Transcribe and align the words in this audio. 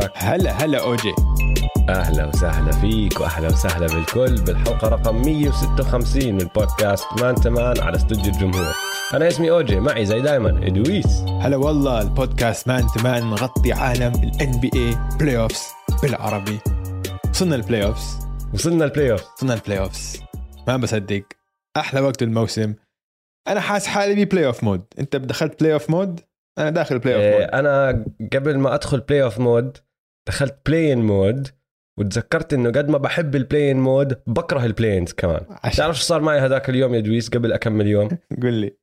كيفك؟ 0.00 0.12
هلا 0.16 0.64
هلا 0.64 0.82
أوجي. 0.82 1.14
أهلا 1.88 2.26
وسهلا 2.26 2.72
فيك 2.72 3.20
وأهلا 3.20 3.48
وسهلا 3.48 3.86
بالكل 3.86 4.42
بالحلقة 4.44 4.88
رقم 4.88 5.22
156 5.22 6.32
من 6.32 6.38
بودكاست 6.38 7.06
Man 7.20 7.34
to 7.34 7.52
Man 7.52 7.80
على 7.80 7.96
استوديو 7.96 8.32
الجمهور. 8.32 8.74
أنا 9.14 9.28
اسمي 9.28 9.50
أوجي 9.50 9.80
معي 9.80 10.06
زي 10.06 10.20
دايما 10.20 10.66
إدويس. 10.66 11.20
هلا 11.40 11.56
والله 11.56 12.02
البودكاست 12.02 12.68
Man 12.68 12.86
to 12.86 13.04
Man 13.04 13.30
نغطي 13.30 13.72
عالم 13.72 14.14
ال 14.14 14.26
NBA 14.26 14.60
playoffs 14.60 15.62
بالعربي. 16.02 16.58
وصلنا 17.30 17.56
ال 17.56 17.84
playoffs 17.84 18.18
وصلنا 18.54 18.84
ال 18.84 19.12
playoff 19.12 19.24
وصلنا 19.36 19.54
ال 19.54 19.78
playoffs 19.78 20.22
ما 20.68 20.76
بصدق. 20.76 21.22
أحلى 21.76 22.00
وقت 22.00 22.22
الموسم. 22.22 22.74
أنا 23.48 23.60
حاس 23.60 23.86
حالي 23.86 24.24
ب 24.24 24.46
playoff 24.46 24.64
mode 24.64 24.84
أنت 24.98 25.16
دخلت 25.16 25.60
playoff 25.60 25.90
mode 25.90 26.20
أنا 26.58 26.70
داخل 26.70 26.98
playoff 26.98 27.40
mode 27.40 27.50
أنا 27.50 28.04
قبل 28.32 28.58
ما 28.58 28.74
أدخل 28.74 29.00
playoff 29.00 29.38
mode 29.38 29.78
دخلت 30.28 30.58
play-in 30.66 30.98
mode 30.98 31.48
وتذكرت 31.98 32.54
إنه 32.54 32.70
قد 32.70 32.88
ما 32.88 32.98
بحب 32.98 33.36
ال 33.36 33.41
play-in 33.41 33.76
mode 33.76 34.22
بكره 34.26 34.64
ال 34.64 34.69
play-ins 34.69 35.12
كمان. 35.12 35.46
عشان. 35.50 35.78
تعرف 35.78 35.96
شو 35.96 36.02
صار 36.02 36.20
معي 36.20 36.38
هذاك 36.38 36.70
اليوم 36.70 36.94
يا 36.94 37.00
دويس؟ 37.00 37.28
قبل 37.28 37.52
اكم 37.52 37.86
يوم. 37.86 38.08
قول 38.42 38.54
لي. 38.54 38.76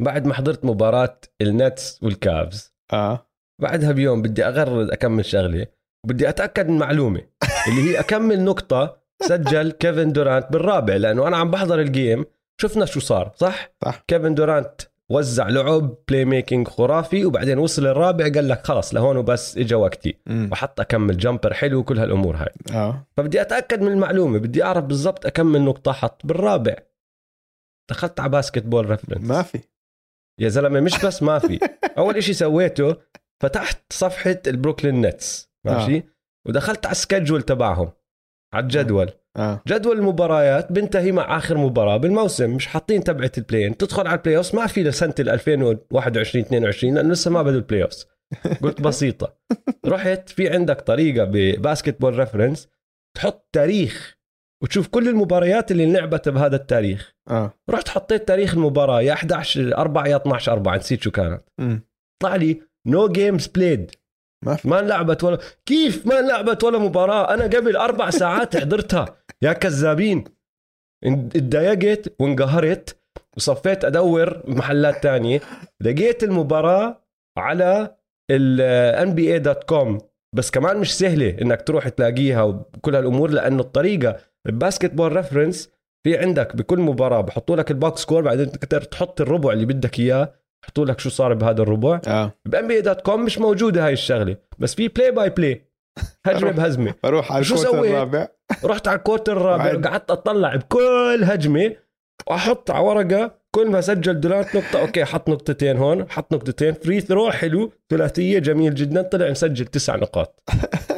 بعد 0.00 0.26
ما 0.26 0.34
حضرت 0.34 0.64
مباراة 0.64 1.20
ال 1.40 1.52
Nets 1.52 2.02
وال 2.02 2.26
Cavs 2.26 2.74
آه. 2.92 3.26
بعدها 3.62 3.92
بيوم 3.92 4.22
بدي 4.22 4.44
أغرد 4.44 4.90
اكم 4.90 5.24
شغله 5.24 5.66
بدي 6.06 6.28
أتأكد 6.28 6.68
من 6.68 6.78
معلومة 6.78 7.20
اللي 7.68 7.90
هي 7.90 8.00
اكم 8.00 8.44
نقطة 8.44 9.00
سجل 9.22 9.70
كيفن 9.72 10.12
دورانت 10.12 10.52
بالرابع 10.52 10.96
لأنه 10.96 11.28
أنا 11.28 11.36
عم 11.36 11.50
بحضر 11.50 11.80
ال 11.80 11.89
game 11.89 12.24
شفنا 12.60 12.84
شو 12.84 13.00
صار 13.00 13.32
صح؟ 13.36 13.72
صح. 13.84 14.04
كيفن 14.08 14.34
دورانت 14.34 14.80
وزع 15.10 15.48
لعب 15.48 15.94
playmaking 16.08 16.68
خرافي 16.68 17.24
وبعدين 17.24 17.58
وصل 17.58 17.86
الرابع 17.86 18.24
قال 18.24 18.48
لك 18.48 18.66
خلص 18.66 18.94
لهون 18.94 19.16
وبس 19.16 19.58
إجا 19.58 19.76
وقتي. 19.76 20.16
وحط 20.52 20.80
أكمل 20.80 21.16
jumper 21.16 21.54
حلو 21.54 21.78
وكل 21.78 21.98
هالأمور 21.98 22.36
هاي. 22.36 22.52
آه. 22.72 23.06
فبدي 23.16 23.40
أتأكد 23.40 23.82
من 23.82 23.92
المعلومة 23.92 24.38
بدي 24.38 24.64
أعرف 24.64 24.84
بالضبط 24.84 25.26
أكمل 25.26 25.62
نقطة 25.62 25.92
حط 25.92 26.26
بالرابع. 26.26 26.76
دخلت 27.90 28.20
على 28.20 28.28
Basketball 28.28 28.90
Reference 28.90 29.24
ما 29.30 29.42
في. 29.42 29.60
يا 30.40 30.48
زلمة 30.48 30.80
مش 30.80 31.04
بس 31.04 31.22
ما 31.22 31.38
في. 31.38 31.58
أول 31.98 32.16
إشي 32.16 32.32
سويته 32.32 32.96
فتحت 33.42 33.92
صفحة 33.92 34.38
ال 34.46 34.52
Brooklyn 34.52 35.00
Nets 35.00 35.50
ماشي؟ 35.64 35.96
آه. 35.96 36.02
ودخلت 36.48 36.86
على 36.86 36.92
ال 36.92 36.98
schedule 36.98 37.42
تبعهم 37.42 37.92
على 38.54 38.62
الجدول. 38.62 39.10
آه. 39.36 39.62
جدول 39.68 39.98
المباريات 39.98 40.72
بنتهي 40.72 41.12
مع 41.12 41.36
آخر 41.36 41.58
مباراة 41.58 41.96
بالموسم 41.96 42.50
مش 42.54 42.66
حاطين 42.66 43.04
تبعه 43.04 43.32
ال 43.38 43.43
play-in 43.43 43.76
تدخل 43.76 44.06
على 44.06 44.16
ال 44.18 44.36
playoff 44.36 44.54
ما 44.54 44.66
في 44.66 44.82
لسنه 44.82 45.14
ال 45.20 45.28
2021 45.28 46.44
22 46.44 46.94
لأنه 46.94 47.12
لسه 47.12 47.30
ما 47.30 47.42
بدوا 47.42 47.58
ال 47.58 47.82
playoff 47.82 47.92
قلت 48.62 48.80
بسيطة. 48.80 49.36
رحت 49.86 50.28
في 50.28 50.48
عندك 50.48 50.80
طريقة 50.80 51.24
ب 51.24 52.00
Basketball 52.00 52.18
Reference 52.18 52.68
تحط 53.16 53.48
تاريخ 53.52 54.16
وتشوف 54.62 54.88
كل 54.88 55.08
المباريات 55.08 55.70
اللي 55.70 55.84
انلعبت 55.84 56.28
بهذا 56.28 56.56
التاريخ. 56.56 57.14
آه. 57.30 57.54
رحت 57.70 57.88
حطيت 57.88 58.28
تاريخ 58.28 58.54
المباراة 58.54 59.00
يا 59.00 59.12
11 59.12 59.76
4 59.76 60.06
يا 60.08 60.16
12 60.16 60.52
4 60.52 60.76
نسيت 60.76 61.02
شو 61.02 61.10
كانت. 61.10 61.42
طلع 62.22 62.36
لي 62.36 62.62
no 62.86 63.08
games 63.08 63.46
played 63.46 63.90
ما 64.44 64.56
في. 64.56 64.68
ما 64.68 64.80
انلعبت 64.80 65.24
ولا 65.24 65.38
كيف 65.66 66.06
ما 66.06 66.18
انلعبت 66.18 66.64
ولا 66.64 66.78
مباراة؟ 66.78 67.34
أنا 67.34 67.44
قبل 67.44 67.76
أربع 67.76 68.10
ساعات 68.10 68.56
حضرتها. 68.56 69.16
يا 69.42 69.52
كذابين. 69.52 70.24
اتضايقت 71.04 72.14
وانقهرت 72.20 72.96
وصفيت 73.36 73.84
أدور 73.84 74.42
محلات 74.44 75.02
تانية. 75.02 75.40
لقيت 75.80 76.22
المباراة 76.24 77.04
على 77.38 77.96
ال 78.30 79.14
NBA.com 79.14 80.02
بس 80.36 80.50
كمان 80.50 80.76
مش 80.76 80.98
سهلة 80.98 81.36
إنك 81.42 81.62
تروح 81.62 81.88
تلاقيها 81.88 82.42
وكل 82.42 82.96
هالأمور 82.96 83.30
لأنه 83.30 83.60
الطريقة 83.60 84.16
ال 84.46 84.90
Basketball 84.94 85.16
Reference 85.16 85.70
في 86.04 86.18
عندك 86.18 86.56
بكل 86.56 86.80
مباراة. 86.80 87.20
بحطوا 87.20 87.56
لك 87.56 87.70
ال 87.70 87.78
box 87.78 88.00
score 88.02 88.22
بعدين 88.22 88.52
تقدر 88.52 88.82
تحط 88.82 89.20
الربع 89.20 89.52
اللي 89.52 89.66
بدك 89.66 90.00
إياه. 90.00 90.32
يحطوا 90.64 90.84
لك 90.84 91.00
شو 91.00 91.10
صار 91.10 91.34
بهذا 91.34 91.62
الربع. 91.62 92.00
آه. 92.06 92.32
ب 92.44 92.68
NBA.com 92.68 93.24
مش 93.24 93.38
موجودة 93.38 93.86
هاي 93.86 93.92
الشغلة. 93.92 94.36
بس 94.58 94.74
في 94.74 94.88
play 94.88 95.10
by 95.10 95.30
play 95.30 95.64
هجمة 96.26 96.50
بهجمة. 96.62 96.94
بروح 97.02 97.32
على 97.32 97.44
شو 97.44 97.56
سويت؟ 97.56 97.90
الرابع. 97.92 98.28
رحت 98.64 98.88
على 98.88 98.98
ال 98.98 99.02
quarter 99.02 99.32
الرابع 99.36 99.74
وقعدت 99.78 100.10
أطلع 100.10 100.56
بكل 100.56 101.20
هجمة. 101.24 101.76
وأحط 102.26 102.70
على 102.70 102.84
ورقة 102.84 103.40
كل 103.54 103.70
ما 103.70 103.80
سجل 103.80 104.20
دورانت 104.20 104.56
نقطة 104.56 104.80
okay 104.80 105.04
حط 105.04 105.28
نقطتين 105.28 105.76
هون 105.76 106.10
حط 106.10 106.34
نقطتين. 106.34 106.72
free 106.72 107.00
throw 107.00 107.30
حلو. 107.30 107.72
ثلاثية 107.90 108.38
جميل 108.38 108.74
جدا 108.74 109.02
طلع 109.02 109.30
مسجل 109.30 109.66
تسع 109.66 109.96
نقاط. 109.96 110.42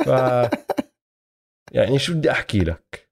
ف 0.06 0.09
يعني 1.73 1.99
شو 1.99 2.12
بدي 2.15 2.31
أحكي 2.31 2.59
لك؟ 2.59 3.09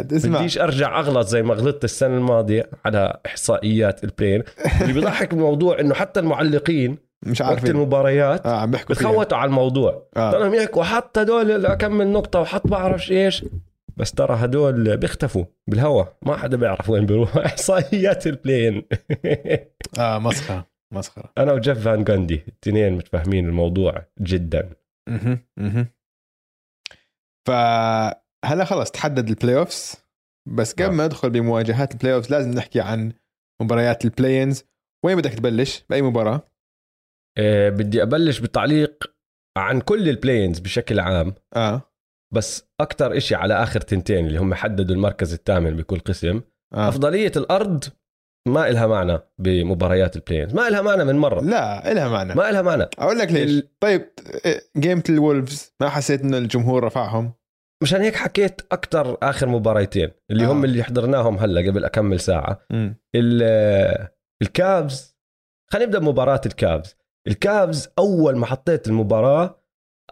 اسمع. 0.00 0.38
بديش 0.38 0.58
أرجع 0.58 0.98
أغلط 1.00 1.26
زي 1.26 1.42
ما 1.42 1.54
غلطت 1.54 1.84
السنة 1.84 2.16
الماضية 2.16 2.70
على 2.84 3.20
إحصائيات 3.26 4.04
ال 4.04 4.09
play-in 4.09 4.42
اللي 4.82 4.92
بيضحك 4.92 5.34
بالموضوع 5.34 5.80
إنه 5.80 5.94
حتى 5.94 6.20
المعلقين 6.20 6.98
مش 7.26 7.40
وقت 7.40 7.50
عارفين. 7.50 7.70
المباريات 7.70 8.46
آه 8.46 8.60
عم 8.60 8.70
بيحكوا 8.70 8.94
بتخوتوا 8.94 9.38
على 9.38 9.48
الموضوع. 9.48 10.08
آه. 10.16 10.30
ضلهم 10.30 10.54
يحكوا 10.54 10.84
حط 10.84 11.18
هدول 11.18 11.66
أكمل 11.66 12.06
نقطة 12.06 12.40
وحط 12.40 12.66
بعرفش 12.66 13.12
إيش. 13.12 13.44
بس 13.96 14.12
ترى 14.12 14.34
هدول 14.34 14.96
بيختفوا 14.96 15.44
بالهواء 15.70 16.16
ما 16.22 16.36
حدا 16.36 16.56
بيعرف 16.56 16.90
وين 16.90 17.06
بيروح 17.06 17.36
إحصائيات 17.46 18.26
ال 18.26 18.33
play-in 18.33 18.82
آه 19.98 20.18
مسخرة 20.18 20.66
مسخرة. 20.94 21.32
أنا 21.38 21.52
وجيف 21.52 21.84
فان 21.84 22.04
جاندي 22.04 22.34
الاثنين 22.48 22.92
متفاهمين 22.92 23.46
الموضوع 23.48 24.04
جدا. 24.20 24.70
أها 25.08 25.38
أها 25.58 25.86
فهلا 28.42 28.64
خلص 28.64 28.90
تحدد 28.90 29.28
ال 29.28 29.56
playoffs 29.56 29.96
بس 30.48 30.72
قبل 30.72 30.84
آه. 30.84 30.90
ما 30.90 31.06
ندخل 31.06 31.30
بمواجهات 31.30 31.92
ال 31.92 32.14
playoffs 32.14 32.30
لازم 32.30 32.50
نحكي 32.50 32.80
عن 32.80 33.12
مباريات 33.62 34.04
ال 34.04 34.11
play-ins 34.11 34.64
وين 35.04 35.16
بدك 35.16 35.34
تبلش؟ 35.34 35.84
بأي 35.90 36.02
مباراة؟ 36.02 36.42
أه 37.38 37.68
بدي 37.70 38.02
أبلش 38.02 38.38
بالتعليق 38.38 39.14
عن 39.56 39.80
كل 39.80 40.08
ال 40.08 40.14
play-ins 40.14 40.58
بشكل 40.58 41.00
عام. 41.00 41.34
آه. 41.56 41.82
بس 42.34 42.64
أكثر 42.80 43.16
إشي 43.16 43.34
على 43.34 43.62
آخر 43.62 43.80
تنتين 43.80 44.26
اللي 44.26 44.38
هم 44.38 44.54
حددوا 44.54 44.94
المركز 44.94 45.32
الثامن 45.32 45.76
بكل 45.76 45.98
قسم. 45.98 46.40
آه. 46.74 46.88
أفضلية 46.88 47.32
الأرض 47.36 47.84
ما 48.48 48.68
إلها 48.68 48.86
معنى 48.86 49.18
بمباريات 49.38 50.16
ال 50.16 50.20
play-ins 50.20 50.54
ما 50.54 50.68
إلها 50.68 50.82
معنى 50.82 51.04
من 51.04 51.16
مرة. 51.16 51.40
لا 51.40 51.92
إلها 51.92 52.08
معنى. 52.08 52.34
ما 52.34 52.50
إلها 52.50 52.62
معنى. 52.62 52.82
أقول 52.98 53.18
لك 53.18 53.32
ليش. 53.32 53.50
ال- 53.50 53.78
طيب 53.80 54.08
جيمة 54.76 55.02
ال 55.08 55.17
Wolves 55.17 55.74
ما 55.80 55.88
حسيت 55.88 56.20
إنه 56.20 56.38
الجمهور 56.38 56.84
رفعهم؟ 56.84 57.32
مشان 57.82 58.00
هيك 58.00 58.16
حكيت 58.16 58.60
أكثر 58.72 59.16
آخر 59.22 59.48
مباريتين 59.48 60.10
اللي 60.30 60.44
آه. 60.44 60.52
هم 60.52 60.64
اللي 60.64 60.82
حضرناهم 60.82 61.36
هلأ 61.38 61.70
قبل 61.70 61.84
أكمل 61.84 62.20
ساعة 62.20 62.60
ال- 63.14 64.08
ال 64.42 64.57
Cavs 64.57 65.16
خلينا 65.72 65.86
نبدأ 65.86 65.98
بمباراة 65.98 66.40
ال 66.46 66.56
Cavs 66.56 66.96
ال 67.28 67.40
Cavs 67.40 67.88
أول 67.98 68.36
ما 68.36 68.46
حطيت 68.46 68.88
المباراة 68.88 69.62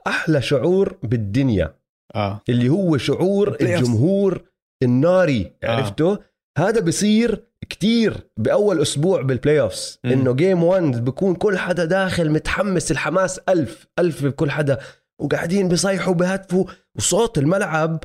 أحلى 0.06 0.42
شعور 0.42 0.98
بالدنيا 1.02 1.74
آه 2.14 2.40
اللي 2.48 2.68
هو 2.68 2.96
شعور. 2.96 3.56
الجمهور 3.60 4.42
الناري 4.82 5.52
آه. 5.64 5.70
عرفته 5.70 6.18
هذا 6.58 6.80
بصير 6.80 7.44
كتير 7.70 8.16
بأول 8.36 8.82
أسبوع 8.82 9.22
بال 9.22 9.60
playoffs 9.60 9.98
مم. 10.04 10.12
إنه 10.12 10.32
game 10.34 10.64
1 10.64 11.04
بكون 11.04 11.34
كل 11.34 11.58
حدا 11.58 11.84
داخل 11.84 12.30
متحمس 12.30 12.90
الحماس 12.90 13.38
ألف 13.48 13.86
ألف 13.98 14.24
بكل 14.24 14.50
حدا 14.50 14.78
وقاعدين 15.20 15.68
بيصيحوا 15.68 16.14
بهتفوا 16.14 16.64
وصوت 16.96 17.38
الملعب 17.38 18.04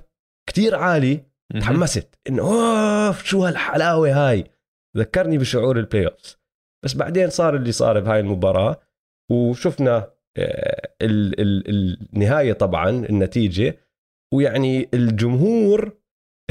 كتير 0.49 0.75
عالي. 0.75 1.23
تحمست. 1.61 2.15
إنه 2.29 2.43
أوف 3.07 3.23
شو 3.23 3.45
هالحلاوة 3.45 4.11
هاي. 4.29 4.43
ذكرني 4.97 5.37
بشعور 5.37 5.79
ال 5.79 6.07
playoffs 6.07 6.37
بس 6.85 6.93
بعدين 6.93 7.29
صار 7.29 7.55
اللي 7.55 7.71
صار 7.71 7.99
بهاي 7.99 8.19
المباراة 8.19 8.79
وشفنا 9.31 10.11
آه، 10.37 10.89
ال- 11.01 11.41
ال- 11.41 12.07
النهاية 12.13 12.53
طبعا 12.53 12.89
النتيجة. 12.89 13.77
ويعني 14.33 14.89
الجمهور 14.93 15.97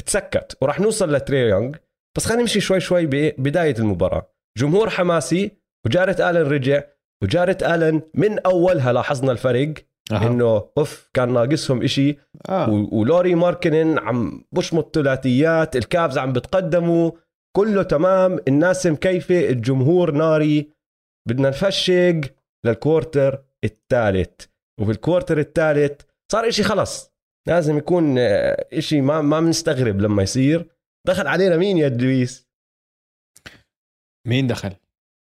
تسكت. 0.06 0.56
وراح 0.60 0.80
نوصل 0.80 1.12
لتراي 1.12 1.38
يونغ. 1.38 1.76
بس 2.16 2.26
خلينا 2.26 2.40
نمشي 2.42 2.60
شوي 2.60 2.80
شوي 2.80 3.06
ببدايه 3.06 3.74
المباراة. 3.78 4.30
جمهور 4.58 4.90
حماسي 4.90 5.50
وجارت 5.86 6.20
آلن 6.20 6.50
رجع 6.50 6.82
وجارت 7.22 7.62
آلن 7.62 8.02
من 8.14 8.38
أولها 8.38 8.92
لاحظنا 8.92 9.32
الفرق. 9.32 9.74
أها. 10.12 10.26
إنه 10.26 10.68
أوف 10.78 11.10
كان 11.14 11.32
ناقصهم 11.32 11.82
إشي. 11.82 12.16
آه. 12.48 12.70
ولوري 12.70 13.34
ماركنن 13.34 13.98
عم 13.98 14.44
بشمط 14.52 14.94
ثلاثيات 14.94 15.76
الكابز 15.76 16.18
عم 16.18 16.32
بتقدموا 16.32 17.10
كله 17.56 17.82
تمام 17.82 18.38
الناس 18.48 18.86
مكيفة 18.86 19.48
الجمهور 19.48 20.10
ناري. 20.10 20.70
بدنا 21.28 21.48
نفشق 21.48 22.20
للكوارتر 22.66 23.44
الثالث. 23.64 24.46
وبالكوارتر 24.80 25.38
الثالث 25.38 26.00
صار 26.32 26.48
إشي 26.48 26.62
خلص. 26.62 27.14
لازم 27.48 27.78
يكون 27.78 28.18
آه، 28.18 28.66
إشي 28.72 29.00
ما 29.00 29.20
ما 29.20 29.40
بنستغرب 29.40 30.00
لما 30.00 30.22
يصير. 30.22 30.68
دخل 31.06 31.26
علينا 31.26 31.56
مين 31.56 31.76
يا 31.76 31.88
دويس؟ 31.88 32.48
مين 34.28 34.46
دخل؟ 34.46 34.72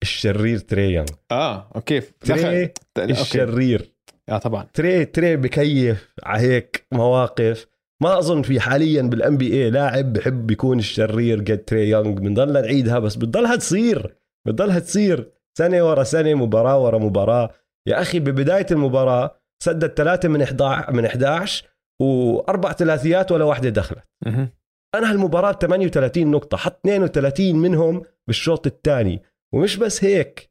الشرير 0.04 0.60
تراي 0.60 0.94
يونغ 0.94 1.10
آه 1.32 1.72
okay. 1.76 2.00
تراي؟ 2.00 2.64
okay. 2.64 2.74
الشرير. 2.98 3.95
آه 4.30 4.38
طبعا. 4.38 4.68
تراي 4.74 5.06
تراي 5.06 5.36
بكيف 5.36 6.14
على 6.24 6.42
هيك 6.42 6.88
مواقف. 6.92 7.68
ما 8.04 8.20
أظن 8.20 8.42
في 8.42 8.60
حاليا 8.60 9.02
بال 9.02 9.38
NBA 9.38 9.70
لاعب 9.70 10.14
بحب 10.14 10.52
يكون 10.52 10.80
الشرير 10.80 11.40
قد 11.40 11.58
تراي 11.58 11.90
يونغ 11.90 12.12
بنضلنا 12.12 12.62
نعيدها 12.62 13.00
بس 13.00 13.16
بتضلها 13.16 13.56
تصير 13.56 14.16
بتضلها 14.48 14.80
تصير. 14.80 15.32
سنة 15.58 15.90
ورا 15.90 16.04
سنة 16.04 16.34
مباراة 16.34 16.84
ورا 16.84 16.98
مباراة. 16.98 17.50
يا 17.88 18.02
أخي 18.02 18.20
ببداية 18.20 18.66
المباراة 18.72 19.42
سدد 19.64 19.94
ثلاثة 19.94 20.30
من 20.30 20.42
11 20.42 20.94
من 20.94 21.06
11 21.06 21.66
وأربع 22.02 22.72
ثلاثيات 22.74 23.32
ولا 23.32 23.44
واحدة 23.44 23.70
دخلت. 23.70 24.04
مهم. 24.26 24.50
انهى 24.96 25.12
المباراه 25.12 25.52
38 25.52 26.32
نقطة 26.32 26.58
حط 26.58 26.80
32 26.86 27.56
منهم 27.56 28.04
بالشوط 28.28 28.68
الثاني. 28.68 29.22
ومش 29.54 29.78
بس 29.78 30.04
هيك 30.04 30.50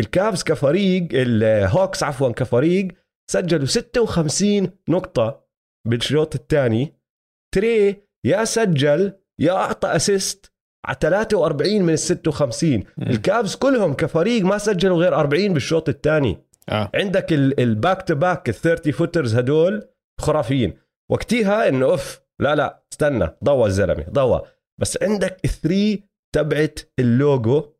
ال 0.00 0.08
Cavs 0.08 0.42
كفريق 0.42 1.08
ال 1.12 1.27
Hawks 1.27 2.02
عفوا 2.02 2.32
كفريق 2.32 2.88
سجلوا 3.30 3.66
56 3.66 4.70
نقطة. 4.88 5.44
بالشوط 5.88 6.34
الثاني 6.34 6.94
تراي 7.54 8.02
يا 8.26 8.44
سجل 8.44 9.12
يا 9.40 9.52
أعطى 9.52 9.96
assist 9.96 10.52
على 10.86 10.96
43 11.00 11.82
من 11.82 11.92
ال 11.92 11.98
56 11.98 12.70
مم. 12.72 12.84
ال 13.00 13.11
Cavs 13.11 13.54
كلهم 13.54 13.94
كفريق 13.94 14.44
ما 14.44 14.58
سجلوا 14.58 14.98
غير 14.98 15.14
40 15.14 15.52
بالشوط 15.52 15.88
الثاني. 15.88 16.38
آه. 16.68 16.90
عندك 16.94 17.32
ال 17.32 17.46
back 17.46 18.02
to 18.08 18.14
back 18.14 18.48
ال 18.48 18.54
30 18.54 18.92
footers 18.92 19.36
هدول 19.36 19.88
خرافيين. 20.20 20.78
وقتها 21.10 21.68
إنه 21.68 21.86
أوف 21.86 22.20
لا 22.40 22.54
لا 22.54 22.84
استنى 22.92 23.28
ضوى 23.44 23.66
الزلمة 23.66 24.04
ضوى. 24.10 24.42
بس 24.80 24.98
عندك 25.02 25.40
ال 25.44 25.54
three 25.54 26.04
تبعت 26.34 26.80
اللوجو 26.98 27.72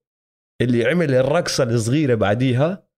اللي 0.62 0.86
عمل 0.86 1.14
الرقصة 1.14 1.64
الصغيرة 1.64 2.14
بعديها. 2.14 2.89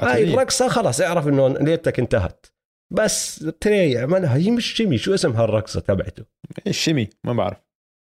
هاي. 0.00 0.24
الرقصة 0.34 0.68
خلاص 0.68 1.00
اعرف 1.00 1.28
إنه 1.28 1.48
ليلتك 1.48 1.98
انتهت. 1.98 2.46
بس 2.92 3.50
تراي 3.60 3.98
عملها 3.98 4.36
هي 4.36 4.50
مش 4.50 4.66
shimmy 4.66 4.98
شو 4.98 5.14
اسم 5.14 5.32
هالرقصة 5.32 5.80
تبعته؟ 5.80 6.24
ال 6.66 6.72
shimmy 6.72 7.08
ما 7.24 7.32
بعرف. 7.32 7.58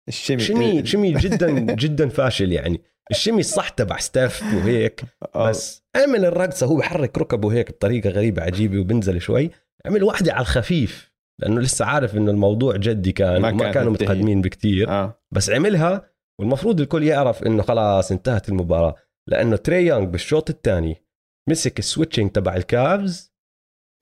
ال 0.08 0.13
shimmy 0.13 0.40
shimmy 0.40 0.86
shimmy 0.90 1.12
جدا 1.12 1.50
جدا 1.60 2.08
فاشل 2.08 2.52
يعني. 2.52 2.82
ال 3.10 3.15
shimmy 3.15 3.40
الصح 3.40 3.68
تبع 3.68 3.98
ستيف 3.98 4.42
وهيك 4.42 5.04
آه. 5.34 5.48
بس 5.48 5.82
عمل 5.96 6.24
الرقصة 6.24 6.66
هو 6.66 6.76
بحرك 6.76 7.18
ركبه 7.18 7.52
هيك 7.52 7.70
بطريقة 7.70 8.10
غريبة 8.10 8.42
عجيبة 8.42 8.78
وبنزل 8.78 9.20
شوي. 9.20 9.50
عمل 9.86 10.02
واحدة 10.04 10.32
على 10.32 10.42
الخفيف 10.42 11.12
لأنه 11.40 11.60
لسه 11.60 11.84
عارف 11.84 12.16
إنه 12.16 12.30
الموضوع 12.30 12.76
جدي 12.76 13.12
كان 13.12 13.40
ما 13.42 13.50
كان 13.50 13.72
كانوا. 13.72 13.92
متقدمين 13.92 14.40
بكتير. 14.40 14.90
آه. 14.90 15.20
بس 15.32 15.50
عملها 15.50 16.10
والمفروض 16.40 16.80
الكل 16.80 17.02
يعرف 17.02 17.42
إنه 17.42 17.62
خلاص 17.62 18.12
انتهت 18.12 18.48
المباراة. 18.48 18.94
لأنه 19.26 19.56
تراي 19.56 19.86
يونغ 19.86 20.04
بالشوط 20.04 20.50
الثاني 20.50 21.03
مسك 21.50 21.78
ال 21.78 21.83
switching 21.83 22.30
تبع 22.30 22.56
ال 22.56 22.72
Cavs 22.72 23.34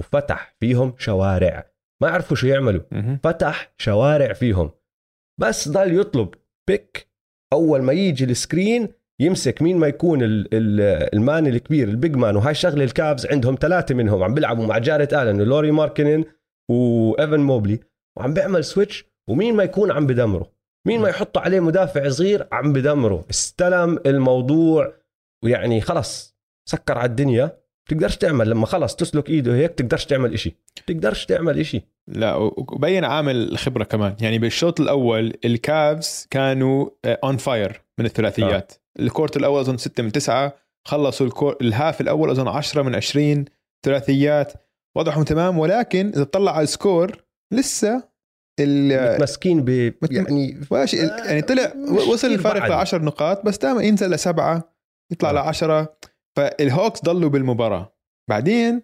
وفتح 0.00 0.56
فيهم 0.60 0.94
شوارع. 0.98 1.72
ما 2.02 2.10
عرفوا 2.10 2.36
شو 2.36 2.46
يعملوا. 2.46 2.82
فتح 3.22 3.74
شوارع 3.78 4.32
فيهم. 4.32 4.70
بس 5.40 5.68
ضل 5.68 6.00
يطلب 6.00 6.34
بيك 6.68 7.08
أول 7.52 7.82
ما 7.82 7.92
يجي 7.92 8.24
ال 8.24 8.33
screen 8.33 8.88
يمسك 9.20 9.62
مين 9.62 9.76
ما 9.76 9.86
يكون 9.86 10.22
ال- 10.22 10.48
ال- 10.54 11.14
ال 11.14 11.22
man 11.22 11.46
الكبير 11.46 11.88
ال 11.88 11.95
big 11.95 12.16
man. 12.16 12.36
وهاي 12.36 12.54
شغلة 12.54 12.84
ال 12.84 12.93
Cavs 12.93 13.26
عندهم 13.26 13.56
ثلاثة 13.60 13.94
منهم. 13.94 14.22
عم 14.22 14.34
بيلعبوا 14.34 14.66
مع 14.66 14.78
جاريت 14.78 15.14
آلن 15.14 15.40
ولوري 15.40 15.70
ماركنن 15.70 16.24
وإيفن 16.70 17.40
موبلي. 17.40 17.80
وعم 18.18 18.34
بيعمل 18.34 18.64
switch 18.64 19.04
ومين 19.28 19.56
ما 19.56 19.62
يكون 19.62 19.90
عم 19.92 20.06
بدمره. 20.06 20.52
مين 20.86 21.00
ما 21.00 21.08
يحط 21.08 21.38
عليه 21.38 21.60
مدافع 21.60 22.08
صغير 22.08 22.48
عم 22.52 22.72
بدمره. 22.72 23.26
استلم 23.30 23.98
الموضوع. 24.06 24.94
ويعني 25.44 25.80
خلص. 25.80 26.31
سكر 26.68 26.98
على 26.98 27.10
الدنيا 27.10 27.62
تقدرش 27.90 28.16
تعمل 28.16 28.50
لما 28.50 28.66
خلص 28.66 28.96
تسلك 28.96 29.28
إيده 29.30 29.54
هيك 29.54 29.70
تقدرش 29.74 30.04
تعمل 30.04 30.32
إشي 30.34 30.56
تقدرش 30.86 31.26
تعمل 31.26 31.58
إشي 31.60 31.82
لا 32.08 32.34
وبين 32.36 33.04
عامل 33.04 33.36
الخبرة 33.52 33.84
كمان 33.84 34.16
يعني 34.20 34.38
بالشوط 34.38 34.80
الأول 34.80 35.32
ال 35.44 35.61
Cavs 35.61 36.26
كانوا 36.30 36.88
on 37.04 37.36
fire 37.36 37.82
من 37.98 38.06
الثلاثيات 38.06 38.72
آه. 38.72 39.02
ال 39.02 39.07
quarter 39.07 39.36
الأول 39.36 39.60
أظن 39.60 39.76
6 39.76 40.02
من 40.02 40.12
9 40.12 40.54
خلصوا 40.86 41.26
ال 41.26 41.30
quarter 41.30 41.56
ال 41.60 41.68
half 41.68 42.00
الأول 42.00 42.30
أظن 42.30 42.48
10 42.48 42.82
من 42.82 42.94
20 42.94 43.44
ثلاثيات 43.84 44.52
وضعهم 44.96 45.22
تمام 45.24 45.58
ولكن 45.58 46.08
إذا 46.08 46.24
تطلع 46.24 46.52
على 46.56 46.62
ال 46.64 46.74
score 46.74 47.22
لسه 47.52 48.04
ال 48.60 49.12
متمسكين 49.14 49.64
ب 49.64 49.70
مت- 50.02 50.12
يعني 50.12 50.60
ولا 50.70 50.86
شيء 50.86 51.00
يعني 51.04 51.42
طلع 51.42 51.72
مش 51.76 52.02
وصل 52.08 52.28
الفارق. 52.28 52.66
ل 52.66 52.72
10 52.72 52.98
نقاط 53.02 53.44
بس 53.44 53.58
دائما 53.58 53.82
ينزل 53.82 54.10
لسبعة 54.10 54.72
يطلع 55.12 55.30
آه. 55.30 55.32
ل 55.32 55.38
10 55.38 55.96
فال 56.36 56.55
Hawks 56.55 57.02
ضلوا 57.02 57.30
بالمباراة. 57.30 57.94
بعدين 58.30 58.82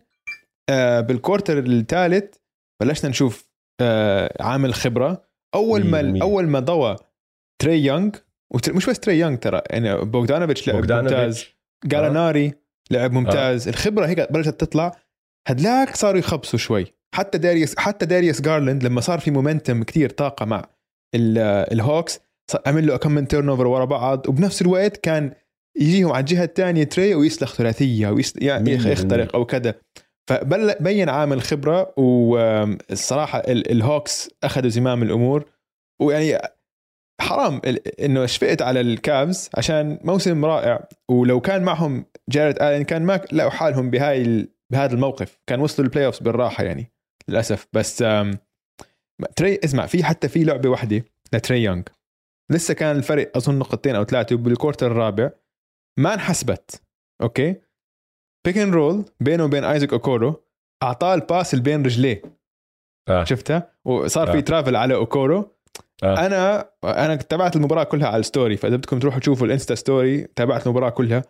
آه 0.71 1.01
بال 1.01 1.14
quarter 1.14 1.59
الثالث 1.59 2.35
بلشنا 2.83 3.11
نشوف 3.11 3.49
آه 3.81 4.43
عامل 4.43 4.75
خبرة. 4.75 5.29
أول 5.55 5.87
ما. 5.87 6.19
أول 6.23 6.47
ما 6.47 6.61
ضوى 6.61 6.97
تري 7.63 7.85
يونغ 7.85 8.11
مش 8.69 8.87
بس 8.87 9.01
تري 9.01 9.19
يونغ 9.19 9.37
ترى 9.37 9.63
يعني 9.71 9.97
بوغدانوفيتش 10.05 10.69
لعب 10.69 10.77
ممتاز. 10.77 11.01
بوغدانوفيتش 11.03 11.57
جاليناري 11.85 12.55
لعب 12.91 13.13
ممتاز. 13.13 13.69
الخبرة 13.69 14.07
هيك 14.07 14.33
بلشت 14.33 14.49
تطلع. 14.61 14.97
هدلاك 15.49 15.97
صاروا 15.97 16.19
يخبصوا 16.19 16.59
شوي. 16.59 16.87
حتى 17.15 17.39
داريوس 17.39 17.79
حتى 17.79 18.07
داريوس 18.07 18.41
جارلاند 18.41 18.85
لما 18.85 19.01
صار 19.01 19.21
في 19.21 19.31
momentum 19.31 19.83
كتير 19.83 20.11
طاقة 20.11 20.47
مع 20.47 20.65
ال- 21.15 21.39
ال 21.73 21.81
Hawks 21.81 22.21
عمل 22.67 22.87
له 22.87 22.97
كم 22.97 23.13
من 23.13 23.29
turnover 23.29 23.67
ورا 23.67 23.85
بعض. 23.85 24.29
وبنفس 24.29 24.63
الوقت 24.63 24.97
كان 24.97 25.33
يجيهم 25.79 26.13
على 26.13 26.21
الجهة 26.21 26.45
الثانية 26.45 26.85
تري 26.85 27.15
ويسلخ 27.15 27.55
ثلاثية 27.55 28.09
ويس 28.09 28.35
يعني 28.37 28.65
مية 28.65 28.77
بالمية. 28.77 28.93
يخترق 28.93 29.37
أو 29.37 29.45
كذا. 29.45 29.75
فبين 30.29 31.09
عامل 31.09 31.43
خبرة 31.43 31.95
والصراحه 31.99 33.39
ال- 33.39 33.71
ال 33.71 33.81
Hawks 33.81 34.31
أخذوا 34.45 34.69
زمام 34.69 35.03
الأمور. 35.03 35.45
ويعني 36.01 36.39
حرام 37.21 37.61
ال- 37.65 38.01
إنه 38.01 38.27
شفقت 38.27 38.63
على 38.63 38.81
ال 38.81 38.95
Cavs 38.95 39.51
عشان 39.55 39.99
موسم 40.05 40.45
رائع. 40.45 40.89
ولو 41.09 41.41
كان 41.41 41.63
معهم 41.63 42.05
جاريت 42.29 42.63
آلين 42.63 42.85
كان 42.85 43.03
ما 43.03 43.21
لقوا 43.33 43.51
حالهم 43.51 43.91
بهاي 43.91 44.23
ال... 44.23 44.49
بهذا 44.71 44.95
الموقف. 44.95 45.39
كان 45.47 45.61
وصلوا 45.61 45.87
ال 45.89 46.07
playoffs 46.07 46.19
بالراحة 46.21 46.65
يعني 46.65 46.93
للأسف. 47.29 47.67
بس 47.73 47.97
تري 49.37 49.59
اسمع 49.65 49.87
في 49.87 50.05
حتى 50.05 50.29
في 50.29 50.45
لعبة 50.45 50.69
واحدة 50.69 51.05
لتري 51.33 51.63
يونغ. 51.63 51.83
لسه 52.51 52.75
كان 52.75 52.97
الفرق 52.97 53.37
أظن 53.37 53.59
نقطتين 53.59 53.97
أو 53.97 54.05
ثلاثة 54.05 54.37
بال 54.37 54.48
quarter 54.48 54.87
الرابع. 54.87 55.31
ما 55.99 56.15
انحسبت 56.15 56.83
okay 57.23 57.57
pick 58.47 58.59
and 58.59 58.75
roll 58.75 59.05
بينه 59.21 59.45
وبين 59.45 59.65
ايزاك 59.65 59.93
اوكورو 59.93 60.45
أعطاه 60.83 61.15
ال 61.15 61.23
pass 61.23 61.55
اللي 61.55 61.65
بين 61.65 61.83
رجليه 61.85 62.23
آه. 63.09 63.25
شفتها 63.25 63.73
وصار 63.85 64.27
في 64.33 64.37
آه. 64.39 64.41
travel 64.41 64.77
على 64.77 64.95
اوكورو 64.95 65.57
آه. 66.03 66.27
أنا 66.27 66.71
أنا 66.85 67.17
تابعت 67.17 67.57
المباراة 67.57 67.85
كلها 67.85 68.09
على 68.09 68.21
ال 68.21 68.27
story 68.27 68.57
فإذا 68.57 68.77
بدكم 68.77 68.99
تروحوا 68.99 69.21
تشوفوا 69.21 69.47
ال 69.47 69.51
Insta 69.51 69.75
story 69.75 70.23
تابعت 70.37 70.67
المباراة 70.67 70.91
كلها 70.91 71.23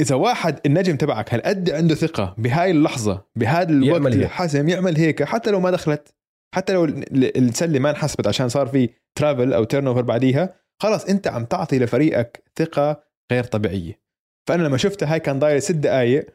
إذا 0.00 0.14
واحد 0.14 0.60
النجم 0.66 0.96
تبعك 0.96 1.34
هالقد 1.34 1.70
عنده 1.70 1.94
ثقة 1.94 2.34
بهاي 2.38 2.70
اللحظة 2.70 3.24
بهذا 3.36 3.70
الوقت 3.70 3.92
يعمل. 4.02 4.22
الحاسم 4.22 4.68
يعمل 4.68 4.96
هيك 4.96 5.22
حتى 5.22 5.50
لو 5.50 5.60
ما 5.60 5.70
دخلت 5.70 6.14
حتى 6.54 6.72
لو 6.72 6.84
ال- 6.84 7.38
السلة 7.38 7.78
ما 7.78 7.90
انحسبت 7.90 8.26
عشان 8.26 8.48
صار 8.48 8.66
في 8.66 8.90
travel 9.14 9.52
أو 9.52 9.64
turnover 9.64 10.02
بعديها 10.02 10.54
خلاص 10.82 11.04
أنت 11.04 11.28
عم 11.28 11.44
تعطي 11.44 11.78
لفريقك 11.78 12.42
ثقة 12.56 13.05
غير 13.32 13.44
طبيعية. 13.44 14.00
فأنا 14.48 14.62
لما 14.62 14.76
شفتها 14.76 15.12
هاي 15.12 15.20
كان 15.20 15.38
ضايل 15.38 15.62
ست 15.62 15.74
دقائق 15.74 16.26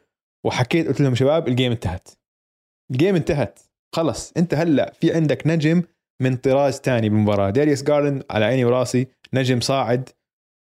وحكيت 0.46 0.86
قلت 0.88 1.00
لهم 1.00 1.14
شباب 1.14 1.48
ال 1.48 1.53
game 1.53 1.72
انتهت. 1.72 2.08
ال 2.90 2.95
game 2.95 3.14
انتهت. 3.14 3.58
خلص. 3.94 4.32
أنت 4.36 4.54
هلأ 4.54 4.92
في 4.92 5.14
عندك 5.14 5.46
نجم 5.46 5.82
من 6.22 6.36
طراز 6.36 6.80
تاني 6.80 7.08
بالمباراة. 7.08 7.50
داريوس 7.50 7.82
جارلند 7.82 8.24
على 8.30 8.44
عيني 8.44 8.64
وراسي 8.64 9.06
نجم 9.34 9.60
صاعد. 9.60 10.08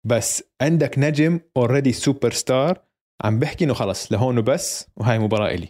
بس 0.07 0.43
عندك 0.61 0.99
نجم 0.99 1.39
already 1.57 1.91
superstar 1.91 2.81
عم 3.23 3.39
بحكي 3.39 3.65
إنه 3.65 3.73
خلص. 3.73 4.11
لهون 4.11 4.37
وبس. 4.37 4.87
وهاي 4.97 5.19
مباراة 5.19 5.47
إلي. 5.47 5.67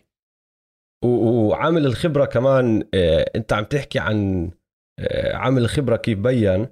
وعامل 1.05 1.85
الخبرة 1.85 2.25
كمان 2.25 2.89
آه، 2.93 3.31
أنت 3.35 3.53
عم 3.53 3.63
تحكي 3.63 3.99
عن 3.99 4.51
آه، 4.99 5.35
عامل 5.35 5.61
الخبره 5.61 5.95
كيف 5.95 6.19
بين. 6.19 6.67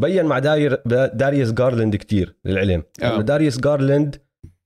بين 0.00 0.24
مع 0.24 0.38
داير 0.38 0.82
داريوس 1.14 1.52
جارلند 1.52 1.96
كتير 1.96 2.36
للعلم. 2.44 2.82
آه. 3.02 3.20
داريوس 3.20 3.60
جارلند 3.60 4.16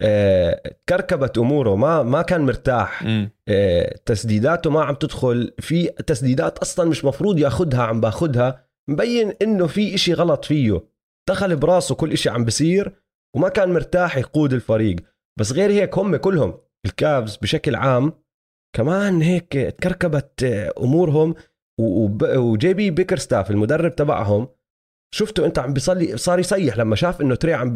آه، 0.03 0.62
كركبت 0.88 1.38
أموره 1.38 1.76
ما 1.76 2.03
ما 2.03 2.23
كان 2.23 2.41
مرتاح. 2.41 3.05
آه، 3.49 3.99
تسديداته 4.07 4.71
ما 4.71 4.85
عم 4.85 4.95
تدخل. 4.95 5.53
في 5.59 5.87
تسديدات 5.87 6.59
أصلا 6.59 6.91
مش 6.91 7.05
مفروض 7.05 7.38
ياخدها 7.38 7.83
عم 7.83 8.00
باخدها. 8.00 8.64
مبين 8.88 9.33
إنه 9.43 9.67
في 9.67 9.95
إشي 9.95 10.12
غلط 10.12 10.45
فيه. 10.45 10.85
دخل 11.29 11.57
براسه 11.57 11.95
كل 11.95 12.12
إشي 12.12 12.29
عم 12.29 12.45
بصير 12.45 12.93
وما 13.37 13.49
كان 13.49 13.73
مرتاح 13.73 14.17
يقود 14.17 14.53
الفريق. 14.53 14.97
بس 15.41 15.53
غير 15.53 15.71
هيك 15.71 15.99
هم 15.99 16.17
كلهم 16.17 16.55
ال 16.87 16.97
Cavs 16.97 17.37
بشكل 17.37 17.75
عام 17.75 18.12
كمان 18.76 19.23
هيك 19.23 19.53
تكركبت 19.53 20.45
آه، 20.45 20.73
أمورهم. 20.81 21.35
وجي 21.81 22.75
بي 22.75 22.91
بيكرستاف 22.91 23.50
المدرب 23.50 23.95
تبعهم 23.95 24.49
شفته 25.14 25.47
انت 25.47 25.59
عم 25.59 25.73
بيصلي 25.73 26.16
صار 26.16 26.38
يصيح 26.38 26.76
لما 26.76 26.97
شاف 26.97 27.21
انه 27.21 27.35
تري 27.35 27.54
عم 27.54 27.73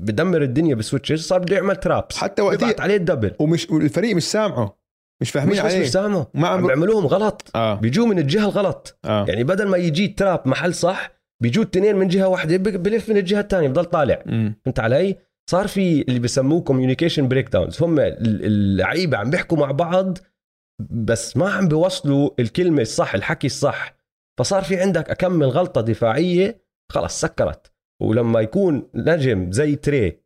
بدمر 0.00 0.42
الدنيا 0.42 0.74
بال 0.74 0.84
switches 0.84 1.22
صار 1.26 1.38
بده 1.38 1.56
يعمل 1.56 1.76
traps 1.76 2.16
حتى 2.16 2.42
وقتها 2.42 2.74
عليه 2.78 2.96
ال 2.96 3.00
double. 3.00 3.32
ومش 3.38 3.70
والفريق 3.70 4.16
مش 4.16 4.22
سامعه. 4.30 4.78
مش 5.22 5.30
فاهمين 5.30 5.52
مش 5.52 5.60
عليه. 5.60 5.80
مش 5.80 5.90
سامعه. 5.90 6.30
ما 6.34 6.48
عم 6.48 6.58
عم 6.58 6.66
بيعملوهم 6.66 7.06
غلط. 7.06 7.50
آه. 7.54 7.74
بيجوا 7.74 8.06
من 8.06 8.18
الجهة 8.18 8.44
الغلط. 8.44 8.98
آه. 9.04 9.24
يعني 9.28 9.44
بدل 9.44 9.68
ما 9.68 9.76
يجي 9.76 10.08
trap 10.08 10.48
محل 10.48 10.74
صح 10.74 11.10
بيجوا 11.42 11.64
التنين 11.64 11.96
من 11.96 12.08
جهة 12.08 12.28
واحدة 12.28 12.56
بلف 12.56 13.08
من 13.10 13.16
الجهة 13.16 13.40
الثانية 13.40 13.68
بضل 13.68 13.84
طالع. 13.84 14.22
فهمت 14.64 14.80
علي؟ 14.80 15.16
صار 15.50 15.68
في 15.68 16.02
اللي 16.02 16.20
بسموه 16.20 16.60
communication 16.60 17.28
breakdowns 17.28 17.82
هم 17.82 18.00
ال- 18.00 18.44
اللعيبة 18.44 19.16
عم 19.18 19.30
بيحكوا 19.30 19.58
مع 19.58 19.70
بعض 19.70 20.18
بس 20.90 21.36
ما 21.36 21.50
عم 21.50 21.68
بيوصلوا 21.68 22.30
الكلمة 22.38 22.82
الصح 22.82 23.14
الحكي 23.14 23.46
الصح. 23.46 23.94
فصار 24.38 24.62
في 24.62 24.80
عندك 24.80 25.10
أكم 25.10 25.32
من 25.32 25.46
غلطة 25.46 25.80
دفاعية 25.80 26.61
خلص 26.92 27.20
سكرت. 27.20 27.72
ولما 28.02 28.40
يكون 28.40 28.90
نجم 28.94 29.52
زي 29.52 29.76
تري 29.76 30.22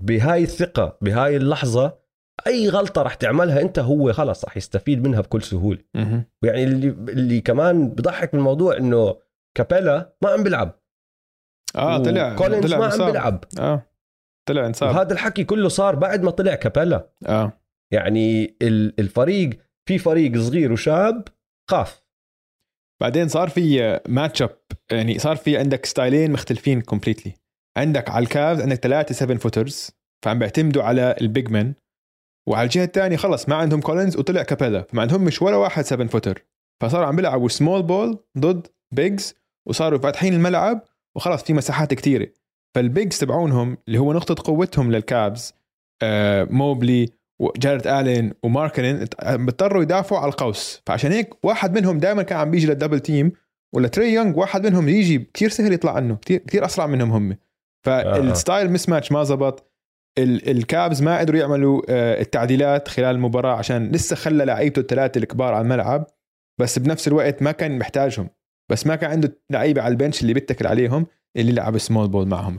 بهاي 0.00 0.42
الثقة 0.42 0.98
بهاي 1.00 1.36
اللحظة 1.36 1.98
أي 2.46 2.68
غلطة 2.68 3.02
رح 3.02 3.14
تعملها 3.14 3.60
أنت 3.60 3.78
هو 3.78 4.12
خلص 4.12 4.44
رح 4.44 4.56
يستفيد 4.56 5.06
منها 5.06 5.20
بكل 5.20 5.42
سهولة. 5.42 5.78
مهم. 5.94 6.24
ويعني 6.42 6.64
اللي 6.64 6.88
اللي 6.88 7.40
كمان 7.40 7.88
بضحك 7.88 8.34
من 8.34 8.40
الموضوع 8.40 8.76
إنه 8.76 9.18
كابيلا 9.56 10.16
ما 10.22 10.30
عم 10.30 10.42
بيلعب. 10.42 10.80
آه 11.76 11.98
طلع. 11.98 12.36
كولينز 12.36 12.64
طلع 12.66 12.78
ما 12.78 12.92
عم. 13.04 13.06
بيلعب. 13.06 13.44
آه 13.60 13.82
طلع 14.48 14.66
إنصاب. 14.66 14.88
وهذا 14.94 15.12
الحكي 15.12 15.44
كله 15.44 15.68
صار 15.68 15.94
بعد 15.94 16.22
ما 16.22 16.30
طلع 16.30 16.54
كابيلا. 16.54 17.10
آه. 17.26 17.52
يعني 17.92 18.56
ال- 18.62 19.00
الفريق 19.00 19.50
في 19.88 19.98
فريق 19.98 20.38
صغير 20.38 20.72
وشاب 20.72 21.28
خاف 21.70 22.01
بعدين 23.02 23.28
صار 23.28 23.48
في 23.48 24.00
matchup 24.08 24.56
يعني 24.92 25.18
صار 25.18 25.36
في 25.36 25.56
عندك 25.56 25.86
ستايلين 25.86 26.32
مختلفين 26.32 26.80
completely 26.80 27.34
عندك 27.76 28.10
على 28.10 28.22
ال 28.22 28.30
Cavs 28.30 28.60
عندك 28.60 28.76
ثلاثة 28.76 29.14
7 29.14 29.36
footers 29.36 29.90
فعم 30.24 30.38
بيعتمدوا 30.38 30.82
على 30.82 31.16
ال 31.20 31.27
big 31.27 31.50
man 31.50 31.74
وعلى 32.48 32.64
الجهة 32.64 32.84
الثانية 32.84 33.16
خلص 33.16 33.48
ما 33.48 33.54
عندهم 33.54 33.80
كولينز 33.80 34.16
وطلع 34.16 34.42
كابيلا 34.42 34.82
فما 34.82 35.02
عندهم 35.02 35.24
مش 35.24 35.42
ولا 35.42 35.56
واحد 35.56 35.84
7 35.84 36.06
footer 36.06 36.44
فصاروا 36.82 37.06
عم 37.06 37.16
بيلعبوا 37.16 37.48
small 37.48 37.82
ball 37.82 38.18
ضد 38.38 38.66
bigs 38.94 39.34
وصاروا 39.68 39.98
فاتحين 39.98 40.34
الملعب 40.34 40.84
وخلص 41.16 41.42
في 41.42 41.52
مساحات 41.52 41.94
كثيره 41.94 42.28
فال 42.74 42.89
bigs 42.89 43.18
تبعونهم 43.18 43.76
اللي 43.88 43.98
هو 43.98 44.12
نقطة 44.12 44.52
قوتهم 44.52 44.92
لل 44.92 45.13
Cavs 45.13 45.54
آه 46.02 46.44
موبلي 46.44 47.08
وجارد 47.42 47.86
آلين 47.86 48.32
وماركنن 48.42 49.06
بيضطروا 49.26 49.82
يدافعوا 49.82 50.20
على 50.20 50.30
القوس. 50.30 50.82
فعشان 50.86 51.12
هيك 51.12 51.44
واحد 51.44 51.78
منهم 51.78 51.98
دائما 51.98 52.22
كان 52.22 52.38
عم 52.38 52.50
بيجي 52.50 52.66
لل 52.66 52.75
double 52.75 53.00
team 53.00 53.32
ولا 53.74 53.88
تري 53.88 54.12
يونغ 54.12 54.38
واحد 54.38 54.66
منهم 54.66 54.88
يجي 54.88 55.30
كثير 55.34 55.48
سهل 55.48 55.72
يطلع 55.72 55.94
عنه 55.94 56.16
كثير 56.16 56.38
كثير 56.38 56.64
أسرع 56.64 56.86
منهم 56.86 57.10
هم. 57.12 57.36
فال 57.86 58.72
style 58.72 58.88
mismatch 58.88 59.12
ما 59.12 59.24
زبط. 59.24 59.72
ال- 60.18 60.50
ال 60.50 60.60
Cavs 60.60 61.02
ما 61.02 61.18
قدروا 61.18 61.40
يعملوا 61.40 61.82
آه، 61.88 62.20
التعديلات 62.20 62.88
خلال 62.88 63.14
المباراة 63.14 63.56
عشان 63.56 63.90
لسه 63.92 64.16
خلى 64.16 64.44
لعيبته 64.44 64.80
الثلاثة 64.80 65.18
الكبار 65.18 65.54
على 65.54 65.62
الملعب 65.62 66.06
بس 66.60 66.78
بنفس 66.78 67.08
الوقت 67.08 67.42
ما 67.42 67.52
كان 67.52 67.78
محتاجهم. 67.78 68.28
بس 68.70 68.86
ما 68.86 68.96
كان 68.96 69.10
عنده 69.10 69.38
لعيبة 69.50 69.82
على 69.82 69.92
ال 69.92 69.97
bench 69.97 70.22
اللي 70.22 70.34
بيتكل 70.34 70.66
عليهم 70.66 71.06
اللي 71.36 71.52
لعب 71.52 71.78
small 71.78 72.08
ball 72.08 72.28
معهم. 72.28 72.56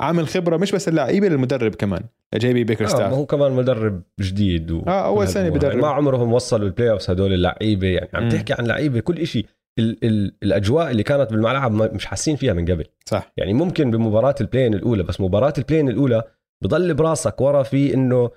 فعامل 0.00 0.28
خبرة 0.28 0.56
مش 0.56 0.72
بس 0.72 0.88
اللعيبة 0.88 1.28
للمدرب 1.28 1.74
كمان 1.74 2.02
لجي 2.34 2.52
بي 2.52 2.64
بيكر 2.64 2.86
آه 2.86 3.08
هو 3.08 3.26
كمان 3.26 3.52
مدرب 3.52 4.02
جديد 4.20 4.70
و... 4.70 4.82
آه 4.86 5.06
أول 5.06 5.28
سنة 5.28 5.42
يعني 5.42 5.54
بدرب 5.54 5.76
ما 5.76 5.88
عمرهم 5.88 6.32
وصلوا 6.32 6.66
ال 6.66 6.90
playoffs 6.90 7.10
هدول 7.10 7.32
اللعيبة. 7.32 7.86
يعني 7.86 8.08
عم. 8.14 8.28
تحكي 8.28 8.52
عن 8.52 8.66
لعيبة 8.66 9.00
كل 9.00 9.26
شيء 9.26 9.46
ال... 9.78 10.04
ال... 10.04 10.34
الأجواء 10.42 10.90
اللي 10.90 11.02
كانت 11.02 11.30
بالملعب 11.30 11.72
مش 11.72 12.06
حاسين 12.06 12.36
فيها 12.36 12.52
من 12.52 12.64
قبل. 12.64 12.84
صح. 13.06 13.32
يعني 13.36 13.52
ممكن 13.52 13.90
بمباراة 13.90 14.34
ال 14.40 14.44
play-in 14.44 14.74
الأولى 14.74 15.02
بس 15.02 15.20
مباراة 15.20 15.52
ال 15.58 15.62
play-in 15.62 15.88
الأولى 15.88 16.22
بضل 16.62 16.94
براسك 16.94 17.40
ورا 17.40 17.62
في 17.62 17.94
إنه 17.94 18.30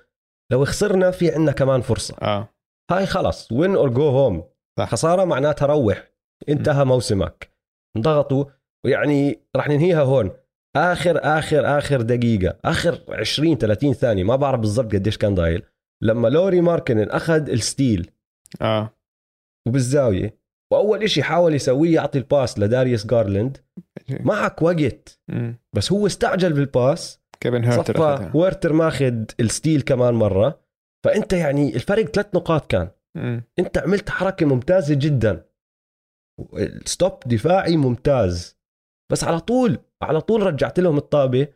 لو 0.52 0.64
خسرنا 0.64 1.10
في 1.10 1.30
عندنا 1.30 1.52
كمان 1.52 1.80
فرصة. 1.80 2.14
آه. 2.22 2.48
هاي 2.90 3.06
خلص 3.06 3.52
win 3.52 3.76
or 3.76 3.88
go 3.88 4.08
home. 4.08 4.44
خسارة 4.80 5.24
معناتها 5.24 5.66
روح. 5.66 6.10
انتهى 6.48 6.84
موسمك. 6.84 7.50
انضغطوا. 7.96 8.44
ويعني 8.84 9.40
رح 9.56 9.68
ننهيها 9.68 10.02
هون. 10.02 10.30
آخر 10.76 11.20
آخر 11.22 11.78
آخر 11.78 12.00
دقيقة 12.00 12.58
آخر 12.64 13.00
20 13.08 13.56
30 13.58 13.92
ثانية 13.92 14.24
ما 14.24 14.36
بعرف 14.36 14.60
بالضبط 14.60 14.92
قديش 14.92 15.18
كان 15.18 15.34
ضايل 15.34 15.62
لما 16.02 16.28
لوري 16.28 16.60
ماركنن 16.60 17.10
أخذ 17.10 17.50
ال 17.50 17.60
steal 17.60 18.10
آه 18.62 18.96
وبالزاوية 19.68 20.38
وأول 20.72 21.02
إشي 21.02 21.22
حاول 21.22 21.54
يسويه 21.54 21.94
يعطي 21.94 22.18
ال 22.18 22.26
pass 22.26 22.58
لداريوس 22.58 23.06
جارلند 23.06 23.58
معك 24.20 24.62
وقت. 24.62 25.20
بس 25.72 25.92
هو 25.92 26.06
استعجل 26.06 26.52
بال 26.52 26.75
pass 26.75 27.20
كيفن 27.40 27.64
هيرتر. 27.64 27.92
وهيرتر 28.34 28.72
ماخذ 28.72 29.24
ال 29.40 29.47
steal 29.47 29.82
كمان 29.82 30.14
مرة 30.14 30.60
فأنت 31.04 31.32
يعني 31.32 31.74
الفرق 31.74 32.04
ثلاث 32.04 32.34
نقاط 32.34 32.70
كان. 32.70 32.90
أنت 33.58 33.78
عملت 33.78 34.10
حركة 34.10 34.46
ممتازة 34.46 34.94
جدا 34.94 35.44
stop 36.84 37.12
دفاعي 37.26 37.76
ممتاز 37.76 38.53
بس 39.14 39.24
على 39.24 39.40
طول 39.40 39.78
على 40.02 40.20
طول 40.20 40.42
رجعت 40.42 40.80
لهم 40.80 40.96
الطابة 40.96 41.48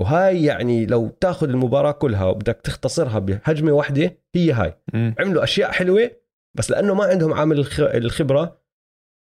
وهاي 0.00 0.44
يعني 0.44 0.86
لو 0.86 1.08
تاخذ 1.08 1.48
المباراة 1.48 1.90
كلها 1.92 2.24
وبدك 2.24 2.60
تختصرها 2.64 3.18
بهجمة 3.18 3.72
واحدة 3.72 4.18
هي 4.34 4.52
هاي 4.52 4.78
مم. 4.94 5.14
عملوا 5.18 5.44
أشياء 5.44 5.70
حلوة 5.72 6.10
بس 6.56 6.70
لأنه 6.70 6.94
ما 6.94 7.04
عندهم 7.04 7.32
عامل 7.32 7.58
الخ- 7.58 7.80
الخبرة 7.80 8.58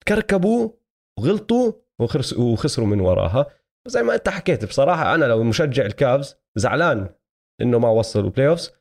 كركبوا 0.08 0.70
وغلطوا 1.20 1.72
وخسروا 2.38 2.88
من 2.88 3.00
وراها 3.00 3.46
زي 3.88 4.04
ما 4.04 4.16
أنت 4.16 4.30
حكيت 4.30 4.66
بصراحة 4.66 5.16
أنا 5.16 5.26
لو 5.26 5.44
مشجع 5.44 5.86
الكافز 5.86 6.36
زعلان 6.56 7.10
إنه 7.62 7.80
ما 7.80 7.90
وصلوا 7.90 8.30
playoffs 8.30 8.72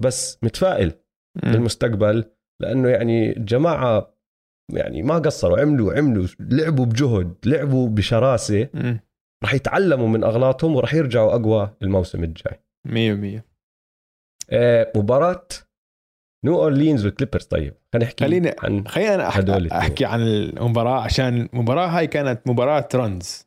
بس 0.00 0.38
متفائل 0.42 0.92
مم. 1.44 1.52
بالمستقبل 1.52 2.24
لأنه 2.62 2.88
يعني 2.88 3.36
الجماعه 3.36 4.15
يعني 4.72 5.02
ما 5.02 5.18
قصروا 5.18 5.60
عملوا 5.60 5.94
عملوا 5.94 6.26
لعبوا 6.40 6.86
بجهد 6.86 7.34
لعبوا 7.44 7.88
بشراسة. 7.88 8.68
رح 9.44 9.54
يتعلموا 9.54 10.08
من 10.08 10.24
أغلاطهم 10.24 10.76
ورح 10.76 10.94
يرجعوا 10.94 11.34
أقوى 11.34 11.70
الموسم 11.82 12.24
الجاي. 12.24 12.60
مية 12.86 13.12
بالمية 13.12 13.44
آه 14.50 14.92
مباراة 14.96 15.46
نيو 16.44 16.62
أورلينز 16.62 17.04
والكليبرز. 17.06 17.44
طيب 17.44 17.74
خلينا 17.92 18.06
نحكي 18.06 18.24
خلينا- 18.24 18.54
عن 18.62 18.88
خلينا 18.88 19.28
أحكي. 19.28 19.68
أحكي 19.72 20.04
عن 20.04 20.20
المباراة 20.22 21.00
عشان 21.00 21.48
المباراة 21.54 21.86
هاي 21.86 22.06
كانت 22.06 22.40
مباراة 22.48 22.88
runs 22.94 23.46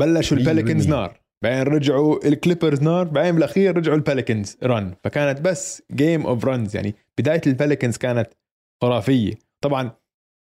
بلشوا 0.00 0.36
بالمية. 0.36 0.74
نار. 0.88 1.20
بعدين 1.44 1.62
رجعوا 1.74 2.26
الكليبرز 2.26 2.82
نار. 2.82 3.04
بعدين 3.04 3.34
بالأخير 3.34 3.76
رجعوا 3.76 3.96
الباليكنز 3.96 4.56
run 4.62 4.94
فكانت 5.04 5.40
بس 5.40 5.82
game 5.92 6.26
of 6.26 6.44
runs 6.44 6.76
يعني 6.76 6.94
بداية 7.18 7.40
الباليكنز 7.46 7.96
كانت 7.96 8.28
خرافية. 8.82 9.34
طبعا 9.64 9.90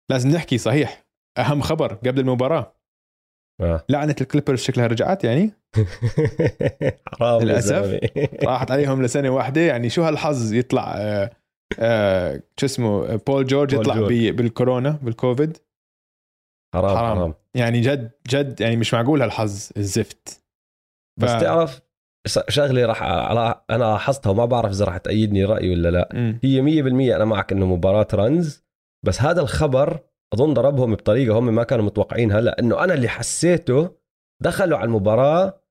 لازم 0.09 0.29
نحكي 0.29 0.57
صحيح 0.57 1.05
أهم 1.37 1.61
خبر 1.61 1.93
قبل 1.93 2.19
المباراة 2.19 2.75
آه. 3.61 3.85
لعنة 3.89 4.15
الكليبرز 4.21 4.59
شكلها 4.59 4.87
رجعت 4.87 5.23
يعني 5.23 5.51
حرام. 7.19 7.59
زلمة. 7.59 7.99
راحت 8.47 8.71
عليهم 8.71 9.03
لسنة 9.03 9.29
واحدة 9.29 9.61
يعني 9.61 9.89
شو 9.89 10.03
هالحظ 10.03 10.53
يطلع 10.53 10.93
آه 10.97 11.29
آه 11.79 12.41
شو 12.59 12.65
اسمه 12.65 13.15
بول 13.15 13.45
جورج 13.45 13.71
بول 13.75 13.81
يطلع 13.81 13.95
جورج. 13.95 14.29
بالكورونا 14.29 14.99
بالكوفيد 15.01 15.57
حرام 16.75 16.97
حرام. 16.97 17.17
حرام 17.17 17.33
يعني 17.55 17.81
جد 17.81 18.11
جد 18.29 18.61
يعني 18.61 18.75
مش 18.75 18.93
معقول 18.93 19.21
هالحظ 19.21 19.69
الزفت 19.77 20.43
بس 21.19 21.29
ف- 21.29 21.41
تعرف 21.41 21.81
ش- 22.27 22.39
شغلة 22.49 22.85
راح 22.85 23.03
أنا 23.03 23.61
لاحظتها 23.69 24.29
وما 24.29 24.45
بعرف 24.45 24.71
إذا 24.71 24.85
راح 24.85 24.97
تأيدني 24.97 25.45
رايي 25.45 25.69
ولا 25.73 25.89
لا 25.89 26.09
مم. 26.13 26.39
هي 26.43 26.61
100% 26.61 27.15
أنا 27.15 27.25
معك 27.25 27.51
إنه 27.51 27.65
مباراة 27.65 28.07
رنز 28.13 28.63
بس 29.05 29.21
هذا 29.21 29.41
الخبر 29.41 29.99
أظن 30.33 30.53
ضربهم 30.53 30.95
بطريقة 30.95 31.39
هم 31.39 31.55
ما 31.55 31.63
كانوا 31.63 31.85
متوقعينها 31.85 32.41
لأنه 32.41 32.83
أنا 32.83 32.93
اللي 32.93 33.07
حسيته 33.07 33.95
دخلوا 34.43 34.77
على 34.77 34.85
المباراة 34.87 35.61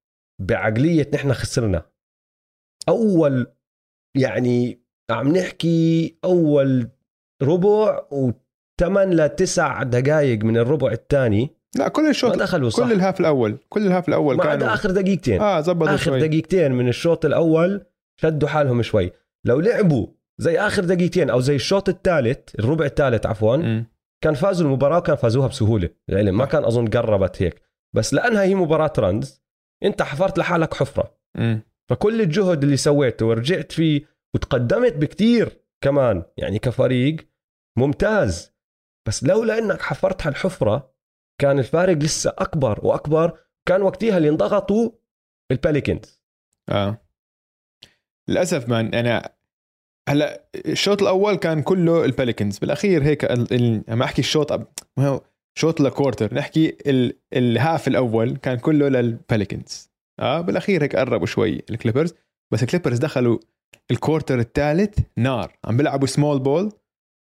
بعقلية 0.43 1.11
نحن 1.15 1.33
خسرنا. 1.33 1.83
أول 2.89 3.47
يعني 4.17 4.83
عم 5.11 5.37
نحكي 5.37 6.19
أول 6.25 6.89
ربع 7.43 8.07
وثمان 8.11 9.11
لتسع 9.11 9.83
دقائق 9.83 10.45
من 10.45 10.57
الربع 10.57 10.93
الثاني 10.93 11.51
لا 11.77 11.89
كل 11.89 12.09
الشوط 12.09 12.37
دخلوا 12.37 12.71
صح. 12.71 12.85
كل 12.85 12.93
الهاف 12.93 13.21
الأول 13.21 13.59
كل 13.69 13.87
الهاف 13.87 14.09
الأول 14.09 14.37
ما 14.37 14.45
عدا 14.45 14.59
كانوا 14.59 14.75
آخر 14.75 14.91
دقيقتين. 14.91 15.41
آه 15.41 15.61
زبطوا 15.61 15.95
آخر 15.95 16.05
شوي. 16.05 16.29
دقيقتين 16.29 16.73
من 16.73 16.89
الشوط 16.89 17.25
الأول 17.25 17.87
شدوا 18.21 18.49
حالهم 18.49 18.83
شوي. 18.83 19.13
لو 19.45 19.61
لعبوا 19.61 20.07
زي 20.39 20.59
آخر 20.59 20.85
دقيقتين 20.85 21.31
أو 21.31 21.41
زي 21.41 21.55
الشوط 21.57 21.89
الثالث 21.89 22.55
الربع 22.55 22.85
الثالث 22.85 23.27
عفوا. 23.27 23.85
كان 24.21 24.35
فازوا 24.35 24.67
المباراة 24.67 24.99
وكان 24.99 25.17
فازوها 25.17 25.49
بسهولة. 25.49 25.91
العلم 26.09 26.37
ما 26.37 26.45
كان 26.45 26.65
أظن 26.65 26.87
قربت 26.87 27.43
هيك. 27.43 27.63
بس 27.97 28.15
لأنها 28.15 28.43
هي 28.43 28.55
مباراة 28.55 28.93
رنز 28.99 29.43
أنت 29.83 30.03
حفرت 30.03 30.39
لحالك 30.39 30.75
حفرة. 30.75 31.19
مم. 31.37 31.63
فكل 31.91 32.21
الجهد 32.21 32.63
اللي 32.63 32.77
سويته 32.77 33.27
ورجعت 33.27 33.73
فيه 33.73 34.03
وتقدمت 34.35 34.93
بكتير 34.93 35.61
كمان 35.85 36.25
يعني 36.37 36.59
كفريق 36.59 37.17
ممتاز. 37.79 38.53
بس 39.09 39.25
لولا 39.25 39.59
إنك 39.59 39.83
حفرت 39.83 40.27
هالحفرة 40.27 40.95
كان 41.41 41.59
الفارق 41.59 41.97
لسه 41.97 42.33
أكبر 42.39 42.87
وأكبر. 42.87 43.39
كان 43.69 43.83
وقتها 43.83 44.17
اللي 44.17 44.29
انضغطوا 44.29 44.91
الباليكنز 45.53 46.23
آه. 46.71 47.09
للأسف 48.29 48.69
مان 48.69 48.95
أنا 48.95 49.38
هلا 50.09 50.43
الشوط 50.67 51.03
الأول 51.03 51.35
كان 51.35 51.63
كله 51.63 52.05
الباليكنز 52.05 52.59
بالأخير 52.59 53.05
هيك. 53.05 53.25
ما 53.89 54.05
أحكي 54.05 54.21
الشوط 54.21 54.69
شوط 55.59 55.81
ال 55.81 55.88
quarter 55.88 56.35
نحكي 56.35 56.77
ال... 56.87 57.15
ال 57.33 57.44
half 57.44 57.89
الأول 57.89 58.37
كان 58.37 58.59
كله 58.59 58.89
للباليكنز 58.89 59.91
آه 60.21 60.41
بالأخير 60.41 60.83
هيك 60.83 60.97
قربوا 60.97 61.27
شوي 61.27 61.63
الكليبرز 61.71 62.15
بس 62.53 62.63
الكليبرز 62.63 62.99
دخلوا 62.99 63.39
ال 63.91 63.97
quarter 63.97 64.39
الثالث 64.39 64.99
نار 65.17 65.57
عم 65.65 65.77
بيلعبوا 65.77 66.07
small 66.07 66.39
ball 66.39 66.73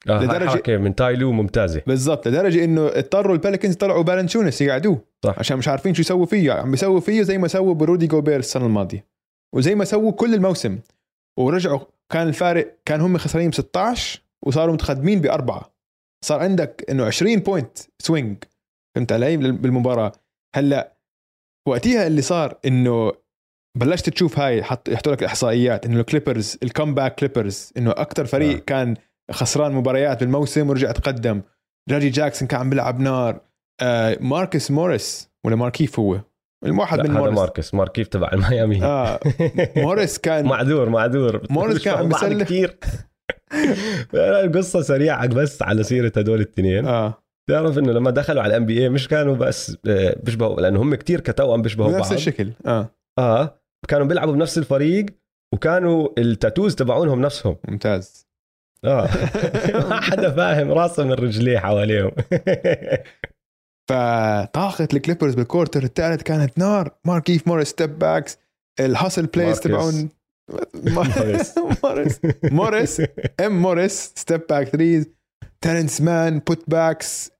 آه 0.10 0.24
لدرجة 0.24 0.50
حركة 0.50 0.78
من 0.78 0.96
تايلو 0.96 1.32
ممتازة 1.32 1.82
بالضبط 1.88 2.28
لدرجة 2.28 2.64
إنه 2.64 2.88
اضطروا 2.88 3.34
الباليكنز 3.36 3.76
طلعوا 3.76 4.04
فالانشيوناس 4.04 4.62
يقعدوه 4.62 5.02
صح. 5.26 5.40
عشان 5.40 5.58
مش 5.58 5.68
عارفين 5.68 5.94
شو 5.94 6.02
يسووا 6.02 6.26
فيه 6.26 6.52
عم 6.52 6.72
بيسووا 6.72 7.00
فيه 7.00 7.22
زي 7.22 7.38
ما 7.38 7.48
سووا 7.48 7.74
ب 7.74 7.81
رودي 7.81 8.08
جوبير 8.08 8.40
السنة 8.40 8.66
الماضية 8.66 9.06
وزي 9.56 9.76
ما 9.76 9.86
سووا 9.86 10.12
كل 10.12 10.34
الموسم 10.34 10.80
ورجعوا 11.40 11.80
كان 12.12 12.28
الفارق 12.28 12.78
كان 12.86 13.02
هم 13.02 13.18
خسرانين 13.18 13.50
ب 13.50 13.54
16 13.54 14.22
وصاروا 14.46 14.74
متقدمين 14.74 15.22
بأربعة. 15.22 15.76
صار 16.26 16.40
عندك 16.40 16.86
إنه 16.90 17.06
20 17.06 17.36
point 17.40 17.78
swing 18.02 18.44
فهمت 18.96 19.12
علي؟ 19.12 19.38
بال- 19.38 19.52
بالمباراة. 19.52 20.12
هلأ 20.56 20.98
وقتها 21.68 22.08
اللي 22.08 22.22
صار 22.22 22.58
إنه 22.66 23.12
بلشت 23.78 24.10
تشوف 24.10 24.40
هاي 24.40 24.64
حط 24.64 24.90
يحطوا 24.90 25.12
لك 25.14 25.20
الإحصائيات 25.22 25.86
إنه 25.86 26.00
الكليبرز 26.00 26.58
ال 26.64 26.70
comeback 26.70 27.16
كليبرز 27.16 27.72
إنه 27.78 27.92
أكثر 27.92 28.26
فريق 28.26 28.56
آه. 28.58 28.60
كان 28.60 28.96
خسران 29.32 29.72
مباريات 29.72 30.20
بالموسم 30.20 30.70
ورجع 30.70 30.92
تقدم. 30.92 31.42
ريجي 31.90 32.10
جاكسون 32.10 32.48
كان 32.48 32.60
عم 32.60 32.70
بيلعب 32.70 33.00
نار. 33.00 33.42
آه 33.82 34.18
ماركوس 34.22 34.72
موريس 34.72 35.30
ولا 35.46 35.56
ماركيف 35.56 36.00
هو؟ 36.00 36.22
الواحد 36.66 37.00
من 37.00 37.12
هذا 37.12 37.20
موريس. 37.20 37.36
ماركوس. 37.38 37.74
ماركيف 37.74 38.08
تبع 38.08 38.30
الميامي؟ 38.34 38.84
آه. 38.84 39.20
موريس 39.78 40.18
كان 40.26 40.46
معذور 40.46 40.90
معذور. 40.90 41.42
موريس 41.50 41.84
كان 41.84 41.94
عم 41.98 42.10
بعض 42.10 42.26
بيسلف. 42.26 42.44
كثير 42.44 42.78
القصة 44.14 44.82
سريعة 44.82 45.28
بس 45.28 45.62
على 45.62 45.84
سيرة 45.84 46.12
هدول 46.18 46.36
الاثنين. 46.42 46.86
آه. 46.88 47.22
تعرف 47.50 47.78
إنه 47.78 47.92
لما 47.92 48.12
دخلوا 48.12 48.42
على 48.44 48.50
ال 48.52 48.66
NBA 48.66 48.90
مش 48.90 49.08
كانوا 49.08 49.36
بس 49.36 49.78
آه، 49.88 50.16
بيشبهوا 50.24 50.62
لأنه 50.62 50.82
هم 50.82 50.96
كتير 50.96 51.20
كتوأم 51.20 51.62
بيشبهوا 51.62 52.00
بعض. 52.00 52.14
الشكل. 52.14 52.52
آه. 52.66 52.90
آه. 53.20 53.60
كانوا 53.88 54.06
بيلعبوا 54.06 54.34
بنفس 54.34 54.58
الفريق 54.58 55.06
وكانوا 55.54 56.10
ال 56.18 56.25
tattoos 56.25 56.76
تبعونهم 56.76 57.22
نفسهم. 57.22 57.56
ممتاز. 57.68 58.28
آه. 58.86 59.10
ما 59.90 60.02
حدا 60.02 60.30
فاهم 60.32 60.72
راسه 60.72 61.04
من 61.04 61.12
رجليه 61.14 61.58
حواليهم. 61.58 62.12
فطاقة 63.90 64.88
الكليبرز 64.94 65.34
بال 65.36 65.46
quarter 65.46 65.84
الثالث 65.84 66.22
كانت 66.24 66.58
نار. 66.58 66.92
ماركيف 67.06 67.48
موريس 67.48 67.68
step 67.68 68.00
backs 68.00 68.38
ال 68.80 68.86
hustle 68.86 69.26
plays. 69.26 69.60
تبعون 69.60 70.10
موريس. 70.96 71.56
موريس 72.44 73.02
ام 73.46 73.62
موريس 73.62 74.14
step 74.16 74.42
back 74.50 74.68
threes 74.68 75.10
تيرنس 75.62 76.02
مان 76.02 76.40
put 76.40 76.70
backs 76.70 77.32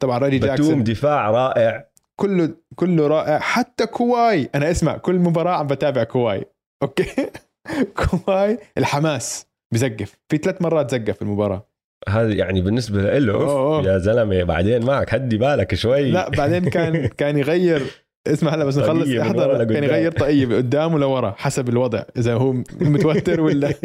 طبعا 0.00 0.18
ريجي 0.18 0.38
باتوم 0.38 0.48
جاكسون 0.56 0.84
دفاع 0.84 1.30
رائع. 1.30 1.86
كله 2.20 2.54
كله 2.76 3.06
رائع. 3.06 3.38
حتى 3.38 3.86
كواي. 3.86 4.50
أنا 4.54 4.70
اسمع 4.70 4.96
كل 4.96 5.18
مباراة 5.18 5.56
عم 5.56 5.66
بتابع 5.66 6.04
كواي. 6.04 6.44
okay؟ 6.82 7.30
كواي 8.24 8.58
الحماس 8.78 9.46
بزقف. 9.74 10.16
في 10.28 10.36
ثلاث 10.36 10.62
مرات 10.62 10.90
زقف 10.90 11.22
المباراة. 11.22 11.66
هذا 12.08 12.32
يعني 12.32 12.60
بالنسبة 12.60 13.18
له 13.18 13.34
أوه. 13.34 13.84
يا 13.84 13.98
زلمة 13.98 14.42
بعدين 14.42 14.84
معك 14.84 15.14
هدي 15.14 15.36
بالك 15.36 15.74
شوي. 15.74 16.10
لا 16.10 16.28
بعدين 16.28 16.64
كان 16.64 17.06
كان 17.18 17.38
يغير 17.38 17.82
اسمع 18.26 18.54
هلا 18.54 18.64
بس 18.64 18.78
نخلص 18.78 19.08
من 19.08 19.20
إحضر. 19.20 19.48
ورا 19.48 19.64
كان. 19.64 19.84
يغير 19.84 20.12
طاقية 20.12 20.46
قدام 20.46 20.94
ولورا 20.94 21.34
حسب 21.36 21.68
الوضع 21.68 22.02
إذا 22.16 22.34
هو 22.34 22.52
متوتر 22.80 23.40
ولا. 23.40 23.74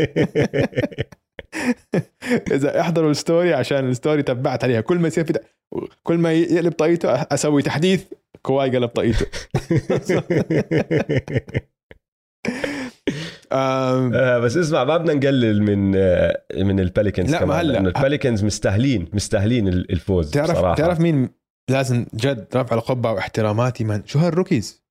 إذا 2.52 2.82
احضروا 2.82 3.12
ال 3.12 3.19
story 3.19 3.54
عشان 3.54 3.90
ال 3.90 3.95
story 3.95 4.24
تبعت 4.24 4.64
عليها. 4.64 4.82
كل 4.82 5.00
ما 5.00 5.08
يصير 5.08 5.24
في 5.24 5.40
كل 6.04 6.18
ما 6.18 6.34
يقلب 6.34 6.74
طاقيته 6.74 7.10
أسوي 7.10 7.62
تحديث 7.62 8.04
كواي 8.42 8.70
قلب 8.70 8.90
طاقيته. 8.90 9.26
آه، 13.52 14.40
بس 14.40 14.58
اسمع 14.58 14.84
ما 14.84 14.98
بدنا 14.98 15.14
نقلل 15.14 15.64
من 15.64 15.94
آه، 15.96 16.42
من 16.58 16.80
الباليكنز 16.80 17.32
لا، 17.32 17.40
ما 17.40 17.46
كمان 17.46 17.60
هلا. 17.60 17.80
الباليكنز 17.80 18.44
مستاهلين 18.44 19.08
مستاهلين 19.14 19.68
ال- 19.68 19.92
الفوز 19.92 20.32
تعرف 20.32 20.52
بصراحة. 20.52 20.76
تعرف 20.76 21.00
مين 21.00 21.30
لازم 21.70 22.06
جد 22.16 22.48
رفع 22.56 22.76
القبعه 22.76 23.14
واحتراماتي 23.14 23.84
من 23.84 24.06
شو 24.06 24.20
هالروكيز 24.20 24.84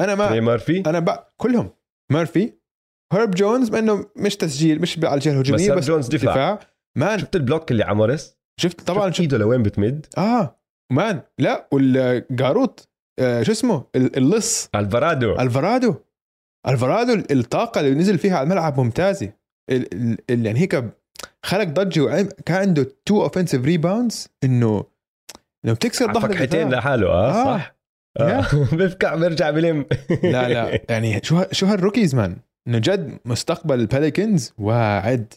أنا 0.00 0.14
ما 0.14 0.40
مارفي 0.40 0.82
أنا 0.86 0.98
بقى 0.98 1.34
كلهم. 1.36 1.70
ميرفي 2.12 2.52
هيرب 3.12 3.30
جونز 3.30 3.70
مع 3.70 3.78
انه 3.78 4.06
مش 4.16 4.36
تسجيل 4.36 4.80
مش 4.80 4.98
على 5.04 5.14
الجهة 5.14 5.30
بس 5.32 5.36
الهجوميه 5.50 5.64
هيرب 5.64 5.78
بس, 5.78 5.86
جونز 5.86 6.08
دفاع. 6.08 6.32
دفاع. 6.32 6.58
مان. 6.98 7.18
شفت 7.18 7.36
البلوك 7.36 7.70
اللي 7.70 7.84
على 7.84 7.94
موريس؟ 7.94 8.36
شفت 8.60 8.80
طبعا 8.80 9.00
شفت 9.06 9.12
شفت 9.12 9.20
إيده 9.20 9.38
لوين 9.38 9.62
بتمد؟ 9.62 10.06
آه. 10.18 10.56
مان 10.92 11.20
لا 11.38 11.68
والجاروت 11.72 12.88
آه 13.18 13.42
شو 13.42 13.52
اسمه؟ 13.52 13.84
ال- 13.96 14.16
اللص. 14.16 14.68
ألفارادو. 14.74 15.32
ألفارادو. 15.40 15.94
ألفارادو 16.68 17.22
الطاقة 17.30 17.80
اللي 17.80 17.94
نزل 17.94 18.18
فيها 18.18 18.36
على 18.36 18.44
الملعب 18.44 18.80
ممتازة. 18.80 19.32
ال- 19.70 19.94
ال- 19.94 20.18
ال- 20.30 20.46
يعني 20.46 20.58
هيك 20.60 20.84
خلق 21.42 21.64
ضجة 21.64 22.22
كان 22.46 22.56
عنده 22.60 22.86
two 23.06 23.22
offensive 23.22 23.64
rebounds 23.64 24.28
إنه 24.44 24.84
انه 25.64 25.72
بتكسر 25.74 26.12
ضغط 26.12 26.24
فكحتين. 26.24 26.68
لحاله 26.70 27.06
آه, 27.08 27.30
آه. 27.30 27.44
صح؟ 27.58 27.76
آه. 28.20 28.46
بيفكع 28.76 29.14
بيرجع 29.14 29.50
بلم 29.50 29.86
لا 30.22 30.48
لا. 30.48 30.80
يعني 30.90 31.20
شو 31.22 31.42
شو 31.52 31.66
هال 31.66 31.77
rookies 31.77 32.14
man؟ 32.14 32.36
إنه 32.68 32.78
جد 32.78 33.18
مستقبل 33.24 33.80
الباليكنز 33.80 34.52
واعد. 34.58 35.34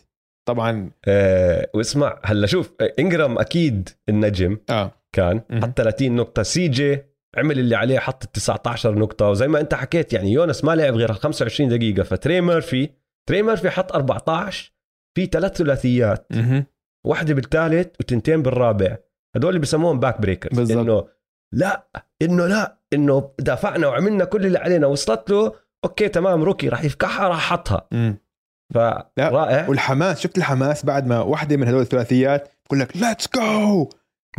طبعا. 0.47 0.89
آه 1.07 1.69
واسمع 1.73 2.19
هلأ 2.25 2.47
شوف 2.47 2.71
إنجرام 2.99 3.39
أكيد 3.39 3.89
النجم. 4.09 4.57
آه. 4.69 4.91
كان. 5.13 5.41
حط 5.63 5.77
30 5.77 6.15
نقطة. 6.15 6.43
سي 6.43 6.67
جي 6.67 6.99
عمل 7.37 7.59
اللي 7.59 7.75
عليه 7.75 7.99
حط 7.99 8.25
19 8.25 8.95
نقطة. 8.99 9.29
وزي 9.29 9.47
ما 9.47 9.59
أنت 9.59 9.73
حكيت 9.73 10.13
يعني 10.13 10.31
يونس 10.31 10.63
ما 10.63 10.75
لعب 10.75 10.93
غير 10.93 11.13
25 11.13 11.69
دقيقة. 11.69 12.03
فتري 12.03 12.41
ميرفي 12.41 12.89
تري 13.29 13.41
ميرفي 13.41 13.69
حط 13.69 13.91
14 13.91 14.73
في 15.15 15.25
ثلاث 15.25 15.57
ثلاثيات. 15.57 16.27
مهم. 16.31 16.65
واحدة 17.05 17.33
بالثالث 17.33 17.87
وتنتين 17.99 18.41
بالرابع. 18.41 18.97
هدول 19.35 19.49
اللي 19.49 19.59
بسموهم 19.59 19.99
back 19.99 20.21
breakers. 20.21 20.71
إنه 20.71 21.07
لا 21.53 21.87
إنه 22.21 22.47
لا 22.47 22.79
إنه 22.93 23.31
دافعنا 23.39 23.87
وعملنا 23.87 24.25
كل 24.25 24.45
اللي 24.45 24.57
علينا. 24.57 24.87
وصلت 24.87 25.29
له 25.29 25.53
okay 25.85 26.09
تمام 26.09 26.43
rookie 26.43 26.69
راح 26.69 26.83
يفكحها 26.83 27.27
راح 27.27 27.39
حطها. 27.39 27.87
مم. 27.91 28.17
فرائع 28.73 29.69
والحماس 29.69 30.19
شفت 30.19 30.37
الحماس 30.37 30.85
بعد 30.85 31.07
ما 31.07 31.19
واحدة 31.19 31.57
من 31.57 31.67
هدول 31.67 31.81
الثلاثيات 31.81 32.49
بقول 32.65 32.79
لك 32.79 32.97
let's 32.97 33.29
go 33.35 33.89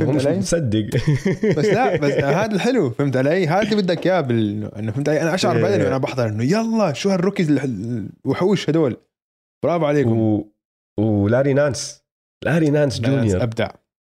هو 0.02 0.12
مش 0.12 0.26
علي؟ 0.26 0.38
مصدق 0.38 0.86
بس 1.58 1.64
لا 1.64 1.96
بس 1.96 2.12
هذا 2.12 2.54
الحلو 2.54 2.90
فهمت 2.90 3.16
علي؟ 3.16 3.46
هذا 3.46 3.62
اللي 3.62 3.76
بدك 3.82 4.06
إياه 4.06 4.20
بال... 4.20 4.74
إنه 4.74 4.92
فهمت 4.92 5.08
علي؟ 5.08 5.22
أنا 5.22 5.34
أشعر 5.34 5.56
إيه. 5.56 5.62
بعدين 5.62 5.82
وأنا 5.82 5.98
بحضر 5.98 6.26
إنه 6.28 6.44
يلا 6.44 6.92
شو 6.92 7.10
هال 7.10 7.19
rookies 7.19 7.50
ال- 7.50 8.08
الوحوش 8.24 8.70
هدول 8.70 8.96
برافو 9.64 9.84
عليكم 9.84 10.20
و... 10.20 10.52
ولاري 11.00 11.52
نانس 11.52 12.02
لاري 12.44 12.70
نانس 12.70 13.00
جونيور 13.00 13.42
أبدع 13.42 13.70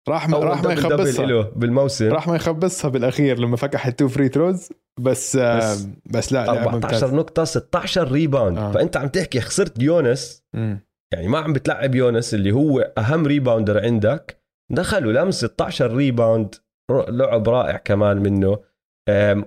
راح 0.08 0.28
ما 0.28 0.38
راح 0.38 0.62
ما 0.62 0.72
يخبصها 0.72 1.26
له 1.26 1.42
بالموسم 1.56 2.08
راح 2.08 2.28
ما 2.28 2.37
يخبصها 2.37 2.88
بالأخير 2.88 3.38
لما 3.38 3.56
فكح 3.56 3.87
ال 3.87 3.92
two 3.92 4.08
free 4.08 4.28
throws 4.28 4.68
بس 5.00 5.37
بس, 5.37 5.37
بس 5.37 5.88
بس 6.06 6.32
لا 6.32 6.46
لعب 6.46 6.56
14 6.56 6.74
ممتاز 6.74 7.14
نقطة 7.14 7.44
16 7.44 8.12
rebound 8.12 8.58
آه. 8.58 8.68
آه. 8.68 8.72
فأنت 8.72 8.96
عم 8.96 9.08
تحكي 9.08 9.40
خسرت 9.40 9.82
يونس 9.82 10.42
مم. 10.54 10.80
يعني 11.14 11.28
ما 11.28 11.38
عم 11.38 11.52
بتلعب 11.52 11.94
يونس 11.94 12.34
اللي 12.34 12.52
هو 12.52 12.92
أهم 12.98 13.26
rebounder 13.26 13.84
عندك 13.84 14.43
دخل 14.72 15.07
ولم 15.07 15.31
16 15.31 15.96
rebound 15.96 16.54
لعب 16.90 17.48
رائع 17.48 17.77
كمان 17.77 18.16
منه. 18.16 18.59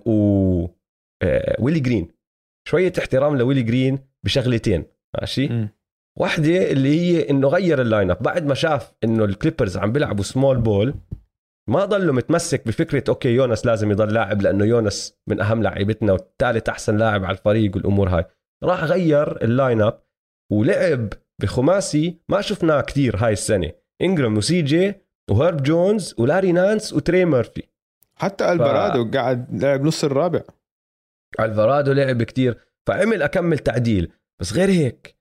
و 0.06 0.66
آه، 1.24 1.56
ويلي 1.60 1.80
جرين. 1.80 2.08
شوية 2.68 2.94
احترام 3.00 3.38
لويلي 3.38 3.62
جرين 3.62 4.00
بشغلتين 4.26 4.86
ماشي. 5.20 5.68
واحدة 6.20 6.72
اللي 6.72 7.00
هي 7.00 7.30
إنه 7.30 7.48
غير 7.48 7.82
ال 7.82 8.12
lineup 8.12 8.24
بعد 8.24 8.46
ما 8.46 8.54
شاف 8.54 8.94
إنه 9.04 9.26
الكليبرز 9.26 9.78
عم 9.78 9.92
بيلعبوا 9.92 10.24
small 10.24 10.58
ball 10.58 10.96
ما 11.70 11.86
ضله 11.86 12.14
متمسك 12.14 12.68
بفكرة 12.68 13.04
okay 13.10 13.30
يونس 13.30 13.66
لازم 13.66 13.92
يضل 13.92 14.14
لاعب 14.14 14.42
لأنه 14.42 14.66
يونس 14.66 15.18
من 15.28 15.42
أهم 15.42 15.64
لاعبتنا 15.64 16.14
والثالث 16.14 16.70
أحسن 16.70 16.98
لاعب 16.98 17.26
على 17.26 17.38
الفريق 17.38 17.76
والأمور 17.76 18.10
هاي. 18.10 18.26
راح 18.64 18.84
غير 18.84 19.44
ال 19.44 19.82
lineup 19.82 20.04
ولعب 20.52 21.14
بخماسي 21.42 22.18
ما 22.30 22.42
شفناه 22.42 22.82
كثير 22.82 23.16
هاي 23.18 23.34
السنة. 23.34 23.72
إنجرام 24.02 24.38
وسي 24.38 24.62
جي 24.62 24.94
وهيرب 25.30 25.64
جونز 25.64 26.16
ولاري 26.18 26.52
نانس 26.52 26.94
وتري 26.94 27.26
ميرفي. 27.26 27.64
حتى 28.16 28.52
ألفارادو 28.52 29.12
قاعد 29.12 29.64
لعب 29.64 29.82
نص 29.82 30.04
الرابع. 30.04 30.42
ألفارادو 31.40 31.92
لعب 31.92 32.24
كتير 32.24 32.58
فعمل 32.88 33.22
أكم 33.22 33.60
تعديل. 33.60 34.12
بس 34.42 34.54
غير 34.54 34.70
هيك 34.70 35.18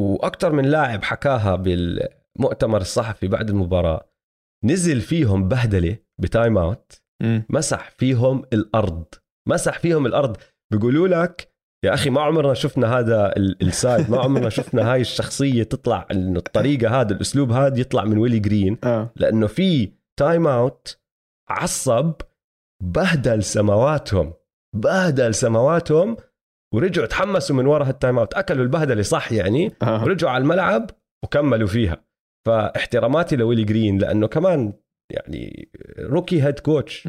وأكثر 0.00 0.52
من 0.52 0.64
لاعب 0.64 1.02
حكاها 1.02 1.56
بالمؤتمر 1.56 2.80
الصحفي 2.80 3.28
بعد 3.28 3.50
المباراة 3.50 4.10
نزل 4.64 5.00
فيهم 5.00 5.48
بهدلة 5.48 5.98
ب 6.20 6.58
timeout. 6.58 7.02
مسح 7.48 7.90
فيهم 7.90 8.44
الأرض. 8.52 9.04
مسح 9.48 9.78
فيهم 9.78 10.06
الأرض. 10.06 10.36
بيقولوا 10.72 11.08
لك 11.08 11.49
يا 11.84 11.94
أخي 11.94 12.10
ما 12.10 12.20
عمرنا 12.20 12.54
شفنا 12.54 12.98
هذا 12.98 13.36
ال- 13.36 13.62
ال 13.62 13.72
side 13.72 14.10
ما 14.10 14.20
عمرنا 14.20 14.48
شفنا 14.48 14.92
هاي 14.92 15.00
الشخصية 15.00 15.62
تطلع 15.62 16.06
الطريقة 16.10 17.00
هذا 17.00 17.12
الأسلوب 17.14 17.52
هذا 17.52 17.80
يطلع 17.80 18.04
من 18.04 18.18
ويلي 18.18 18.38
جرين. 18.38 18.78
آه. 18.84 19.12
لأنه 19.16 19.46
في 19.46 19.92
timeout 20.18 20.98
عصب 21.50 22.12
بهدل 22.82 23.42
سماواتهم 23.42 24.32
بهدل 24.76 25.34
سماواتهم 25.34 26.16
ورجعوا 26.74 27.06
تحمسوا 27.06 27.56
من 27.56 27.66
ورا 27.66 27.84
هال 27.88 28.18
timeout 28.18 28.34
أكلوا 28.34 28.62
البهدلة 28.64 29.02
صح 29.02 29.32
يعني؟ 29.32 29.72
آه. 29.82 30.04
ورجعوا 30.04 30.32
على 30.32 30.42
الملعب 30.42 30.90
وكملوا 31.24 31.68
فيها. 31.68 32.04
فاحتراماتي 32.46 33.36
لويلي 33.36 33.64
جرين 33.64 33.98
لأنه 33.98 34.26
كمان 34.26 34.72
يعني 35.12 35.70
rookie 35.98 36.42
head 36.42 36.58
coach. 36.58 37.06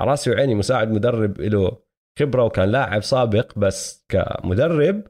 على 0.00 0.10
راسي 0.10 0.30
وعيني 0.30 0.54
مساعد 0.54 0.90
مدرب 0.90 1.40
له 1.40 1.85
خبرة 2.18 2.44
وكان 2.44 2.68
لاعب 2.68 3.02
سابق 3.02 3.58
بس 3.58 4.04
كمدرب 4.08 5.02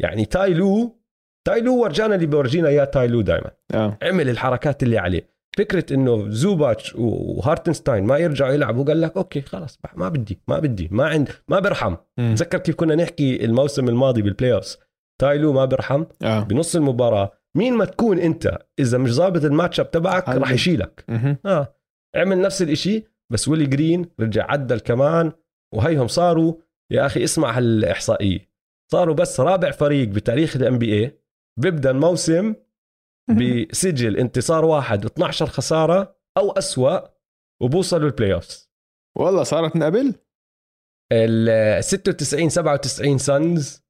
يعني 0.00 0.24
تاي 0.24 0.63
لو 0.63 1.02
تاي 1.46 1.64
لو 1.64 1.82
ورجانا 1.82 2.14
اللي 2.14 2.26
بورجينا 2.26 2.68
اياه 2.68 2.84
تاي 2.84 3.02
لو 3.02 3.20
دائما 3.20 3.50
آه. 3.74 3.98
عمل 4.02 4.28
الحركات 4.28 4.82
اللي 4.82 4.98
عليه. 4.98 5.32
فكرة 5.56 5.94
إنه 5.94 6.28
زوباتش 6.28 6.94
وهارتنستاين 6.94 8.04
ما 8.04 8.18
يرجعوا 8.18 8.52
يلعبوا 8.52 8.84
قال 8.84 9.00
لك 9.00 9.16
okay 9.16 9.40
خلاص 9.40 9.78
ما 9.94 10.08
بدي 10.08 10.40
ما 10.48 10.58
بدي 10.58 10.88
ما 10.92 11.08
عند 11.08 11.28
ما 11.48 11.60
برحم. 11.60 11.96
تذكر 12.16 12.58
كيف 12.58 12.74
كنا 12.74 12.94
نحكي 12.94 13.44
الموسم 13.44 13.88
الماضي 13.88 14.22
بال 14.22 14.52
playoffs 14.52 14.78
تاي 15.20 15.36
لو 15.36 15.52
ما 15.52 15.64
برحم. 15.64 16.04
آه. 16.22 16.40
بنص 16.40 16.76
المباراة 16.76 17.32
مين 17.56 17.74
ما 17.74 17.84
تكون 17.84 18.18
أنت 18.18 18.58
إذا 18.78 18.98
مش 18.98 19.12
ظابط 19.12 19.44
ال 19.44 19.80
matchup 19.80 19.90
تبعك 19.90 20.28
راح 20.28 20.50
يشيلك. 20.50 21.04
آه. 21.46 21.74
عمل 22.16 22.40
نفس 22.40 22.62
الإشي 22.62 23.04
بس 23.32 23.48
ويلي 23.48 23.66
جرين 23.66 24.06
رجع 24.20 24.50
عدل 24.50 24.80
كمان. 24.80 25.32
وهيهم 25.74 26.06
صاروا 26.06 26.54
يا 26.92 27.06
أخي 27.06 27.24
اسمع 27.24 27.58
هالإحصائية. 27.58 28.52
صاروا 28.92 29.14
بس 29.14 29.40
رابع 29.40 29.70
فريق 29.70 30.08
بتاريخ 30.08 30.56
ال 30.56 30.78
NBA 30.78 31.18
بيبدأ 31.60 31.90
الموسم 31.90 32.54
بسجل 33.30 34.16
انتصار 34.16 34.64
واحد 34.64 35.06
و12 35.06 35.42
خسارة 35.42 36.16
أو 36.38 36.50
أسوأ 36.50 36.98
وبوصلوا 37.62 38.08
ال 38.08 38.34
playoffs 38.34 38.70
والله 39.18 39.42
صارت 39.42 39.76
من 39.76 39.82
قبل؟ 39.82 40.14
ال 41.12 41.84
96 41.84 42.48
97 42.48 43.18
سانز 43.18 43.82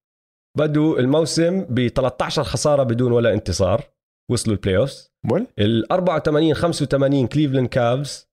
بدوا 0.59 0.99
الموسم 0.99 1.65
ب 1.65 1.89
13 1.89 2.43
خسارة 2.45 2.83
بدون 2.83 3.13
ولا 3.13 3.33
انتصار 3.33 3.85
وصلوا 4.31 4.57
ال 4.57 4.77
playoffs 4.77 5.13
ال 5.59 5.93
84 5.93 6.55
85 6.55 7.27
كليفلاند 7.27 7.69
كافز 7.69 8.29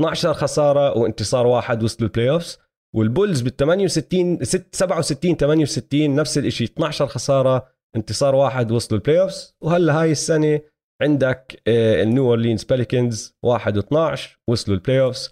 12 0.00 0.32
خسارة 0.34 0.98
وانتصار 0.98 1.46
واحد 1.46 1.82
وصلوا 1.82 2.08
ال 2.08 2.30
playoffs 2.30 2.58
والبولز 2.96 3.40
بال 3.40 3.56
68 3.56 4.44
ست- 4.44 4.74
67 4.74 5.36
68 5.36 6.14
نفس 6.14 6.38
الشيء 6.38 6.66
12 6.66 7.06
خسارة 7.06 7.68
انتصار 7.96 8.34
واحد 8.34 8.72
وصلوا 8.72 9.00
ال 9.00 9.20
playoffs 9.20 9.54
وهلا 9.62 10.00
هاي 10.02 10.12
السنة 10.12 10.60
عندك 11.02 11.62
النيو 11.68 12.24
اورلينز 12.28 12.64
بليكنز 12.64 13.36
1 13.44 13.78
و12 13.80 14.20
وصلوا 14.48 14.76
ال 14.76 15.00
playoffs 15.00 15.30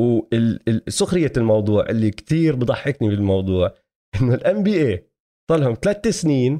وسخريه 0.00 1.32
الموضوع 1.36 1.84
اللي 1.90 2.10
كتير 2.10 2.56
بضحكني 2.56 3.08
بالموضوع 3.08 3.74
إنه 4.22 4.34
ال 4.34 4.62
NBA 4.62 5.10
صار 5.50 5.58
لهم 5.60 5.76
ثلاث 5.82 6.08
سنين 6.08 6.58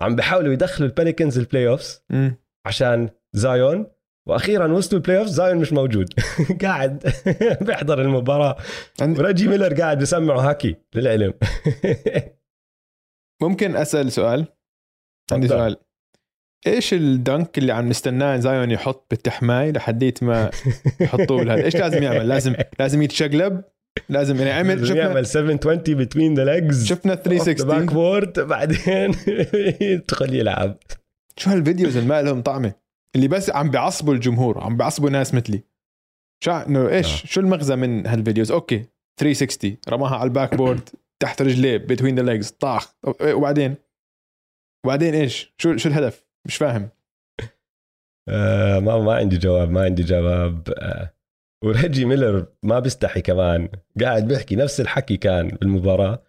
عم 0.00 0.16
بيحاولوا 0.16 0.52
يدخلوا 0.52 0.88
البليكنز 0.88 1.38
ال 1.38 1.68
playoffs. 1.68 2.04
عشان 2.66 3.08
زايون 3.36 3.86
وأخيرا 4.26 4.72
وصلوا 4.72 5.00
ال 5.00 5.18
playoffs 5.18 5.26
زايون 5.28 5.56
مش 5.58 5.72
موجود. 5.72 6.08
قاعد 6.62 7.12
بيحضر 7.66 8.00
المباراة. 8.02 8.56
عند- 9.00 9.18
وريجي 9.18 9.48
ميلر 9.48 9.74
قاعد 9.74 9.98
بسمعه 9.98 10.40
هاكي 10.50 10.76
للعلم. 10.94 11.32
ممكن 13.42 13.76
أسأل 13.76 14.12
سؤال؟ 14.12 14.46
عندي. 15.32 15.48
سؤال. 15.48 15.76
إيش 16.66 16.94
الدنك 16.94 17.58
اللي 17.58 17.72
عم 17.72 17.88
نستناه 17.88 18.36
زايون 18.36 18.70
يحط 18.70 19.06
بالتحماي 19.10 19.72
لحديت 19.72 20.22
ما 20.22 20.50
يحطوه 21.00 21.42
لهذا 21.44 21.64
إيش 21.64 21.76
لازم 21.76 22.02
يعمل؟ 22.02 22.28
لازم 22.28 22.54
لازم 22.78 23.02
يتشقلب؟ 23.02 23.64
لازم 24.08 24.36
يعني 24.36 24.50
عمل 24.50 24.68
لازم 24.68 24.84
شفنا 24.86 25.00
يعمل 25.00 25.26
720 25.26 25.96
بتوين 25.98 26.34
ذا 26.34 26.44
ليجز 26.44 26.86
شفنا 26.86 27.14
باك 27.14 27.24
360 27.24 27.86
بورد 27.86 28.40
بعدين 28.40 29.14
يدخل 29.80 30.34
يلعب. 30.34 30.76
شو 31.36 31.50
هالفيديوز 31.50 31.96
اللي 31.96 32.08
ما 32.08 32.22
لهم 32.22 32.42
طعمة؟ 32.42 32.85
اللي 33.16 33.28
بس 33.28 33.50
عم 33.50 33.70
بيعصبوا 33.70 34.14
الجمهور 34.14 34.60
عم 34.60 34.76
بيعصبوا 34.76 35.10
ناس 35.10 35.34
مثلي. 35.34 35.62
شو 36.44 36.50
إنه 36.52 36.88
إيش؟ 36.88 37.22
آه. 37.22 37.26
شو 37.26 37.40
المغزى 37.40 37.76
من 37.76 38.06
هالفيديوز؟ 38.06 38.52
أوكي 38.52 38.86
360 39.20 39.76
رماها 39.88 40.16
على 40.16 40.28
الباك 40.28 40.54
بورد 40.54 40.88
تحت 41.22 41.42
رجليه 41.42 41.76
بتوين 41.76 42.16
ذا 42.16 42.22
ليجز 42.22 42.50
طاخ. 42.50 42.94
وبعدين؟ 43.22 43.74
وبعدين 44.86 45.14
إيش؟ 45.14 45.54
شو 45.58 45.76
شو 45.76 45.88
الهدف؟ 45.88 46.26
مش 46.46 46.56
فاهم. 46.56 46.88
آه 48.28 48.78
ما 48.78 48.98
ما 48.98 49.14
عندي 49.14 49.38
جواب 49.38 49.70
ما 49.70 49.84
عندي 49.84 50.02
جواب. 50.02 50.68
آه 50.78 51.12
وريجي 51.64 52.04
ميلر 52.04 52.46
ما 52.62 52.78
بيستحي 52.78 53.20
كمان. 53.20 53.68
قاعد 54.00 54.28
بيحكي 54.28 54.56
نفس 54.56 54.80
الحكي 54.80 55.16
كان 55.16 55.48
بالمباراة. 55.48 56.25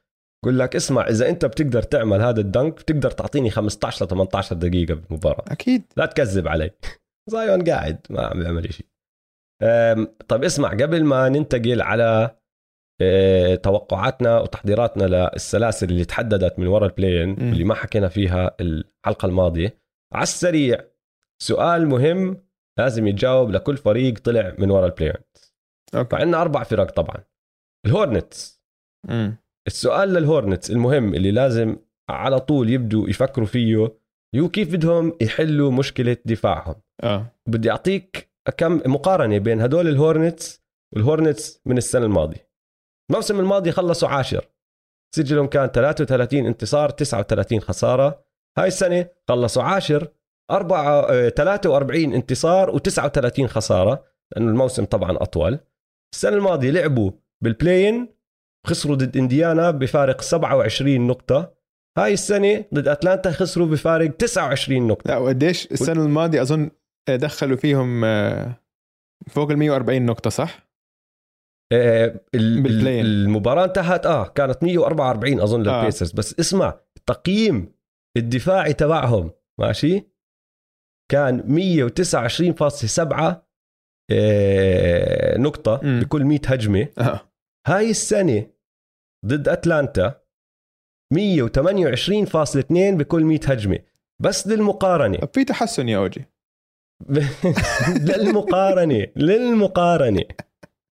بقول 0.47 0.59
لك 0.59 0.75
اسمع 0.75 1.07
إذا 1.07 1.29
أنت 1.29 1.45
بتقدر 1.45 1.81
تعمل 1.81 2.21
هذا 2.21 2.41
الدنك 2.41 2.73
بتقدر 2.73 3.11
تعطيني 3.11 3.49
15 3.49 4.05
ل 4.05 4.09
18 4.09 4.55
دقيقة 4.55 4.93
بالمباراه 4.93 5.43
أكيد. 5.47 5.83
لا 5.97 6.05
تكذب 6.05 6.47
علي. 6.47 6.71
زايون 7.31 7.63
قاعد 7.63 7.99
ما 8.09 8.25
عم 8.25 8.39
بيعمل 8.39 8.73
شيء 8.73 8.85
طيب 10.27 10.43
اسمع 10.43 10.69
قبل 10.69 11.03
ما 11.03 11.29
ننتقل 11.29 11.81
على 11.81 12.37
آه، 13.01 13.55
توقعاتنا 13.55 14.39
وتحضيراتنا 14.39 15.03
للسلاسل 15.03 15.89
اللي 15.89 16.05
تحددت 16.05 16.59
من 16.59 16.67
وراء 16.67 16.89
ال 16.89 16.94
play-in 16.94 17.29
مم. 17.29 17.51
اللي 17.51 17.63
ما 17.63 17.73
حكينا 17.75 18.07
فيها 18.07 18.55
الحلقة 18.61 19.25
الماضية 19.25 19.81
على 20.13 20.23
السريع 20.23 20.79
سؤال 21.43 21.87
مهم 21.87 22.47
لازم 22.79 23.07
يتجاوب 23.07 23.51
لكل 23.51 23.77
فريق 23.77 24.19
طلع 24.19 24.55
من 24.57 24.71
وراء 24.71 24.85
ال 24.85 24.90
play-in 24.90 25.23
okay. 25.95 26.09
فعندنا 26.09 26.41
أربع 26.41 26.63
فرق 26.63 26.91
طبعا. 26.91 27.23
الهورنتس. 27.85 28.63
السؤال 29.67 30.09
للهورنتس 30.09 30.71
المهم 30.71 31.13
اللي 31.13 31.31
لازم 31.31 31.77
على 32.09 32.39
طول 32.39 32.69
يبدوا 32.69 33.09
يفكروا 33.09 33.47
فيه 33.47 33.91
هو 34.35 34.49
كيف 34.49 34.73
بدهم 34.73 35.13
يحلوا 35.21 35.71
مشكلة 35.71 36.17
دفاعهم. 36.25 36.75
آه. 37.03 37.25
بدي 37.47 37.71
أعطيك 37.71 38.29
كم 38.57 38.81
مقارنة 38.85 39.37
بين 39.37 39.61
هدول 39.61 39.87
الهورنتس 39.87 40.63
والهورنتس 40.95 41.61
من 41.65 41.77
السنة 41.77 42.05
الماضية. 42.05 42.49
الموسم 43.11 43.39
الماضي 43.39 43.71
خلصوا 43.71 44.09
عاشر. 44.09 44.49
سجلهم 45.15 45.47
كان 45.47 45.67
33 45.67 46.45
انتصار 46.45 46.89
39 46.89 47.59
خسارة. 47.59 48.25
هاي 48.57 48.67
السنة 48.67 49.07
خلصوا 49.27 49.63
عاشر 49.63 50.07
أربعة 50.51 50.99
آه، 50.99 51.29
43 51.29 52.13
انتصار 52.13 52.79
و39 52.79 53.45
خسارة 53.45 54.03
لأنه 54.31 54.49
الموسم 54.49 54.85
طبعا 54.85 55.17
أطول. 55.21 55.59
السنة 56.13 56.37
الماضية 56.37 56.71
لعبوا 56.71 57.11
بال 57.43 57.60
play-in 57.60 58.16
خسروا 58.67 58.95
ضد 58.95 59.17
إنديانا 59.17 59.71
بفارق 59.71 60.21
27 60.21 61.07
نقطة 61.07 61.53
هاي 61.97 62.13
السنة 62.13 62.65
ضد 62.73 62.87
أتلانتا 62.87 63.31
خسروا 63.31 63.67
بفارق 63.67 64.11
29 64.17 64.87
نقطة 64.87 65.07
لا 65.07 65.17
وقديش 65.17 65.71
السنة 65.71 66.05
الماضية 66.05 66.41
أظن 66.41 66.69
دخلوا 67.09 67.57
فيهم 67.57 68.05
آه، 68.05 68.55
فوق 69.29 69.51
ال 69.51 69.57
140 69.57 70.05
نقطة 70.05 70.29
صح؟ 70.29 70.67
آه، 71.73 72.21
ال- 72.35 72.61
بالبلاين. 72.61 73.05
ال- 73.05 73.25
المباراة 73.25 73.65
انتهت 73.65 74.05
آه 74.05 74.27
كانت 74.27 74.63
144 74.63 75.39
أظن 75.41 75.67
آه. 75.67 75.79
للبيسرز 75.79 76.11
بس 76.11 76.39
اسمع 76.39 76.79
التقييم 76.97 77.73
الدفاعي 78.17 78.73
تبعهم 78.73 79.31
ماشي 79.59 80.03
كان 81.11 81.43
129.7 81.47 83.47
آه، 84.11 85.37
نقطة 85.37 85.79
مم. 85.83 85.99
بكل 85.99 86.23
100 86.23 86.39
هجمة 86.47 86.87
آه 86.97 87.19
هاي 87.67 87.89
السنة 87.89 88.47
ضد 89.27 89.47
أتلانتا 89.49 90.21
128.2 91.13 92.97
بكل 92.97 93.23
100 93.23 93.39
هجمة. 93.45 93.79
بس 94.19 94.47
للمقارنة. 94.47 95.17
طب 95.17 95.29
في 95.33 95.43
تحسن 95.43 95.89
يا 95.89 95.97
أوجي. 95.97 96.25
للمقارنة 98.07 99.07
للمقارنة. 99.15 100.23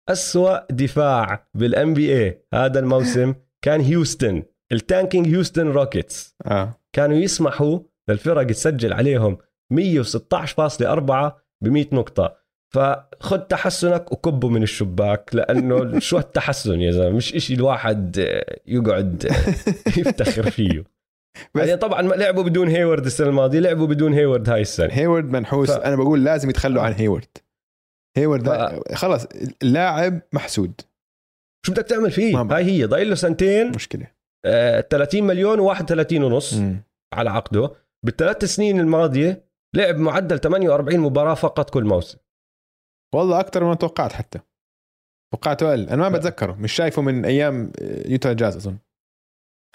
أسوأ 0.10 0.72
دفاع 0.72 1.48
بال 1.54 1.94
NBA 1.94 2.46
هذا 2.54 2.80
الموسم 2.80 3.36
كان 3.62 3.82
هيوستن 3.82 4.44
ال 4.72 4.79
tanking 4.79 5.28
هيوستن 5.28 5.68
روكيتس. 5.68 6.36
آه. 6.46 6.82
كانوا 6.96 7.18
يسمحوا 7.18 7.80
للفرق 8.10 8.48
تسجل 8.48 8.94
عليهم 8.94 9.38
116.4 9.74 11.32
ب 11.62 11.68
100 11.68 11.86
نقطة. 11.92 12.45
فخذ 12.76 13.38
تحسنك 13.40 14.12
وكبه 14.12 14.50
من 14.50 14.64
الشباك 14.64 15.30
لأنه 15.36 16.00
شو 16.00 16.18
التحسن 16.18 16.82
يا 16.82 16.92
زلمة؟ 16.92 17.10
مش 17.16 17.36
إشي 17.36 17.54
الواحد 17.54 18.20
آه، 18.20 18.60
يقعد 18.68 19.26
آه، 19.26 19.50
يفتخر 20.00 20.50
فيه. 20.52 20.84
بس- 21.56 21.68
يعني 21.68 21.78
طبعا 21.78 22.02
ما 22.02 22.16
لعبوا 22.16 22.44
بدون 22.44 22.68
هيورد 22.68 23.06
السنة 23.06 23.28
الماضية 23.28 23.60
لعبوا 23.60 23.88
بدون 23.88 24.14
هيورد 24.14 24.50
هاي 24.50 24.62
السنة. 24.62 24.94
هيورد 24.94 25.26
منحوس. 25.32 25.72
ف- 25.72 25.80
أنا 25.80 25.96
بقول 25.96 26.24
لازم 26.24 26.50
يتخلوا 26.50 26.82
عن 26.84 26.94
هيورد 26.94 27.28
هيورد 28.18 28.50
ف- 28.50 28.94
خلص 28.96 29.28
اللاعب 29.64 30.22
محسود. 30.34 30.82
شو 31.66 31.72
بدك 31.72 31.84
تعمل 31.86 32.12
فيه. 32.12 32.42
هاي 32.42 32.64
هي 32.64 32.86
ضايل 32.86 33.10
له 33.10 33.16
سنتين. 33.16 33.70
مشكلة. 33.72 34.08
آه 34.46 34.82
30 34.82 35.24
مليون 35.24 35.60
و31 35.76 36.14
ونص. 36.14 36.56
على 37.14 37.30
عقده. 37.30 37.72
بالثلاث 38.06 38.46
سنين 38.46 38.80
الماضية 38.80 39.46
لعب 39.76 39.96
معدل 39.98 40.40
48 40.40 41.00
مباراة 41.00 41.34
فقط 41.34 41.70
كل 41.70 41.84
موسم. 41.84 42.18
والله 43.16 43.40
أكثر 43.40 43.64
مما 43.64 43.76
توقعت 43.76 44.14
حتى. 44.14 44.40
توقعته 45.34 45.70
أقل. 45.70 45.90
أنا 45.90 46.10
ما 46.10 46.18
بتذكره. 46.18 46.54
مش 46.54 46.74
شايفه 46.74 47.02
من 47.02 47.26
أيام 47.26 47.72
يوتا 48.06 48.34
جاز 48.34 48.56
أظن. 48.56 48.78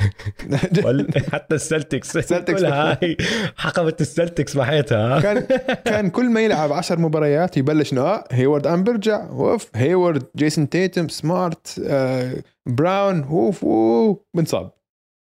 حتى 1.32 1.54
السلتكس. 1.54 2.16
السلتكس 2.16 2.64
هاي 2.64 3.16
حقبة 3.56 3.96
السلتكس 4.00 4.56
محيتها 4.56 5.20
كان 5.20 5.40
كان 5.84 6.10
كل 6.10 6.30
ما 6.30 6.40
يلعب 6.40 6.72
10 6.72 7.00
مباريات 7.00 7.56
يبلش 7.56 7.92
إنه 7.92 8.00
آه 8.02 8.24
هيورد 8.30 8.66
عم 8.66 8.84
برجع 8.84 9.28
أوف 9.28 9.70
هيورد 9.74 10.26
جيسون 10.36 10.68
تيتم 10.68 11.08
سمارت 11.08 11.82
آه 11.86 12.34
براون. 12.66 13.22
أوف 13.22 13.64
أوف 13.64 14.18
بنصاب. 14.36 14.70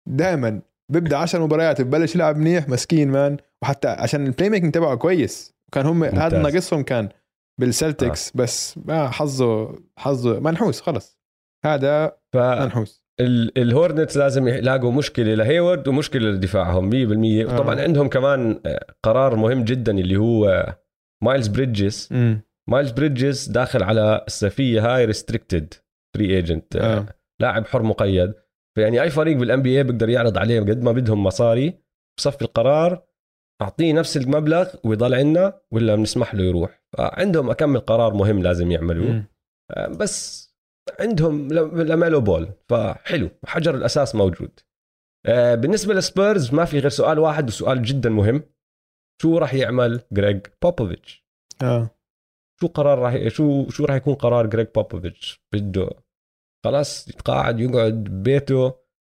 دائما 0.09 0.61
بيبدأ 0.91 1.17
10 1.17 1.45
مباريات 1.45 1.81
ببلش 1.81 2.15
يلعب 2.15 2.37
منيح 2.37 2.69
مسكين 2.69 3.11
مان. 3.11 3.37
وحتى 3.63 3.87
عشان 3.87 4.25
البلاي 4.25 4.49
ميكنج 4.49 4.73
تبعه 4.73 4.95
كويس. 4.95 5.55
كان 5.71 5.85
هم. 5.85 6.03
هذا 6.03 6.41
ناقصهم 6.41 6.83
كان 6.83 7.09
بالسلتكس 7.59 8.27
آه. 8.27 8.31
بس. 8.35 8.77
ما 8.77 9.09
حظه 9.09 9.79
حظه 9.97 10.39
منحوس 10.39 10.81
خلص. 10.81 11.19
هذا 11.65 12.17
منحوس. 12.35 13.05
فالهورنتس 13.19 14.17
لازم 14.17 14.47
يلاقوا 14.47 14.91
مشكلة 14.91 15.33
لهيوارد 15.34 15.88
ومشكلة 15.87 16.29
لدفاعهم 16.29 16.89
100% 16.89 17.53
وطبعا 17.53 17.79
آه. 17.79 17.83
عندهم 17.83 18.09
كمان 18.09 18.61
آه، 18.65 18.85
قرار 19.03 19.35
مهم 19.35 19.63
جدا 19.63 19.91
اللي 19.91 20.17
هو 20.17 20.65
مايلز 21.23 21.47
بريدجز 21.47 22.09
مايلز 22.69 22.91
بريدجز 22.91 23.47
داخل 23.47 23.83
على 23.83 24.23
الصيفيه 24.27 24.95
هاي 24.95 25.05
restricted 25.05 25.73
free 26.15 26.36
agent 26.36 26.75
آه. 26.75 27.05
لاعب 27.41 27.65
حر 27.65 27.83
مقيد. 27.83 28.33
فيعني 28.75 29.01
أي 29.01 29.09
فريق 29.09 29.37
بال 29.38 29.62
NBA 29.62 29.84
بيقدر 29.83 30.09
يعرض 30.09 30.37
عليه 30.37 30.59
قد 30.59 30.83
ما 30.83 30.91
بدهم 30.91 31.23
مصاري 31.23 31.79
بصفي 32.17 32.41
القرار. 32.41 33.03
أعطيه 33.61 33.93
نفس 33.93 34.17
المبلغ 34.17 34.75
ويضل 34.83 35.15
عندنا 35.15 35.61
ولا 35.71 35.95
بنسمح 35.95 36.35
له 36.35 36.43
يروح. 36.43 36.83
فعندهم 36.97 37.49
أكمل 37.49 37.79
قرار 37.79 38.13
مهم 38.13 38.41
لازم 38.41 38.71
يعملوه. 38.71 39.23
آه، 39.71 39.87
بس 39.87 40.45
عندهم 40.99 41.47
لميلو 41.73 42.21
بول. 42.21 42.49
فحلو 42.69 43.29
حجر 43.45 43.75
الأساس 43.75 44.15
موجود. 44.15 44.59
آه، 45.25 45.55
بالنسبة 45.55 45.93
للسبيرز 45.93 46.53
ما 46.53 46.65
في 46.65 46.79
غير 46.79 46.89
سؤال 46.89 47.19
واحد 47.19 47.47
وسؤال 47.47 47.81
جدا 47.81 48.09
مهم. 48.09 48.43
شو 49.21 49.37
راح 49.37 49.53
يعمل 49.53 50.01
جريج 50.11 50.47
بوبوفيتش؟ 50.61 51.25
آه. 51.61 51.89
شو 52.61 52.67
قرار 52.67 52.99
راح 52.99 53.27
شو 53.27 53.69
شو 53.69 53.85
راح 53.85 53.95
يكون 53.95 54.13
قرار 54.13 54.47
جريج 54.47 54.67
بوبوفيتش؟ 54.75 55.41
بده 55.53 55.89
خلاص 56.65 57.07
يتقاعد 57.07 57.59
يقعد 57.59 57.93
ببيته 57.93 58.73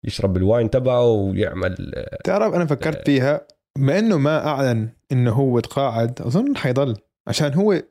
يشرب 0.05 0.37
ال 0.37 0.44
wine 0.44 0.69
تبعه 0.69 1.05
ويعمل 1.05 1.95
آه، 1.95 2.17
تعرف 2.23 2.53
أنا 2.53 2.65
فكرت 2.65 3.05
فيها؟ 3.05 3.47
بما 3.77 3.99
إنه 3.99 4.17
ما 4.17 4.47
أعلن 4.47 4.89
إنه 5.11 5.31
هو 5.31 5.59
تقاعد 5.59 6.21
أظن 6.21 6.57
حيضل 6.57 6.97
عشان 7.27 7.53
هو 7.53 7.83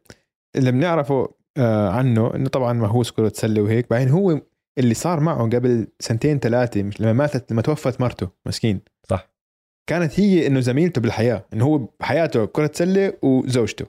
اللي 0.57 0.72
بنعرفه 0.72 1.35
آه، 1.57 1.88
عنه 1.88 2.35
إنه 2.35 2.49
طبعا 2.49 2.72
مهووس 2.72 3.11
كره 3.11 3.33
سله 3.35 3.62
وهيك 3.62 3.90
بعدين 3.90 4.09
هو 4.09 4.40
اللي 4.79 4.94
صار 4.94 5.20
معه 5.20 5.42
قبل 5.42 5.87
سنتين 6.01 6.38
ثلاثة 6.38 6.83
مش 6.83 7.01
لما 7.01 7.12
ماتت 7.12 7.53
لما 7.53 7.62
توفت 7.62 8.01
مرته 8.01 8.29
مسكين. 8.46 8.81
صح. 9.09 9.31
كانت 9.88 10.20
هي 10.20 10.46
إنه 10.46 10.61
زميلته 10.61 11.01
بالحياة 11.01 11.46
إنه 11.53 11.64
هو 11.64 11.79
بحياته 11.79 12.44
كرة 12.44 12.70
سله 12.75 13.12
وزوجته. 13.22 13.87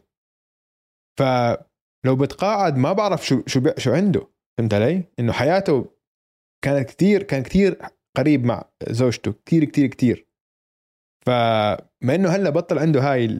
فلو 1.19 2.15
بتقاعد 2.15 2.77
ما 2.77 2.93
بعرف 2.93 3.27
شو 3.27 3.41
شو 3.47 3.61
شو 3.77 3.93
عنده. 3.93 4.27
فهمت 4.57 4.73
علي؟ 4.73 5.03
إنه 5.19 5.33
حياته 5.33 5.85
كانت 6.61 6.89
كثير 6.89 7.23
كان 7.23 7.43
كثير 7.43 7.77
قريب 8.17 8.45
مع 8.45 8.65
زوجته 8.89 9.33
كثير 9.45 9.65
كثير 9.65 9.87
كثير 9.87 10.26
فبما 11.27 12.15
إنه 12.15 12.29
هلا 12.29 12.49
بطل 12.49 12.79
عنده 12.79 13.01
هاي 13.01 13.39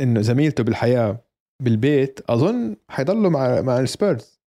إنه 0.00 0.20
زميلته 0.20 0.64
بالحياة 0.64 1.24
بالبيت 1.62 2.20
أظن 2.28 2.76
حيضلوا 2.88 3.30
مع 3.30 3.60
مع 3.60 3.80
السبيرز. 3.80 4.40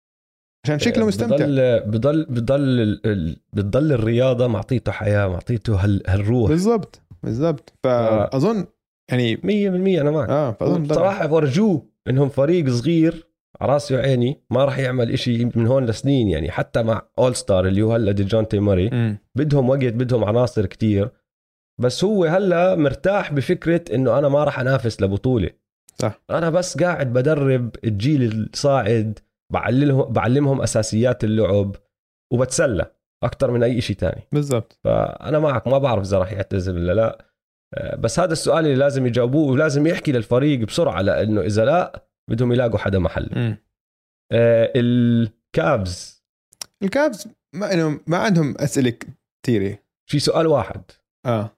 عشان 0.65 0.79
شكله 0.79 1.05
مستمتع. 1.05 1.35
بضل 1.35 1.79
بضل 1.85 2.25
بضل 2.25 3.37
بتضل 3.53 3.91
الرياضة 3.91 4.47
معطيته 4.47 4.91
حياة 4.91 5.27
معطيته 5.27 5.83
هال 5.83 6.03
هالروح. 6.07 6.49
بالضبط 6.49 7.01
بالضبط. 7.23 7.73
فأظن 7.83 8.65
يعني 9.11 9.35
100% 9.37 10.01
أنا 10.01 10.11
معك. 10.11 10.29
آه 10.29 10.51
فأظن 10.51 10.83
ضل. 10.83 10.95
صراحة 10.95 11.33
ورجوه 11.33 11.85
إنهم 12.09 12.29
فريق 12.29 12.69
صغير 12.69 13.27
على 13.61 13.73
راسي 13.73 13.95
وعيني 13.95 14.41
ما 14.49 14.65
راح 14.65 14.79
يعمل 14.79 15.11
إشي 15.11 15.45
من 15.45 15.67
هون 15.67 15.85
لسنين 15.85 16.27
يعني 16.27 16.51
حتى 16.51 16.83
مع 16.83 17.01
all-star 17.19 17.67
اللي 17.67 17.81
هو 17.81 17.93
هلا 17.93 18.11
ديجونتي 18.11 18.59
موري 18.59 18.89
مم. 18.89 19.17
بدهم 19.35 19.69
وقت 19.69 19.93
بدهم 19.93 20.23
عناصر 20.23 20.65
كتير. 20.65 21.09
بس 21.81 22.03
هو 22.03 22.25
هلا 22.25 22.75
مرتاح 22.75 23.33
بفكرة 23.33 23.95
إنه 23.95 24.19
أنا 24.19 24.29
ما 24.29 24.43
راح 24.43 24.59
أنافس 24.59 25.01
لبطولة. 25.01 25.49
صح. 25.95 26.21
أنا 26.29 26.49
بس 26.49 26.77
قاعد 26.77 27.13
بدرب 27.13 27.75
الجيل 27.83 28.23
الصاعد 28.23 29.19
بعلمهم 29.53 30.13
بعلمهم 30.13 30.61
أساسيات 30.61 31.23
اللعب 31.23 31.75
وبتسلى 32.33 32.91
أكثر 33.23 33.51
من 33.51 33.63
أي 33.63 33.81
شيء 33.81 33.95
تاني. 33.95 34.21
بالضبط. 34.31 34.79
فأنا 34.83 35.39
معك 35.39 35.67
ما 35.67 35.77
بعرف 35.77 36.03
إذا 36.03 36.17
راح 36.17 36.31
يعتزل 36.31 36.75
ولا 36.75 36.93
لا. 36.93 37.25
آه، 37.73 37.95
بس 37.95 38.19
هذا 38.19 38.33
السؤال 38.33 38.65
اللي 38.65 38.75
لازم 38.75 39.05
يجاوبوه 39.05 39.51
ولازم 39.51 39.87
يحكي 39.87 40.11
للفريق 40.11 40.59
بسرعة 40.59 41.01
لأنه 41.01 41.41
إذا 41.41 41.65
لا 41.65 42.07
بدهم 42.29 42.51
يلاقوا 42.51 42.77
حدا 42.77 42.99
محل 42.99 43.29
مم. 43.35 43.57
آه، 44.31 44.71
الكابز 44.75 46.23
الكافز 46.83 47.27
ما 47.55 47.99
ما 48.07 48.17
عندهم 48.17 48.55
أسئلة 48.57 48.93
كثيره 49.43 49.79
في 50.09 50.19
سؤال 50.19 50.47
واحد. 50.47 50.81
آه. 51.25 51.56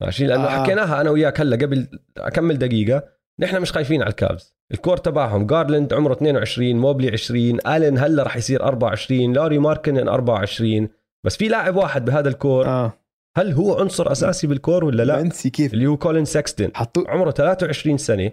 ماشي؟ 0.00 0.26
لأنه 0.26 0.44
آه. 0.44 0.62
حكيناها 0.62 1.00
أنا 1.00 1.10
وياك 1.10 1.40
هلأ 1.40 1.56
قبل 1.56 1.88
أكمل 2.16 2.58
دقيقة. 2.58 3.02
نحن 3.40 3.60
مش 3.60 3.72
خايفين 3.72 4.02
على 4.02 4.10
الكافز. 4.10 4.54
ال 4.72 4.77
core 4.77 4.96
تبعهم 4.96 5.46
جارلاند 5.46 5.92
عمره 5.94 6.12
22 6.12 6.76
موبلي 6.76 7.10
20 7.10 7.58
ألين 7.66 7.98
هلأ 7.98 8.22
راح 8.22 8.36
يصير 8.36 8.62
24 8.62 9.32
لاري 9.32 9.58
ماركنن 9.58 10.08
24 10.08 10.88
بس 11.26 11.36
في 11.36 11.48
لاعب 11.48 11.76
واحد 11.76 12.04
بهذا 12.04 12.28
ال 12.28 12.34
core. 12.34 12.66
آه. 12.66 12.92
هل 13.36 13.52
هو 13.52 13.80
عنصر 13.80 14.12
أساسي 14.12 14.46
بال 14.46 14.59
core 14.59 14.84
ولا 14.84 15.02
لا؟ 15.02 15.22
بنسي 15.22 15.50
كيف. 15.50 15.74
اللي 15.74 15.86
هو 15.86 15.96
كولين 15.96 16.24
سكستن 16.24 16.70
حطوا 16.74 17.10
عمره 17.10 17.30
23 17.30 17.98
سنة. 17.98 18.32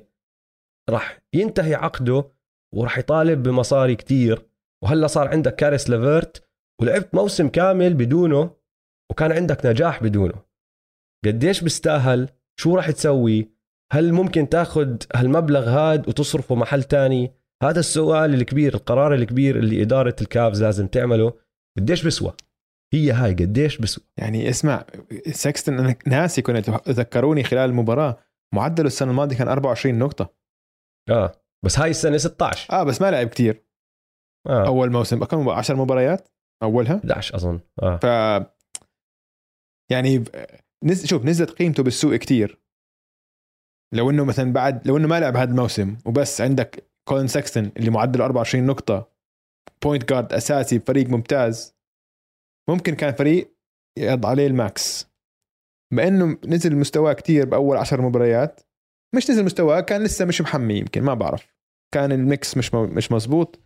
راح 0.89 1.19
ينتهي 1.33 1.75
عقده 1.75 2.31
وراح 2.75 2.97
يطالب 2.97 3.43
بمصاري 3.43 3.95
كتير. 3.95 4.45
وهلأ 4.83 5.07
صار 5.07 5.27
عندك 5.27 5.55
كاريس 5.55 5.89
ليفرت 5.89 6.43
ولعبت 6.81 7.15
موسم 7.15 7.47
كامل 7.47 7.93
بدونه. 7.93 8.57
وكان 9.11 9.31
عندك 9.31 9.65
نجاح 9.65 10.03
بدونه. 10.03 10.46
قديش 11.25 11.61
بيستاهل؟ 11.61 12.29
شو 12.59 12.75
راح 12.75 12.91
تسوي؟ 12.91 13.51
هل 13.91 14.13
ممكن 14.13 14.49
تاخذ 14.49 14.97
هالمبلغ 15.15 15.69
هاد 15.69 16.09
وتصرفه 16.09 16.55
محل 16.55 16.83
تاني؟ 16.83 17.33
هذا 17.63 17.79
السؤال 17.79 18.33
الكبير 18.33 18.73
القرار 18.73 19.13
الكبير 19.13 19.59
اللي 19.59 19.81
إدارة 19.81 20.15
الكافز 20.21 20.63
لازم 20.63 20.87
تعمله. 20.87 21.33
قديش 21.77 22.05
بسوى؟ 22.05 22.33
هي 22.93 23.11
هاي 23.11 23.33
قديش 23.33 23.77
بسوى؟ 23.77 24.03
يعني 24.17 24.49
اسمع 24.49 24.85
سكستن 25.31 25.79
أنا 25.79 25.95
ناسي 26.07 26.41
كنت 26.41 26.69
ذكروني 26.89 27.43
خلال 27.43 27.69
المباراة. 27.69 28.17
معدله 28.53 28.87
السنة 28.87 29.11
الماضية 29.11 29.37
كان 29.37 29.47
24 29.47 29.99
نقطة. 29.99 30.33
آه 31.09 31.31
بس 31.65 31.79
هاي 31.79 31.89
السنة 31.89 32.17
16 32.17 32.73
آه 32.73 32.83
بس 32.83 33.01
ما 33.01 33.11
لعب 33.11 33.27
كتير. 33.27 33.63
آه. 34.47 34.67
أول 34.67 34.91
موسم 34.91 35.23
كم 35.23 35.49
10 35.49 35.75
مباريات؟ 35.75 36.29
أولها؟ 36.63 36.95
11 36.97 37.35
أظن. 37.35 37.59
آه. 37.83 37.97
ف 37.97 38.03
يعني 39.91 40.23
نز... 40.83 41.05
شوف 41.05 41.25
نزلت 41.25 41.49
قيمته 41.49 41.83
بالسوق 41.83 42.15
كتير. 42.15 42.61
لو 43.93 44.09
إنه 44.09 44.25
مثلا 44.25 44.53
بعد 44.53 44.87
لو 44.87 44.97
إنه 44.97 45.07
ما 45.07 45.19
لعب 45.19 45.37
هذا 45.37 45.51
الموسم 45.51 45.97
وبس 46.05 46.41
عندك 46.41 46.89
كولين 47.09 47.27
سكستن 47.27 47.71
اللي 47.77 47.89
معدله 47.91 48.25
24 48.25 48.65
نقطة 48.65 49.11
point 49.83 50.09
guard 50.09 50.33
أساسي 50.33 50.77
بفريق 50.77 51.09
ممتاز 51.09 51.75
ممكن 52.69 52.95
كان 52.95 53.13
فريق 53.13 53.55
يعرض 53.97 54.25
عليه 54.25 54.47
ال 54.47 54.59
max. 54.59 55.07
بما 55.93 56.07
إنه 56.07 56.37
نزل 56.45 56.75
مستواه 56.75 57.13
كتير 57.13 57.45
بأول 57.45 57.77
10 57.77 58.01
مباريات 58.01 58.61
مش 59.15 59.29
نزل 59.29 59.45
مستواه 59.45 59.79
كان 59.79 60.03
لسه 60.03 60.25
مش 60.25 60.41
محمي 60.41 60.73
يمكن 60.73 61.03
ما 61.03 61.13
بعرف. 61.13 61.55
كان 61.93 62.11
ال 62.11 62.23
mix 62.23 62.57
مش. 62.57 62.73
مش 62.73 63.11
مزبوط 63.11 63.59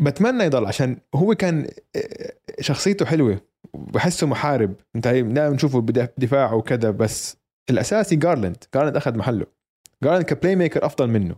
بتمنى 0.00 0.44
يضل 0.44 0.66
عشان 0.66 1.00
هو 1.14 1.34
كان 1.34 1.66
شخصيته 2.60 3.06
حلوة. 3.06 3.47
بحسه 3.74 4.26
محارب. 4.26 4.74
انت 4.96 5.08
دائما 5.08 5.48
نشوفه 5.48 5.80
بدفاع 5.80 6.52
وكذا 6.52 6.90
بس 6.90 7.36
الأساسي 7.70 8.16
جارلاند 8.16 8.64
جارلاند 8.74 8.96
أخذ 8.96 9.16
محله. 9.16 9.46
جارلاند 10.02 10.24
ك 10.24 10.56
playmaker 10.56 10.86
أفضل 10.86 11.08
منه. 11.08 11.36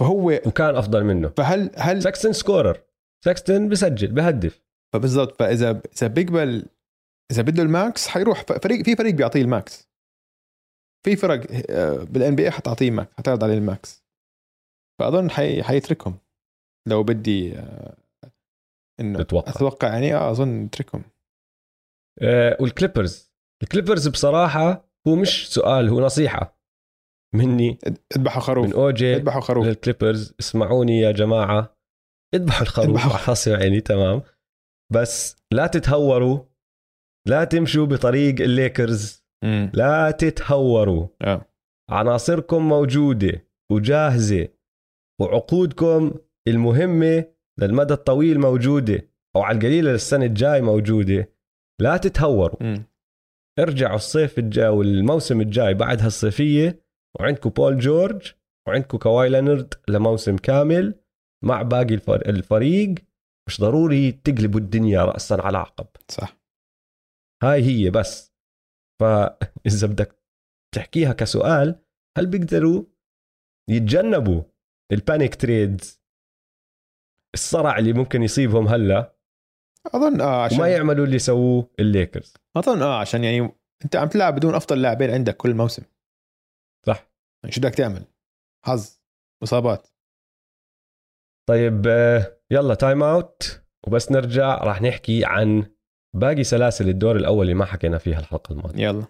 فهو 0.00 0.30
وكان 0.30 0.76
أفضل 0.76 1.04
منه. 1.04 1.28
فهل 1.28 1.70
هل 1.76 2.02
سكستن 2.02 2.32
scorer 2.32 2.80
سكستن 3.24 3.68
بسجل 3.68 4.12
بهدف. 4.12 4.62
فبالضبط. 4.92 5.38
فإذا 5.38 5.82
إذا 5.96 6.06
بيقبل 6.06 6.66
إذا 7.30 7.42
بده 7.42 7.62
ال 7.62 7.73
max 7.73 8.08
حيروح. 8.08 8.42
فريق 8.42 8.84
في 8.84 8.96
فريق 8.96 9.14
بيعطيه 9.14 9.42
ال 9.42 9.51
max. 9.51 9.88
في 11.04 11.16
فرق 11.16 11.46
بال 12.04 12.34
NBA 12.36 12.50
حتعطيه 12.50 12.90
max 12.90 13.12
حتعرض 13.18 13.44
عليه 13.44 13.54
ال 13.54 13.64
max. 13.64 14.04
فأظن 15.00 15.30
حي... 15.30 15.62
حيتركهم. 15.62 16.18
لو 16.88 17.02
بدي 17.02 17.58
آه، 17.58 17.96
إنه 19.00 19.22
تتوقع. 19.22 19.52
أتوقع 19.52 19.88
يعني 19.88 20.14
آه 20.14 20.30
أظن 20.30 20.64
يتركهم. 20.64 21.02
آه 22.22 22.56
والكليبرز 22.60 23.32
الكليبرز 23.62 24.08
بصراحة 24.08 24.90
هو 25.08 25.16
مش 25.16 25.54
سؤال 25.54 25.88
هو 25.88 26.00
نصيحة 26.00 26.60
مني 27.34 27.78
اذبحوا 28.16 28.42
خروف. 28.42 28.66
من 28.66 28.72
أوجي 28.72 29.16
اذبحوا 29.16 29.40
خروف. 29.40 29.66
للكليبرز 29.66 30.34
اسمعوني 30.40 31.00
يا 31.00 31.10
جماعة. 31.12 31.76
اذبحوا 32.34 32.62
الخروف. 32.62 32.88
اذبحوا. 32.88 33.28
راسي 33.28 33.52
وعيني 33.52 33.80
تمام. 33.80 34.22
بس 34.92 35.36
لا 35.52 35.66
تتهوروا. 35.66 36.38
لا 37.28 37.44
تمشوا 37.44 37.86
بطريق 37.86 38.40
الليكرز. 38.40 39.24
مم. 39.44 39.72
لا 39.74 40.10
تتهوروا. 40.10 41.08
آه. 41.22 41.46
عناصركم 41.90 42.68
موجودة 42.68 43.48
وجاهزة 43.72 44.48
وعقودكم 45.20 46.14
المهمة 46.48 47.24
للمدى 47.60 47.94
الطويل 47.94 48.40
موجودة 48.40 49.10
أو 49.36 49.42
على 49.42 49.58
القليله 49.58 49.92
للسنة 49.92 50.24
الجاي 50.26 50.60
موجودة. 50.60 51.33
لا 51.80 51.96
تتهوروا. 51.96 52.62
مم. 52.62 52.84
ارجعوا 53.58 53.96
الصيف 53.96 54.38
الجاي 54.38 54.68
والموسم 54.68 55.40
الجاي 55.40 55.74
بعد 55.74 56.00
هالصيفيه 56.02 56.84
وعندكم 57.20 57.50
بول 57.50 57.78
جورج 57.78 58.32
وعندكم 58.68 58.98
كواي 58.98 59.28
لينارد 59.28 59.74
لموسم 59.88 60.36
كامل 60.36 61.00
مع 61.44 61.62
باقي 61.62 61.94
الفر- 61.94 62.28
الفريق. 62.28 62.94
مش 63.48 63.60
ضروري 63.60 64.12
تقلبوا 64.12 64.60
الدنيا 64.60 65.04
راسا 65.04 65.34
على 65.34 65.58
عقب. 65.58 65.86
صح. 66.08 66.36
هاي 67.42 67.62
هي 67.62 67.90
بس. 67.90 68.34
فاذا 69.00 69.86
بدك 69.92 70.18
تحكيها 70.74 71.12
كسؤال 71.12 71.80
هل 72.18 72.26
بيقدروا 72.26 72.84
يتجنبوا 73.70 74.42
ال 74.92 74.99
panic 74.99 75.34
trades 75.34 76.00
الصرع 77.34 77.78
اللي 77.78 77.92
ممكن 77.92 78.22
يصيبهم 78.22 78.68
هلأ. 78.68 79.13
أظن 79.86 80.20
آه 80.20 80.42
عشان 80.44 80.58
وما 80.58 80.68
يعملوا 80.68 81.06
اللي 81.06 81.18
سووه 81.18 81.70
الليكرز. 81.80 82.34
أظن 82.56 82.82
آه 82.82 83.00
عشان 83.00 83.24
يعني 83.24 83.50
أنت 83.84 83.96
عم 83.96 84.08
تلعب 84.08 84.34
بدون 84.34 84.54
أفضل 84.54 84.82
لاعبين 84.82 85.10
عندك 85.10 85.36
كل 85.36 85.54
موسم. 85.54 85.82
صح. 86.86 87.10
يعني 87.44 87.54
شو 87.54 87.60
بدك 87.60 87.74
تعمل؟ 87.74 88.04
حظ 88.66 88.98
إصابات. 89.42 89.88
طيب 91.48 91.86
آه، 91.86 92.36
يلا 92.50 92.74
timeout 92.74 93.62
وبس 93.86 94.12
نرجع 94.12 94.54
راح 94.54 94.82
نحكي 94.82 95.24
عن 95.24 95.66
باقي 96.16 96.44
سلاسل 96.44 96.88
الدور 96.88 97.16
الأول 97.16 97.42
اللي 97.42 97.54
ما 97.54 97.64
حكينا 97.64 97.98
فيها 97.98 98.18
الحلقة 98.20 98.52
الماضية. 98.52 98.82
يلا. 98.84 99.04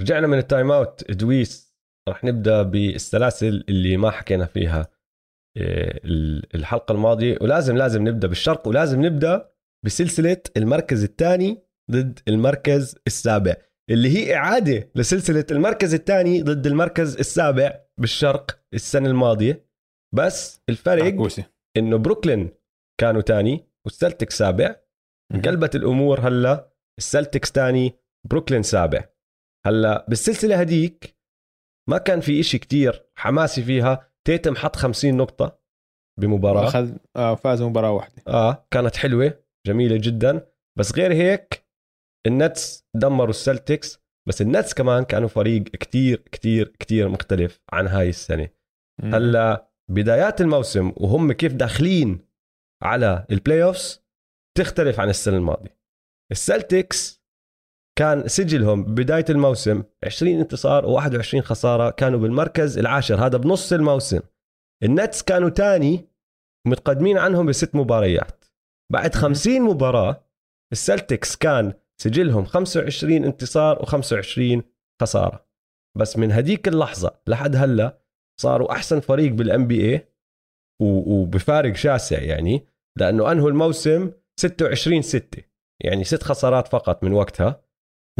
رجعنا 0.00 0.26
من 0.26 0.38
ال 0.38 0.70
timeout 0.70 1.10
دويس 1.10 1.76
راح 2.08 2.24
نبدأ 2.24 2.62
بالسلاسل 2.62 3.64
اللي 3.68 3.96
ما 3.96 4.10
حكينا 4.10 4.46
فيها 4.46 4.80
آه، 5.56 6.00
ال- 6.04 6.54
الحلقة 6.54 6.92
الماضية. 6.92 7.38
ولازم 7.40 7.76
لازم 7.76 8.08
نبدأ 8.08 8.28
بالشرق 8.28 8.68
ولازم 8.68 9.04
نبدأ 9.06 9.50
بسلسلة 9.84 10.42
المركز 10.56 11.04
الثاني 11.04 11.62
ضد 11.90 12.18
المركز 12.28 12.96
السابع 13.06 13.56
اللي 13.90 14.08
هي 14.18 14.34
إعادة 14.36 14.90
لسلسلة 14.94 15.46
المركز 15.50 15.94
الثاني 15.94 16.42
ضد 16.42 16.66
المركز 16.66 17.16
السابع 17.16 17.80
بالشرق 18.00 18.60
السنة 18.74 19.08
الماضية. 19.08 19.66
بس 20.14 20.60
الفرق 20.68 21.04
إنه 21.76 21.96
بروكلين 21.96 22.50
كانوا 23.00 23.20
تاني 23.22 23.68
والسلتكس 23.84 24.38
سابع. 24.38 24.76
انقلبت 25.34 25.74
الأمور 25.76 26.20
هلأ 26.20 26.72
السلتكس 26.98 27.52
تاني 27.52 27.92
بروكلين 28.30 28.62
سابع. 28.62 29.04
هلا 29.66 30.06
بالسلسلة 30.08 30.60
هديك 30.60 31.16
ما 31.88 31.98
كان 31.98 32.20
في 32.20 32.40
إشي 32.40 32.58
كتير 32.58 33.06
حماسي 33.14 33.62
فيها. 33.62 34.10
تيتم 34.26 34.56
حط 34.56 34.76
50 34.76 35.16
نقطة 35.16 35.60
بمباراة. 36.20 36.68
اخذ 36.68 36.96
آه 37.16 37.34
فاز 37.34 37.62
مباراه 37.62 37.92
واحدة. 37.92 38.22
آه 38.28 38.66
كانت 38.70 38.96
حلوة 38.96 39.44
جميلة 39.66 39.96
جدا. 39.96 40.46
بس 40.78 40.94
غير 40.94 41.12
هيك 41.12 41.66
النتس 42.26 42.86
دمروا 42.94 43.30
السلتكس. 43.30 44.00
بس 44.28 44.42
النتس 44.42 44.74
كمان 44.74 45.04
كانوا 45.04 45.28
فريق 45.28 45.62
كتير 45.62 46.16
كتير 46.16 46.68
كتير 46.68 47.08
مختلف 47.08 47.60
عن 47.72 47.86
هاي 47.86 48.08
السنة. 48.08 48.48
مم. 49.02 49.14
هلا 49.14 49.70
بدايات 49.90 50.40
الموسم 50.40 50.92
وهم 50.96 51.32
كيف 51.32 51.52
داخلين 51.52 52.18
على 52.82 53.26
ال 53.30 53.62
playoffs 53.62 54.04
تختلف 54.58 55.00
عن 55.00 55.08
السنة 55.08 55.36
الماضية. 55.36 55.80
السلتكس 56.32 57.19
كان 57.98 58.28
سجلهم 58.28 58.84
بداية 58.84 59.24
الموسم 59.30 59.82
20 60.04 60.38
انتصار 60.40 60.84
و21 60.84 61.38
خسارة 61.38 61.90
كانوا 61.90 62.18
بالمركز 62.18 62.78
العاشر 62.78 63.26
هذا 63.26 63.38
بنص 63.38 63.72
الموسم. 63.72 64.20
النتس 64.82 65.22
كانوا 65.22 65.48
تاني 65.48 66.08
متقدمين 66.66 67.18
عنهم 67.18 67.46
بست 67.46 67.74
مباريات. 67.74 68.44
بعد 68.92 69.14
50 69.14 69.62
مباراة 69.62 70.24
السلتكس 70.72 71.36
كان 71.36 71.72
سجلهم 72.00 72.44
25 72.44 73.24
انتصار 73.24 73.78
و25 73.78 74.62
خسارة. 75.02 75.46
بس 75.98 76.16
من 76.16 76.32
هديك 76.32 76.68
اللحظة 76.68 77.20
لحد 77.26 77.56
هلأ 77.56 78.00
صاروا 78.40 78.72
أحسن 78.72 79.00
فريق 79.00 79.32
بالان 79.32 79.66
بي 79.66 79.92
اي 79.92 80.08
وبفارق 80.82 81.74
شاسع 81.74 82.22
يعني 82.22 82.66
لأنه 82.98 83.32
أنهوا 83.32 83.50
الموسم 83.50 84.12
26 84.40 85.02
6 85.02 85.42
يعني 85.84 86.04
ست 86.04 86.22
خسارات 86.22 86.68
فقط 86.68 87.04
من 87.04 87.12
وقتها. 87.12 87.62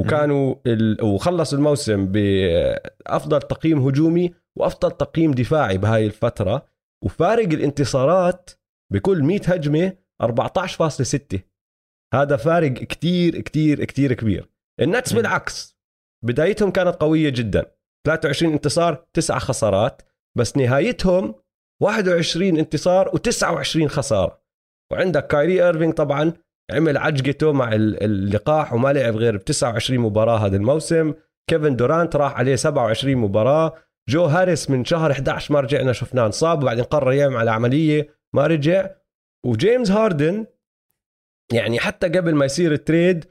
وكانوا 0.01 0.55
ال... 0.67 1.05
وخلصوا 1.05 1.59
الموسم 1.59 2.07
بافضل 2.07 3.43
تقييم 3.43 3.79
هجومي 3.79 4.35
وأفضل 4.59 4.91
تقييم 4.91 5.33
دفاعي 5.33 5.79
بهاي 5.79 6.07
الفترة 6.07 6.67
وفارق 7.05 7.49
الانتصارات 7.49 8.51
بكل 8.93 9.23
100 9.23 9.41
هجمة 9.47 9.97
14.6 10.23 11.39
هذا 12.15 12.37
فارق 12.37 12.73
كتير 12.73 13.41
كتير 13.41 13.85
كتير 13.85 14.13
كبير. 14.13 14.51
النتس. 14.81 15.13
بالعكس 15.13 15.79
بدايتهم 16.25 16.71
كانت 16.71 16.97
قوية 16.97 17.31
جدا. 17.31 17.73
23 18.07 18.53
انتصار 18.53 19.07
تسعة 19.13 19.39
خسارات 19.39 20.03
بس 20.39 20.57
نهايتهم 20.57 21.35
21 21.83 22.59
انتصار 22.59 23.11
و29 23.11 23.87
خسارة. 23.87 24.43
وعندك 24.93 25.27
كايري 25.27 25.65
ايرفينج 25.65 25.95
طبعا 25.95 26.33
عمل 26.71 26.97
عجقته 26.97 27.53
مع 27.53 27.73
ال- 27.73 28.03
اللقاح 28.03 28.73
وما 28.73 28.93
لعب 28.93 29.17
غير 29.17 29.37
ب 29.37 29.45
29 29.45 29.99
مباراة 30.01 30.39
هذا 30.47 30.57
الموسم. 30.57 31.15
كيفن 31.51 31.77
دورانت 31.77 32.17
راح 32.17 32.39
عليه 32.39 32.57
27 32.57 33.17
مباراة. 33.17 33.75
جو 34.09 34.25
هاريس 34.25 34.71
من 34.71 34.85
شهر 34.85 35.11
11 35.13 35.55
ما 35.55 35.61
رجعنا 35.61 35.93
شفناه 35.93 36.27
انصاب 36.27 36.63
وبعدين 36.63 36.85
قرر 36.85 37.13
يعمل 37.13 37.49
عملية 37.49 38.09
ما 38.35 38.47
رجع. 38.47 38.91
وجيمس 39.47 39.91
هاردن 39.91 40.47
يعني 41.53 41.81
حتى 41.81 42.09
قبل 42.09 42.35
ما 42.35 42.45
يصير 42.45 42.73
ال 42.73 42.81
trade 42.81 43.25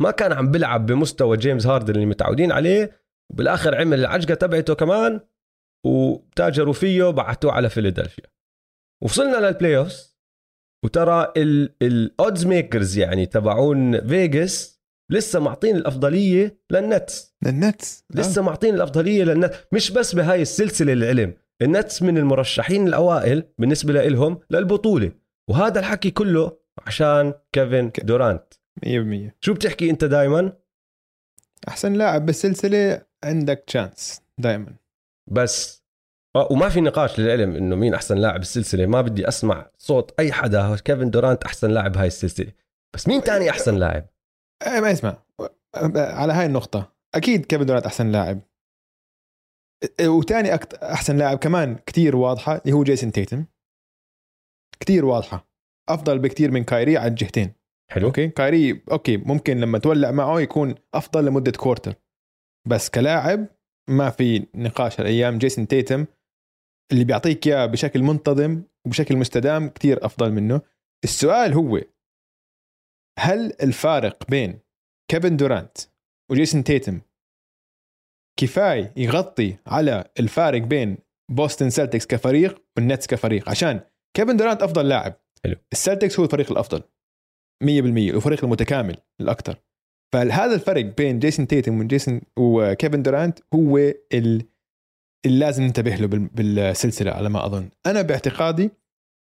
ما 0.00 0.10
كان 0.10 0.32
عم 0.32 0.50
بيلعب 0.50 0.86
بمستوى 0.86 1.36
جيمس 1.36 1.66
هاردن 1.66 1.94
اللي 1.94 2.06
متعودين 2.06 2.52
عليه. 2.52 3.02
وبالآخر 3.32 3.74
عمل 3.74 4.00
العجقة 4.00 4.34
تبعته 4.34 4.74
كمان 4.74 5.20
وتاجروا 5.86 6.72
فيه 6.72 7.10
بعتوه 7.10 7.52
على 7.52 7.68
فيلادلفيا. 7.68 8.24
وصلنا 9.02 9.36
لل 9.36 9.76
playoffs 9.76 10.11
وترى 10.84 11.32
ال 11.82 11.95
odds 11.95 12.46
makers 12.46 12.98
يعني 12.98 13.26
تبعون 13.26 14.08
فيغاس 14.08 14.82
لسه 15.10 15.40
معطين 15.40 15.76
الأفضلية 15.76 16.58
للنتس. 16.70 17.34
النتس 17.46 18.04
لسه 18.14 18.42
معطين 18.42 18.74
الأفضلية 18.74 19.24
للنتس. 19.24 19.56
مش 19.72 19.90
بس 19.90 20.14
بهاي 20.14 20.42
السلسلة 20.42 20.92
العلم. 20.92 21.34
النتس 21.62 22.02
من 22.02 22.18
المرشحين 22.18 22.88
الأوائل 22.88 23.44
بالنسبة 23.58 23.92
لهم 23.92 24.40
للبطولة. 24.50 25.12
وهذا 25.50 25.80
الحكي 25.80 26.10
كله 26.10 26.58
عشان 26.86 27.34
كيفن 27.52 27.90
دورانت. 28.02 28.54
100% 28.86 29.36
شو 29.40 29.54
بتحكي 29.54 29.90
أنت 29.90 30.04
دائما 30.04 30.52
أحسن 31.68 31.92
لاعب 31.92 32.26
بالسلسلة 32.26 33.02
عندك 33.24 33.64
chance 33.66 34.22
دائما 34.38 34.74
بس. 35.30 35.81
آه، 36.36 36.48
وما 36.50 36.68
في 36.68 36.80
نقاش 36.80 37.20
للعلم 37.20 37.56
إنه 37.56 37.76
مين 37.76 37.94
أحسن 37.94 38.18
لاعب 38.18 38.38
بالسلسله 38.38 38.86
ما 38.86 39.00
بدي 39.00 39.28
أسمع 39.28 39.70
صوت 39.78 40.20
أي 40.20 40.32
حدا. 40.32 40.76
كيفن 40.76 41.10
دورانت 41.10 41.44
أحسن 41.44 41.70
لاعب 41.70 41.96
هاي 41.96 42.06
السلسلة. 42.06 42.52
بس 42.94 43.08
مين 43.08 43.22
تاني 43.22 43.50
أحسن 43.50 43.74
لاعب؟ 43.74 44.06
آه، 44.66 44.80
ما 44.80 44.92
اسمع 44.92 45.22
على 45.96 46.32
هاي 46.32 46.46
النقطة. 46.46 46.92
أكيد 47.14 47.46
كيفن 47.46 47.66
دورانت 47.66 47.86
أحسن 47.86 48.12
لاعب. 48.12 48.40
وتاني 50.00 50.54
أكت... 50.54 50.74
أحسن 50.74 51.16
لاعب 51.16 51.38
كمان 51.38 51.76
كتير 51.76 52.16
واضحة 52.16 52.56
اللي 52.56 52.72
هو 52.72 52.84
جيسون 52.84 53.12
تيتم. 53.12 53.44
كتير 54.80 55.04
واضحة. 55.04 55.48
أفضل 55.88 56.18
بكتير 56.18 56.50
من 56.50 56.64
كايري 56.64 56.96
على 56.96 57.08
الجهتين. 57.08 57.52
حلو. 57.90 58.06
okay؟ 58.06 58.28
كايري 58.28 58.82
okay 58.92 59.16
ممكن 59.16 59.60
لما 59.60 59.78
تولع 59.78 60.10
معه 60.10 60.40
يكون 60.40 60.74
أفضل 60.94 61.24
لمدة 61.24 61.52
quarter 61.52 61.94
بس 62.68 62.90
كلاعب 62.90 63.46
ما 63.90 64.10
في 64.10 64.46
نقاش 64.54 65.00
هالأيام. 65.00 65.38
جيسون 65.38 65.68
تيتم 65.68 66.06
اللي 66.92 67.04
بيعطيك 67.04 67.46
إياه 67.46 67.66
بشكل 67.66 68.02
منتظم 68.02 68.62
وبشكل 68.86 69.16
مستدام 69.16 69.68
كتير 69.68 70.06
أفضل 70.06 70.32
منه. 70.32 70.60
السؤال 71.04 71.52
هو 71.54 71.80
هل 73.18 73.52
الفارق 73.62 74.30
بين 74.30 74.58
كيفن 75.10 75.36
دورانت 75.36 75.78
وجيسون 76.30 76.64
تيتم 76.64 77.00
كفاية 78.40 78.92
يغطي 78.96 79.56
على 79.66 80.10
الفارق 80.20 80.62
بين 80.62 80.98
بوستن 81.30 81.70
سلتكس 81.70 82.06
كفريق 82.06 82.62
والنتس 82.76 83.06
كفريق؟ 83.06 83.48
عشان 83.48 83.80
كيفن 84.16 84.36
دورانت 84.36 84.62
أفضل 84.62 84.88
لاعب. 84.88 85.14
حلو. 85.44 85.56
السلتكس 85.72 86.18
هو 86.18 86.24
الفريق 86.24 86.50
الأفضل 86.52 86.82
100% 87.64 88.14
الفريق 88.14 88.44
المتكامل 88.44 88.96
الأكثر. 89.20 89.56
فهذا 90.12 90.54
الفرق 90.54 90.84
بين 90.84 91.18
جيسون 91.18 91.46
تيتم 91.46 91.80
وجيسون 91.80 92.20
وكيفن 92.38 93.02
دورانت 93.02 93.38
هو 93.54 93.78
ال- 94.14 94.51
اللي 95.26 95.38
لازم 95.38 95.62
ننتبه 95.62 95.94
له 95.94 96.06
بال- 96.06 96.28
بالسلسلة 96.28 97.10
على 97.12 97.28
ما 97.28 97.46
أظن. 97.46 97.70
أنا 97.86 98.02
باعتقادي 98.02 98.70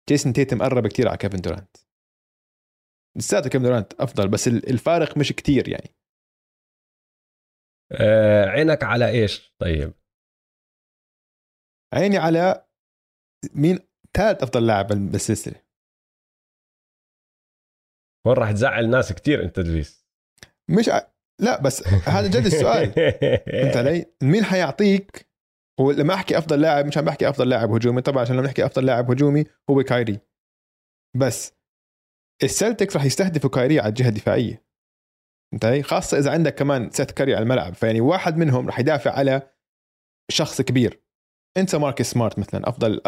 جيسون 0.10 0.34
تيتم 0.34 0.62
قرب 0.64 0.88
كثير 0.88 1.08
على 1.08 1.18
كيفن 1.18 1.42
دورانت. 1.42 1.78
لساته 3.18 3.50
كيفن 3.50 3.64
دورانت 3.64 3.94
أفضل 3.94 4.28
بس 4.28 4.48
ال- 4.48 4.70
الفارق 4.70 5.18
مش 5.18 5.32
كتير 5.32 5.70
يعني. 5.70 5.90
آه 7.92 8.46
عينك 8.46 8.84
على 8.84 9.10
إيش؟ 9.10 9.56
طيب. 9.62 9.94
عيني 11.94 12.18
على 12.18 12.68
مين 13.54 13.80
ثالث 14.18 14.44
أفضل 14.44 14.68
لاعب 14.68 14.88
بالسلسلة. 14.88 15.62
هون 18.28 18.36
راح 18.38 18.52
تزعل 18.52 18.90
ناس 18.90 19.14
كتير 19.14 19.44
أنت 19.44 19.56
تدريس 19.56 20.06
مش 20.70 20.90
ع... 20.90 21.12
لا 21.42 21.62
بس 21.62 21.88
هذا 21.88 22.28
جد 22.28 22.46
السؤال. 22.46 22.92
فهمت 23.52 23.78
علي؟ 23.78 24.06
مين 24.24 24.44
حيعطيك 24.44 25.29
ولما 25.80 26.14
أحكي 26.14 26.38
أفضل 26.38 26.62
لاعب 26.62 26.86
مش 26.86 26.98
عم 26.98 27.06
بحكي 27.06 27.30
أفضل 27.30 27.50
لاعب 27.50 27.72
هجومي 27.72 28.02
طبعا 28.02 28.22
عشان 28.22 28.36
لما 28.36 28.46
نحكي 28.46 28.66
أفضل 28.66 28.86
لاعب 28.86 29.12
هجومي 29.12 29.46
هو 29.70 29.84
كايري. 29.84 30.20
بس 31.18 31.54
السلتكس 32.44 32.96
راح 32.96 33.06
يستهدفوا 33.06 33.50
كايري 33.50 33.80
على 33.80 33.90
الجهة 33.90 34.10
الدفاعية. 34.10 34.66
علي؟ 35.64 35.84
خاصة 35.84 36.18
إذا 36.18 36.32
عندك 36.32 36.56
كمان 36.56 36.90
سيت 36.90 37.12
كاري 37.12 37.36
على 37.36 37.44
الملعب 37.44 37.74
فيعني 37.74 38.02
واحد 38.02 38.38
منهم 38.38 38.68
راح 38.68 38.80
يدافع 38.80 39.12
على 39.12 39.42
شخص 40.32 40.62
كبير. 40.62 41.02
انسى 41.58 41.78
ماركس 41.78 42.12
سمارت 42.12 42.40
مثلا 42.40 42.70
أفضل 42.70 43.02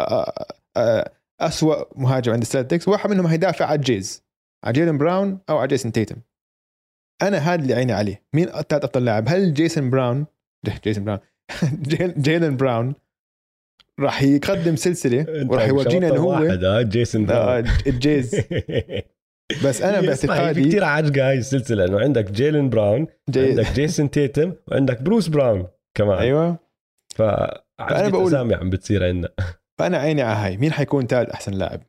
أسوأ 1.40 1.98
مهاجم 1.98 2.32
عند 2.32 2.42
السلتكس 2.42 2.88
واحد 2.88 3.10
منهم 3.10 3.26
هيدافع 3.26 3.66
على 3.66 3.78
جيز 3.80 4.24
على 4.64 4.72
جيلن 4.72 4.98
براون 4.98 5.40
أو 5.50 5.58
على 5.58 5.68
جيسون 5.68 5.92
تيتم. 5.92 6.16
أنا 7.22 7.38
هذا 7.38 7.62
اللي 7.62 7.74
عيني 7.74 7.92
عليه. 7.92 8.24
مين 8.34 8.48
الثالث 8.48 8.84
أفضل 8.84 9.04
لاعب؟ 9.04 9.28
هل 9.28 9.54
جيسون 9.54 9.90
براون؟ 9.90 10.26
جيسون 10.84 11.04
براون. 11.04 11.20
جيلن 12.18 12.56
براون 12.56 12.94
راح 14.00 14.22
يقدم 14.22 14.76
سلسلة 14.76 15.26
وراح 15.48 15.66
يورجينا 15.68 16.08
إنه 16.08 16.20
هو. 16.20 16.30
واحد 16.30 16.64
آه 16.64 16.82
جيسون 16.82 17.30
آه، 17.30 17.34
براون. 17.60 17.64
الجيز. 17.86 18.34
بس 19.64 19.82
أنا 19.82 19.98
اسمع، 19.98 20.14
في 20.14 20.26
باعتقادي 20.26 20.64
كثير 20.68 20.84
عجقه 20.84 21.28
هاي 21.28 21.38
السلسلة 21.38 21.84
إنه 21.84 22.00
عندك 22.00 22.30
جيلن 22.30 22.70
براون 22.70 23.06
جي... 23.30 23.48
عندك 23.48 23.72
جيسون 23.72 24.10
تيتم 24.10 24.52
وعندك 24.68 25.02
بروس 25.02 25.28
براون 25.28 25.66
كمان. 25.94 26.18
أيوه. 26.18 26.58
فعجقة 27.16 27.62
فأنا 27.78 28.08
بقول- 28.08 28.26
اسامي 28.28 28.54
عم 28.54 28.70
بتصير 28.70 29.04
عندنا. 29.08 29.28
فأنا 29.78 29.98
عيني 29.98 30.22
على 30.22 30.36
هاي. 30.36 30.56
مين 30.56 30.72
حيكون 30.72 31.06
ثالث 31.06 31.30
أحسن 31.30 31.52
لاعب؟ 31.52 31.80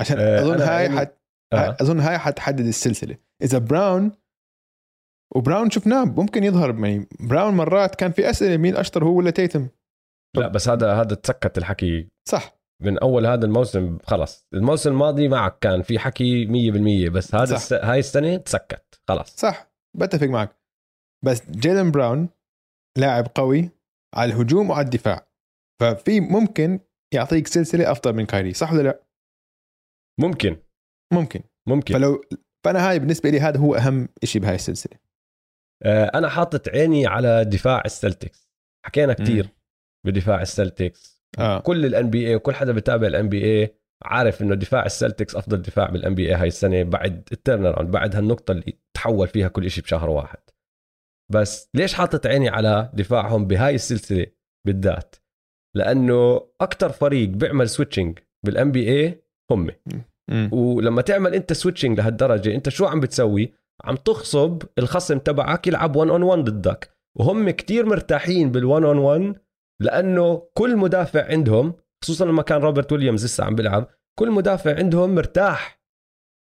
عشان 0.00 0.16
آه، 0.20 0.40
أظن 0.42 0.60
هاي 0.60 0.68
عيني- 0.76 0.96
حت... 0.98 1.14
آه. 1.52 1.76
أظن 1.80 2.00
هاي 2.00 2.18
حتحدد 2.18 2.66
السلسلة. 2.66 3.16
إذا 3.42 3.58
براون 3.58 4.12
وبراون 5.36 5.70
شفناه 5.70 6.04
ممكن 6.04 6.44
يظهر 6.44 6.84
يعني 6.84 7.08
براون 7.20 7.54
مرات 7.54 7.94
كان 7.94 8.12
في 8.12 8.30
أسئلة 8.30 8.56
مين 8.56 8.76
أشطر 8.76 9.04
هو 9.04 9.16
ولا 9.16 9.30
تيتم. 9.30 9.68
لا 10.36 10.48
بس 10.48 10.68
هذا 10.68 10.94
هذا 10.94 11.14
تسكت 11.14 11.58
الحكي. 11.58 12.08
صح. 12.28 12.62
من 12.82 12.98
أول 12.98 13.26
هذا 13.26 13.46
الموسم 13.46 13.98
خلص 13.98 14.46
الموسم 14.54 14.90
الماضي 14.90 15.28
معك 15.28 15.58
كان 15.58 15.82
في 15.82 15.98
حكي 15.98 16.46
100% 17.08 17.12
بس 17.12 17.34
هذا. 17.34 17.56
الس... 17.56 17.72
هاي 17.72 17.98
السنة 17.98 18.36
تسكت 18.36 19.00
خلص 19.08 19.36
صح. 19.36 19.72
بتفق 19.96 20.26
معك. 20.26 20.56
بس 21.24 21.50
جيلن 21.50 21.90
براون 21.90 22.28
لاعب 22.98 23.26
قوي 23.34 23.70
على 24.14 24.32
الهجوم 24.32 24.70
وعلى 24.70 24.84
الدفاع. 24.84 25.28
ففي 25.80 26.20
ممكن 26.20 26.80
يعطيك 27.14 27.46
سلسلة 27.46 27.92
أفضل 27.92 28.12
من 28.12 28.26
كايري 28.26 28.52
صح 28.52 28.72
ولا 28.72 28.82
لا؟ 28.82 29.02
ممكن. 30.20 30.56
ممكن. 31.12 31.40
ممكن. 31.68 31.94
فلو 31.94 32.24
فأنا 32.64 32.90
هاي 32.90 32.98
بالنسبة 32.98 33.30
لي 33.30 33.40
هذا 33.40 33.60
هو 33.60 33.74
أهم 33.74 34.08
شيء 34.24 34.42
بهاي 34.42 34.54
السلسلة. 34.54 34.98
أنا 35.84 36.28
حاطط 36.28 36.68
عيني 36.68 37.06
على 37.06 37.44
دفاع 37.44 37.82
السلتكس. 37.84 38.50
حكينا 38.86 39.12
كثير 39.12 39.48
بدفاع 40.06 40.42
السلتكس. 40.42 41.22
آه. 41.38 41.60
كل 41.60 41.86
ال 41.86 42.10
NBA 42.10 42.34
وكل 42.34 42.54
حدا 42.54 42.72
بتابع 42.72 43.06
ال 43.06 43.28
NBA 43.28 43.74
عارف 44.04 44.42
إنه 44.42 44.54
دفاع 44.54 44.86
السلتكس 44.86 45.36
أفضل 45.36 45.62
دفاع 45.62 45.90
بال 45.90 46.14
NBA 46.14 46.34
هاي 46.34 46.48
السنة 46.48 46.82
بعد 46.82 47.28
ال 47.32 47.66
turnaround 47.66 47.90
بعد 47.90 48.16
هالنقطة 48.16 48.52
اللي 48.52 48.78
تحول 48.94 49.28
فيها 49.28 49.48
كل 49.48 49.70
شيء 49.70 49.84
بشهر 49.84 50.10
واحد. 50.10 50.38
بس 51.32 51.70
ليش 51.74 51.94
حاطط 51.94 52.26
عيني 52.26 52.48
على 52.48 52.90
دفاعهم 52.94 53.46
بهاي 53.46 53.74
السلسلة 53.74 54.26
بالذات؟ 54.66 55.16
لأنه 55.76 56.48
أكثر 56.60 56.92
فريق 56.92 57.28
بيعمل 57.28 57.68
switching 57.68 58.18
بال 58.46 58.72
NBA 58.72 59.24
هم. 59.50 59.70
مم. 60.30 60.52
ولما 60.52 61.02
تعمل 61.02 61.34
أنت 61.34 61.52
switching 61.52 61.98
لهالدرجة 61.98 62.54
أنت 62.54 62.68
شو 62.68 62.86
عم 62.86 63.00
بتسوي؟ 63.00 63.52
عم 63.84 63.96
تغصب 63.96 64.62
الخصم 64.78 65.18
تبعك 65.18 65.66
يلعب 65.66 65.96
1 65.96 66.10
on 66.10 66.22
1 66.22 66.44
ضدك 66.44 66.90
وهم 67.18 67.50
كتير 67.50 67.86
مرتاحين 67.86 68.52
بال 68.52 68.98
1 68.98 69.07
on 69.07 69.25
1 69.25 69.34
لأنه 69.80 70.48
كل 70.54 70.76
مدافع 70.76 71.26
عندهم 71.26 71.74
خصوصا 72.04 72.24
لما 72.24 72.42
كان 72.42 72.60
روبرت 72.60 72.92
ويليامز 72.92 73.24
لسه 73.24 73.44
عم 73.44 73.54
بيلعب 73.54 73.88
كل 74.18 74.30
مدافع 74.30 74.76
عندهم 74.76 75.14
مرتاح 75.14 75.82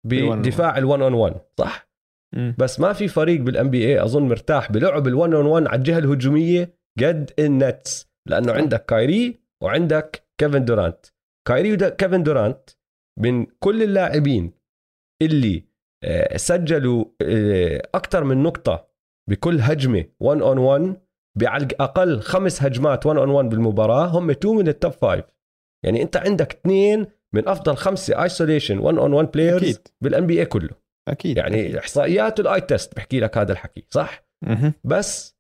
بدفاع 0.08 0.76
ال 0.76 1.14
1 1.14 1.19
on 1.19 1.30
1 1.30 1.36
صح 1.60 1.92
مم. 2.36 2.56
بس 2.58 2.80
ما 2.80 2.94
في 2.94 3.08
فريق 3.08 3.42
بال 3.42 3.70
NBA 3.70 4.04
أظن 4.04 4.24
مرتاح 4.28 4.72
بلعب 4.72 5.10
ال 5.10 5.46
1 5.46 5.51
on 5.51 5.62
1 5.62 5.68
على 5.68 5.76
الجهة 5.76 5.98
الهجومية 5.98 6.78
قد 7.00 7.32
النتس 7.40 8.12
لأنه. 8.28 8.54
عندك 8.54 8.86
كايري 8.86 9.42
وعندك 9.64 10.28
كيفن 10.38 10.66
دورانت 10.66 11.06
كايري 11.48 11.74
وكيفن 11.74 12.24
دورانت 12.24 12.70
من 13.20 13.46
كل 13.46 13.84
اللاعبين 13.84 14.54
اللي 15.22 15.71
سجلوا 16.36 17.06
أكثر 17.96 18.24
من 18.24 18.44
نقطة 18.44 18.88
بكل 19.30 19.62
هجمة 19.62 20.06
1 20.20 20.42
on 20.42 20.58
1 20.58 21.02
بعلى 21.40 21.68
أقل 21.80 22.20
خمس 22.20 22.64
هجمات 22.64 23.06
1 23.06 23.20
on 23.20 23.30
1 23.30 23.50
بالمباراة 23.50 24.06
هم 24.06 24.32
two 24.32 24.54
من 24.54 24.68
ال 24.68 24.74
top 24.74 24.92
five 24.92 25.26
يعني 25.86 26.02
أنت 26.02 26.18
عندك 26.18 26.54
اثنين 26.54 27.08
من 27.34 27.48
أفضل 27.48 27.76
خمسة 27.76 28.24
isolation 28.24 28.80
1 28.80 28.98
on 28.98 29.14
1 29.14 29.32
players 29.32 29.80
بال 30.04 30.28
NBA 30.28 30.46
كله. 30.46 30.70
أكيد 31.08 31.38
يعني 31.38 31.80
إحصائيات 31.80 32.40
ال 32.40 32.62
eye 32.62 32.77
test 32.77 32.96
بحكي 32.96 33.20
لك 33.20 33.38
هذا 33.38 33.52
الحكي 33.52 33.88
صح؟ 33.90 34.26
مهم. 34.46 34.74
بس 34.84 35.38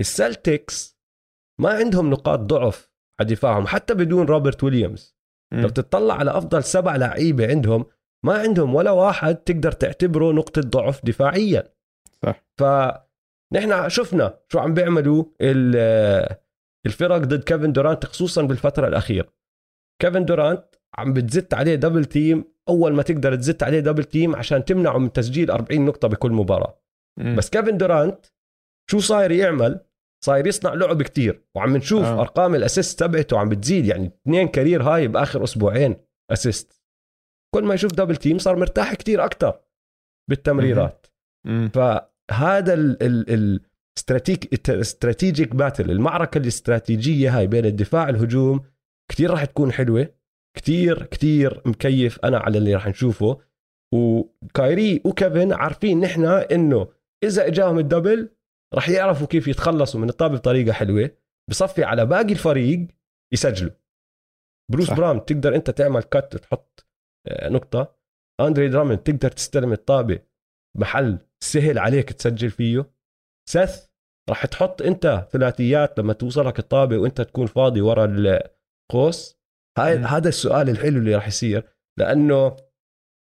السلتكس 0.00 0.98
ما 1.60 1.70
عندهم 1.70 2.10
نقاط 2.10 2.38
ضعف 2.38 2.90
على 3.20 3.30
دفاعهم 3.30 3.66
حتى 3.66 3.94
بدون 3.94 4.26
روبرت 4.26 4.64
ويليامز. 4.64 5.18
لو 5.52 5.68
تطلع 5.68 6.14
على 6.14 6.30
أفضل 6.30 6.64
سبع 6.64 6.96
لعيبة 6.96 7.48
عندهم 7.48 7.86
ما 8.26 8.38
عندهم 8.38 8.74
ولا 8.74 8.90
واحد 8.90 9.36
تقدر 9.36 9.72
تعتبره 9.72 10.32
نقطة 10.32 10.60
ضعف 10.62 11.04
دفاعيا 11.04 11.64
صح. 12.22 12.44
فنحن 12.58 13.88
شفنا 13.88 14.38
شو 14.52 14.58
عم 14.58 14.74
بيعملوا 14.74 15.24
ال- 15.40 16.36
الفرق 16.86 17.16
ضد 17.16 17.42
كيفن 17.44 17.72
دورانت 17.72 18.04
خصوصا 18.04 18.42
بالفترة 18.42 18.88
الأخيرة 18.88 19.28
كيفن 20.02 20.24
دورانت 20.24 20.64
عم 20.98 21.12
بتزت 21.12 21.54
عليه 21.54 21.74
دبل 21.74 22.04
تيم 22.04 22.44
أول 22.68 22.92
ما 22.92 23.02
تقدر 23.02 23.34
تزت 23.34 23.62
عليه 23.62 23.80
دبل 23.80 24.04
تيم 24.04 24.36
عشان 24.36 24.64
تمنعه 24.64 24.98
من 24.98 25.12
تسجيل 25.12 25.50
40 25.50 25.84
نقطة 25.84 26.08
بكل 26.08 26.32
مباراة 26.32 26.80
مم. 27.20 27.36
بس 27.36 27.50
كيفن 27.50 27.76
دورانت 27.78 28.26
شو 28.90 28.98
صاير 28.98 29.30
يعمل 29.30 29.80
صاير 30.24 30.46
يصنع 30.46 30.74
لعب 30.74 31.02
كتير 31.02 31.42
وعم 31.54 31.76
نشوف 31.76 32.04
آه. 32.04 32.18
آه. 32.18 32.20
أرقام 32.20 32.54
ال 32.54 32.60
assists 32.60 33.00
تبعته 33.00 33.38
عم 33.38 33.48
بتزيد 33.48 33.86
يعني 33.86 34.06
اثنين 34.06 34.48
career 34.48 34.82
high 34.82 35.08
بآخر 35.08 35.44
أسبوعين 35.44 35.96
assists 36.32 36.77
كل 37.54 37.64
ما 37.64 37.74
يشوف 37.74 37.92
double 37.92 38.16
team 38.16 38.38
صار 38.38 38.56
مرتاح 38.56 38.94
كتير 38.94 39.24
أكتر 39.24 39.60
بالتمريرات. 40.30 41.06
فهذا 41.74 42.74
ال 42.74 43.02
ال 43.02 43.60
ال 44.68 44.77
strategic 44.77 45.54
battle 45.54 45.90
المعركة 45.90 46.38
الاستراتيجية 46.38 47.38
هاي 47.38 47.46
بين 47.46 47.64
الدفاع 47.64 48.06
والهجوم 48.06 48.64
كتير 49.10 49.30
راح 49.30 49.44
تكون 49.44 49.72
حلوة. 49.72 50.14
كتير 50.56 51.02
كتير 51.02 51.62
مكيف 51.66 52.18
أنا 52.24 52.38
على 52.38 52.58
اللي 52.58 52.74
راح 52.74 52.88
نشوفه. 52.88 53.40
وكايري 53.94 55.02
وكيفن 55.04 55.52
عارفين 55.52 56.00
نحن 56.00 56.24
إنه 56.24 56.88
إذا 57.24 57.46
إجاهم 57.46 57.78
ال 57.78 57.85
double 57.85 58.30
راح 58.74 58.88
يعرفوا 58.88 59.26
كيف 59.26 59.48
يتخلصوا 59.48 60.00
من 60.00 60.08
الطابه 60.08 60.34
بطريقة 60.34 60.72
حلوة. 60.72 61.10
بصفي 61.50 61.84
على 61.84 62.06
باقي 62.06 62.32
الفريق 62.32 62.86
يسجلوا. 63.32 63.72
بروس 64.72 64.86
صح. 64.86 64.96
براون 64.96 65.24
تقدر 65.24 65.54
أنت 65.54 65.70
تعمل 65.70 66.02
cut 66.02 66.36
تحط 66.36 66.84
آه، 66.84 66.87
نقطة. 67.42 67.94
أندري 68.40 68.68
دراموند 68.68 69.02
تقدر 69.02 69.30
تستلم 69.30 69.72
الطابة 69.72 70.18
محل 70.78 71.18
سهل 71.44 71.78
عليك 71.78 72.12
تسجل 72.12 72.50
فيه. 72.50 72.90
سيث 73.48 73.88
راح 74.30 74.46
تحط 74.46 74.82
أنت 74.82 75.28
ثلاثيات 75.30 75.98
لما 75.98 76.12
توصلك 76.12 76.58
الطابة 76.58 76.98
وأنت 76.98 77.20
تكون 77.20 77.46
فاضي 77.46 77.80
ورا 77.80 78.04
القوس. 78.04 79.38
هاي. 79.78 79.96
هذا 79.96 80.28
السؤال 80.28 80.70
الحلو 80.70 80.98
اللي 80.98 81.14
راح 81.14 81.28
يصير 81.28 81.68
لأنه 81.98 82.56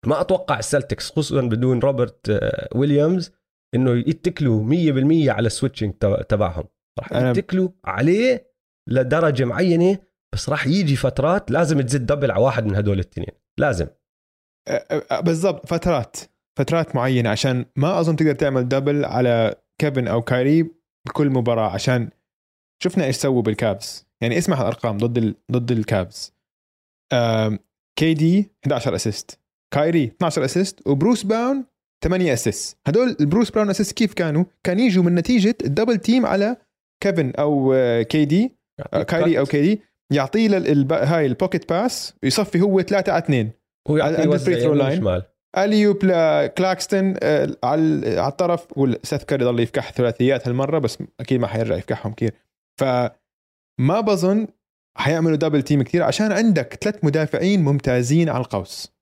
ما 0.07 0.21
أتوقع 0.21 0.59
السلتكس 0.59 1.11
خصوصا 1.11 1.41
بدون 1.41 1.79
روبرت 1.79 2.29
آه، 2.29 2.69
ويليامز 2.75 3.31
إنه 3.75 3.91
يتكلوا 3.91 4.63
100% 4.63 5.29
على 5.29 5.47
ال 5.47 5.52
switching 5.52 5.93
تبعهم. 6.29 6.67
راح 6.99 7.11
يتكلوا 7.11 7.69
عليه 7.85 8.55
لدرجة 8.89 9.45
معينة 9.45 9.99
بس 10.33 10.49
راح 10.49 10.67
يجي 10.67 10.95
فترات 10.95 11.51
لازم 11.51 11.81
تزيد 11.81 12.05
double 12.05 12.31
على 12.31 12.41
واحد 12.41 12.65
من 12.65 12.75
هدول 12.75 12.93
الاثنين 12.93 13.44
لازم. 13.59 13.87
بالضبط 15.21 15.67
فترات 15.67 16.17
فترات 16.59 16.95
معينة 16.95 17.29
عشان 17.29 17.65
ما 17.75 17.99
أظن 17.99 18.15
تقدر 18.15 18.35
تعمل 18.35 18.67
double 18.67 19.05
على 19.05 19.55
كيفن 19.81 20.07
أو 20.07 20.21
كايري 20.21 20.71
بكل 21.07 21.29
مباراة 21.29 21.69
عشان 21.69 22.09
شفنا 22.83 23.05
إيش 23.05 23.15
سووا 23.15 23.41
بالكافز 23.41 24.07
يعني 24.23 24.37
اسمع 24.37 24.61
الأرقام 24.61 24.97
ضد 24.97 25.17
ال... 25.17 25.35
ضد 25.51 25.71
الكافز 25.71 26.33
كي 27.99 28.13
دي 28.13 28.51
11 28.65 28.95
assists 28.95 29.39
كايري 29.73 30.03
12 30.05 30.45
assists 30.45 30.87
وبروس 30.87 31.23
براون 31.23 31.65
8 32.03 32.33
assists 32.33 32.77
هدول 32.87 33.15
البروس 33.19 33.51
براون 33.51 33.69
assists 33.69 33.97
كيف 33.97 34.13
كانوا؟ 34.13 34.45
كان 34.63 34.79
يجوا 34.79 35.03
من 35.03 35.15
نتيجة 35.15 35.57
ال 35.65 35.70
double 35.70 35.97
team 35.97 36.25
على 36.25 36.57
كيفن 37.03 37.31
أو 37.39 37.73
كي 38.09 38.25
دي 38.25 38.55
كايري 39.07 39.39
أو 39.39 39.45
كي 39.45 39.61
دي. 39.61 39.81
يعطيه 40.13 40.47
لل- 40.47 40.93
هاي 40.93 41.25
ال 41.25 41.32
pocket 41.32 41.69
pass 41.69 42.13
ويصفي 42.23 42.61
هو 42.61 42.81
3 42.81 43.11
على 43.11 43.23
2 43.23 43.51
هو 43.89 43.97
عند 43.97 44.13
يعطي 44.19 44.33
ال 44.33 44.37
free 44.37 44.53
يوزع 44.53 44.63
throw 44.65 44.73
يمين 44.73 44.85
لاين. 44.87 44.99
شمال 45.01 45.23
alley-oop 45.57 46.03
لكلاكستن 46.05 47.15
آه، 47.23 47.55
على 47.63 48.09
على 48.19 48.27
الطرف. 48.31 48.77
وسيث 48.77 49.23
كاري 49.23 49.45
ضل 49.45 49.59
يفكح 49.59 49.91
ثلاثيات 49.91 50.47
هالمرة 50.47 50.79
بس 50.79 50.97
أكيد 51.19 51.39
ما 51.39 51.47
حيرجع 51.47 51.75
يفكحهم 51.75 52.13
كثير. 52.13 52.33
فما 52.79 54.01
بظن 54.01 54.47
حيعملوا 54.97 55.35
double 55.37 55.61
team 55.61 55.81
كثير 55.83 56.03
عشان 56.03 56.31
عندك 56.31 56.73
ثلاث 56.81 57.05
مدافعين 57.05 57.63
ممتازين 57.63 58.29
على 58.29 58.43
القوس. 58.43 58.93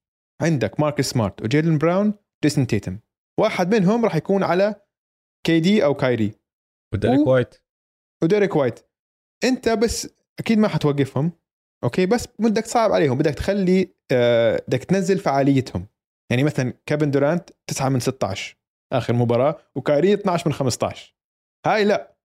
عندك 0.42 0.80
ماركوس 0.80 1.10
سمارت 1.10 1.42
وجيلن 1.42 1.78
براون 1.78 2.14
جيسون 2.44 2.68
تيتوم 2.68 2.98
واحد 3.40 3.76
منهم 3.76 4.06
راح 4.06 4.16
يكون 4.16 4.44
على 4.44 4.76
كي 5.46 5.60
دي 5.60 5.86
أو 5.86 5.94
كايري 5.94 6.32
وديريك 6.94 7.20
و- 7.28 7.30
وايت. 7.32 7.56
وديريك 8.24 8.56
وايت. 8.56 8.80
انت 9.44 9.70
بس 9.70 10.10
أكيد 10.40 10.58
ما 10.58 10.68
حتوقفهم. 10.68 11.32
أوكي؟ 11.84 12.06
بس 12.06 12.28
بدك 12.40 12.64
تصعب 12.64 12.92
عليهم. 12.92 13.18
بدك 13.18 13.34
تخلي 13.36 13.90
آه، 14.12 14.64
بدك 14.68 14.84
تنزل 14.84 15.20
فعاليتهم. 15.20 15.86
يعني 16.32 16.44
مثلا 16.44 16.74
كيفن 16.86 17.12
دورانت 17.12 17.50
9 17.68 17.90
من 17.90 18.00
16 18.00 18.58
آخر 18.94 19.14
مباراة 19.14 19.58
وكايري 19.76 20.14
12 20.14 20.48
من 20.48 20.54
15 20.54 21.16
هاي 21.66 21.86
لا. 21.86 22.16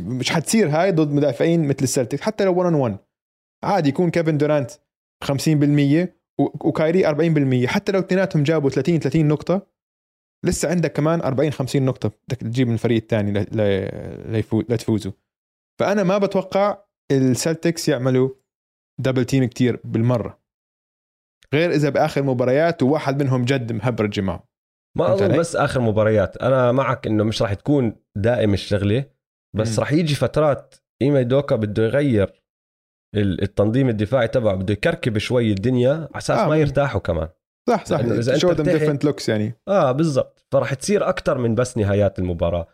مش 0.00 0.30
حتصير 0.30 0.68
هاي 0.68 0.92
ضد 0.92 1.12
مدافعين 1.12 1.68
مثل 1.68 1.82
السلتيك 1.82 2.20
حتى 2.20 2.44
لو 2.44 2.52
1 2.54 2.72
on 2.72 2.74
1 2.80 2.96
عادي 3.64 3.88
يكون 3.88 4.10
كيفن 4.10 4.38
دورانت 4.38 4.70
50% 5.24 6.08
و- 6.40 6.68
وكايري 6.68 7.04
40% 7.64 7.66
حتى 7.66 7.92
لو 7.92 8.00
اثنيناتهم 8.00 8.42
جابوا 8.42 8.70
30 8.70 8.98
30 9.00 9.28
نقطة 9.28 9.66
لسه 10.44 10.70
عندك 10.70 10.92
كمان 10.92 11.20
40 11.20 11.50
50 11.52 11.84
نقطة 11.84 12.08
بدك 12.28 12.40
تجيب 12.40 12.68
من 12.68 12.74
الفريق 12.74 13.02
الثاني 13.02 13.32
لتفوزوا. 14.68 15.12
فأنا 15.80 16.02
ما 16.02 16.18
بتوقع 16.18 16.78
السلتكس 17.12 17.88
يعملوا 17.88 18.30
double 19.00 19.24
team 19.24 19.44
كتير 19.44 19.80
بالمرة. 19.84 20.40
غير 21.54 21.70
إذا 21.70 21.88
بآخر 21.88 22.22
مباريات 22.22 22.82
وواحد 22.82 23.22
منهم 23.22 23.44
جد 23.44 23.72
مهبرج 23.72 24.20
معه 24.20 24.48
ما 24.96 25.12
أظن؟ 25.12 25.38
بس 25.38 25.56
آخر 25.56 25.80
مباريات. 25.80 26.36
أنا 26.36 26.72
معك 26.72 27.06
إنه 27.06 27.24
مش 27.24 27.42
راح 27.42 27.54
تكون 27.54 27.96
دائم 28.16 28.54
الشغلة 28.54 29.04
بس. 29.56 29.78
راح 29.78 29.92
يجي 29.92 30.14
فترات 30.14 30.74
ايما 31.02 31.22
دوكا 31.22 31.56
بده 31.56 31.82
يغير 31.84 32.42
ال- 33.14 33.42
التنظيم 33.42 33.88
الدفاعي 33.88 34.28
تبعه 34.28 34.54
بده 34.54 34.72
يكركب 34.72 35.18
شوي 35.18 35.50
الدنيا 35.50 35.92
على 35.92 36.08
أساس 36.14 36.38
آه. 36.38 36.48
ما 36.48 36.56
يرتاحوا 36.56 37.00
كمان. 37.00 37.28
صح 37.68 37.84
صح. 37.84 37.98
أنت 37.98 38.36
show 38.36 38.52
different 38.52 39.04
looks 39.04 39.28
يعني. 39.28 39.54
آه 39.68 39.92
بالضبط. 39.92 40.46
فراح 40.52 40.74
تصير 40.74 41.08
أكثر 41.08 41.38
من 41.38 41.54
بس 41.54 41.78
نهايات 41.78 42.18
المباراة. 42.18 42.66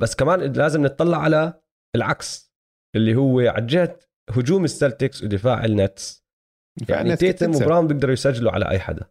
بس 0.00 0.14
كمان 0.14 0.40
لازم 0.40 0.82
نطلع 0.82 1.18
على 1.18 1.60
العكس. 1.96 2.53
اللي 2.96 3.14
هو 3.14 3.40
على 3.40 3.66
جهة 3.66 3.98
هجوم 4.30 4.64
السلتكس 4.64 5.22
ودفاع 5.22 5.64
النتس. 5.64 6.24
يعني 6.88 7.16
تيتوم. 7.16 7.54
وبراون 7.54 7.86
بيقدروا 7.86 8.12
يسجلوا 8.12 8.52
على 8.52 8.68
أي 8.70 8.78
حدا. 8.78 9.10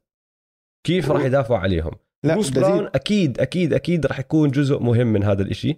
كيف 0.86 1.12
راح 1.12 1.26
يدافعوا 1.26 1.60
عليهم؟ 1.60 1.92
لا 2.26 2.34
بروس 2.34 2.50
براون 2.50 2.86
أكيد 2.86 3.40
أكيد 3.40 3.74
أكيد 3.74 4.06
راح 4.06 4.20
يكون 4.20 4.52
جزء 4.52 4.80
مهم 4.80 5.08
من 5.08 5.24
هذا 5.24 5.42
الإشي. 5.44 5.74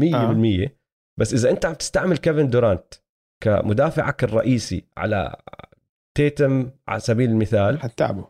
100% 0.00 0.68
بس 1.20 1.34
إذا 1.34 1.50
أنت 1.50 1.66
عم 1.66 1.74
تستعمل 1.74 2.18
كيفن 2.18 2.48
دورانت 2.50 2.94
كمدافعك 3.44 4.24
الرئيسي 4.24 4.86
على 4.96 5.36
تيتوم 6.16 6.70
على 6.88 7.00
سبيل 7.00 7.30
المثال 7.30 7.80
حتتعبوا 7.80 8.24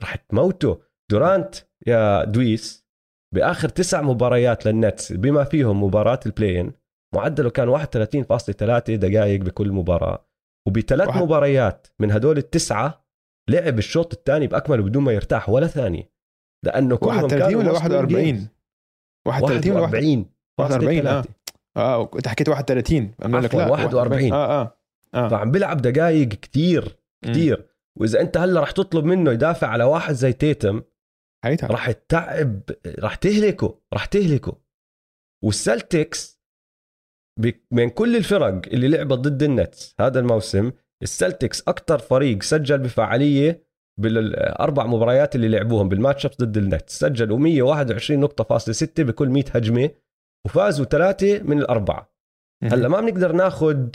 راح 0.00 0.16
تموته. 0.16 0.82
دورانت 1.10 1.54
يا 1.86 2.24
دويس 2.24 2.86
بآخر 3.34 3.68
تسع 3.68 4.02
مباريات 4.02 4.66
للنتس 4.66 5.12
بما 5.12 5.44
فيهم 5.44 5.84
مباراة 5.84 6.20
ال 6.26 6.32
play-in 6.32 6.72
معدله 7.16 7.50
كان 7.50 7.68
31.3 7.68 8.96
دقائق 8.96 9.40
بكل 9.40 9.72
مباراة. 9.72 10.26
وبثلاث 10.68 11.08
واحد- 11.08 11.22
مباريات 11.22 11.86
من 12.00 12.10
هدول 12.10 12.38
التسعة 12.38 13.06
لعب 13.50 13.78
الشوط 13.78 14.12
الثاني 14.14 14.46
باكمله 14.46 14.82
بدون 14.82 15.02
ما 15.02 15.12
يرتاح 15.12 15.48
ولا 15.48 15.66
ثانية. 15.66 16.10
لأنه 16.64 16.96
كلهم 16.96 17.16
31 17.16 17.38
كانوا 17.38 17.60
ولا 17.62 17.72
must 17.72 17.82
win 17.82 17.84
41 17.84 18.36
games. 18.36 18.48
31 19.26 19.72
ولا 19.72 19.80
41 19.80 20.26
41 20.60 21.06
41 21.06 21.06
آه. 21.06 21.24
آه 21.76 22.10
أنت 22.16 22.28
حكيت 22.28 22.48
31 22.48 23.14
أنا 23.24 23.36
لك 23.38 23.54
لا 23.54 23.66
41. 23.70 24.32
آه 24.32 24.60
آه 24.62 24.78
آه. 25.14 25.28
فعم 25.28 25.50
بيلعب 25.50 25.76
دقائق 25.82 26.28
كتير 26.28 26.96
كتير. 27.24 27.66
وإذا 28.00 28.20
أنت 28.20 28.36
هلأ 28.36 28.60
رح 28.60 28.70
تطلب 28.70 29.04
منه 29.04 29.32
يدافع 29.32 29.66
على 29.66 29.84
واحد 29.84 30.14
زي 30.14 30.32
تيتم 30.32 30.82
حيتعب 31.44 31.70
راح 31.70 31.90
تتعب 31.90 32.60
راح 32.98 33.14
تهلكه 33.14 33.80
راح 33.92 34.04
تهلكه. 34.04 34.56
والسلتكس 35.44 36.35
من 37.70 37.88
كل 37.90 38.16
الفرق 38.16 38.60
اللي 38.66 38.88
لعبت 38.88 39.18
ضد 39.18 39.42
النتس 39.42 39.94
هذا 40.00 40.20
الموسم 40.20 40.72
السلتكس 41.02 41.62
أكثر 41.68 41.98
فريق 41.98 42.42
سجل 42.42 42.78
بفعاليه 42.78 43.66
بالأربع 44.00 44.86
مباريات 44.86 45.34
اللي 45.36 45.48
لعبوهم 45.48 45.88
بال 45.88 45.99
match 45.99 46.26
ups 46.26 46.36
ضد 46.36 46.56
النتس. 46.56 46.98
سجلوا 46.98 47.38
121 47.38 48.20
نقطة 48.20 48.44
فاصلة 48.44 48.74
6 48.74 49.02
بكل 49.02 49.28
100 49.28 49.44
هجمة 49.54 49.90
وفازوا 50.46 50.84
ثلاثة 50.84 51.42
من 51.42 51.58
الأربعة. 51.58 52.12
هلا 52.62 52.88
ما 52.88 53.00
بنقدر 53.00 53.32
ناخذ 53.32 53.88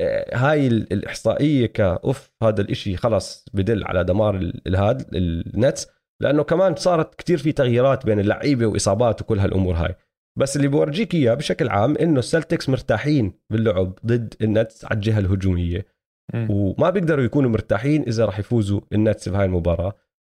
آه، 0.00 0.36
هاي 0.36 0.66
ال- 0.66 0.92
الإحصائية 0.92 1.66
ك 1.66 1.82
off 1.82 2.30
هذا 2.42 2.60
الإشي 2.60 2.96
خلص 2.96 3.44
بدل 3.54 3.84
على 3.84 4.04
دمار 4.04 4.36
ال- 4.36 4.68
الهاد 4.68 5.14
النتس 5.14 5.86
لأنه 6.22 6.42
كمان 6.42 6.74
صارت 6.76 7.14
كتير 7.14 7.38
في 7.38 7.52
تغييرات 7.52 8.06
بين 8.06 8.20
اللعيبة 8.20 8.66
وإصابات 8.66 9.20
وكل 9.22 9.38
هالأمور 9.38 9.74
هاي. 9.74 9.94
بس 10.38 10.56
اللي 10.56 10.68
بورجيك 10.68 11.14
إياه 11.14 11.34
بشكل 11.34 11.68
عام 11.68 11.96
إنه 11.96 12.18
السلتكس 12.18 12.68
مرتاحين 12.68 13.32
باللعب 13.50 13.98
ضد 14.06 14.34
النتس 14.42 14.84
على 14.84 14.94
الجهة 14.94 15.18
الهجومية. 15.18 15.86
وما 16.34 16.90
بيقدروا 16.90 17.24
يكونوا 17.24 17.50
مرتاحين 17.50 18.02
إذا 18.02 18.24
راح 18.24 18.38
يفوزوا 18.38 18.80
النتس 18.92 19.28
بهاي 19.28 19.44
المباراة. 19.44 19.92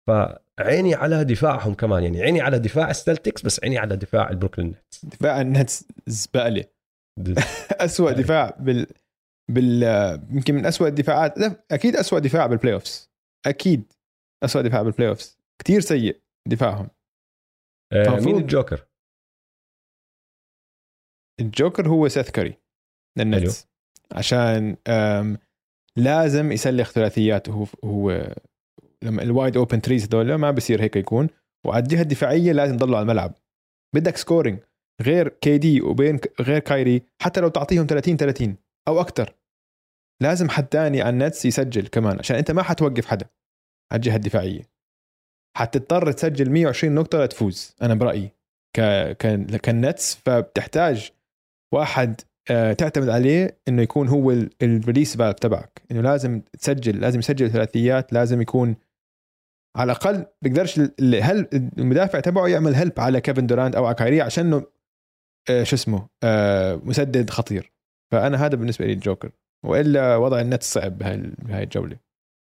فعيني 0.08 0.96
على 0.96 1.24
دفاعهم 1.24 1.74
كمان 1.74 2.04
يعني 2.04 2.22
عيني 2.22 2.42
على 2.42 2.60
دفاع 2.60 2.90
السلتكس 2.90 3.42
بس 3.42 3.64
عيني 3.64 3.78
على 3.78 3.96
دفاع 3.96 4.30
البروكلين 4.30 4.68
نتس. 4.68 5.06
دفاع 5.06 5.42
النتس 5.42 5.88
زبالة. 6.08 6.66
اسوء. 7.72 8.12
دفاع 8.12 8.58
بال 8.60 8.88
بال 9.52 9.84
يمكن 10.32 10.56
من 10.56 10.66
اسوء 10.66 10.88
الدفاعات. 10.88 11.34
أكيد 11.72 11.96
اسوء 11.96 12.20
دفاع 12.20 12.48
بال 12.48 12.74
playoffs 12.74 13.12
أكيد 13.46 13.94
اسوء 14.44 14.62
دفاع 14.62 14.82
بال 14.82 15.10
playoffs 15.10 15.38
كثير 15.64 15.80
سيء 15.80 16.22
دفاعهم. 16.48 16.90
آه، 17.94 18.20
مين 18.20 18.38
الجوكر؟ 18.38 18.87
الجوكر 21.40 21.90
هو 21.90 22.08
سيث 22.08 22.30
كاري 22.30 22.58
للنتس 23.18 23.68
عشان 24.12 24.78
لازم 25.96 26.52
يسلخ 26.52 26.92
ثلاثيات 26.92 27.50
وهو 27.50 27.66
هو 27.84 28.36
لما 29.04 29.24
ال 29.24 29.30
wide 29.30 29.58
open 29.58 29.82
threes 29.82 30.04
هذول 30.06 30.36
ما 30.36 30.52
بصير 30.52 30.82
هيك 30.82 30.96
يكون. 30.96 31.30
وعلى 31.66 31.84
الجهة 31.84 32.02
الدفاعية 32.02 32.52
لازم 32.52 32.74
يضلوا 32.74 32.98
على 32.98 33.04
الملعب. 33.04 33.34
بدك 33.96 34.18
scoring 34.18 34.60
غير 35.02 35.28
كي 35.28 35.58
دي 35.58 35.82
وبين 35.82 36.20
غير 36.42 36.60
كايري 36.60 37.02
حتى 37.22 37.42
لو 37.42 37.48
تعطيهم 37.48 37.86
30 37.86 38.18
30 38.18 38.56
أو 38.88 39.02
أكثر 39.02 39.34
لازم 40.22 40.50
حد 40.50 40.68
ثاني 40.72 41.02
على 41.02 41.10
النتس 41.10 41.46
يسجل 41.46 41.88
كمان 41.88 42.20
عشان 42.20 42.38
أنت 42.38 42.52
ما 42.52 42.64
حتوقف 42.64 43.06
حدا 43.06 43.26
على 43.92 43.98
الجهة 44.00 44.16
الدفاعية. 44.16 44.62
حتضطر 45.58 46.12
تسجل 46.12 46.50
120 46.50 46.96
نقطة 46.96 47.24
لتفوز 47.24 47.76
أنا 47.82 47.94
برأيي 47.94 48.32
ك 48.78 48.82
ك 49.12 49.46
كالنتس 49.62 50.16
فبتحتاج 50.16 51.12
واحد 51.74 52.22
آه، 52.52 52.74
تعتمد 52.74 53.10
عليه 53.10 53.58
إنه 53.68 53.82
يكون 53.82 54.08
هو 54.08 54.32
ال- 54.32 54.50
ال 54.64 54.70
release 54.70 55.18
valve 55.18 55.40
تبعك. 55.40 55.82
إنه 55.92 56.02
لازم 56.02 56.42
تسجل 56.60 57.02
لازم 57.02 57.20
يسجل 57.20 57.52
ثلاثيات 57.52 58.14
لازم 58.14 58.42
يكون 58.42 58.76
على 59.78 59.92
الأقل 59.92 60.26
بيقدرش 60.42 60.80
هل 61.22 61.48
المدافع 61.78 62.20
تبعه 62.20 62.48
يعمل 62.48 62.76
help 62.76 63.00
على 63.00 63.22
كيفن 63.22 63.48
دورانت 63.48 63.76
أو 63.76 63.86
على 63.86 63.96
كايري 63.96 64.22
عشان 64.22 64.64
آه، 65.50 65.64
شو 65.64 65.76
اسمه 65.76 66.08
آه، 66.24 66.76
مسدد 66.76 67.30
خطير. 67.30 67.72
فأنا 68.12 68.46
هذا 68.46 68.56
بالنسبة 68.56 68.86
لي 68.86 68.94
الجوكر. 68.94 69.32
وإلا 69.66 70.16
وضع 70.16 70.42
النت 70.42 70.64
صعب 70.64 70.98
بهاي 70.98 71.64
الجولة. 71.64 72.00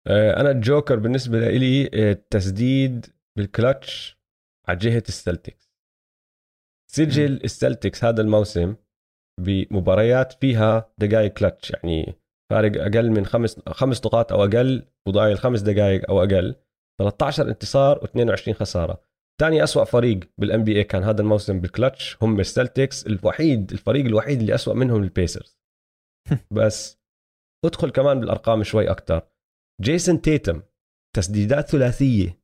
أنا 0.08 0.52
الجوكر 0.52 0.96
بالنسبة 1.00 1.50
لي 1.50 1.90
التسديد 1.94 3.06
بالكلتش 3.38 4.18
على 4.68 4.78
جهة 4.78 5.04
السلتكس. 5.10 5.72
سجل 6.92 7.34
السلتكس 7.44 8.04
هذا 8.04 8.22
الموسم 8.22 8.76
بمباريات 9.40 10.34
فيها 10.34 10.94
دقائق 10.98 11.34
كلتش 11.34 11.72
يعني 11.72 12.16
فارق 12.52 12.82
أقل 12.82 13.12
من 13.12 13.26
خمس 13.26 13.60
خمس 13.68 14.06
نقاط 14.06 14.34
أو 14.34 14.44
أقل 14.44 14.86
وضايل 15.08 15.38
خمس 15.38 15.62
دقائق 15.62 16.10
أو 16.10 16.24
أقل. 16.24 16.56
13 17.02 17.50
انتصار 17.50 18.00
و22 18.00 18.52
خسارة. 18.52 19.12
ثاني 19.42 19.64
أسوأ 19.64 19.84
فريق 19.84 20.20
بال 20.38 20.64
NBA 20.64 20.84
كان 20.84 21.04
هذا 21.04 21.22
الموسم 21.22 21.60
بالكلتش 21.60 22.18
هم 22.22 22.40
السلتكس 22.40 23.08
الوحيد 23.08 23.72
الفريق 23.72 24.06
الوحيد 24.06 24.40
اللي 24.40 24.56
أسوأ 24.56 24.74
منهم 24.74 25.04
البيسرز 25.04 25.60
بس 26.58 27.02
ادخل 27.66 27.90
كمان 27.90 28.20
بالأرقام 28.20 28.64
شوي 28.64 28.92
أكثر 28.92 29.28
جيسون 29.82 30.22
تيتم 30.22 30.62
تسديدات 31.16 31.70
ثلاثية. 31.70 32.42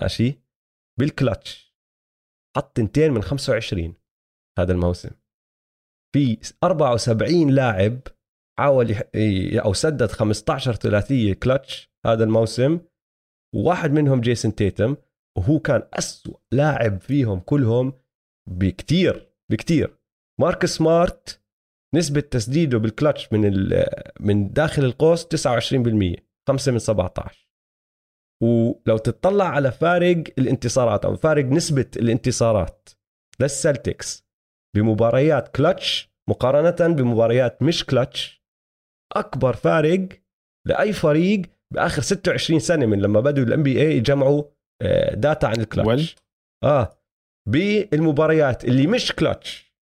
ماشي؟ 0.00 0.42
بالكلتش 0.98 1.74
حط 2.56 2.76
تنتين 2.76 3.12
من 3.12 3.22
25 3.22 3.94
هذا 4.58 4.72
الموسم. 4.72 5.10
في 6.12 6.38
74 6.64 7.50
لاعب 7.50 8.00
حاول. 8.58 8.94
أو 9.54 9.72
سدد 9.72 10.10
15 10.10 10.74
ثلاثية 10.74 11.34
كلتش 11.34 11.90
هذا 12.06 12.24
الموسم 12.24 12.80
وواحد 13.54 13.92
منهم 13.92 14.20
جيسون 14.20 14.54
تيتم 14.54 14.96
وهو 15.38 15.58
كان 15.58 15.82
أسوأ 15.92 16.34
لاعب 16.52 17.00
فيهم 17.00 17.40
كلهم 17.40 17.92
بكتير 18.50 19.32
بكتير 19.50 19.96
مارك 20.40 20.66
سمارت 20.66 21.42
نسبة 21.94 22.20
تسديده 22.20 22.78
بالكلتش 22.78 23.32
من 23.32 23.72
من 24.20 24.52
داخل 24.52 24.84
القوس 24.84 25.24
29% 25.24 25.28
5 26.48 26.72
من 26.72 26.78
17 26.78 27.48
ولو 28.42 28.98
تطلع 28.98 29.44
على 29.44 29.72
فارق 29.72 30.24
الانتصارات 30.38 31.04
أو 31.04 31.16
فارق 31.16 31.44
نسبة 31.44 31.86
الانتصارات 31.96 32.88
للسلتكس 33.40 34.29
بمباريات 34.76 35.56
كلتش 35.56 36.10
مقارنة 36.30 36.94
بمباريات 36.94 37.62
مش 37.62 37.84
كلتش. 37.84 38.44
أكبر 39.16 39.52
فارق 39.56 40.08
لأي 40.66 40.92
فريق 40.92 41.42
بآخر 41.74 42.02
26 42.02 42.60
سنة 42.60 42.86
من 42.86 43.00
لما 43.00 43.20
بدوا 43.20 43.44
ال 43.44 43.62
NBA 43.62 43.96
يجمعوا 43.96 44.44
data 45.12 45.46
عن 45.46 45.60
الكلتش. 45.60 46.16
آه 46.64 47.02
بالمباريات 47.48 48.64
اللي 48.64 48.86
مش 48.86 49.12
كلتش. 49.12 49.74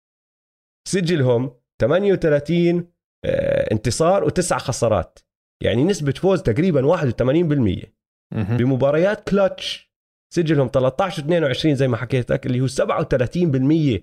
سجلهم 0.88 1.60
38 1.82 2.92
آه 3.26 3.72
انتصار 3.72 4.24
وتسع 4.24 4.58
خسارات. 4.58 5.20
يعني 5.64 5.84
نسبة 5.84 6.12
فوز 6.12 6.42
تقريبا 6.42 6.82
81% 6.82 7.88
بمباريات 8.36 9.30
كلتش 9.30 9.94
سجلهم 10.34 10.70
13 10.74 11.22
22 11.24 11.76
زي 11.76 11.88
ما 11.88 11.98
حكيت 11.98 12.32
لك 12.32 12.46
اللي 12.46 12.62
هو 12.62 12.68
37% 12.68 14.02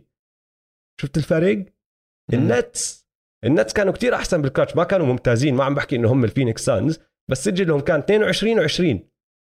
شفت 1.01 1.17
الفرق؟ 1.17 1.65
النتس. 2.33 3.05
النتس 3.45 3.73
كانوا 3.73 3.93
كتير 3.93 4.15
أحسن 4.15 4.43
بالكلتش 4.43 4.77
ما 4.77 4.85
كانوا 4.85 5.07
ممتازين 5.07 5.55
ما 5.55 5.65
عم 5.65 5.75
بحكي 5.75 5.97
إنه 5.97 6.13
هم 6.13 6.25
الفينيكس 6.25 6.65
سانز 6.65 7.01
بس 7.31 7.45
سجلهم 7.45 7.81
كان 7.81 8.01
22 8.01 8.69
و20 8.69 8.81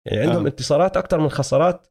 يعني 0.07 0.21
عندهم 0.21 0.43
آه. 0.43 0.49
انتصارات 0.49 0.97
أكثر 0.97 1.19
من 1.19 1.29
خسارات 1.29 1.87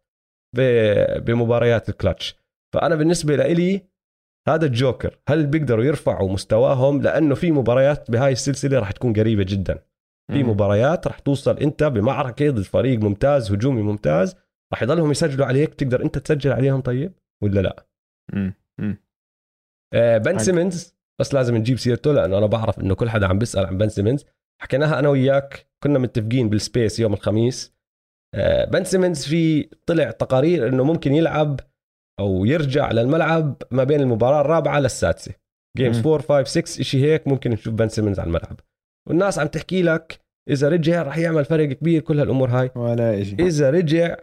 بمباريات 1.26 1.88
الكلتش 1.88 2.36
فأنا 2.74 2.94
بالنسبة 2.94 3.36
لي 3.36 3.90
هذا 4.48 4.66
الجوكر 4.66 5.18
هل 5.28 5.46
بيقدروا 5.46 5.84
يرفعوا 5.84 6.32
مستواهم؟ 6.32 7.02
لأنه 7.02 7.34
في 7.34 7.52
مباريات 7.52 8.10
بهاي 8.10 8.32
السلسلة 8.32 8.78
راح 8.78 8.90
تكون 8.90 9.12
قريبة 9.12 9.44
جدا. 9.48 9.84
في 10.32 10.42
مباريات 10.42 11.06
راح 11.06 11.18
توصل 11.18 11.58
أنت 11.58 11.84
بمعركة 11.84 12.50
ضد 12.50 12.62
فريق 12.62 12.98
ممتاز 12.98 13.52
هجومي 13.52 13.82
ممتاز 13.82 14.36
راح 14.72 14.82
يضلهم 14.82 15.10
يسجلوا 15.10 15.46
عليك. 15.46 15.74
تقدر 15.74 16.02
أنت 16.04 16.18
تسجل 16.18 16.52
عليهم 16.52 16.80
طيب 16.80 17.12
ولا 17.42 17.60
لا؟ 17.60 17.86
آه 18.34 18.54
بن 19.94 20.38
سيمنز. 20.38 20.94
بس 21.20 21.34
لازم 21.34 21.56
نجيب 21.56 21.78
سيرته 21.78 22.12
لأنه 22.12 22.38
أنا 22.38 22.46
بعرف 22.46 22.78
إنه 22.78 22.94
كل 22.94 23.10
حدا 23.10 23.26
عم 23.26 23.38
بيسأل 23.38 23.66
عن 23.66 23.78
بن 23.78 23.88
سيمنز. 23.88 24.24
حكيناها 24.62 24.98
أنا 24.98 25.08
وياك 25.08 25.66
كنا 25.84 25.98
متفقين 25.98 26.48
بال 26.48 26.63
space 26.63 27.00
يوم 27.00 27.12
الخميس. 27.12 27.74
آه، 28.34 28.64
بن 28.64 28.84
سيمنز 28.84 29.26
في 29.26 29.62
طلع 29.86 30.10
تقارير 30.10 30.68
إنه 30.68 30.84
ممكن 30.84 31.14
يلعب 31.14 31.60
أو 32.20 32.44
يرجع 32.44 32.92
للملعب 32.92 33.62
ما 33.70 33.84
بين 33.84 34.00
المباراة 34.00 34.40
الرابعة 34.40 34.80
للسادسة. 34.80 35.32
games 35.76 36.06
4 36.06 36.18
5 36.20 36.60
6 36.60 36.82
شيء 36.82 37.04
هيك 37.04 37.28
ممكن 37.28 37.50
نشوف 37.50 37.74
بن 37.74 37.88
سيمنز 37.88 38.20
على 38.20 38.26
الملعب. 38.26 38.60
والناس 39.08 39.38
عم 39.38 39.46
تحكي 39.46 39.82
لك 39.82 40.20
إذا 40.50 40.68
رجع 40.68 41.02
راح 41.02 41.18
يعمل 41.18 41.44
فرق 41.44 41.68
كبير 41.68 42.02
كل 42.02 42.18
هالأمور 42.18 42.48
هاي. 42.50 42.70
ولا 42.74 43.24
شيء 43.24 43.46
إذا 43.46 43.70
رجع 43.70 44.16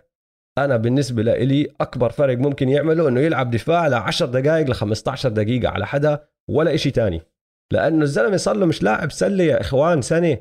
أنا 0.57 0.77
بالنسبة 0.77 1.23
لي 1.23 1.67
أكبر 1.81 2.09
فرق 2.09 2.37
ممكن 2.37 2.69
يعمله 2.69 3.07
إنه 3.07 3.19
يلعب 3.19 3.51
دفاع 3.51 3.87
ل 3.87 3.93
10 3.93 4.25
دقائق 4.25 4.69
ل 4.69 4.73
15 4.73 5.29
دقيقة 5.29 5.69
على 5.69 5.87
حدا 5.87 6.27
ولا 6.49 6.75
شيء 6.75 6.91
تاني. 6.91 7.21
لأنه 7.73 8.03
الزلمة 8.03 8.37
صار 8.37 8.55
له 8.55 8.65
مش 8.65 8.83
لاعب 8.83 9.11
سلة 9.11 9.43
يا 9.43 9.61
إخوان 9.61 10.01
سنة. 10.01 10.37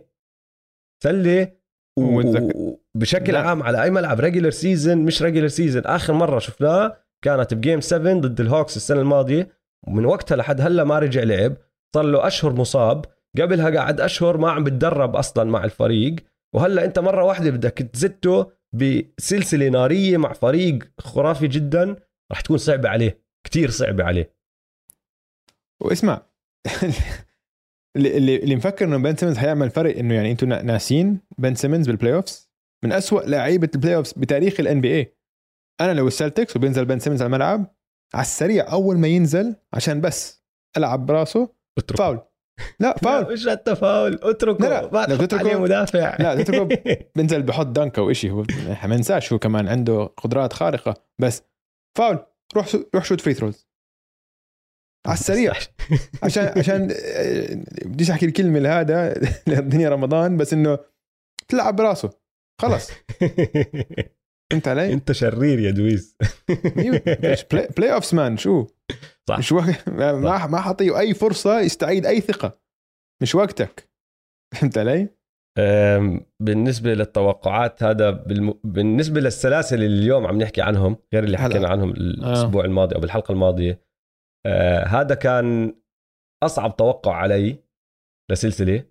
سلة 1.02 1.52
وبشكل. 1.98 3.36
عام 3.36 3.62
على 3.62 3.82
أي 3.82 3.90
ملعب 3.90 4.20
regular 4.20 4.50
season 4.50 4.98
مش 4.98 5.22
regular 5.22 5.48
season 5.48 5.82
آخر 5.86 6.12
مرة 6.12 6.38
شفناه 6.38 6.96
كانت 7.24 7.54
ب 7.54 7.60
game 7.60 7.80
7 7.80 8.20
ضد 8.20 8.40
الهوكس 8.40 8.76
السنة 8.76 9.00
الماضية. 9.00 9.48
ومن 9.86 10.04
وقتها 10.04 10.36
لحد 10.36 10.60
هلا 10.60 10.84
ما 10.84 10.98
رجع 10.98 11.22
لعب. 11.22 11.56
صار 11.94 12.04
له 12.04 12.26
أشهر 12.26 12.52
مصاب. 12.52 13.04
قبلها 13.40 13.70
قعد 13.70 14.00
أشهر 14.00 14.36
ما 14.36 14.50
عم 14.50 14.64
بتدرب 14.64 15.16
أصلا 15.16 15.44
مع 15.44 15.64
الفريق. 15.64 16.16
وهلا 16.54 16.84
أنت 16.84 16.98
مرة 16.98 17.24
واحدة 17.24 17.50
بدك 17.50 17.78
تزته 17.92 18.55
بسلسلة 18.72 19.68
نارية 19.68 20.16
مع 20.16 20.32
فريق 20.32 20.78
خرافي 20.98 21.46
جدا 21.46 21.96
راح 22.30 22.40
تكون 22.40 22.58
صعبة 22.58 22.88
عليه 22.88 23.22
كتير 23.46 23.70
صعبة 23.70 24.04
عليه. 24.04 24.36
واسمع 25.80 26.26
اللي 27.96 28.36
اللي 28.36 28.56
مفكر 28.56 28.84
إنه 28.84 28.96
بن 28.96 29.16
سيمنز 29.16 29.38
حيعمل 29.38 29.70
فرق 29.70 29.98
إنه 29.98 30.14
يعني 30.14 30.32
أنتم 30.32 30.48
ناسين 30.48 31.20
بن 31.38 31.54
سيمنز 31.54 31.86
بال 31.86 32.14
playoffs 32.14 32.50
من 32.84 32.92
أسوأ 32.92 33.20
لعيبة 33.20 33.70
ال 33.74 33.96
playoffs 33.96 34.12
بتاريخ 34.12 34.60
ال 34.60 34.80
NBA 34.80 35.16
أنا 35.80 35.92
لو 35.92 36.06
السلتكس 36.06 36.56
وبينزل 36.56 36.84
بن 36.84 36.98
سيمنز 36.98 37.22
على 37.22 37.26
الملعب 37.26 37.76
على 38.14 38.22
السريع 38.22 38.72
أول 38.72 38.98
ما 38.98 39.08
ينزل 39.08 39.56
عشان 39.72 40.00
بس 40.00 40.44
ألعب 40.76 41.06
براسه. 41.06 41.54
فاول. 41.98 42.20
لا 42.80 42.96
فاول. 42.96 43.32
مش 43.32 43.48
حتى 43.48 43.76
فاول. 43.76 44.18
اتركه. 44.22 44.68
لا 44.68 44.90
لا 44.92 45.06
لو 45.06 45.16
تتركه 45.16 45.60
مدافع. 45.60 46.16
لا 46.18 46.42
تتركه 46.42 46.68
بينزل 47.16 47.42
بحط 47.42 47.66
دنكه 47.66 48.00
أو 48.00 48.12
شيء 48.12 48.30
هو 48.30 48.44
ما 48.84 48.96
ننساش 48.96 49.32
هو 49.32 49.38
كمان 49.38 49.68
عنده 49.68 50.04
قدرات 50.04 50.52
خارقة. 50.52 50.94
بس 51.18 51.42
فاول 51.98 52.18
روح 52.56 52.76
روح 52.94 53.04
shoot 53.04 53.20
free 53.20 53.34
throws. 53.34 53.66
على 55.06 55.14
السريع. 55.14 55.52
عشان 56.22 56.52
عشان 56.56 56.88
آه، 56.92 57.64
بديش 57.84 58.10
أحكي 58.10 58.26
الكلمة 58.26 58.58
لهذا 58.58 59.14
الدنيا 59.48 59.88
رمضان 59.88 60.36
بس 60.36 60.52
إنه 60.52 60.78
تلعب 61.48 61.76
براسه. 61.76 62.10
خلص 62.62 62.90
انت 64.52 64.68
علي؟ 64.68 64.92
انت 64.92 65.12
شرير 65.12 65.58
يا 65.58 65.70
دويز 65.70 66.16
بلاي, 67.76 67.92
اوفز 67.94 68.14
مان 68.14 68.36
شو؟ 68.36 68.66
صح. 69.28 69.38
مش 69.38 69.52
وقت 69.52 69.88
ما 69.88 70.46
ما 70.46 70.60
حطيه 70.60 70.98
أي 70.98 71.14
فرصة 71.14 71.60
يستعيد 71.60 72.06
أي 72.06 72.20
ثقة. 72.20 72.60
مش 73.22 73.34
وقتك. 73.34 73.90
فهمت 74.54 74.78
علي؟ 74.78 75.08
بالنسبة 76.40 76.94
للتوقعات 76.94 77.82
هذا 77.82 78.10
بالم... 78.10 78.60
بالنسبة 78.64 79.20
للسلاسل 79.20 79.82
اللي 79.82 80.02
اليوم 80.02 80.26
عم 80.26 80.38
نحكي 80.38 80.62
عنهم 80.62 80.96
غير 81.14 81.24
اللي 81.24 81.38
حكينا 81.38 81.68
عنهم 81.68 81.90
الأسبوع 81.90 82.62
آه. 82.62 82.66
الماضي 82.66 82.94
أو 82.94 83.00
بالحلقة 83.00 83.32
الماضية 83.32 83.80
آه 84.46 84.84
هذا 84.84 85.14
كان 85.14 85.74
أصعب 86.42 86.76
توقع 86.76 87.14
علي 87.14 87.64
لسلسلة 88.30 88.84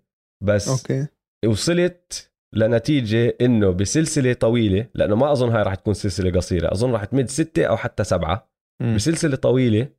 بس 0.44 0.68
أوكي. 0.68 1.06
وصلت 1.46 2.32
لنتيجة 2.52 3.36
إنه 3.40 3.70
بسلسلة 3.70 4.32
طويلة 4.32 4.90
لأنه 4.94 5.16
ما 5.16 5.32
أظن 5.32 5.50
هاي 5.50 5.62
راح 5.62 5.74
تكون 5.74 5.94
سلسلة 5.94 6.30
قصيرة 6.30 6.72
أظن 6.72 6.92
راح 6.92 7.04
تمد 7.04 7.28
ستة 7.28 7.64
أو 7.64 7.76
حتى 7.76 8.04
سبعة. 8.04 8.50
م. 8.82 8.94
بسلسلة 8.94 9.36
طويلة 9.36 9.92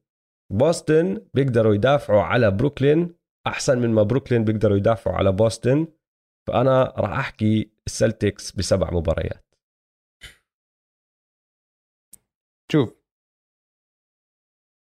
بوسطن 0.54 1.28
بيقدروا 1.34 1.76
يدافعوا 1.76 2.22
على 2.22 2.52
بروكلين 2.52 3.16
أحسن 3.48 3.80
من 3.80 3.90
ما 3.90 4.04
بروكلين 4.04 4.44
بيقدروا 4.44 4.78
يدافعوا 4.78 5.16
على 5.16 5.32
بوسطن. 5.32 5.88
فأنا 6.48 6.84
راح 6.84 7.20
أحكي 7.20 7.72
السلتكس 7.88 8.52
بسبع 8.52 8.92
مباريات. 8.92 9.56
شوف. 12.72 12.98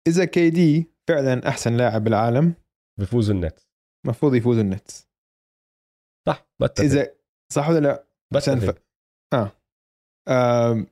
إذا 0.08 0.24
كي 0.24 0.50
دي 0.50 0.92
فعلا 1.08 1.48
أحسن 1.48 1.76
لاعب 1.76 2.04
بالعالم 2.04 2.54
بفوز 3.00 3.30
النت 3.30 3.60
المفروض 4.04 4.34
يفوز 4.34 4.58
النت 4.58 4.90
صح 6.28 6.48
بتفق. 6.60 6.84
إذا 6.84 7.17
صح 7.52 7.68
ولا 7.68 7.78
لا؟ 7.78 8.08
بس 8.34 8.50
ف... 8.50 8.82
آه. 9.34 9.52
آه. 10.28 10.86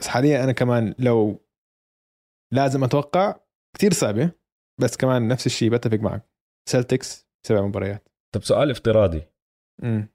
بس 0.00 0.08
حاليا 0.08 0.44
أنا 0.44 0.52
كمان 0.52 0.94
لو 0.98 1.46
لازم 2.54 2.84
أتوقع 2.84 3.40
كثير 3.76 3.92
صعبة 3.92 4.32
بس 4.80 4.96
كمان 4.96 5.28
نفس 5.28 5.46
الشيء 5.46 5.70
بتفق 5.70 5.98
معك. 5.98 6.28
سلتكس 6.68 7.28
سبع 7.46 7.66
مباريات. 7.66 8.08
طب 8.34 8.42
سؤال 8.42 8.70
افتراضي. 8.70 9.22
امم 9.82 10.08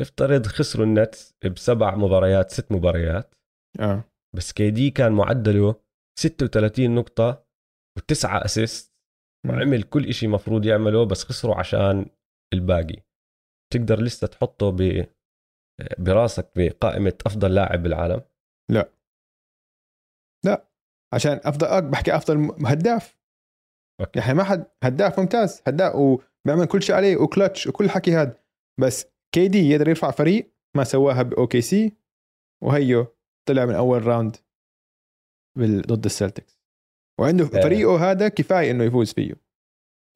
افترض 0.00 0.46
خسروا 0.46 0.86
النتس 0.86 1.34
بسبع 1.44 1.96
مباريات 1.96 2.50
ست 2.50 2.72
مباريات. 2.72 3.34
آه. 3.80 4.04
بس 4.36 4.52
كي 4.52 4.70
دي 4.70 4.90
كان 4.90 5.12
معدله 5.12 5.74
36 6.18 6.94
نقطة 6.94 7.46
وتسعة 7.98 8.44
assist 8.44 8.94
وعمل 9.48 9.82
كل 9.82 10.06
إشي 10.08 10.28
مفروض 10.28 10.66
يعمله 10.66 11.06
بس 11.06 11.24
خسروا 11.24 11.54
عشان 11.54 12.06
الباقي. 12.54 13.02
تقدر 13.70 14.00
لسه 14.02 14.26
تحطه 14.26 14.70
ب 14.70 15.06
براسك 15.98 16.50
بقائمة 16.56 17.14
أفضل 17.26 17.54
لاعب 17.54 17.82
بالعالم؟ 17.82 18.22
عشان 21.12 21.40
أفضل 21.44 21.90
بحكي 21.90 22.16
أفضل 22.16 22.66
هداف. 22.66 23.18
okay. 24.00 24.18
يعني 24.18 24.34
ما 24.34 24.44
حد 24.44 24.66
هداف 24.82 25.20
ممتاز 25.20 25.62
هداف 25.66 25.94
وبيعمل 25.94 26.66
كل 26.66 26.82
شيء 26.82 26.96
عليه 26.96 27.16
وكلتش 27.16 27.66
وكل 27.66 27.84
الحكي 27.84 28.14
هذا 28.14 28.36
بس 28.80 29.06
KD 29.34 29.70
يقدر 29.70 29.88
يرفع 29.88 30.10
فريق 30.10 30.52
ما 30.76 30.84
سواها 30.84 31.22
ب 31.22 31.60
OKC 31.60 31.96
وهيو 32.64 33.06
طلع 33.48 33.64
من 33.64 33.74
أول 33.74 34.06
round 34.06 34.36
ضد 35.58 36.04
السلتكس. 36.04 36.60
وعنده 37.20 37.44
آه. 37.44 37.48
فريقه 37.48 38.10
هذا 38.10 38.28
كفاية 38.28 38.70
إنه 38.70 38.84
يفوز 38.84 39.12
فيه 39.12 39.34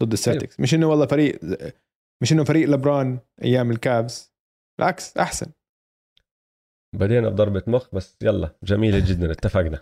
ضد 0.02 0.12
السلتكس. 0.12 0.60
مش 0.60 0.74
إنه 0.74 0.86
والله 0.86 1.06
فريق 1.06 1.40
مش 2.24 2.32
إنه 2.32 2.44
فريق 2.44 2.68
لبران 2.68 3.18
أيام 3.42 3.70
الكافز 3.70 4.32
بالعكس 4.78 5.16
أحسن. 5.16 5.46
بدينا 6.96 7.28
بضربة 7.28 7.62
مخ 7.66 7.94
بس 7.94 8.16
يلا 8.22 8.50
جميلة 8.62 8.98
جدا 8.98 9.30
اتفقنا. 9.30 9.80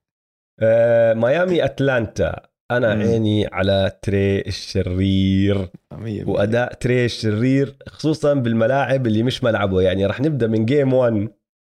آه، 0.62 1.14
ميامي 1.14 1.64
أتلانتا. 1.64 2.40
أنا 2.70 2.94
مم. 2.94 3.02
عيني 3.02 3.46
على 3.46 3.98
تري 4.02 4.40
الشرير. 4.40 5.68
مية 5.92 6.24
وأداء 6.24 6.74
تري 6.74 7.04
الشرير 7.04 7.76
خصوصا 7.88 8.34
بالملاعب 8.34 9.06
اللي 9.06 9.22
مش 9.22 9.44
ملعبه. 9.44 9.82
يعني 9.82 10.06
رح 10.06 10.20
نبدأ 10.20 10.46
من 10.46 10.66
game 10.66 10.92
1 10.92 11.28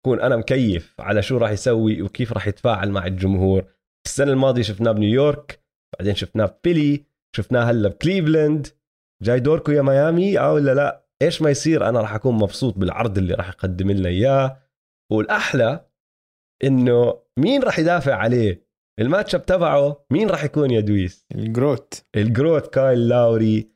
كون 0.05 0.21
أنا 0.21 0.37
مكيف 0.37 0.95
على 0.99 1.23
شو 1.23 1.37
راح 1.37 1.51
يسوي 1.51 2.03
وكيف 2.03 2.33
راح 2.33 2.49
يتفاعل 2.49 2.91
مع 2.91 3.07
الجمهور. 3.07 3.65
السنة 4.07 4.33
الماضية 4.33 4.63
شفناه 4.63 4.93
بنيويورك 4.93 5.61
بعدين 5.99 6.15
شفناه 6.15 6.47
بفيلي 6.47 7.05
شفناه 7.37 7.65
هلأ 7.65 7.89
بكليفلاند. 7.89 8.76
جاي 9.23 9.41
دوركم 9.41 9.73
يا 9.73 9.83
ميامي؟ 9.83 10.39
آه 10.39 10.53
ولا 10.53 10.75
لا؟ 10.75 11.07
إيش 11.23 11.43
ما 11.43 11.51
يصير؟ 11.51 11.89
أنا 11.89 12.01
راح 12.01 12.15
أكون 12.15 12.35
مبسوط 12.35 12.79
بالعرض 12.79 13.19
اللي 13.19 13.35
راح 13.35 13.49
يقدم 13.49 13.91
لنا 13.91 14.09
إياه. 14.09 14.59
والأحلى 15.13 15.87
إنه 16.65 17.23
مين 17.39 17.63
راح 17.63 17.79
يدافع 17.79 18.15
عليه؟ 18.15 18.67
ال 19.01 19.35
match-up 19.35 19.47
تبعه 19.47 20.07
مين 20.11 20.31
راح 20.31 20.45
يكون 20.45 20.71
يا 20.71 20.81
دويس؟ 20.81 21.27
ال 21.35 21.45
GROAT. 21.45 22.05
ال 22.17 22.26
GROAT 22.26 22.75
كايل 22.75 23.09
لاوري. 23.09 23.71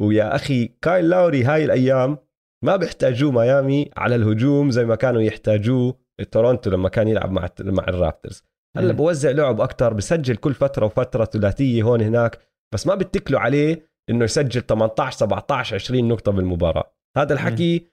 ويا 0.00 0.34
أخي 0.34 0.66
كايل 0.66 1.08
لاوري 1.08 1.44
هاي 1.44 1.64
الأيام 1.64 2.18
ما 2.64 2.76
بيحتاجوه 2.76 3.32
ميامي 3.32 3.90
على 3.96 4.14
الهجوم 4.14 4.70
زي 4.70 4.84
ما 4.84 4.94
كانوا 4.94 5.22
يحتاجوه 5.22 5.98
تورونتو 6.30 6.70
لما 6.70 6.88
كان 6.88 7.08
يلعب 7.08 7.32
مع 7.32 7.48
مع 7.60 7.84
الرابترز. 7.88 8.42
هلأ. 8.76 8.92
بوزع 8.92 9.30
لعب 9.30 9.60
أكثر 9.60 9.92
بسجل 9.92 10.36
كل 10.36 10.54
فترة 10.54 10.86
وفترة 10.86 11.24
ثلاثية 11.24 11.82
هون 11.82 12.00
هناك 12.00 12.38
بس 12.74 12.86
ما 12.86 12.94
بتكلوا 12.94 13.40
عليه. 13.40 13.95
إنه 14.10 14.24
يسجل 14.24 14.60
18 14.60 15.16
17 15.16 15.74
20 15.74 16.08
نقطة 16.08 16.32
بالمباراة. 16.32 16.92
هذا 17.16 17.34
الحكي 17.34 17.86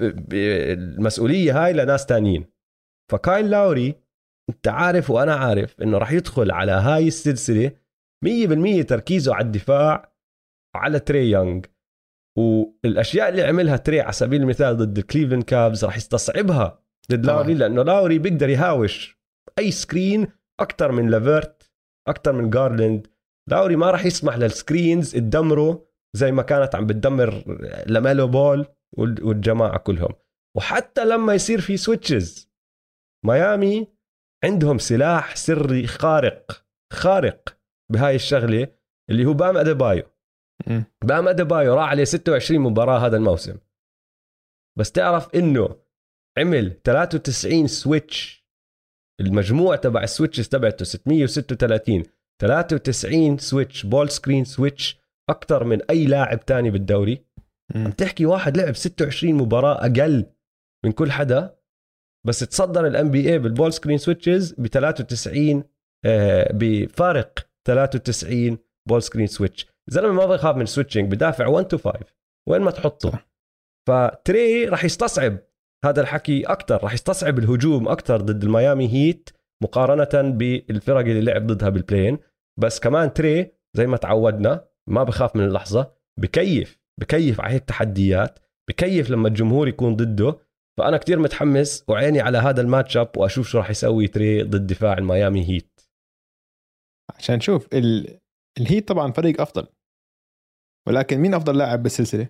المسؤولية 0.00 1.64
هاي 1.64 1.72
لناس 1.72 2.06
تانيين. 2.06 2.44
فكايل 3.12 3.50
لاوري 3.50 3.94
أنت 4.50 4.68
عارف 4.68 5.10
وأنا 5.10 5.34
عارف 5.34 5.82
إنه 5.82 5.98
راح 5.98 6.12
يدخل 6.12 6.50
على 6.50 6.72
هاي 6.72 7.08
السلسلة 7.08 7.72
100% 8.24 8.82
تركيزه 8.82 9.34
على 9.34 9.46
الدفاع 9.46 10.12
على 10.76 10.98
تري 10.98 11.30
يونغ. 11.30 11.60
والأشياء 12.38 13.28
اللي 13.28 13.42
عملها 13.42 13.76
تري 13.76 14.00
على 14.00 14.12
سبيل 14.12 14.42
المثال 14.42 14.76
ضد 14.76 14.98
الكليفلاند 14.98 15.42
كافز 15.42 15.84
راح 15.84 15.96
يستصعبها 15.96 16.78
ضد. 17.10 17.26
لاوري 17.26 17.54
لأنه 17.54 17.82
لاوري 17.82 18.18
بيقدر 18.18 18.48
يهاوش 18.48 19.18
أي 19.58 19.70
screen 19.70 20.26
أكثر 20.60 20.92
من 20.92 21.10
لافيرت 21.10 21.70
أكثر 22.08 22.32
من 22.32 22.50
جارلاند 22.50 23.06
لاوري 23.50 23.76
ما 23.76 23.90
راح 23.90 24.04
يسمح 24.04 24.36
لل 24.36 24.53
screens 24.53 25.12
تدمره 25.12 25.86
زي 26.16 26.32
ما 26.32 26.42
كانت 26.42 26.74
عم 26.74 26.86
بتدمر 26.86 27.44
لاميلو 27.86 28.28
بول 28.28 28.66
وال- 28.98 29.24
والجماعة 29.24 29.78
كلهم. 29.78 30.12
وحتى 30.56 31.04
لما 31.04 31.34
يصير 31.34 31.60
في 31.60 31.76
switches 31.76 32.50
ميامي 33.26 33.88
عندهم 34.44 34.78
سلاح 34.78 35.36
سري 35.36 35.86
خارق 35.86 36.64
خارق 36.92 37.58
بهاي 37.92 38.14
الشغلة 38.14 38.68
اللي 39.10 39.24
هو 39.26 39.32
بام 39.32 39.56
أديبايو. 39.56 40.02
بام 41.04 41.28
أديبايو 41.28 41.74
راح 41.74 41.88
عليه 41.88 42.04
26 42.04 42.60
مباراة 42.60 42.98
هذا 43.06 43.16
الموسم. 43.16 43.56
بس 44.78 44.92
تعرف 44.92 45.34
إنه 45.34 45.76
عمل 46.38 46.82
93 46.82 47.66
switch 47.66 48.44
المجموع 49.20 49.76
تبع 49.76 50.02
ال 50.02 50.07
switches 50.07 50.48
تبعته 50.48 50.84
636 50.84 52.02
93 52.42 53.38
switch 53.38 53.86
ball 53.86 54.10
screen 54.10 54.44
switch 54.44 54.98
أكثر 55.30 55.64
من 55.64 55.82
أي 55.90 56.06
لاعب 56.06 56.44
تاني 56.44 56.70
بالدوري. 56.70 57.24
عم 57.74 57.90
تحكي 57.90 58.26
واحد 58.26 58.56
لعب 58.56 58.74
26 58.74 59.34
مباراة 59.34 59.86
أقل 59.86 60.26
من 60.84 60.92
كل 60.92 61.12
حدا 61.12 61.56
بس 62.26 62.38
تصدر 62.38 62.86
ال 62.86 63.10
NBA 63.10 63.38
بال 63.38 63.49
ball 63.49 63.72
screen 63.72 63.98
switches 63.98 64.52
ب 64.52 64.66
93 64.66 65.64
آه، 66.04 66.52
بفارق 66.52 67.38
93 67.66 68.58
ball 68.88 69.02
screen 69.02 69.26
switch. 69.26 69.66
زلمه 69.88 70.12
ما 70.12 70.26
بخاف 70.26 70.56
من 70.56 70.66
switching 70.66 71.12
بدافع 71.12 71.46
1 71.46 71.68
to 71.68 71.78
5 71.78 71.98
وين 72.48 72.62
ما 72.62 72.70
تحطه. 72.70 73.18
فتري 73.88 74.68
راح 74.68 74.84
يستصعب 74.84 75.38
هذا 75.84 76.00
الحكي 76.00 76.44
أكثر 76.44 76.82
راح 76.82 76.92
يستصعب 76.92 77.38
الهجوم 77.38 77.88
أكثر 77.88 78.20
ضد 78.20 78.44
الميامي 78.44 78.88
هيت. 78.92 79.30
مقارنة 79.64 80.30
بالفرق 80.30 80.98
اللي 80.98 81.20
لعب 81.20 81.46
ضدها 81.46 81.68
بال 81.68 81.79
play-in 81.79 82.18
بس 82.60 82.80
كمان 82.80 83.12
تري 83.12 83.52
زي 83.76 83.86
ما 83.86 83.96
تعودنا 83.96 84.68
ما 84.88 85.02
بخاف 85.02 85.36
من 85.36 85.44
اللحظة 85.44 85.92
بكيف 86.20 86.78
بكيف 87.00 87.40
على 87.40 87.54
هيك 87.54 87.60
التحديات 87.60 88.38
بكيف 88.68 89.10
لما 89.10 89.28
الجمهور 89.28 89.68
يكون 89.68 89.96
ضده. 89.96 90.38
فأنا 90.78 90.98
كتير 90.98 91.18
متحمس 91.18 91.84
وعيني 91.88 92.20
على 92.20 92.38
هذا 92.38 92.60
ال 92.60 92.96
match-up 92.96 93.16
وأشوف 93.16 93.48
شو 93.48 93.58
راح 93.58 93.70
يسوي 93.70 94.08
تري 94.08 94.42
ضد 94.42 94.66
دفاع 94.66 94.92
الميامي 94.98 95.48
هيت. 95.48 95.80
عشان 97.16 97.36
نشوف 97.36 97.68
ال... 97.74 98.20
الهيت 98.60 98.88
طبعا 98.88 99.12
فريق 99.12 99.40
أفضل. 99.40 99.66
ولكن 100.88 101.18
مين 101.18 101.34
أفضل 101.34 101.58
لاعب 101.58 101.82
بالسلسلة؟ 101.82 102.28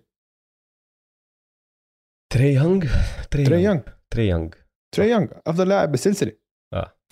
تري 2.32 2.54
يونغ؟ 2.54 2.86
تري, 3.30 3.44
تري 3.44 3.62
يونغ. 3.62 3.82
تري 4.10 4.28
يونغ. 4.28 4.50
تري 4.94 5.10
يونغ 5.10 5.28
أفضل 5.46 5.68
لاعب 5.68 5.90
بالسلسلة. 5.90 6.32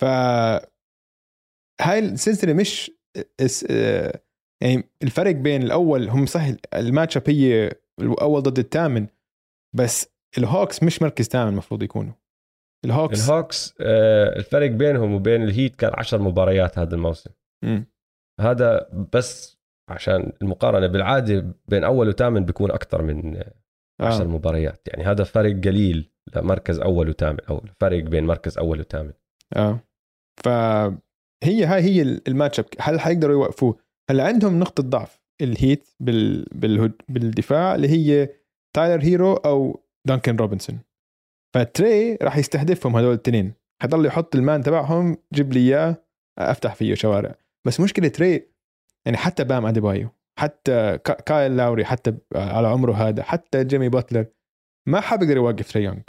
ف 0.01 0.05
هاي 1.81 1.99
السلسلة 1.99 2.53
مش 2.53 2.91
اس... 3.39 3.65
آه، 3.71 4.21
يعني 4.63 4.83
الفرق 5.03 5.31
بين 5.31 5.63
الأول 5.63 6.09
هم 6.09 6.25
صح 6.25 6.51
ال 6.73 7.17
match-up 7.17 7.29
هي 7.29 7.71
الأول 7.99 8.41
ضد 8.41 8.59
الثامن 8.59 9.07
بس 9.75 10.09
الهوكس 10.37 10.83
مش 10.83 11.01
مركز 11.01 11.27
ثامن 11.27 11.51
المفروض 11.51 11.83
يكونوا 11.83 12.13
الهوكس 12.85 13.29
الهوكس 13.29 13.75
آه، 13.81 14.35
الفرق 14.35 14.69
بينهم 14.69 15.13
وبين 15.13 15.43
الهيت 15.43 15.75
كان 15.75 15.91
10 15.93 16.17
مباريات 16.17 16.79
هذا 16.79 16.95
الموسم 16.95 17.31
مم. 17.63 17.85
هذا 18.39 18.89
بس 19.13 19.57
عشان 19.89 20.31
المقارنة 20.41 20.87
بالعادة 20.87 21.55
بين 21.67 21.83
أول 21.83 22.09
وثامن 22.09 22.45
بيكون 22.45 22.71
أكثر 22.71 23.01
من 23.01 23.43
10 24.01 24.23
آه. 24.23 24.27
مباريات 24.27 24.87
يعني 24.87 25.03
هذا 25.03 25.23
فرق 25.23 25.65
قليل 25.65 26.11
لمركز 26.35 26.79
أول 26.79 27.09
وثامن 27.09 27.39
أو 27.49 27.65
فرق 27.79 28.03
بين 28.03 28.23
مركز 28.23 28.57
أول 28.57 28.79
وثامن 28.79 29.13
آه. 29.55 29.79
فهي 30.43 31.65
هاي 31.65 31.81
هي 31.81 32.01
ال 32.01 32.59
match-up 32.59 32.65
هل 32.79 32.99
حيقدروا 32.99 33.33
يوقفوه؟ 33.33 33.77
هلا 34.09 34.23
عندهم 34.27 34.59
نقطة 34.59 34.83
ضعف 34.83 35.19
الهيت 35.41 35.89
بال... 35.99 36.45
بال... 36.51 36.93
بالدفاع 37.09 37.75
اللي 37.75 37.89
هي 37.89 38.29
تايلر 38.75 39.03
هيرو 39.03 39.33
أو 39.33 39.83
دانكن 40.07 40.35
روبنسون؟ 40.35 40.79
فتري 41.55 42.15
راح 42.15 42.37
يستهدفهم 42.37 42.95
هدول 42.95 43.13
الاثنين 43.13 43.53
حيضل 43.81 44.05
يحط 44.05 44.35
ال 44.35 44.42
man 44.42 44.63
تبعهم 44.63 45.17
جيب 45.33 45.53
لي 45.53 45.59
إياه 45.59 45.95
أفتح 46.39 46.75
فيه 46.75 46.93
شوارع. 46.93 47.35
بس 47.67 47.79
مشكلة 47.79 48.07
تري 48.07 48.47
يعني 49.05 49.17
حتى 49.17 49.43
بام 49.43 49.65
أديبايو 49.65 50.09
حتى 50.39 50.97
كا- 50.97 51.21
كايل 51.21 51.57
لاوري 51.57 51.85
حتى 51.85 52.13
على 52.35 52.67
عمره 52.67 52.93
هذا 52.93 53.23
حتى 53.23 53.63
جيمي 53.63 53.89
باتلر 53.89 54.25
ما 54.87 55.01
حبيقدر 55.01 55.37
يوقف 55.37 55.71
تري 55.73 55.83
يونغ. 55.83 56.01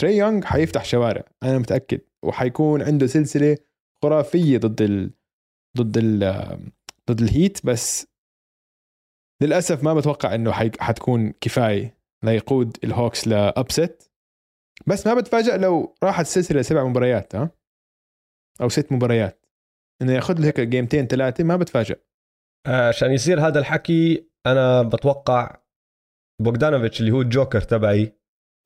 تري 0.00 0.16
يونغ 0.16 0.44
حيفتح 0.44 0.84
شوارع 0.84 1.24
أنا 1.42 1.58
متأكد. 1.58 2.00
وحيكون 2.24 2.82
عنده 2.82 3.06
سلسلة 3.06 3.56
خرافية 4.02 4.58
ضد 4.58 4.82
ال... 4.82 5.10
ضد 5.76 5.96
ال... 5.96 6.20
ضد 7.10 7.20
الهيت 7.20 7.66
بس 7.66 8.06
للأسف 9.42 9.84
ما 9.84 9.94
بتوقع 9.94 10.34
إنه. 10.34 10.52
حتكون 10.52 11.32
كفاية 11.40 11.98
ليقود 12.24 12.76
الهوكس 12.84 13.28
ل 13.28 13.42
upset 13.42 14.12
بس 14.86 15.06
ما 15.06 15.14
بتفاجئ 15.14 15.58
لو 15.58 15.94
راحت 16.02 16.20
السلسله 16.20 16.62
سبع 16.62 16.84
مباريات 16.84 17.34
ها؟ 17.34 17.50
أو 18.60 18.68
ست 18.68 18.92
مباريات. 18.92 19.46
إنه 20.02 20.12
ياخذ 20.12 20.38
له 20.40 20.46
هيك 20.46 20.60
جيمتين 20.60 21.06
ثلاثة 21.06 21.44
ما 21.44 21.56
بتفاجئ 21.56 22.00
آه، 22.66 22.88
عشان 22.88 23.12
يصير 23.12 23.40
هذا 23.40 23.58
الحكي 23.58 24.30
أنا 24.46 24.82
بتوقع 24.82 25.60
بوغدانوفيتش 26.42 27.00
اللي 27.00 27.12
هو 27.12 27.20
الجوكر 27.20 27.60
تبعي 27.60 28.16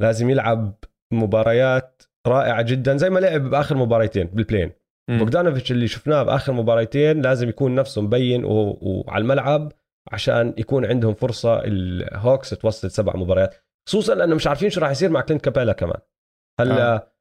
لازم 0.00 0.30
يلعب 0.30 0.84
مباريات 1.12 2.02
رائعة 2.26 2.62
جدا 2.62 2.96
زي 2.96 3.10
ما 3.10 3.18
لعب 3.18 3.50
بآخر 3.50 3.76
مباريتين 3.76 4.26
بال 4.26 4.36
play-in. 4.36 4.72
بوغدانوفيتش 5.10 5.72
اللي 5.72 5.88
شفناه 5.88 6.22
بآخر 6.22 6.52
مباريتين 6.52 7.22
لازم 7.22 7.48
يكون 7.48 7.74
نفسه 7.74 8.02
مبين 8.02 8.44
و... 8.44 8.78
وعلى 8.82 9.22
الملعب 9.22 9.72
عشان 10.12 10.54
يكون 10.58 10.86
عندهم 10.86 11.14
فرصة 11.14 11.64
الهوكس 11.64 12.50
توصل 12.50 12.90
سبع 12.90 13.16
مباريات 13.16 13.54
خصوصا 13.88 14.14
لأنه 14.14 14.34
مش 14.34 14.46
عارفين 14.46 14.70
شو 14.70 14.80
راح 14.80 14.90
يصير 14.90 15.10
مع 15.10 15.20
كلينت 15.20 15.44
كابيلا 15.44 15.72
كمان 15.72 16.00
هلأ 16.60 16.94
آه. 16.94 17.12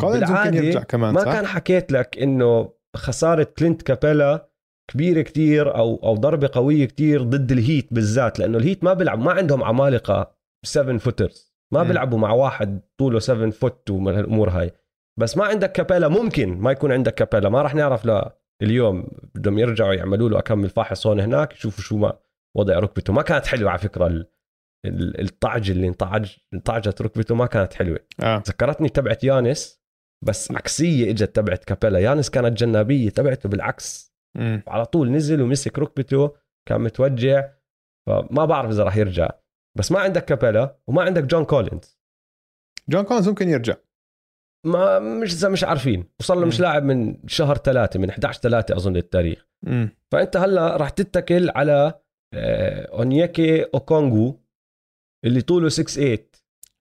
كولينز 0.00 0.22
ممكن 0.22 0.32
بالعادة 0.32 0.58
يرجع 0.58 0.82
كمان 0.82 1.14
ما 1.14 1.20
صح؟ 1.20 1.32
كان 1.32 1.46
حكيت 1.46 1.92
لك 1.92 2.18
إنه 2.18 2.72
خسارة 2.96 3.44
كلينت 3.58 3.82
كابيلا 3.82 4.48
كبيرة 4.90 5.22
كتير 5.22 5.76
أو 5.76 6.00
أو 6.02 6.14
ضربة 6.14 6.50
قوية 6.52 6.84
كتير 6.84 7.22
ضد 7.22 7.52
الهيت 7.52 7.94
بالذات 7.94 8.38
لأنه 8.38 8.58
الهيت 8.58 8.84
ما 8.84 8.92
بيلعب 8.92 9.18
ما 9.18 9.32
عندهم 9.32 9.64
عمالقة 9.64 10.36
7 10.64 10.98
footers 10.98 11.45
ما 11.74 11.82
مم. 11.82 11.88
بيلعبوا 11.88 12.18
مع 12.18 12.32
واحد 12.32 12.80
طوله 12.98 13.18
7 13.18 13.50
foot 13.50 13.90
ومن 13.90 14.14
هالامور 14.14 14.50
هاي. 14.50 14.70
بس 15.18 15.36
ما 15.36 15.44
عندك 15.44 15.72
كابيلا 15.72 16.08
ممكن 16.08 16.58
ما 16.58 16.70
يكون 16.72 16.92
عندك 16.92 17.14
كابيلا. 17.14 17.48
ما 17.48 17.62
راح 17.62 17.74
نعرف 17.74 18.04
لا 18.04 18.38
اليوم 18.62 19.08
بدهم 19.34 19.58
يرجعوا 19.58 19.94
يعملوا 19.94 20.28
له 20.28 20.38
أكم 20.38 20.56
من 20.56 20.68
فحص 20.68 21.06
هون 21.06 21.20
هناك 21.20 21.52
يشوفوا 21.54 21.84
شو 21.84 21.96
ما 21.96 22.18
وضع 22.56 22.78
ركبته. 22.78 23.12
ما 23.12 23.22
كانت 23.22 23.46
حلوة 23.46 23.70
على 23.70 23.78
فكرة 23.78 24.06
ال- 24.06 24.26
ال- 24.86 25.20
الطعج 25.20 25.70
اللي 25.70 25.88
انطعج 25.88 26.36
انطعجت 26.54 27.02
ركبته 27.02 27.34
ما 27.34 27.46
كانت 27.46 27.74
حلوة. 27.74 27.98
آه. 28.22 28.42
ذكرتني 28.48 28.88
تبعت 28.88 29.24
يانس 29.24 29.82
بس 30.24 30.50
عكسية 30.52 31.10
إجت 31.10 31.36
تبعت 31.36 31.64
كابيلا. 31.64 31.98
يانس 31.98 32.30
كانت 32.30 32.58
جنابية 32.58 33.10
تبعته 33.10 33.48
بالعكس. 33.48 34.16
على 34.68 34.86
طول 34.86 35.10
نزل 35.12 35.42
ومسك 35.42 35.78
ركبته 35.78 36.30
كان 36.68 36.80
متوجع 36.80 37.48
فما 38.08 38.44
بعرف 38.44 38.70
إذا 38.70 38.82
راح 38.84 38.96
يرجع. 38.96 39.30
بس 39.76 39.92
ما 39.92 39.98
عندك 39.98 40.24
كابيلا 40.24 40.76
وما 40.86 41.02
عندك 41.02 41.24
جون 41.24 41.44
كولينز 41.44 41.98
جون 42.88 43.02
كولينز 43.04 43.28
ممكن 43.28 43.48
يرجع 43.48 43.74
ما 44.66 44.98
مش 44.98 45.32
اذا 45.32 45.48
مش 45.48 45.64
عارفين 45.64 46.04
وصار 46.20 46.38
له 46.38 46.46
مش. 46.46 46.60
لاعب 46.60 46.82
من 46.84 47.28
شهر 47.28 47.56
ثلاثة 47.56 48.00
من 48.00 48.10
11 48.10 48.40
3 48.40 48.76
أظن 48.76 48.96
التاريخ 48.96 49.46
مم. 49.66 49.88
فأنت 50.12 50.36
هلا 50.36 50.76
راح 50.76 50.88
تتكل 50.90 51.50
على 51.50 52.00
آه، 52.34 52.86
اونيكا 52.98 53.62
اوكونغو 53.62 54.40
اللي 55.24 55.40
طوله 55.40 55.68
6 55.68 55.84
8 55.84 56.18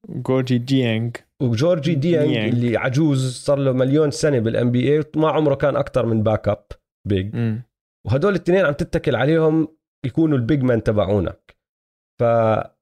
جورجي 0.10 0.58
جيانج 0.58 1.18
وجورجي 1.42 1.96
ديانج 1.96 2.30
ديانج. 2.30 2.54
اللي 2.54 2.78
عجوز 2.78 3.34
صار 3.36 3.58
له 3.60 3.72
مليون 3.72 4.12
سنة 4.12 4.40
بال 4.40 4.72
NBA 4.72 5.04
ما 5.16 5.30
عمره 5.30 5.56
كان 5.56 5.76
أكثر 5.76 6.06
من 6.06 6.24
backup 6.24 6.66
big. 7.08 7.36
وهدول 8.08 8.32
الاثنين 8.32 8.66
عم 8.66 8.74
تتكل 8.74 9.16
عليهم 9.16 9.68
يكونوا 10.06 10.38
ال 10.38 10.44
big 10.44 10.62
man 10.64 10.84
تبعونك 10.84 11.56
فلازم 12.20 12.75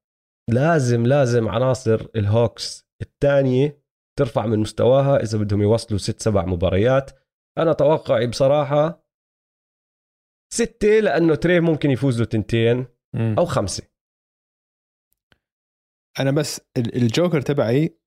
لازم 0.50 1.50
عناصر 1.50 2.08
الهوكس 2.16 2.88
الثانية 3.02 3.84
ترفع 4.20 4.46
من 4.46 4.60
مستواها 4.60 5.18
إذا 5.24 5.38
بدهم 5.38 5.62
يوصلوا 5.62 6.00
ست 6.00 6.22
سبع 6.22 6.46
مباريات. 6.46 7.12
أنا 7.58 7.74
توقعي 7.74 8.28
بصراحة 8.28 9.04
ستة 10.54 11.00
لأنه 11.00 11.36
تري 11.36 11.60
ممكن 11.60 11.91
يفوز 11.91 12.20
له 12.20 12.26
تنتين 12.26 12.86
مم. 13.16 13.36
أو 13.38 13.46
خمسة. 13.46 13.84
أنا 16.20 16.32
بس 16.32 16.62
ال- 16.78 16.96
الجوكر 16.96 17.41
تبعي 17.41 17.98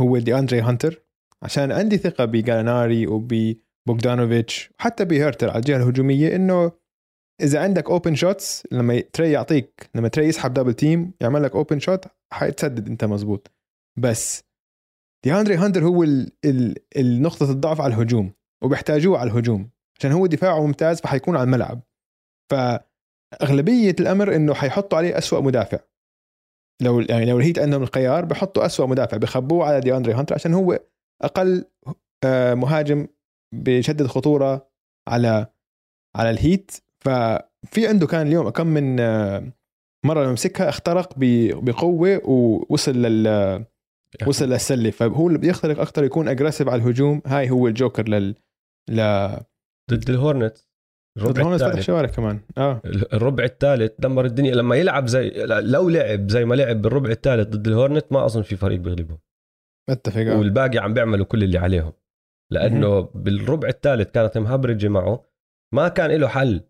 هو 0.00 0.18
دي 0.18 0.38
اندري 0.38 0.60
هانتر 0.60 1.02
عشان 1.42 1.72
عندي 1.72 1.96
ثقة 1.96 2.24
بجاليناري 2.24 3.06
وببوغدانوفيتش 3.06 4.70
وحتى 4.78 5.04
بهيرتر 5.04 5.50
على 5.50 5.58
الجهة 5.58 5.76
الهجومية 5.76 6.36
إنه 6.36 6.72
إذا 7.40 7.62
عندك 7.62 7.90
open 7.90 8.14
shots 8.14 8.66
لما 8.72 9.00
تري 9.00 9.32
يعطيك 9.32 9.90
لما 9.94 10.08
تري 10.08 10.26
يسحب 10.26 10.54
double 10.54 10.74
team 10.74 11.12
يعمل 11.20 11.42
لك 11.42 11.56
open 11.56 11.78
shot 11.78 12.04
حتسدد 12.32 12.88
أنت 12.88 13.04
مزبوط 13.04 13.50
بس 13.98 14.42
دي 15.24 15.34
اندري 15.34 15.56
هانتر 15.56 15.84
هو 15.84 16.02
ال 16.02 16.32
ال 16.44 16.74
النقطه 16.96 17.50
الضعف 17.50 17.80
على 17.80 17.94
الهجوم 17.94 18.32
وبيحتاجوه 18.64 19.18
على 19.18 19.30
الهجوم 19.30 19.70
عشان 19.98 20.12
هو 20.12 20.26
دفاعه 20.26 20.66
ممتاز 20.66 21.00
فحيكون 21.00 21.36
على 21.36 21.44
الملعب. 21.44 21.80
فأغلبية 22.50 23.96
الأمر 24.00 24.36
إنه 24.36 24.54
حيحطوا 24.54 24.98
عليه 24.98 25.18
أسوأ 25.18 25.40
مدافع. 25.40 25.78
لو 26.82 27.00
يعني 27.00 27.24
لو 27.24 27.38
الهيت 27.38 27.58
عندهم 27.58 27.82
الخيار 27.82 28.24
بحطوا 28.24 28.66
أسوأ 28.66 28.86
مدافع 28.86 29.16
بخبوه 29.16 29.64
على 29.64 29.80
دي 29.80 29.96
اندري 29.96 30.12
هانتر 30.12 30.34
عشان 30.34 30.54
هو 30.54 30.80
أقل 31.22 31.64
آه، 32.24 32.54
مهاجم 32.54 33.06
بيشكل 33.54 34.06
خطورة 34.06 34.70
على 35.08 35.46
على 36.16 36.30
الهيت. 36.30 36.72
ففي 37.04 37.88
عنده 37.88 38.06
كان 38.06 38.26
اليوم 38.26 38.48
كم 38.48 38.66
من 38.66 39.00
آه، 39.00 39.52
مرة 40.06 40.22
لما 40.22 40.32
مسكها 40.32 40.68
اخترق 40.68 41.12
بقوة 41.16 42.20
ووصل 42.24 42.92
لل 42.92 43.64
وصل 44.26 44.48
للسلة. 44.48 44.90
فهو 44.90 45.28
اللي 45.28 45.38
بيخترق 45.38 45.80
أكثر 45.80 46.04
يكون 46.04 46.28
aggressive 46.28 46.68
على 46.68 46.82
الهجوم. 46.82 47.22
هاي 47.26 47.50
هو 47.50 47.68
الجوكر 47.68 48.08
لل 48.08 48.34
ل 48.90 49.28
ضد 49.90 50.10
الهورنت. 50.10 50.58
ضد 51.18 51.40
هون 51.40 51.58
فتح 51.58 51.80
شوارع 51.80 52.08
كمان. 52.08 52.40
آه. 52.58 52.82
الربع 52.84 53.44
الثالث 53.44 53.92
دمر 53.98 54.24
الدنيا. 54.24 54.54
لما 54.54 54.76
يلعب 54.76 55.06
زي 55.06 55.30
لو 55.46 55.88
لعب 55.88 56.28
زي 56.28 56.44
ما 56.44 56.54
لعب 56.54 56.82
بالربع 56.82 57.10
الثالث 57.10 57.48
ضد 57.48 57.66
الهورنت 57.66 58.12
ما 58.12 58.24
أظن 58.24 58.42
في 58.42 58.56
فريق 58.56 58.80
بيغلبهم 58.80 59.18
متفق 59.90 60.20
آه. 60.20 60.38
والباقي 60.38 60.78
عم 60.78 60.94
بيعملوا 60.94 61.26
كل 61.26 61.44
اللي 61.44 61.58
عليهم. 61.58 61.92
لأنه 62.52 63.00
بالربع 63.00 63.68
الثالث 63.68 64.10
كانت 64.10 64.38
مهبرجة 64.38 64.88
معه. 64.88 65.24
ما 65.74 65.88
كان 65.88 66.10
له 66.10 66.28
حل. 66.28 66.60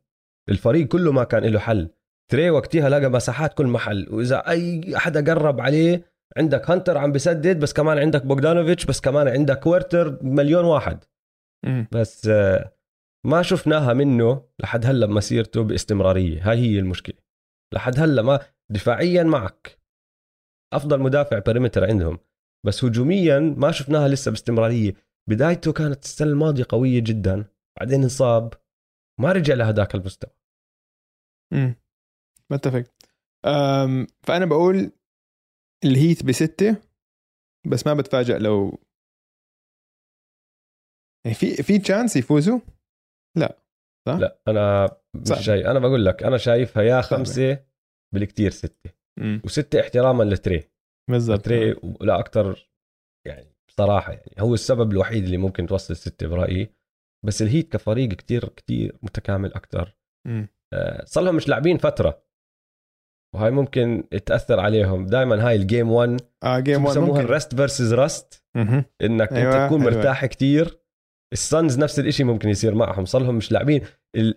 الفريق 0.49 0.89
كله 0.89 1.13
ما 1.13 1.25
كان 1.25 1.45
له 1.45 1.59
حل. 1.59 1.91
تري 2.31 2.51
وقتها 2.51 2.89
لقى 2.89 3.11
مساحات 3.11 3.55
كل 3.55 3.67
محل 3.67 4.07
وإذا 4.11 4.49
أي 4.49 4.93
حدا 4.97 5.33
قرب 5.33 5.61
عليه 5.61 6.05
عندك 6.37 6.71
هانتر 6.71 6.99
عم 6.99 7.13
بسدد 7.13 7.59
بس 7.61 7.73
كمان 7.73 7.99
عندك 7.99 8.27
بوغدانوفيتش 8.27 8.85
بس 8.85 9.01
كمان 9.01 9.29
عندك 9.29 9.61
هيرتر 9.61 10.19
مليون 10.23 10.65
واحد. 10.65 11.05
بس 11.93 12.27
آه، 12.27 12.73
ما 13.27 13.43
شفناها 13.43 13.93
منه 13.93 14.43
لحد 14.61 14.87
هلأ 14.87 15.07
بمسيرته 15.07 15.63
باستمرارية. 15.63 16.51
هاي 16.51 16.59
هي 16.59 16.79
المشكلة. 16.79 17.17
لحد 17.75 17.99
هلأ 18.01 18.23
ما 18.23 18.41
دفاعيا 18.71 19.23
معك. 19.23 19.79
أفضل 20.75 21.01
مدافع 21.01 21.39
بريمتر 21.39 21.85
عندهم. 21.85 22.19
بس 22.67 22.85
هجوميا 22.85 23.39
ما 23.39 23.71
شفناها 23.71 24.09
لسه 24.09 24.31
باستمرارية. 24.31 24.95
بدايته 25.29 25.73
كانت 25.73 26.05
السنة 26.05 26.31
الماضية 26.31 26.67
قوية 26.69 27.01
جدا 27.01 27.45
بعدين 27.81 28.03
انصاب. 28.03 28.55
ما 29.21 29.33
رجع 29.33 29.55
لهداك 29.55 29.95
المستوى. 29.95 30.38
امم 31.53 31.75
متفق. 32.51 32.85
أم 33.47 34.07
فأنا 34.23 34.45
بقول 34.45 34.93
الهيت 35.85 36.25
بستة 36.25 36.77
بس 37.67 37.87
ما 37.87 37.95
بتفاجئ 37.95 38.39
لو 38.39 38.79
يعني 41.25 41.35
في 41.37 41.63
في 41.63 41.79
chance 41.79 42.17
يفوزوا؟ 42.17 42.61
لا 43.37 43.59
أنا 44.49 44.85
مش 45.15 45.29
صعب. 45.29 45.39
شايف. 45.39 45.67
أنا 45.67 45.79
بقول 45.79 46.05
لك 46.05 46.23
أنا 46.23 46.37
شايفها 46.39 46.83
يا 46.83 47.01
خمسة 47.01 47.65
بالكتير 48.15 48.51
ستة. 48.51 48.91
امم 49.19 49.43
وستة 49.45 49.81
احتراما 49.81 50.25
لتري. 50.25 50.71
بالضبط. 51.11 51.45
تري 51.45 51.71
لا 52.01 52.19
أكثر 52.19 52.69
يعني 53.27 53.55
بصراحة 53.69 54.13
يعني 54.13 54.35
هو 54.39 54.55
السبب 54.55 54.93
الوحيد 54.93 55.25
اللي 55.25 55.37
ممكن 55.37 55.67
توصل 55.67 55.97
ستة 55.97 56.27
برأيي. 56.29 56.75
بس 57.27 57.43
الهيت 57.43 57.73
كفريق 57.73 58.09
كتير 58.13 58.49
كتير 58.49 58.99
متكامل 59.03 59.55
أكثر 59.55 59.97
مم. 60.27 60.49
صار 61.05 61.25
لهم 61.25 61.35
مش 61.35 61.49
لاعبين 61.49 61.79
فترة. 61.79 62.23
وهاي 63.35 63.51
ممكن 63.51 64.05
تأثر 64.27 64.61
عليهم. 64.61 65.07
دائما 65.07 65.49
هاي 65.49 65.57
ال 65.57 65.64
game 65.64 65.93
1 65.93 66.21
آه 66.45 66.61
game 66.61 66.85
1 66.85 66.99
بسموها؟ 66.99 67.21
ال 67.21 67.28
rest 67.28 67.55
versus 67.55 67.95
rust 67.95 68.45
مهم. 68.57 68.85
إنك 69.03 69.33
أيوة، 69.33 69.55
انت 69.55 69.67
تكون 69.67 69.81
أيوة. 69.81 69.95
مرتاح 69.95 70.27
كتير. 70.27 70.79
السانز 71.33 71.79
نفس 71.79 71.99
الإشي 71.99 72.25
ممكن 72.25 72.49
يصير 72.49 72.75
معهم. 72.75 73.05
صار 73.05 73.23
لهم 73.23 73.35
مش 73.35 73.53
لاعبين. 73.53 73.83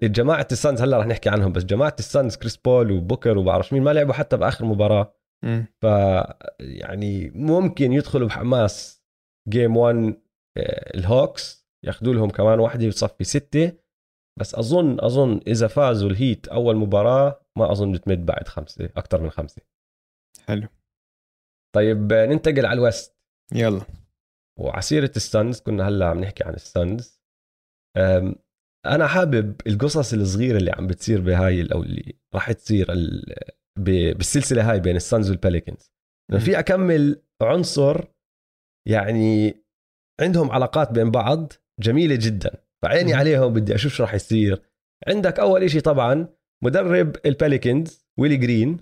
جماعة 0.03 0.47
السانز 0.51 0.81
هلا 0.81 0.97
رح 0.99 1.05
نحكي 1.05 1.29
عنهم 1.29 1.51
بس 1.51 1.63
جماعة 1.63 1.95
السانز 1.99 2.35
كريس 2.35 2.57
بول 2.57 2.91
وبوكر 2.91 3.37
وبعرفش 3.37 3.73
مين 3.73 3.83
ما 3.83 3.93
لعبوا 3.93 4.13
حتى 4.13 4.37
بآخر 4.37 4.65
مباراة. 4.65 5.13
ف 5.81 5.85
يعني 6.59 7.29
ممكن 7.35 7.93
يدخلوا 7.93 8.27
بحماس 8.27 9.03
game 9.49 9.77
1 9.77 9.95
آه، 10.57 10.97
الهوكس. 10.97 11.67
ياخذوا 11.85 12.13
لهم 12.13 12.29
كمان 12.29 12.59
واحدة 12.59 12.87
وتصفي 12.87 13.23
ستة. 13.23 13.71
بس 14.39 14.55
اظن 14.55 14.99
أظن 14.99 15.39
إذا 15.47 15.67
فازوا 15.67 16.09
الهيت 16.09 16.47
أول 16.47 16.75
مباراة 16.75 17.41
ما 17.57 17.71
أظن 17.71 17.91
بتمد 17.91 18.25
بعد 18.25 18.47
خمسة 18.47 18.85
أكثر 18.85 19.21
من 19.21 19.29
خمسة. 19.29 19.61
حلو. 20.47 20.67
طيب 21.75 22.13
ننتقل 22.13 22.65
على 22.65 22.79
الوست 22.79 23.15
يلا. 23.55 23.81
وعسيرة 24.59 25.11
السانز 25.15 25.59
كنا 25.61 25.87
هلأ 25.87 26.05
عم 26.07 26.19
نحكي 26.19 26.43
عن 26.43 26.53
السانز 26.53 27.21
أنا 28.85 29.07
حابب 29.07 29.61
القصص 29.67 30.13
الصغيرة 30.13 30.57
اللي 30.57 30.71
عم 30.71 30.87
بتصير 30.87 31.21
بهاي 31.21 31.67
أو 31.73 31.83
اللي 31.83 32.13
راح 32.35 32.51
تصير 32.51 32.91
ال- 32.93 33.35
ب- 33.79 34.17
بالسلسلة 34.17 34.71
هاي 34.71 34.79
بين 34.79 34.95
السانز 34.95 35.29
والباليكنز 35.29 35.91
لأنه 36.31 36.43
في 36.43 36.59
أكمل 36.59 37.21
عنصر 37.41 38.05
يعني 38.87 39.53
عندهم 40.21 40.51
علاقات 40.51 40.91
بين 40.91 41.11
بعض 41.11 41.53
جميلة 41.79 42.15
جدا. 42.21 42.63
فعيني. 42.83 43.13
عليهم 43.13 43.53
بدي 43.53 43.75
أشوف 43.75 43.93
شو 43.93 44.03
راح 44.03 44.13
يصير. 44.13 44.61
عندك 45.07 45.39
أول 45.39 45.63
إشي 45.63 45.81
طبعا 45.81 46.27
مدرب 46.63 47.15
الباليكنز 47.25 48.05
ويلي 48.19 48.37
جرين 48.37 48.77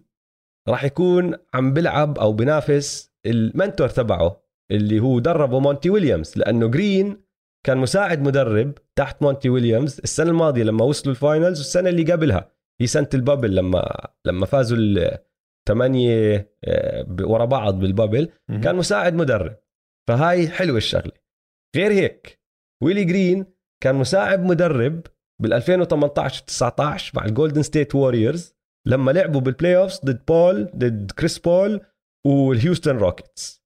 راح 0.70 0.84
يكون 0.84 1.36
عم 1.54 1.74
بلعب 1.74 2.20
أو 2.20 2.34
بنافس 2.34 3.12
ال 3.26 3.35
mentor 3.35 3.90
تبعه 3.90 4.44
اللي 4.72 5.00
هو 5.00 5.20
دربه 5.20 5.60
مونتي 5.60 5.90
ويليامز 5.90 6.34
لأنه 6.38 6.68
جرين 6.68 7.22
كان 7.66 7.78
مساعد 7.78 8.22
مدرب 8.22 8.74
تحت 8.96 9.22
مونتي 9.24 9.50
ويليامز 9.50 10.00
السنة 10.04 10.30
الماضية 10.30 10.64
لما 10.64 10.86
وصلوا 10.86 11.16
ال 11.16 11.22
finals 11.22 11.58
والسنة 11.60 11.90
اللي 11.90 12.12
قبلها. 12.12 12.52
هي 12.82 12.88
سنة 12.88 13.10
ال 13.14 13.20
bubble 13.20 13.56
لما 13.56 14.08
لما 14.26 14.46
فازوا 14.46 14.78
الثمانيه 14.78 16.52
آه، 16.64 17.16
ورا 17.22 17.46
بعض 17.46 17.80
بال 17.80 17.91
bubble. 17.91 18.30
كان 18.64 18.76
مساعد 18.76 19.14
مدرب. 19.14 19.58
فهاي 20.08 20.48
حلوة 20.50 20.78
الشغلة. 20.78 21.12
غير 21.76 21.92
هيك 21.92 22.42
ويلي 22.84 23.04
جرين 23.04 23.46
كان 23.84 23.96
مساعد 23.96 24.40
مدرب 24.44 25.02
بال 25.42 25.54
2018 25.54 26.44
19 26.46 27.12
مع 27.16 27.26
الجولدن 27.26 27.62
ستيت 27.62 27.96
ووريرز 27.96 28.56
لما 28.88 29.12
لعبوا 29.12 29.42
بال 29.42 29.78
playoffs 29.78 30.00
ضد 30.06 30.26
بول 30.26 30.64
ضد 30.76 31.12
كريس 31.12 31.40
بول 31.40 31.82
والهيوستن 32.28 32.98
روكيتس 32.98 33.64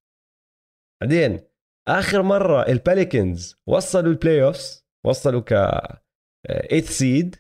بعدين 1.02 1.40
آخر 1.88 2.22
مرة 2.22 2.68
الباليكنز 2.68 3.56
وصلوا 3.70 4.12
ال 4.12 4.44
playoffs 4.44 4.86
وصلوا 5.06 5.42
ك 5.42 5.50
8 6.70 6.82
seed 6.82 7.36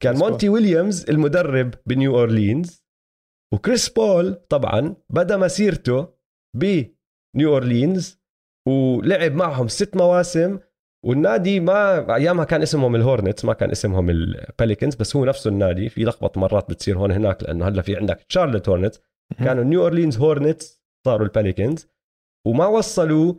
كان. 0.00 0.16
مونتي 0.18 0.48
ويليامز 0.48 1.10
المدرب 1.10 1.74
بنيو 1.86 2.18
أورلينز 2.18 2.84
وكريس 3.54 3.88
بول 3.88 4.34
طبعا 4.34 4.96
بدا 5.10 5.36
مسيرته 5.36 6.14
بنيو 6.56 7.52
أورلينز 7.52 8.20
ولعب 8.68 9.32
معهم 9.32 9.68
ست 9.68 9.96
مواسم 9.96 10.58
والنادي 11.06 11.60
ما 11.60 12.14
ايامها 12.16 12.44
كان 12.44 12.62
اسمهم 12.62 12.96
الهورنتس 12.96 13.44
ما 13.44 13.52
كان 13.52 13.70
اسمهم 13.70 14.10
الباليكنز 14.10 14.94
بس 14.94 15.16
هو 15.16 15.24
نفسه 15.24 15.50
النادي 15.50 15.88
في 15.88 16.04
لخبط 16.04 16.38
مرات 16.38 16.70
بتصير 16.70 16.98
هون 16.98 17.10
هناك 17.12 17.42
لأنه 17.42 17.68
هلا 17.68 17.82
في 17.82 17.96
عندك 17.96 18.20
تشارلوت 18.28 18.68
هورنتس. 18.68 19.00
كانوا 19.38 19.64
نيو 19.64 19.82
اورلينز 19.82 20.18
هورنتس 20.18 20.82
صاروا 21.06 21.26
الباليكنز 21.26 21.88
وما 22.46 22.66
وصلوا 22.66 23.34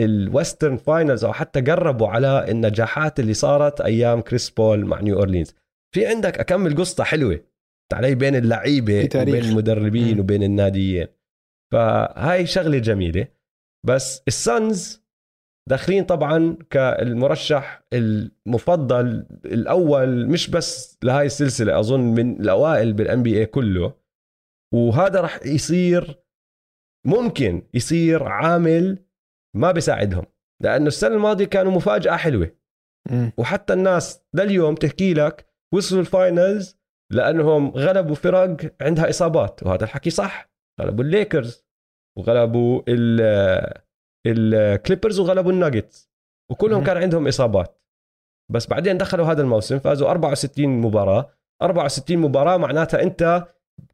ال 0.00 0.09
Western 0.09 0.76
finals 0.76 1.24
أو 1.24 1.32
حتى 1.32 1.60
قربوا 1.60 2.08
على 2.08 2.50
النجاحات 2.50 3.20
اللي 3.20 3.34
صارت 3.34 3.80
أيام 3.80 4.20
كريس 4.20 4.50
بول 4.50 4.84
مع 4.86 5.00
نيو 5.00 5.18
اورلينز 5.18 5.54
في 5.94 6.06
عندك 6.06 6.38
اكمل 6.38 6.76
قصه 6.76 7.04
حلوة 7.04 7.44
علي 7.92 8.14
بين 8.14 8.36
اللعيبة. 8.36 9.08
وبين 9.14 9.34
المدربين. 9.44 10.20
وبين 10.20 10.42
الناديين 10.42 11.06
فهاي 11.72 12.46
شغلة 12.46 12.78
جميلة 12.78 13.26
بس 13.86 14.22
السانز 14.28 15.01
داخلين 15.68 16.04
طبعا 16.04 16.56
كالمرشح 16.70 17.82
المفضل 17.92 19.26
الأول 19.44 20.26
مش 20.28 20.50
بس 20.50 20.98
لهاي 21.04 21.26
السلسلة 21.26 21.78
أظن 21.78 22.00
من 22.00 22.40
الأوائل 22.40 22.92
بالان 22.92 23.22
بي 23.22 23.38
اي 23.38 23.46
كله. 23.46 23.94
وهذا 24.74 25.20
راح 25.20 25.40
يصير 25.46 26.22
ممكن 27.06 27.62
يصير 27.74 28.22
عامل 28.22 29.04
ما 29.56 29.72
بيساعدهم 29.72 30.24
لأنه 30.62 30.86
السنة 30.86 31.14
الماضية 31.14 31.44
كانوا 31.44 31.72
مفاجأة 31.72 32.16
حلوة. 32.16 32.56
وحتى 33.38 33.72
الناس 33.72 34.22
لليوم 34.34 34.74
تحكي 34.74 35.14
لك 35.14 35.46
وصلوا 35.74 36.00
ال 36.00 36.11
finals 36.11 36.78
لأنهم 37.12 37.70
غلبوا 37.70 38.14
فرق 38.14 38.74
عندها 38.80 39.10
إصابات 39.10 39.62
وهذا 39.62 39.84
الحكي 39.84 40.10
صح. 40.10 40.52
غلبوا 40.80 41.04
الليكرز 41.04 41.64
وغلبوا 42.18 42.82
ال 42.88 43.82
الكليبرز 44.26 45.20
وغلبوا 45.20 45.52
الناجتس 45.52 46.10
وكلهم. 46.50 46.84
كان 46.84 46.96
عندهم 46.96 47.28
إصابات. 47.28 47.82
بس 48.52 48.66
بعدين 48.66 48.98
دخلوا 48.98 49.26
هذا 49.26 49.42
الموسم 49.42 49.78
فازوا 49.78 50.10
64 50.10 50.68
مباراة. 50.80 51.30
64 51.62 52.18
مباراة 52.18 52.56
معناتها 52.56 53.02
أنت 53.02 53.46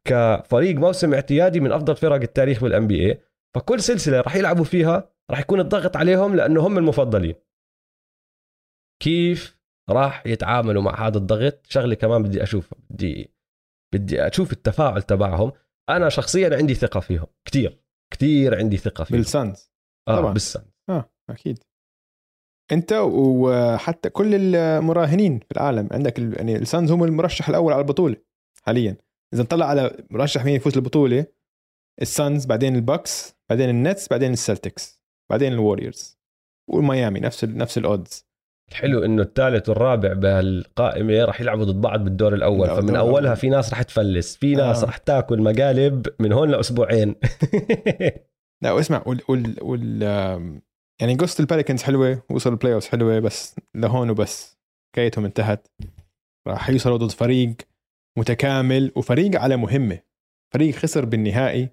كفريق 0.05 0.75
موسم 0.75 1.13
اعتيادي 1.13 1.59
من 1.59 1.71
أفضل 1.71 1.95
فرق 1.95 2.21
التاريخ 2.21 2.61
بال 2.61 2.87
NBA 2.87 3.21
فكل 3.55 3.79
سلسلة 3.79 4.21
راح 4.21 4.35
يلعبوا 4.35 4.63
فيها 4.63 5.09
راح 5.31 5.39
يكون 5.39 5.59
الضغط 5.59 5.97
عليهم 5.97 6.35
لأنه 6.35 6.67
هم 6.67 6.77
المفضلين. 6.77 7.35
كيف 9.03 9.59
راح 9.89 10.27
يتعاملوا 10.27 10.81
مع 10.81 11.07
هذا 11.07 11.17
الضغط؟ 11.17 11.65
شغلة 11.67 11.95
كمان 11.95 12.23
بدي 12.23 12.43
اشوفها 12.43 12.79
بدي 12.89 13.33
بدي 13.93 14.27
أشوف 14.27 14.51
التفاعل 14.51 15.01
تبعهم. 15.01 15.51
أنا 15.89 16.09
شخصيا 16.09 16.57
عندي 16.57 16.73
ثقة 16.73 16.99
فيهم 16.99 17.27
كتير 17.45 17.81
كتير 18.13 18.57
عندي 18.57 18.77
ثقة 18.77 19.03
فيهم. 19.03 19.17
بالسانز. 19.17 19.68
آه 20.09 20.15
طبعاً. 20.15 20.33
بالسانز 20.33 20.63
آه 20.89 21.09
أكيد 21.29 21.59
أنت 22.71 22.93
وحتى 22.93 24.09
كل 24.09 24.55
المراهنين 24.55 25.39
في 25.39 25.51
العالم 25.51 25.89
عندك 25.91 26.19
يعني 26.19 26.55
السانز 26.55 26.91
هم 26.91 27.03
المرشح 27.03 27.49
الأول 27.49 27.73
على 27.73 27.81
البطولة 27.81 28.15
حاليا 28.63 28.97
إذا 29.33 29.43
نطلع 29.43 29.65
على 29.65 30.05
مرشح 30.09 30.45
مين 30.45 30.55
يفوز 30.55 30.77
البطولة 30.77 31.25
السانز 32.01 32.45
بعدين 32.45 32.75
الباكس 32.75 33.35
بعدين 33.49 33.69
النتس 33.69 34.09
بعدين 34.09 34.33
السلتكس 34.33 35.01
بعدين 35.31 35.53
الوريورز 35.53 36.19
والميامي 36.69 37.19
نفس 37.19 37.43
ال 37.43 37.57
نفس 37.57 37.77
ال 37.77 37.87
odds 37.87 38.29
الحلو 38.71 39.05
إنه 39.05 39.21
الثالث 39.21 39.69
والرابع 39.69 40.13
بهالقائمة 40.13 41.25
راح 41.25 41.41
يلعبوا 41.41 41.65
ضد 41.65 41.81
بعض 41.81 42.03
بالدور 42.03 42.33
الأول 42.33 42.67
فمن 42.67 42.89
الأول. 42.89 43.09
أولها 43.09 43.35
في 43.35 43.49
ناس 43.49 43.69
راح 43.69 43.81
تفلس 43.81 44.35
في 44.35 44.55
ناس 44.55 44.83
آه. 44.83 44.85
راح 44.85 44.97
تاكل 44.97 45.41
مقالب 45.41 46.07
من 46.19 46.33
هون 46.33 46.49
لأسبوعين 46.49 47.15
لا 48.63 48.71
واسمع 48.71 49.03
وال, 49.05 49.21
وال, 49.29 49.55
وال 49.61 50.03
يعني 51.01 51.15
قصة 51.15 51.41
الباليكنز 51.41 51.83
حلوة 51.83 52.23
وصلوا 52.29 52.55
ال 52.55 52.73
playoff 52.73 52.87
حلوة 52.87 53.19
بس 53.19 53.55
لهون 53.75 54.09
وبس 54.09 54.57
حكايتهم 54.93 55.25
انتهت. 55.25 55.67
راح 56.47 56.69
يوصلوا 56.69 56.97
ضد 56.97 57.11
فريق 57.11 57.55
متكامل 58.17 58.91
وفريق 58.95 59.41
على 59.41 59.57
مهمة. 59.57 59.99
فريق 60.53 60.75
خسر 60.75 61.05
بالنهائي 61.05 61.69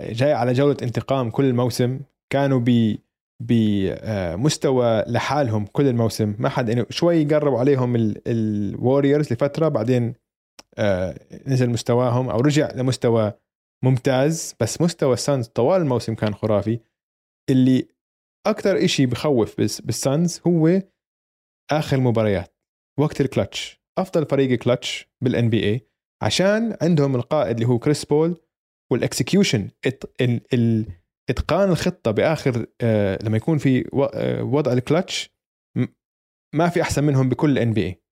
جاي 0.00 0.32
على 0.32 0.52
جولة 0.52 0.76
انتقام 0.82 1.30
كل 1.30 1.44
الموسم. 1.44 2.00
كانوا 2.32 2.60
ب 2.66 2.96
بمستوى 3.42 5.04
لحالهم 5.06 5.66
كل 5.66 5.86
الموسم. 5.86 6.36
ما 6.38 6.48
حد 6.48 6.68
يعني 6.68 6.86
شوي 6.90 7.24
قربوا 7.24 7.58
عليهم 7.58 8.14
الوريورز 8.26 9.32
لفترة 9.32 9.68
بعدين 9.68 10.14
آه، 10.78 11.14
نزل 11.46 11.70
مستواهم 11.70 12.30
أو 12.30 12.40
رجع 12.40 12.70
لمستوى 12.74 13.32
ممتاز 13.84 14.54
بس 14.60 14.80
مستوى 14.80 15.14
السانز 15.14 15.46
طوال 15.46 15.80
الموسم 15.80 16.14
كان 16.14 16.34
خرافي. 16.34 16.80
اللي 17.50 17.88
أكثر 18.46 18.84
إشي 18.84 19.06
بخوف 19.06 19.56
بالسانز 19.58 20.40
هو 20.46 20.82
آخر 21.70 22.00
مباريات 22.00 22.56
وقت 22.98 23.20
الكلتش. 23.20 23.84
أفضل 23.98 24.26
فريق 24.26 24.58
كلتش 24.58 25.08
بال 25.20 25.50
NBA 25.50 25.80
عشان 26.22 26.76
عندهم 26.82 27.16
القائد 27.16 27.56
اللي 27.56 27.68
هو 27.68 27.78
كريس 27.78 28.04
بول 28.04 28.36
وال 28.92 29.06
execution 29.06 29.68
إتقان 31.30 31.70
الخطة 31.70 32.10
بآخر 32.10 32.66
آه 32.80 33.18
لما 33.22 33.36
يكون 33.36 33.58
في 33.58 33.88
آه، 34.14 34.42
وضع 34.42 34.72
الكلتش 34.72 35.30
ما 36.54 36.68
في 36.68 36.82
أحسن 36.82 37.04
منهم 37.04 37.28
بكل 37.28 37.50
ال 37.50 37.72
NBA 37.72 38.02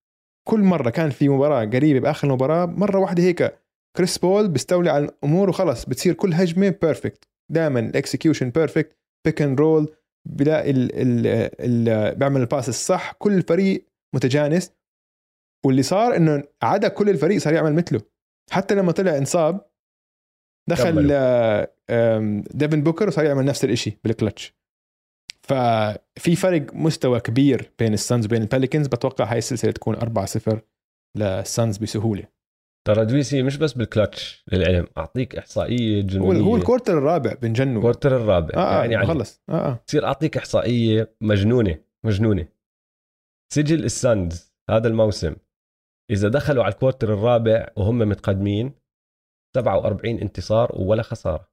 كل 0.49 0.61
مرة 0.61 0.91
كان 0.91 1.11
في 1.11 1.29
مباراة 1.29 1.65
قريبة 1.65 2.01
بآخر 2.01 2.29
المباراة 2.29 2.67
مرة 2.67 2.99
واحدة 2.99 3.23
هيك 3.23 3.62
كريس 3.97 4.19
بول 4.19 4.49
بيستولي 4.49 4.91
على 4.91 5.05
الأمور 5.05 5.49
وخلص. 5.49 5.85
بتصير 5.85 6.15
كل 6.15 6.35
هجمة 6.35 6.69
perfect 6.83 7.25
دائما 7.53 7.81
ال 7.81 7.88
execution 7.88 8.51
perfect 8.51 8.97
pick 9.27 9.43
and 9.43 9.61
roll 9.61 9.95
بلاقي 10.29 10.71
ال 10.71 10.93
ال 10.95 11.27
ال 11.61 12.15
بيعمل 12.15 12.41
ال 12.41 12.46
pass 12.46 12.69
الصح. 12.69 13.13
كل 13.13 13.33
الفريق 13.33 13.87
متجانس. 14.15 14.73
واللي 15.67 15.83
صار 15.83 16.17
إنه 16.17 16.45
عدا 16.63 16.89
كل 16.89 17.09
الفريق 17.11 17.39
صار 17.39 17.55
يعمل 17.55 17.75
مثله. 17.75 18.01
حتى 18.51 18.75
لما 18.75 18.93
طلع 18.93 19.19
انصاب 19.19 19.71
دخل. 20.71 21.09
آه، 21.91 22.43
ديفن 22.55 22.83
بوكر 22.83 23.09
وصار 23.09 23.25
يعمل 23.25 23.45
نفس 23.45 23.65
الشيء 23.65 23.99
بالكلتش 24.05 24.55
ففي 25.43 26.37
فرق 26.37 26.75
مستوى 26.75 27.21
كبير 27.21 27.73
بين 27.79 27.95
ال 27.95 28.01
Suns 28.01 28.27
وبين 28.27 28.43
ال 28.43 28.48
Pelicans 28.48 28.87
بتوقع 28.87 29.25
هاي 29.25 29.39
السلسلة 29.39 29.73
تكون 29.73 29.97
4-0 29.97 30.59
لل 31.17 31.38
Suns 31.38 31.79
بسهولة. 31.79 32.25
ترى 32.89 33.05
دويسي 33.05 33.43
مش 33.43 33.57
بس 33.57 33.73
بالكلتش 33.73 34.45
للعلم 34.53 34.87
أعطيك 34.99 35.37
إحصائية 35.37 36.03
جنونيه 36.03 36.41
هو 36.41 36.57
ال 36.57 36.62
quarter 36.62 36.99
الرابع 36.99 37.33
بجننوا 37.35 37.77
ال 37.77 37.82
quarter 37.82 38.17
الرابع. 38.17 38.51
يعني 38.55 38.97
آه 38.97 38.99
علي. 38.99 39.07
خلص. 39.07 39.43
آه 39.49 39.53
آه. 39.53 39.85
بصير 39.89 40.05
أعطيك 40.07 40.37
إحصائية 40.37 41.15
مجنونة 41.21 41.79
مجنونة. 42.07 42.49
سجل 43.53 43.85
ال 43.85 43.99
Suns 43.99 44.55
هذا 44.71 44.89
الموسم. 44.89 45.37
إذا 46.11 46.29
دخلوا 46.29 46.65
على 46.65 46.73
ال 46.73 46.78
quarter 46.78 47.15
الرابع 47.15 47.69
وهم 47.77 47.99
متقدمين 47.99 48.73
47 49.57 50.19
انتصار 50.19 50.73
ولا 50.79 51.03
خسارة. 51.03 51.53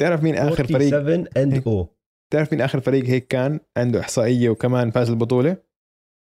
تعرف 0.00 0.22
مين 0.22 0.34
آخر 0.34 0.66
فريق؟ 0.66 0.90
47 0.90 1.28
and 1.36 1.54
هيك. 1.54 1.66
O. 1.66 1.88
تعرف 2.32 2.52
مين 2.52 2.60
آخر 2.60 2.80
فريق 2.80 3.04
هيك 3.04 3.26
كان 3.26 3.60
عنده 3.76 4.00
إحصائية 4.00 4.48
وكمان 4.50 4.90
فاز 4.90 5.10
البطولة؟ 5.10 5.56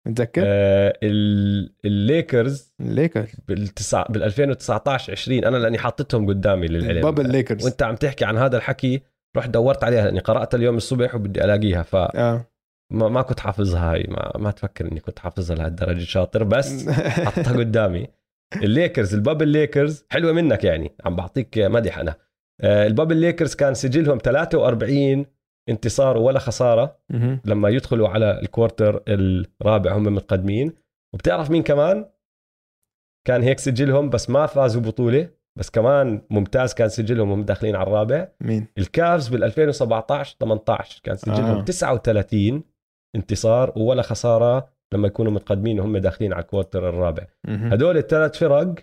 متذكر؟ 0.07 0.43
آه 0.47 0.99
ال- 1.03 1.73
ال 1.85 1.98
Lakers 1.98 2.75
ال 2.81 2.87
Lakers. 2.87 3.29
بالتسع 3.49 4.03
بال 4.11 4.23
2019 4.23 5.13
20 5.13 5.45
أنا 5.45 5.57
لأني 5.57 5.79
حاطتهم 5.79 6.27
قدامي 6.29 6.67
للعلم 6.67 7.01
bubble 7.01 7.31
Lakers. 7.31 7.65
وأنت 7.65 7.83
عم 7.83 7.95
تحكي 7.95 8.25
عن 8.25 8.37
هذا 8.37 8.57
الحكي 8.57 9.03
رحت 9.37 9.51
دورت 9.51 9.85
عليها 9.85 10.05
لأني 10.05 10.21
قرأتها 10.21 10.59
اليوم 10.59 10.77
الصبح 10.77 11.15
وبدي 11.15 11.45
ألاقيها. 11.45 11.83
فما 11.83 12.11
آه. 12.15 12.47
ما 12.93 13.23
كنت 13.23 13.41
حافظها 13.41 13.93
هاي. 13.93 14.07
ما, 14.09 14.33
ما 14.39 14.51
تفكر 14.51 14.93
إني 14.93 15.01
كنت 15.01 15.19
حافظها 15.19 15.57
لهالدرجة 15.57 16.05
شاطر 16.05 16.43
بس 16.45 16.89
حطها 17.27 17.53
قدامي. 17.57 18.07
ال 18.63 18.70
Lakers 18.70 19.15
ال 19.15 19.20
bubble 19.20 19.49
Lakers 19.49 20.05
حلوة 20.11 20.33
منك 20.33 20.65
يعني. 20.65 20.93
عم 21.05 21.17
بعطيك 21.17 21.59
مدح 21.59 21.99
أنا. 21.99 22.15
آه، 22.61 22.87
ال 22.87 22.91
bubble 22.91 23.17
Lakers 23.17 23.55
كان 23.55 23.75
سجلهم 23.75 24.19
43 24.19 25.27
انتصار 25.69 26.17
ولا 26.17 26.39
خسارة. 26.39 26.99
لما 27.45 27.69
يدخلوا 27.69 28.09
على 28.09 28.41
ال 28.43 28.50
quarter 28.50 29.03
الرابع 29.09 29.97
هم 29.97 30.03
متقدمين 30.15 30.73
وبتعرف 31.15 31.51
مين 31.51 31.63
كمان 31.63 32.07
كان 33.27 33.43
هيك 33.43 33.59
سجلهم 33.59 34.11
بس 34.11 34.31
ما 34.31 34.47
فازوا 34.47 34.83
بطولة 34.83 35.29
بس 35.59 35.71
كمان 35.71 36.23
ممتاز 36.31 36.75
كان 36.75 36.89
سجلهم 36.89 37.31
وهم 37.31 37.43
داخلين 37.43 37.77
على 37.77 37.87
الرابع 37.87 38.29
مين 38.41 38.67
ال 38.79 38.89
Cavs 38.89 39.29
بال 39.29 39.45
2017 39.45 40.37
18 40.41 41.01
كان 41.05 41.17
سجلهم 41.17 41.45
آه. 41.45 41.61
آه. 41.61 41.65
39 41.65 42.63
انتصار 43.17 43.73
ولا 43.77 44.03
خسارة 44.03 44.69
لما 44.95 45.07
يكونوا 45.07 45.33
متقدمين 45.33 45.81
وهم 45.81 45.97
داخلين 45.97 46.33
على 46.33 46.43
ال 46.43 46.48
quarter 46.49 46.89
الرابع. 46.89 47.27
هدول 47.47 47.97
الثلاث 47.97 48.39
فرق 48.39 48.75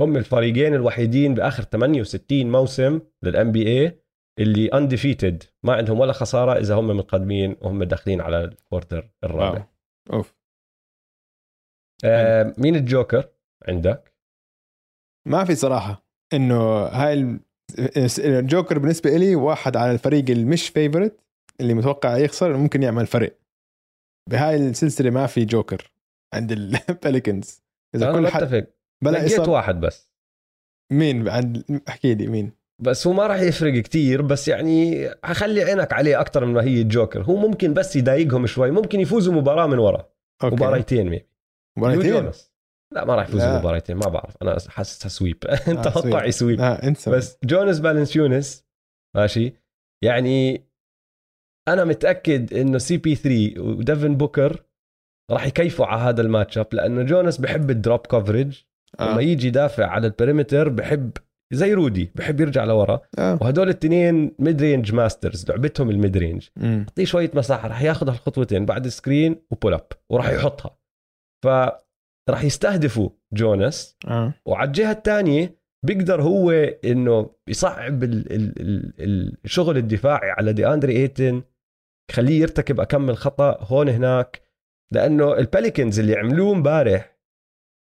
هم 0.00 0.16
الفريقين 0.16 0.74
الوحيدين 0.74 1.34
بآخر 1.34 1.62
68 1.62 2.50
موسم 2.50 3.00
لل 3.22 3.52
NBA 3.52 4.00
اللي 4.38 4.68
undefeated 4.68 5.42
ما 5.62 5.72
عندهم 5.74 6.00
ولا 6.00 6.12
خسارة 6.12 6.58
إذا 6.60 6.74
هم 6.74 6.86
متقدمين 6.86 7.56
وهم 7.60 7.84
داخلين 7.84 8.20
على 8.20 8.44
ال 8.44 8.52
quarter 8.52 9.10
الرابع. 9.24 9.66
wow. 10.10 10.18
أوف. 10.18 10.34
آه 12.04 12.54
مين 12.58 12.76
الجوكر 12.76 13.28
عندك؟ 13.68 14.14
ما 15.28 15.44
في 15.44 15.54
صراحة. 15.54 16.06
إنه 16.32 16.82
هاي 16.86 17.12
ال- 17.12 17.40
الجوكر 18.18 18.78
بالنسبة 18.78 19.10
لي 19.16 19.34
واحد 19.34 19.76
على 19.76 19.92
الفريق 19.92 20.30
المش 20.30 20.68
favorite 20.68 21.20
اللي 21.60 21.74
متوقع 21.74 22.16
يخسر 22.16 22.56
ممكن 22.56 22.82
يعمل 22.82 23.06
فرق 23.06 23.38
بهاي 24.30 24.56
السلسلة 24.56 25.10
ما 25.10 25.26
في 25.26 25.44
جوكر 25.44 25.92
عند 26.34 26.52
ال 26.52 26.64
Pelicans 26.64 27.62
إذا 27.94 28.10
أنا 28.10 28.18
كل 28.18 28.28
حد 28.28 28.66
بلا 29.04 29.18
لقيت 29.18 29.48
واحد 29.48 29.80
بس. 29.80 30.10
مين؟ 30.92 31.28
عند 31.28 31.82
احكي 31.88 32.14
لي 32.14 32.26
مين. 32.26 32.52
بس 32.82 33.06
هو 33.06 33.12
ما 33.12 33.26
راح 33.26 33.40
يفرق 33.40 33.82
كتير 33.82 34.22
بس 34.22 34.48
يعني 34.48 35.08
حخلي 35.24 35.62
عينك 35.62 35.92
عليه 35.92 36.20
أكثر 36.20 36.44
من 36.44 36.54
ما 36.54 36.62
هي 36.62 36.82
الجوكر. 36.82 37.22
هو 37.22 37.36
ممكن 37.36 37.74
بس 37.74 37.96
يضايقهم 37.96 38.46
شوي 38.46 38.70
ممكن 38.70 39.00
يفوزوا 39.00 39.34
مباراة 39.34 39.66
من 39.66 39.78
ورا. 39.78 40.08
okay. 40.44 40.54
مباريتين 40.54 41.08
maybe 41.08 41.28
مباراتين 41.78 42.30
لا 42.94 43.04
ما 43.04 43.14
راح 43.14 43.28
يفوزوا 43.28 43.46
لا. 43.48 43.58
مباريتين 43.58 43.96
ما 43.96 44.08
بعرف. 44.08 44.36
أنا 44.42 44.56
حاسسها 44.68 45.08
sweep 45.18 45.44
أنت 45.44 45.86
آه، 45.86 45.90
توقعي 45.90 46.32
sweep. 46.32 46.60
انسى 46.60 47.10
بس 47.10 47.38
جوناس 47.44 47.78
فالانسيوناس 47.78 48.64
ماشي. 49.16 49.52
يعني 50.04 50.66
أنا 51.68 51.84
متأكد 51.84 52.54
إنه 52.54 52.78
CP 52.78 53.14
3 53.14 53.60
وديفن 53.60 54.16
بوكر 54.16 54.64
راح 55.32 55.46
يكيفوا 55.46 55.86
على 55.86 56.00
هذا 56.00 56.22
ال 56.22 56.28
match 56.28 56.58
up 56.58 56.66
لأنه 56.72 57.02
جوناس 57.02 57.38
بحب 57.38 57.70
ال 57.70 57.76
drop 57.76 58.00
coverage 58.00 58.64
لما 59.00 59.18
آه. 59.18 59.20
يجي 59.20 59.46
يدافع 59.46 59.86
على 59.86 60.06
ال 60.06 60.12
perimeter 60.12 60.68
بحب 60.68 61.12
زي 61.52 61.74
رودي 61.74 62.12
بحب 62.14 62.40
يرجع 62.40 62.64
لورا. 62.64 63.00
آه. 63.18 63.38
وهدول 63.40 63.64
الاثنين 63.64 64.34
mid 64.38 64.62
range 64.62 64.94
masters 64.94 65.48
لعبتهم 65.48 65.90
ال 65.90 65.96
mid 65.96 66.16
range. 66.16 66.48
أعطيه 66.62 67.04
شوية 67.04 67.30
مساحة 67.34 67.68
راح 67.68 67.82
ياخذ 67.82 68.08
الخطوتين 68.08 68.66
بعد 68.66 68.88
screen 68.88 69.36
و 69.50 69.55
pull 69.55 69.74
up 69.74 69.86
وراح 70.10 70.30
يحطها. 70.30 70.78
فراح 71.44 72.44
يستهدفوا 72.44 73.08
جوناس 73.32 73.96
آه. 74.08 74.34
وعلى 74.46 74.66
الجهة 74.66 74.92
الثانية 74.92 75.56
بيقدر 75.86 76.22
هو 76.22 76.50
إنه 76.84 77.30
يصعب 77.48 78.04
ال 78.04 78.32
ال 78.32 78.52
ال 79.00 79.36
الشغل 79.44 79.76
الدفاعي 79.76 80.30
على 80.30 80.52
دي 80.52 80.66
أندري 80.66 80.96
إيتن 80.96 81.42
يخليه 82.10 82.40
يرتكب 82.40 82.80
أكمن 82.80 83.16
خطأ 83.16 83.58
هون 83.60 83.88
هناك. 83.88 84.42
لأنه 84.92 85.38
ال 85.38 85.45
Pelicans 85.45 85.98
اللي 85.98 86.16
عملوه 86.16 86.54
امبارح 86.54 87.15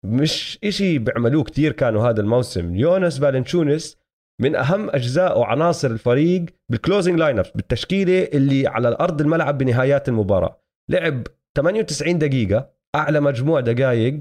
مش 0.05 0.59
إشي 0.65 0.99
بيعملوه 0.99 1.45
كتير 1.45 1.73
كانوا 1.73 2.09
هذا 2.09 2.21
الموسم. 2.21 2.77
جوناس 2.77 3.19
فالانسيوناس 3.21 3.99
من 4.41 4.57
أهم 4.57 4.91
أجزاء 4.91 5.39
وعناصر 5.39 5.91
الفريق 5.91 6.45
بال 6.69 7.19
closing 7.19 7.39
lineups 7.39 7.51
بالتشكيلة 7.51 8.23
اللي 8.23 8.67
على 8.67 8.89
الأرض 8.89 9.21
الملعب 9.21 9.59
بنهايات 9.59 10.09
المباراة. 10.09 10.63
لعب 10.91 11.27
98 11.57 12.19
دقيقة 12.19 12.71
أعلى 12.95 13.21
مجموع 13.21 13.61
دقائق 13.61 14.19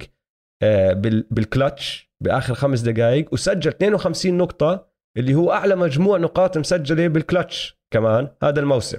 آه، 0.63 0.93
بال- 0.93 1.27
بالكلتش 1.31 2.11
بآخر 2.23 2.53
خمس 2.53 2.81
دقائق 2.81 3.33
وسجل 3.33 3.69
52 3.69 4.37
نقطة 4.37 4.87
اللي 5.17 5.33
هو 5.33 5.51
أعلى 5.51 5.75
مجموع 5.75 6.17
نقاط 6.17 6.57
مسجلة 6.57 7.07
بالكلتش 7.07 7.79
كمان 7.93 8.27
هذا 8.43 8.59
الموسم. 8.59 8.97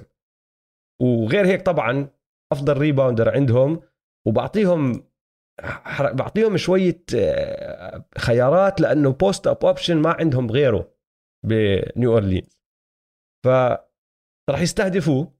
وغير 1.01 1.45
هيك 1.45 1.61
طبعا 1.61 2.07
أفضل 2.51 2.77
rebounder 2.77 3.29
عندهم 3.29 3.81
وبعطيهم 4.27 5.03
بعطيهم 6.13 6.57
شوية 6.57 7.03
آه، 7.15 8.05
خيارات 8.17 8.81
لأنه 8.81 9.11
post 9.11 9.47
up 9.47 9.65
option 9.65 9.97
ما 9.97 10.09
عندهم 10.19 10.51
غيره 10.51 10.93
بنيو 11.45 12.13
أورلينز 12.13 12.61
ف 13.45 13.47
راح 14.49 14.61
يستهدفوه 14.61 15.33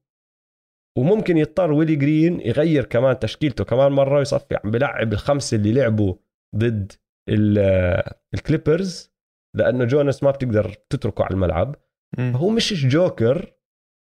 وممكن 0.98 1.36
يضطر 1.36 1.72
ويلي 1.72 1.96
جرين 1.96 2.40
يغير 2.40 2.84
كمان 2.84 3.18
تشكيلته 3.18 3.64
كمان 3.64 3.92
مرة 3.92 4.18
ويصفي 4.18 4.58
عم 4.64 4.70
بلعب 4.70 5.12
الخمسة 5.12 5.56
اللي 5.56 5.72
لعبوا 5.72 6.14
ضد 6.56 6.92
ال- 7.28 8.12
ال 8.34 8.43
Clippers 8.43 9.12
لأنه 9.56 9.84
جوناس 9.84 10.22
ما 10.22 10.30
بتقدر 10.30 10.74
تتركه 10.90 11.24
على 11.24 11.34
الملعب. 11.34 11.76
هو 12.18 12.48
مش 12.48 12.86
جوكر 12.86 13.54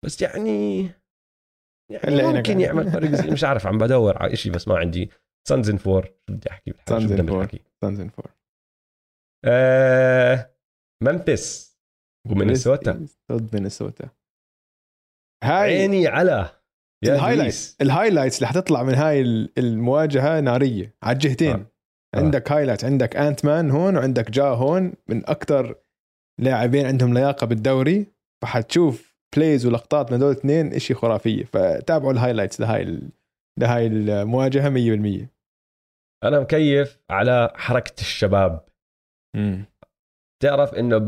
بس 0.05 0.23
يعني 0.23 0.83
يعني 1.91 2.17
ممكن. 2.37 2.61
يعمل 2.61 2.91
فرق 2.91 3.33
مش 3.33 3.45
عارف 3.45 3.67
عم 3.67 3.79
بدور 3.79 4.23
على 4.23 4.37
شيء 4.37 4.53
بس 4.53 4.69
ما 4.69 4.79
عندي 4.79 5.11
Suns 5.51 5.71
in 5.71 5.77
four 5.77 6.05
شو 6.07 6.33
بدي 6.35 6.51
أحكي 6.51 6.71
بالحكي؟ 6.71 7.09
Four. 7.17 7.21
بالحكي 7.23 7.61
Suns 7.81 8.01
in 8.01 8.09
four 8.09 8.31
آه 9.45 10.51
ممفيس 11.03 11.79
ومينيسوتا 12.31 13.07
ضد 13.33 13.55
مينيسوتا 13.55 14.09
هاي 15.45 15.79
عيني 15.79 16.07
على 16.09 16.51
ال 17.05 17.11
highlights. 17.11 17.77
ال 17.81 17.86
highlights 17.86 18.37
اللي 18.37 18.47
حتطلع 18.49 18.83
من 18.83 18.95
هاي 18.95 19.21
ال- 19.21 19.53
المواجهة 19.59 20.41
نارية 20.41 20.95
على 21.03 21.15
الجهتين 21.15 21.51
آه. 21.51 21.67
آه. 22.15 22.19
عندك 22.19 22.53
highlight 22.53 22.85
عندك 22.85 23.17
Ant 23.17 23.45
Man 23.45 23.71
هون 23.71 23.97
وعندك 23.97 24.31
جا 24.31 24.45
هون 24.45 24.93
من 25.09 25.27
أكثر 25.31 25.75
لاعبين 26.41 26.87
عندهم 26.87 27.15
لياقة 27.15 27.47
بالدوري 27.47 28.07
فحتشوف 28.43 29.17
plays 29.37 29.67
ولقطات 29.67 30.13
من 30.13 30.19
دول 30.19 30.31
الاثنين 30.33 30.79
شيء 30.79 30.97
خرافية 30.97 31.45
فتابعوا 31.45 32.13
ال 32.13 32.17
highlights 32.17 32.61
لهاي 32.61 33.01
لهاي 33.59 33.87
المواجهة 33.87 34.71
100% 34.71 35.27
أنا 36.25 36.41
مكيف 36.41 36.99
على 37.11 37.53
حركة 37.55 38.01
الشباب. 38.01 38.65
امم 39.37 39.65
تعرف 40.43 40.75
إنه 40.75 40.99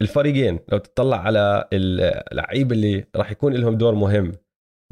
بالفريقين 0.00 0.60
لو 0.72 0.78
تطلع 0.78 1.16
على 1.16 1.68
اللعيبه 1.72 2.74
اللي 2.74 3.04
راح 3.16 3.30
يكون 3.30 3.52
لهم 3.54 3.74
دور 3.74 3.94
مهم 3.94 4.32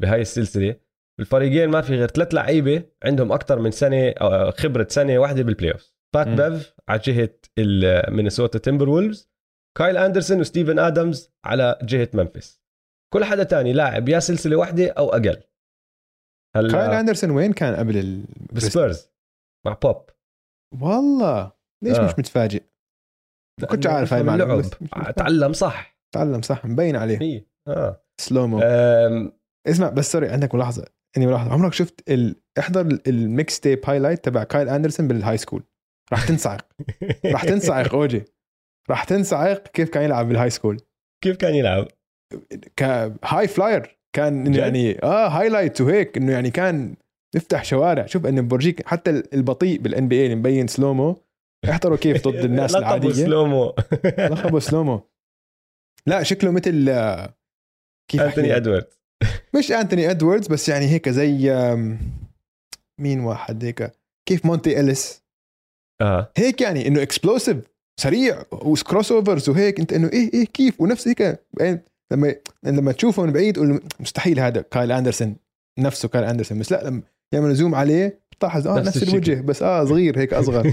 بهاي 0.01 0.21
السلسلة 0.21 0.75
الفريقين 1.19 1.69
ما 1.69 1.81
في 1.81 1.95
غير 1.95 2.07
ثلاث 2.07 2.33
لعيبة 2.33 2.83
عندهم 3.03 3.31
أكثر 3.31 3.59
من 3.59 3.71
سنة 3.71 4.09
أو 4.09 4.51
خبرة 4.51 4.87
سنة 4.89 5.19
واحدة 5.19 5.43
بال 5.43 5.71
playoff 5.71 5.93
بات 6.15 6.27
مم. 6.27 6.35
بيف 6.35 6.73
على 6.89 6.99
جهة 6.99 7.29
ال 7.57 8.59
Minnesota 8.59 8.89
Timberwolves 8.89 9.31
كايل 9.77 9.97
أندرسون 9.97 10.39
وستيفن 10.39 10.79
آدمز 10.79 11.31
على 11.45 11.79
جهة 11.83 12.09
ممفيس 12.13 12.61
كل 13.13 13.23
حدا 13.23 13.43
تاني 13.43 13.73
لاعب 13.73 14.09
يا 14.09 14.19
سلسلة 14.19 14.55
واحدة 14.55 14.91
أو 14.91 15.09
أقل. 15.09 15.43
كايل 16.53 16.75
هلا 16.75 16.99
أندرسون 16.99 17.29
وين 17.31 17.53
كان 17.53 17.75
قبل 17.75 17.97
ال... 17.97 18.25
مع 19.65 19.73
بوب. 19.73 20.05
والله. 20.81 21.51
ليش 21.83 21.97
آه. 21.99 22.05
مش 22.05 22.11
متفاجئ؟ 22.19 22.63
ما 23.61 23.67
كنتش 23.67 23.87
عارف 23.87 24.13
هاي 24.13 24.23
متفاجئ. 24.23 25.11
تعلم 25.17 25.53
صح. 25.53 25.97
تعلم 26.15 26.41
صح 26.41 26.65
مبين 26.65 26.95
عليه. 26.95 27.21
هي 27.21 27.45
آه. 27.67 28.03
Slow 28.21 28.46
Mo 28.46 28.59
أم، 28.63 29.31
اسمع 29.67 29.89
بس 29.89 30.11
sorry 30.11 30.29
عندك 30.29 30.55
ملاحظة. 30.55 30.85
إني 31.17 31.27
ملاحظة. 31.27 31.51
عمرك 31.53 31.73
شفت 31.73 32.09
ال... 32.11 32.35
احضر 32.59 32.81
ال- 32.81 33.07
ال 33.07 33.59
mixtape 33.59 33.79
highlight 33.85 34.25
تبع 34.25 34.43
كايل 34.43 34.69
أندرسون 34.69 35.07
بال 35.07 35.37
high 35.37 35.47
school 35.47 35.63
راح 36.11 36.27
تنصعق 36.27 36.67
راح 37.33 37.43
تنصعق 37.45 37.93
أوجي. 37.95 38.23
راح 38.89 39.03
تنصعق 39.03 39.67
كيف 39.67 39.89
كان 39.89 40.03
يلعب 40.03 40.27
بال 40.27 40.49
high 40.49 40.62
school 40.62 40.81
كيف 41.23 41.37
كان 41.37 41.55
يلعب؟ 41.55 41.87
ك 42.75 43.47
high 43.47 43.70
flyer 43.70 43.99
كان؟ 44.15 44.53
يعني 44.53 45.03
آه 45.03 45.27
highlight 45.27 45.81
وهيك. 45.81 46.17
إنه 46.17 46.31
يعني 46.31 46.51
كان 46.51 46.95
يفتح 47.35 47.63
شوارع. 47.63 48.05
شوف 48.05 48.25
انه 48.25 48.41
بورجيك 48.41 48.87
حتى 48.87 49.09
البطيء 49.33 49.79
بال 49.79 50.07
NBA 50.07 50.25
اللي 50.25 50.35
مبين 50.35 50.67
slow-mo 50.67 51.17
احضروا 51.69 51.97
كيف 51.97 52.27
ضد 52.27 52.45
الناس 52.45 52.71
لقبوا 52.71 52.87
العادية. 52.87 53.11
slow-mo. 53.11 53.75
لقبه 54.31 54.59
slow-mo. 54.59 55.01
لا 56.07 56.23
شكله 56.23 56.51
مثل 56.51 56.89
آه، 56.89 57.33
كيف 58.11 58.21
انتوني؟ 58.21 58.55
ادوارد 58.55 58.87
مش 59.57 59.71
انتوني 59.71 60.11
ادواردز 60.11 60.47
بس 60.47 60.69
يعني 60.69 60.85
هيك 60.85 61.09
زي 61.09 61.51
مين 62.99 63.19
واحد 63.19 63.63
هيك؟ 63.65 63.91
كيف 64.25 64.45
مونتي 64.45 64.79
إليس؟ 64.79 65.23
آه. 66.01 66.31
هيك 66.37 66.61
يعني 66.61 66.87
إنه 66.87 67.01
explosive 67.01 67.57
سريع 67.99 68.43
و 68.51 69.11
crossovers 69.11 69.49
وهيك. 69.49 69.79
أنت 69.79 69.93
إنه 69.93 70.07
إيه 70.07 70.33
إيه 70.33 70.45
كيف؟ 70.45 70.81
ونفس 70.81 71.07
هيك 71.07 71.39
لما 72.11 72.35
لما 72.63 72.91
تشوفه 72.91 73.23
من 73.25 73.31
بعيد 73.31 73.55
تقول 73.55 73.81
مستحيل 73.99 74.39
هذا 74.39 74.61
كايل 74.61 74.91
أندرسون 74.91 75.35
نفسه 75.79 76.09
كايل 76.09 76.23
أندرسون. 76.23 76.59
بس 76.59 76.71
لا 76.71 76.83
لما 76.83 77.01
يعملوا 77.33 77.53
zoom 77.53 77.75
عليه 77.75 78.21
تلاحظ 78.39 78.67
آه 78.67 78.79
نفس 78.79 78.97
الشكل. 78.97 79.11
الوجه 79.11 79.41
بس 79.41 79.63
آه 79.63 79.85
صغير 79.85 80.19
هيك 80.19 80.33
أصغر. 80.33 80.71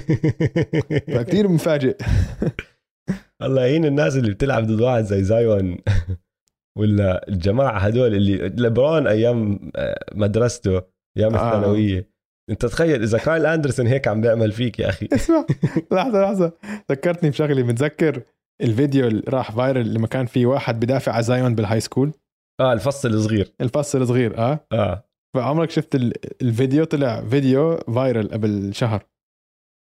فكتير 1.15 1.49
مفاجئ 1.49 1.97
الله 3.43 3.63
يعين 3.63 3.85
الناس 3.85 4.17
اللي 4.17 4.31
بتلعب 4.31 4.67
ضد 4.67 4.81
واحد 4.81 5.05
زي 5.05 5.25
زايون 5.25 5.77
ولا 6.79 7.29
الجماعة 7.29 7.79
هدول 7.79 8.15
اللي 8.15 8.37
لبرون 8.49 9.07
أيام 9.07 9.71
آه، 9.77 10.05
مدرسته 10.15 10.83
أيام 11.19 11.35
آه. 11.35 11.57
الثانوية. 11.57 12.11
أنت 12.51 12.67
تخيل 12.67 13.03
إذا 13.03 13.19
كايل 13.19 13.47
اندرسون 13.47 13.87
هيك 13.87 14.09
عم 14.09 14.21
بيعمل 14.21 14.53
فيك 14.53 14.79
يا 14.79 14.89
أخي. 14.89 15.09
اسمع 15.13 15.47
لحظة 15.93 16.23
لحظة. 16.23 16.53
ذكرتني 16.91 17.31
بشغلة 17.31 17.63
متذكر 17.63 18.23
الفيديو 18.63 19.07
اللي 19.07 19.23
راح 19.29 19.53
viral 19.53 19.95
لما 19.95 20.07
كان 20.07 20.27
في 20.27 20.47
واحد 20.47 20.81
بدافع 20.81 21.13
على 21.13 21.23
زايون 21.23 21.55
بال 21.55 21.81
high 21.81 21.93
school 21.93 22.13
آه 22.61 22.73
الفصل 22.73 23.09
الصغير. 23.09 23.53
الفصل 23.61 24.03
الصغير 24.03 24.39
آه. 24.39 24.61
آه. 24.73 25.08
فعمرك 25.35 25.71
شفت 25.71 25.95
ال- 25.95 26.43
الفيديو 26.43 26.85
طلع 26.85 27.21
فيديو 27.25 27.77
viral 27.79 28.29
قبل 28.29 28.75
شهر 28.75 29.07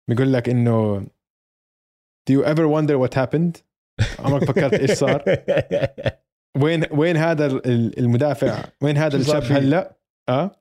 بيقول 0.10 0.34
لك 0.34 0.50
إنه 0.50 1.06
Do 2.30 2.34
you 2.34 2.44
ever 2.46 2.68
wonder 2.68 2.98
what 2.98 3.14
happened؟ 3.14 3.62
عمرك 4.20 4.44
فكرت 4.44 4.74
إيش 4.74 4.92
صار؟ 4.92 5.24
وين 6.62 6.84
وين 6.92 7.18
هذا 7.18 7.46
ال- 7.46 8.00
المدافع؟ 8.00 8.64
وين 8.82 8.98
هذا 8.98 9.18
الشاب؟ 9.18 9.44
هلأ؟ 9.44 9.98
آه 10.30 10.52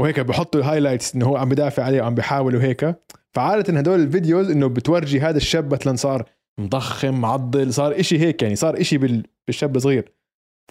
وهيك 0.00 0.20
بحطوا 0.20 0.60
ال 0.60 0.65
highlights 0.65 1.14
إنه 1.14 1.26
هو 1.26 1.36
عم 1.36 1.48
بدافع 1.48 1.82
عليه 1.84 2.00
وعم 2.02 2.14
بيحاول 2.14 2.56
وهيك 2.56 2.96
فعادة 3.34 3.78
هدول 3.78 4.00
ال 4.00 4.07
videos 4.07 4.50
إنه 4.50 4.68
بتورجي 4.68 5.20
هذا 5.20 5.36
الشاب 5.36 5.72
مثلا 5.74 5.96
صار 5.96 6.28
مضخم 6.60 7.20
معضل 7.20 7.74
صار 7.74 8.00
إشي 8.00 8.18
هيك 8.18 8.42
يعني 8.42 8.56
صار 8.56 8.80
إشي 8.80 8.98
بال- 8.98 9.26
بالشاب 9.46 9.76
الصغير 9.76 10.12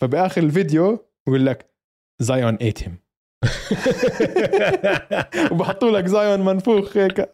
فبآخر 0.02 0.44
الفيديو 0.44 1.06
بقول 1.28 1.46
لك 1.46 1.70
زايون 2.22 2.58
ate 2.58 2.82
him 2.84 2.92
وبحطوا 5.52 5.92
لك 5.98 6.06
زايون 6.08 6.46
منفوخ 6.46 6.98
هيك. 6.98 7.30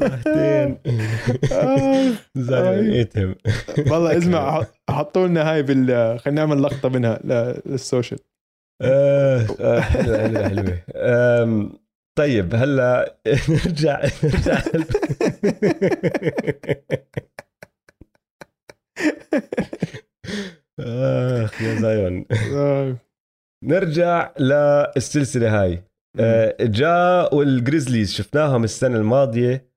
ضحكتين 0.00 0.78
آه. 1.52 2.12
زي 2.34 2.92
ايتهم 2.92 3.34
والله 3.78 4.14
اسمع 4.18 4.50
حط- 4.60 4.74
حطوا 4.90 5.26
لنا 5.26 5.52
هاي 5.52 5.62
بال 5.62 6.18
خلينا 6.20 6.40
نعمل 6.46 6.62
لقطة 6.62 6.88
منها 6.88 7.18
للسوشيال. 7.66 8.20
آه، 8.82 9.46
آه، 9.60 9.80
حلوة 9.80 10.18
حلوة 10.28 10.48
حلوة. 10.48 11.70
طيب 12.18 12.54
هلا 12.54 13.16
نرجع 13.48 14.02
نرجع 14.24 14.60
آخ 20.80 21.62
يا 21.62 21.74
زايون. 21.80 22.26
آه. 22.54 22.96
نرجع 23.64 24.32
للسلسلة 24.38 25.62
هاي. 25.62 25.84
آه، 26.20 26.56
جا 26.60 27.34
والجريزليز 27.34 28.12
شفناهم 28.12 28.64
السنة 28.64 28.96
الماضية. 28.96 29.74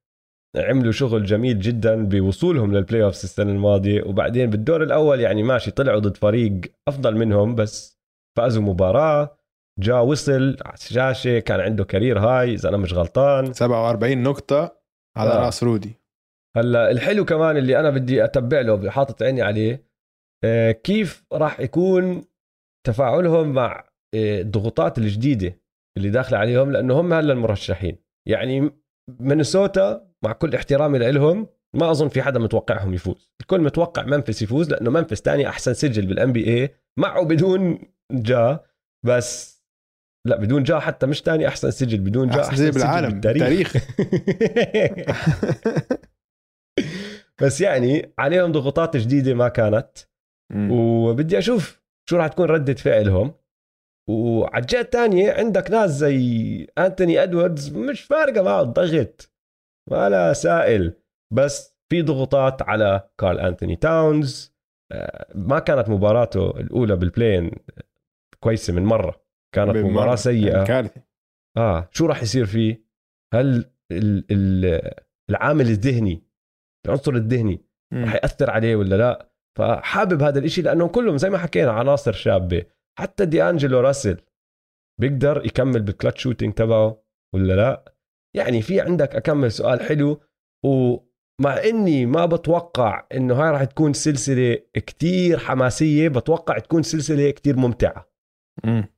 عملوا 0.57 0.91
شغل 0.91 1.23
جميل 1.26 1.60
جدا 1.60 2.06
بوصولهم 2.10 2.73
لل 2.74 3.04
playoffs 3.04 3.24
السنة 3.23 3.52
الماضية. 3.52 4.03
وبعدين 4.03 4.49
بالدور 4.49 4.84
الأول 4.84 5.19
يعني 5.19 5.44
ماشي 5.44 5.72
طلعوا 5.72 5.99
ضد 5.99 6.18
فريق 6.18 6.61
أفضل 6.88 7.15
منهم 7.15 7.56
بس 7.56 7.99
فازوا 8.38 8.64
مباراة. 8.64 9.38
جا 9.80 10.04
وصل 10.06 10.57
على 10.65 10.73
الشاشة 10.73 11.39
كان 11.39 11.60
عنده 11.60 11.84
career 11.84 12.20
high 12.20 12.54
إذا 12.53 12.69
أنا 12.69 12.77
مش 12.77 12.94
غلطان. 12.94 13.53
47 13.53 14.23
نقطة. 14.23 14.77
على 15.18 15.31
آه. 15.31 15.45
رأس 15.45 15.64
رودي. 15.64 15.95
هلأ 16.57 16.91
الحلو 16.91 17.26
كمان 17.26 17.57
اللي 17.57 17.80
أنا 17.80 17.89
بدي 17.89 18.23
أتبع 18.23 18.61
له 18.61 18.89
حاطط 18.89 19.23
عيني 19.23 19.41
عليه 19.41 19.88
آه، 20.44 20.72
كيف 20.72 21.26
راح 21.34 21.60
يكون 21.60 22.26
تفاعلهم 22.88 23.53
مع 23.53 23.89
آه، 24.15 24.41
الضغوطات 24.41 24.98
الجديدة 24.98 25.61
اللي 25.98 26.10
داخلة 26.10 26.38
عليهم؟ 26.38 26.72
لأنه 26.72 26.99
هم 26.99 27.14
هلأ 27.14 27.34
المرشحين. 27.34 27.98
يعني 28.27 28.72
مينيسوتا 29.19 30.07
مع 30.23 30.31
كل 30.31 30.56
احترامي 30.56 30.99
لهم 30.99 31.48
ما 31.76 31.91
أظن 31.91 32.07
في 32.07 32.22
حدا 32.22 32.39
متوقعهم 32.39 32.94
يفوز. 32.94 33.31
الكل 33.41 33.61
متوقع 33.61 34.03
ممفيس 34.04 34.41
يفوز 34.41 34.69
لأنه 34.72 34.91
ممفيس 34.91 35.22
تاني 35.22 35.48
أحسن 35.48 35.73
سجل 35.73 36.06
بال 36.06 36.32
NBA 36.32 36.70
معه 36.99 37.26
بدون 37.26 37.80
جا 38.11 38.60
بس 39.06 39.57
لا 40.28 40.36
بدون 40.38 40.64
جا 40.64 40.80
حتى 40.80 41.06
مش 41.06 41.22
تاني 41.22 41.48
أحسن 41.48 41.72
سجل 41.72 41.99
بدون 41.99 42.28
جا 42.28 42.40
أحسن 42.40 42.49
أحسن, 42.49 42.56
سجل 42.56 42.74
سجل 42.74 42.82
بالعالم، 42.82 43.20
بالتاريخ. 43.20 43.74
بس 47.41 47.62
يعني 47.62 48.14
عليهم 48.20 48.52
ضغوطات 48.52 48.98
جديدة 48.98 49.34
ما 49.34 49.48
كانت. 49.48 49.98
وبدي 50.72 51.38
أشوف 51.38 51.82
شو 52.10 52.18
راح 52.18 52.28
تكون 52.28 52.45
ردة 52.45 52.74
فعلهم. 52.74 53.34
وعلى 54.10 54.62
الجهة 54.62 54.82
الثانية 54.82 55.32
عندك 55.32 55.72
ناس 55.72 55.90
زي 55.91 56.68
أنتوني 56.78 57.24
إدواردز 57.24 57.70
مش 57.70 58.02
فارقة 58.02 58.41
معه 58.41 58.62
الضغط 58.62 59.34
ولا 59.91 60.34
سائل. 60.34 60.94
بس 61.34 61.78
في 61.90 62.02
ضغوطات 62.02 62.62
على 62.62 63.10
كارل 63.20 63.40
أنتوني 63.40 63.76
تاونز. 63.76 64.58
آه، 64.91 65.28
ما 65.36 65.60
كانت 65.60 65.90
مباراته 65.90 66.49
الأولى 66.49 66.95
بالبلين 66.95 67.52
كويسة 68.40 68.74
من 68.74 68.84
مرة. 68.84 69.27
كانت 69.66 69.72
بالمرة. 69.72 69.92
مباراة 69.92 70.16
سيئة. 70.16 70.52
يعني 70.52 70.66
كارثه 70.66 71.02
آه 71.58 71.90
شو 71.92 72.06
راح 72.06 72.24
يصير 72.24 72.46
فيه؟ 72.46 72.84
هل 73.34 73.72
ال- 73.92 74.26
ال- 74.32 74.94
العامل 75.30 75.66
الذهني 75.68 76.24
العنصر 76.86 77.14
الذهني 77.14 77.62
رح 77.94 78.14
يأثر 78.14 78.50
عليه 78.50 78.76
ولا 78.76 78.96
لا؟ 78.96 79.32
فحابب 79.60 80.22
هذا 80.24 80.40
الإشي 80.40 80.62
لأنه 80.62 80.88
كلهم 80.88 81.18
زي 81.18 81.30
ما 81.30 81.38
حكينا 81.38 81.72
عناصر 81.72 82.12
شابة. 82.12 82.66
حتى 83.00 83.26
دي 83.26 83.44
انجلو 83.50 83.80
راسل 83.80 84.18
بيقدر 85.02 85.46
يكمل 85.46 85.82
بال 85.82 85.91
clutch 85.91 86.22
shooting 86.24 86.54
تبعه 86.54 87.04
ولا 87.36 87.54
لا؟ 87.54 87.94
يعني 88.36 88.62
في 88.62 88.82
عندك 88.82 89.16
أكمل 89.16 89.52
سؤال 89.52 89.82
حلو 89.82 90.22
ومع 90.66 91.64
إني 91.70 92.06
ما 92.06 92.26
بتوقع 92.26 93.08
إنه 93.14 93.34
هاي 93.36 93.50
راح 93.52 93.64
تكون 93.64 93.94
سلسلة 93.94 94.58
كتير 94.74 95.38
حماسية 95.40 96.10
بتوقع 96.10 96.60
تكون 96.60 96.84
سلسلة 96.84 97.32
كتير 97.32 97.58
ممتعة. 97.58 98.12
مم. 98.66 98.97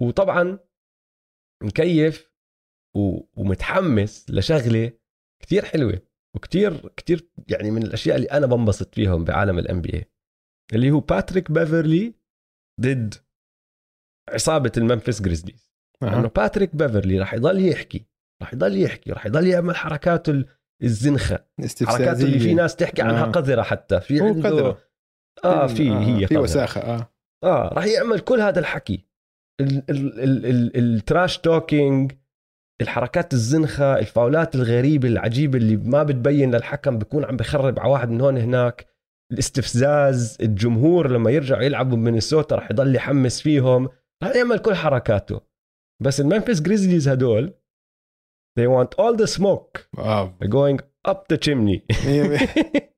وطبعا 0.00 0.58
مكيف 1.62 2.32
ومتحمس 3.36 4.30
لشغلة 4.30 4.92
كتير 5.42 5.64
حلوة 5.64 6.02
وكتير 6.36 6.88
كتير 6.88 7.28
يعني 7.48 7.70
من 7.70 7.82
الأشياء 7.82 8.16
اللي 8.16 8.26
أنا 8.30 8.46
بنبسط 8.46 8.94
فيهم 8.94 9.24
بعالم 9.24 9.58
ال 9.58 9.80
NBA 9.80 10.04
اللي 10.72 10.90
هو 10.90 11.00
باتريك 11.00 11.50
بيفرلي 11.50 12.14
ضد 12.80 13.14
عصابة 14.28 14.72
الممفيس 14.76 15.22
جريزليز 15.22 15.72
لأنه 16.02 16.16
أها. 16.24 16.26
باتريك 16.36 16.76
بيفرلي 16.76 17.18
راح 17.18 17.34
يضل 17.34 17.66
يحكي 17.68 18.06
راح 18.42 18.54
يضل 18.54 18.82
يحكي 18.82 19.12
راح 19.12 19.26
يضل 19.26 19.46
يعمل 19.46 19.76
حركاته 19.76 20.30
ال- 20.30 20.46
الزنخة 20.82 21.44
حركاته 21.82 22.22
اللي 22.24 22.38
في 22.38 22.54
ناس 22.54 22.76
تحكي 22.76 23.02
عنها 23.02 23.24
آه. 23.24 23.30
قذرة 23.30 23.62
حتى 23.62 24.00
في 24.00 24.20
عنده 24.20 24.48
قذرة. 24.50 24.82
آه 25.44 25.66
في 25.66 25.90
هي 25.92 26.26
في. 26.26 26.36
وساخة 26.38 26.80
آه 26.80 27.12
آه 27.44 27.68
راح 27.74 27.84
يعمل 27.84 28.20
كل 28.20 28.40
هذا 28.40 28.60
الحكي 28.60 28.94
ال- 28.94 29.00
ال- 29.00 29.00
ال- 29.00 29.00
ال- 29.00 29.11
ال 29.60 29.90
trash 29.90 31.38
talking 31.38 32.12
الحركات 32.80 33.32
الزنخة 33.32 33.98
الفاولات 33.98 34.54
الغريبة 34.54 35.08
العجيبة 35.08 35.58
اللي 35.58 35.76
ما 35.76 36.02
بتبين 36.02 36.54
للحكم 36.54 36.98
بيكون 36.98 37.24
عم 37.24 37.36
بخرب 37.36 37.80
على 37.80 37.90
واحد 37.90 38.10
من 38.10 38.20
هون 38.20 38.38
هناك. 38.38 38.86
الاستفزاز 39.32 40.38
الجمهور 40.40 41.10
لما 41.10 41.30
يرجعوا 41.30 41.62
يلعبوا 41.62 41.96
بمينيسوتا 41.96 42.56
راح 42.56 42.70
يضل 42.70 42.94
يحمس 42.94 43.40
فيهم. 43.40 43.88
راح 44.22 44.36
يعمل 44.36 44.58
كل 44.58 44.74
حركاته. 44.74 45.40
بس 46.02 46.20
الممفيس 46.20 46.60
جريزليز 46.60 47.08
هدول 47.08 47.54
they 48.60 48.66
want 48.66 49.04
all 49.04 49.16
the 49.16 49.38
smoke 49.38 49.98
آه 49.98 50.38
going 50.44 50.78
up 51.08 51.18
the 51.32 51.38
chimney. 51.38 51.80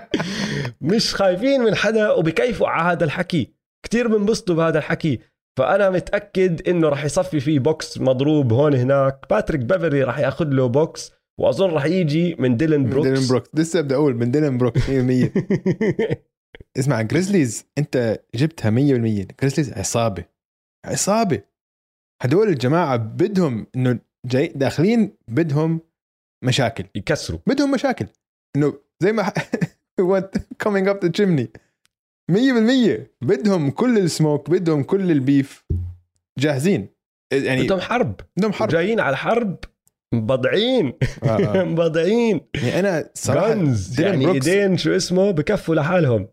مش 0.92 1.14
خايفين 1.14 1.60
من 1.60 1.74
حدا 1.74 2.10
وبكيفوا 2.10 2.68
على 2.68 2.92
هذا 2.92 3.04
الحكي. 3.04 3.54
كتير 3.86 4.08
بنبسطوا 4.08 4.54
بهذا 4.54 4.78
الحكي 4.78 5.20
فأنا 5.58 5.90
متأكد 5.90 6.68
إنه 6.68 6.88
راح 6.88 7.04
يصفي 7.04 7.40
فيه 7.40 7.58
بوكس 7.58 7.98
مضروب 7.98 8.52
هون 8.52 8.74
هناك. 8.74 9.26
باتريك 9.30 9.60
بيفرلي 9.60 10.02
راح 10.02 10.18
ياخذ 10.18 10.44
له 10.48 10.66
بوكس 10.66 11.12
وأظن 11.40 11.70
راح 11.70 11.84
يجي 11.84 12.34
من 12.34 12.56
ديلن 12.56 12.80
من 12.80 12.90
بروكس 12.90 13.08
ديلن 13.08 13.28
بروكس. 13.28 13.50
لسه 13.54 13.80
بدي 13.80 13.94
أقول 13.94 14.14
من 14.14 14.30
ديلن 14.30 14.58
بروكس 14.58 14.80
100% 14.80 14.90
اسمع 16.78 17.02
جريزليز 17.02 17.66
أنت 17.78 18.20
جبتها 18.34 18.70
100% 18.70 18.74
جريزليز 19.40 19.72
عصابة. 19.72 20.24
عصابة. 20.86 21.42
هدول 22.22 22.48
الجماعة 22.48 22.96
بدهم 22.96 23.66
إنه 23.76 23.98
جاي 24.26 24.46
داخلين 24.48 25.16
بدهم 25.28 25.80
مشاكل. 26.44 26.84
يكسروا. 26.94 27.40
بدهم 27.46 27.70
مشاكل. 27.70 28.06
إنه 28.56 28.74
زي 29.02 29.12
ما 29.12 29.32
coming 30.62 30.88
up 30.88 31.04
the 31.04 31.12
chimney. 31.12 31.46
100% 32.30 32.34
بدهم 33.22 33.70
كل 33.70 33.98
السموك 33.98 34.50
بدهم 34.50 34.82
كل 34.82 35.10
ال 35.10 35.19
beef. 35.19 35.64
جاهزين. 36.38 36.88
يعني 37.32 37.62
بدهم 37.62 37.80
حرب. 37.80 38.20
بدهم 38.36 38.52
حرب. 38.52 38.68
جايين 38.68 39.00
على 39.00 39.16
حرب 39.16 39.56
مبضعين. 40.14 40.92
آه، 41.22 41.26
آه. 41.26 41.64
مبضعين. 41.72 42.40
يعني 42.54 42.78
أنا 42.78 43.10
صراحة 43.14 43.54
ديلان 43.54 43.76
يعني 43.98 44.26
بروكس- 44.26 44.48
إيدين 44.48 44.76
شو 44.76 44.96
اسمه 44.96 45.30
بكفوا 45.30 45.74
لحالهم. 45.74 46.28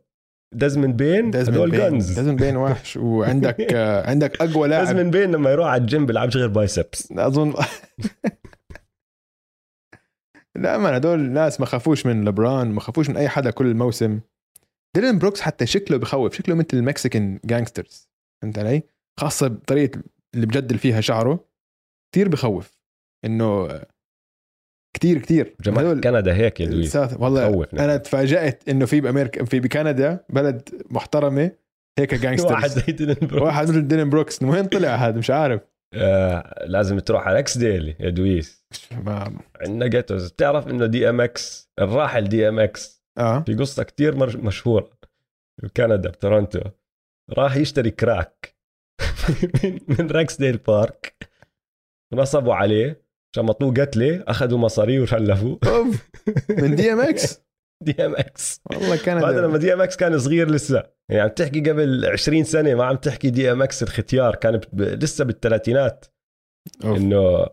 ديزموند 0.56 0.94
بين 0.94 1.36
هدول 1.36 1.72
بين 1.72 1.80
جانز 1.80 2.11
ديزموند 2.11 2.36
بين 2.36 2.57
وحش. 2.57 2.98
وعندك 2.98 3.60
آه، 3.74 4.10
عندك 4.10 4.41
أقوى 4.41 4.68
لاعب. 4.68 4.86
ديزموند 4.86 5.11
بين 5.11 5.32
لما 5.32 5.52
يروح 5.52 5.68
على 5.68 5.82
الجيم 5.82 6.06
بيلعبش 6.06 6.38
غير 6.38 6.48
biceps 6.48 7.11
أظن. 7.11 7.53
لا 10.56 10.78
man 10.78 10.94
هدول 10.94 11.20
ناس 11.20 11.60
ما 11.60 11.66
خافوش 11.66 12.06
من 12.06 12.26
لبرون 12.26 12.72
ما 12.72 12.80
خافوش 12.80 13.10
من 13.10 13.18
أي 13.18 13.30
حدا 13.30 13.52
كل 13.52 13.66
الموسم. 13.66 14.20
ديلان 14.95 15.20
بروكس 15.20 15.41
حتى 15.41 15.66
شكله 15.66 15.98
بخوف 15.98 16.34
شكله 16.36 16.56
مثل 16.56 16.68
ال 16.73 16.82
Mexican 16.82 17.40
gangsters 17.45 18.10
فهمت 18.41 18.60
علي؟ 18.60 18.84
خاصة 19.20 19.48
بطريقه 19.48 20.02
اللي 20.36 20.45
بجدل 20.45 20.78
فيها 20.78 21.02
شعره 21.02 21.45
كثير 22.14 22.30
بخوف 22.30 22.80
إنه 23.26 23.68
كثير 24.95 25.20
كثير 25.20 25.56
جماعة 25.61 25.94
كندا 26.02 26.34
هيك 26.36 26.60
يا 26.60 26.66
دويس 26.66 26.95
والله 26.95 27.49
بخوف. 27.49 27.76
أنا 27.76 27.98
تفاجأت 27.98 28.70
إنه 28.70 28.86
في 28.86 29.02
بأمريكا 29.02 29.45
في 29.45 29.60
بكندا 29.60 30.26
بلد 30.30 30.70
محترمة 30.90 31.52
هيك 31.99 32.11
واحد 32.14 32.22
gangsters 32.22 32.80
زي 32.80 32.91
ديلان 32.94 33.16
بروكس. 33.22 33.44
واحد 33.44 33.70
مثل 33.70 33.88
ديلان 33.88 34.10
بروكس. 34.10 34.44
من 34.44 34.49
وين 34.49 34.66
طلع 34.66 34.95
هذا؟ 34.95 35.18
مش 35.18 35.30
عارف. 35.30 35.61
آه 35.94 36.66
لازم 36.68 36.99
تروح 36.99 37.28
على 37.28 37.40
Rexdale 37.40 37.95
يا 37.99 38.10
دويس. 38.10 38.66
عندنا 39.61 39.88
ghettos 39.88 40.31
بتعرف 40.32 40.68
إنه 40.68 40.86
دي 40.86 41.10
ام 41.10 41.22
إكس 41.22 41.70
الراحل 41.80 42.24
دي 42.30 42.49
ام 42.49 42.60
إكس 42.60 42.98
آه. 43.20 43.40
في 43.40 43.56
قصة 43.56 43.84
كتير 43.84 44.16
مشهورة. 44.38 44.90
بكندا 45.64 46.10
بتورونتو 46.10 46.60
راح 47.38 47.56
يشتري 47.56 47.91
كراك. 47.91 48.56
من, 49.64 49.80
من 49.88 50.12
Rexdale 50.11 50.57
Park. 50.57 51.30
نصبوا 52.14 52.56
عليه. 52.56 53.10
شمطوه 53.36 53.74
قتله 53.74 54.24
أخذوا 54.28 54.60
مصاريه 54.60 55.00
وشلفوه 55.00 55.60
من 56.62 56.76
دي 56.76 56.94
ام 56.94 57.00
إكس 57.00 57.41
دي 57.84 58.06
ام 58.06 58.16
إكس 58.16 58.62
والله 58.72 58.98
كندا. 58.98 59.30
هذا 59.30 59.41
لما 59.41 59.58
DMX 59.57 59.98
كان 59.98 60.20
صغير 60.20 60.52
لسه. 60.52 60.84
يعني 61.10 61.22
عم 61.22 61.30
تحكي 61.30 61.60
قبل 61.60 62.06
20 62.06 62.44
سنة 62.44 62.76
ما 62.76 62.86
عم 62.86 62.96
تحكي 62.96 63.30
DMX 63.30 63.84
الختيار. 63.84 64.36
كان 64.36 64.62
ب... 64.74 64.82
لسه 64.82 65.26
بالثلاثينات. 65.26 66.06
إنه 66.84 67.46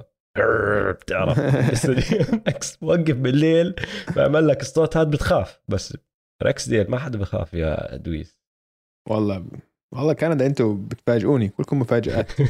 بتعرف 0.93 1.39
إكس 2.49 2.79
وقف 2.83 3.17
بالليل 3.17 3.75
بعمل 4.17 4.49
لك 4.49 4.61
الصوت 4.61 4.97
هذا 4.97 5.11
بتخاف. 5.11 5.61
بس 5.69 5.97
Rexdale 6.43 6.91
ما 6.91 6.99
حدا 6.99 7.19
بخاف 7.19 7.55
يا 7.55 7.97
دويس. 7.97 8.39
والله 9.09 9.47
والله 9.95 10.13
كندا 10.13 10.47
أنتم 10.47 10.87
بتفاجئوني 10.87 11.49
كلكم 11.49 11.79
مفاجآت. 11.81 12.33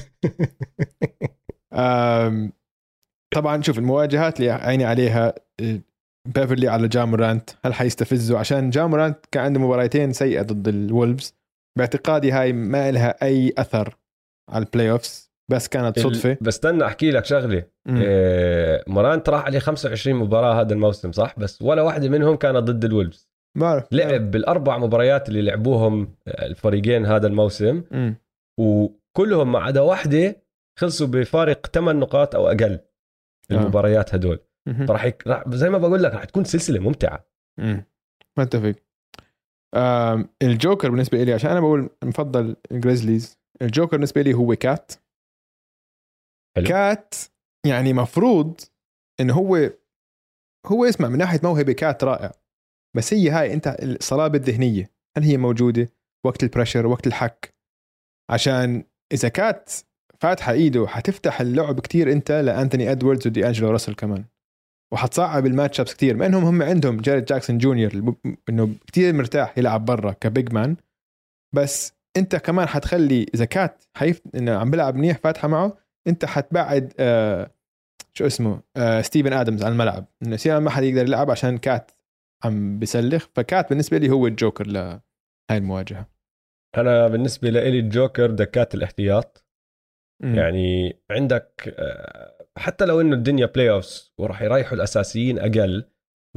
طبعا 3.34 3.62
شوف 3.62 3.78
المواجهات 3.78 4.40
اللي 4.40 4.50
عيني 4.50 4.84
عليها 4.84 5.34
آه، 5.60 5.80
بيفرلي 6.28 6.68
على 6.68 6.88
جامورانت 6.88 7.50
هل 7.64 7.74
حيستفزوا؟ 7.74 8.38
عشان 8.38 8.70
جامورانت 8.70 9.18
كان 9.32 9.44
عنده 9.44 9.60
مباراتين 9.60 10.12
سيئة 10.12 10.42
ضد 10.42 10.68
الولفز. 10.68 11.34
باعتقادي 11.78 12.32
هاي 12.32 12.52
ما 12.52 12.90
لها 12.90 13.22
أي 13.22 13.52
أثر 13.58 13.96
على 14.50 14.64
ال 14.64 14.90
playoffs 14.90 15.25
بس 15.50 15.68
كانت 15.68 15.98
صدفة. 15.98 16.32
ال- 16.32 16.38
بس 16.40 16.54
استنى 16.54 16.84
أحكي 16.84 17.10
لك 17.10 17.24
شغلة. 17.24 17.64
إيه 17.88 18.84
مورانت 18.86 19.28
راح 19.28 19.44
عليه 19.44 19.58
25 19.58 20.16
مباراة 20.16 20.60
هذا 20.60 20.72
الموسم 20.74 21.12
صح؟ 21.12 21.38
بس 21.38 21.62
ولا 21.62 21.82
واحدة 21.82 22.08
منهم 22.08 22.36
كانت 22.36 22.56
ضد 22.56 22.84
الولفز. 22.84 23.28
بعرف 23.58 23.88
لعب 23.92 24.30
بالأربع 24.30 24.78
مباريات 24.78 25.28
اللي 25.28 25.42
لعبوهم 25.42 26.14
آه، 26.28 26.46
الفريقين 26.46 27.06
هذا 27.06 27.26
الموسم. 27.26 27.82
مم. 27.90 28.16
وكلهم 28.60 29.52
ما 29.52 29.58
عدا 29.58 29.80
واحدة 29.80 30.42
خلصوا 30.78 31.06
بفارق 31.06 31.66
8 31.66 32.00
نقاط 32.00 32.34
أو 32.34 32.48
أقل 32.48 32.78
المباريات 33.50 34.14
هدول. 34.14 34.38
فراح 34.88 35.04
يك... 35.04 35.26
راح 35.26 35.44
زي 35.48 35.70
ما 35.70 35.78
بقول 35.78 36.02
لك 36.02 36.12
راح 36.14 36.24
تكون 36.24 36.44
سلسلة 36.44 36.80
ممتعة. 36.80 37.26
مم. 37.60 37.84
متفق. 38.38 38.74
الجوكر 40.42 40.90
بالنسبة 40.90 41.22
لي 41.24 41.32
عشان 41.32 41.50
أنا 41.50 41.60
بقول 41.60 41.90
مفضل 42.04 42.56
الجريزليز 42.72 43.38
الجوكر 43.62 43.96
بالنسبة 43.96 44.22
لي 44.22 44.34
هو 44.34 44.56
كات. 44.56 44.92
حلو. 46.56 46.66
كات 46.66 47.14
يعني 47.66 47.92
مفروض 47.92 48.60
إنه 49.20 49.34
هو 49.34 49.70
هو 50.66 50.84
اسمع 50.84 51.08
من 51.08 51.18
ناحية 51.18 51.40
موهبة 51.42 51.72
كات 51.72 52.04
رائع. 52.04 52.32
بس 52.96 53.14
هي 53.14 53.30
هاي 53.30 53.52
أنت 53.54 53.76
الصلابة 53.82 54.38
الذهنية. 54.38 54.90
هل 55.16 55.22
هي 55.22 55.36
موجودة؟ 55.36 55.88
وقت 56.26 56.42
ال 56.42 56.47
pressure 56.47 56.86
وقت 56.86 57.06
الحك. 57.06 57.54
عشان 58.30 58.84
إذا 59.12 59.28
كات 59.28 59.72
فاتحة 60.20 60.52
إيده 60.52 60.86
حتفتح 60.86 61.40
اللعب 61.40 61.80
كتير 61.80 62.12
أنت 62.12 62.32
لأنتوني 62.32 62.90
إدواردز 62.90 63.26
ودي 63.26 63.46
أنجلو 63.46 63.70
راسل 63.70 63.94
كمان. 63.94 64.24
وحتصعب 64.92 65.46
ال 65.46 65.80
matchups 65.80 65.94
كثير 65.94 66.16
مع 66.16 66.26
إنهم 66.26 66.44
هم 66.44 66.62
عندهم 66.62 67.00
جاريد 67.00 67.24
جاكسون 67.24 67.58
جونيور 67.58 68.14
إنه 68.48 68.74
كثير 68.86 69.12
مرتاح 69.14 69.58
يلعب 69.58 69.84
برا 69.84 70.12
ك 70.12 70.22
big 70.22 70.52
man. 70.52 70.76
بس 71.54 71.92
أنت 72.16 72.36
كمان 72.36 72.68
حتخلي 72.68 73.26
إذا 73.34 73.44
كات 73.44 73.84
حيف 73.96 74.22
إنه 74.34 74.52
عم 74.52 74.70
بيلعب 74.70 74.96
منيح 74.96 75.18
فاتحة 75.18 75.48
معه 75.48 75.85
انت 76.08 76.24
حتبعد 76.24 76.92
آه 76.98 77.50
شو 78.14 78.26
اسمه 78.26 78.62
آه 78.76 79.00
ستيفن 79.00 79.32
آدمز 79.32 79.64
عن 79.64 79.72
الملعب. 79.72 80.06
إنه 80.22 80.36
سيان 80.36 80.62
ما 80.62 80.70
حد 80.70 80.82
يقدر 80.82 81.02
يلعب 81.02 81.30
عشان 81.30 81.58
كات 81.58 81.90
عم 82.44 82.78
بيسلخ. 82.78 83.26
فكات 83.34 83.68
بالنسبة 83.68 83.98
لي 83.98 84.10
هو 84.10 84.26
الجوكر 84.26 84.66
لهاي 84.66 85.00
المواجهة. 85.50 86.06
أنا 86.76 87.08
بالنسبة 87.08 87.50
لي 87.50 87.68
الجوكر 87.68 88.30
دكة 88.30 88.74
الاحتياط. 88.74 89.46
مم. 90.22 90.34
يعني 90.34 90.98
عندك 91.10 91.74
آه، 91.78 92.46
حتى 92.58 92.84
لو 92.84 93.00
إنه 93.00 93.16
الدنيا 93.16 93.46
playoffs 93.46 94.12
وراح 94.18 94.42
يريحوا 94.42 94.74
الأساسيين 94.74 95.38
أقل 95.38 95.84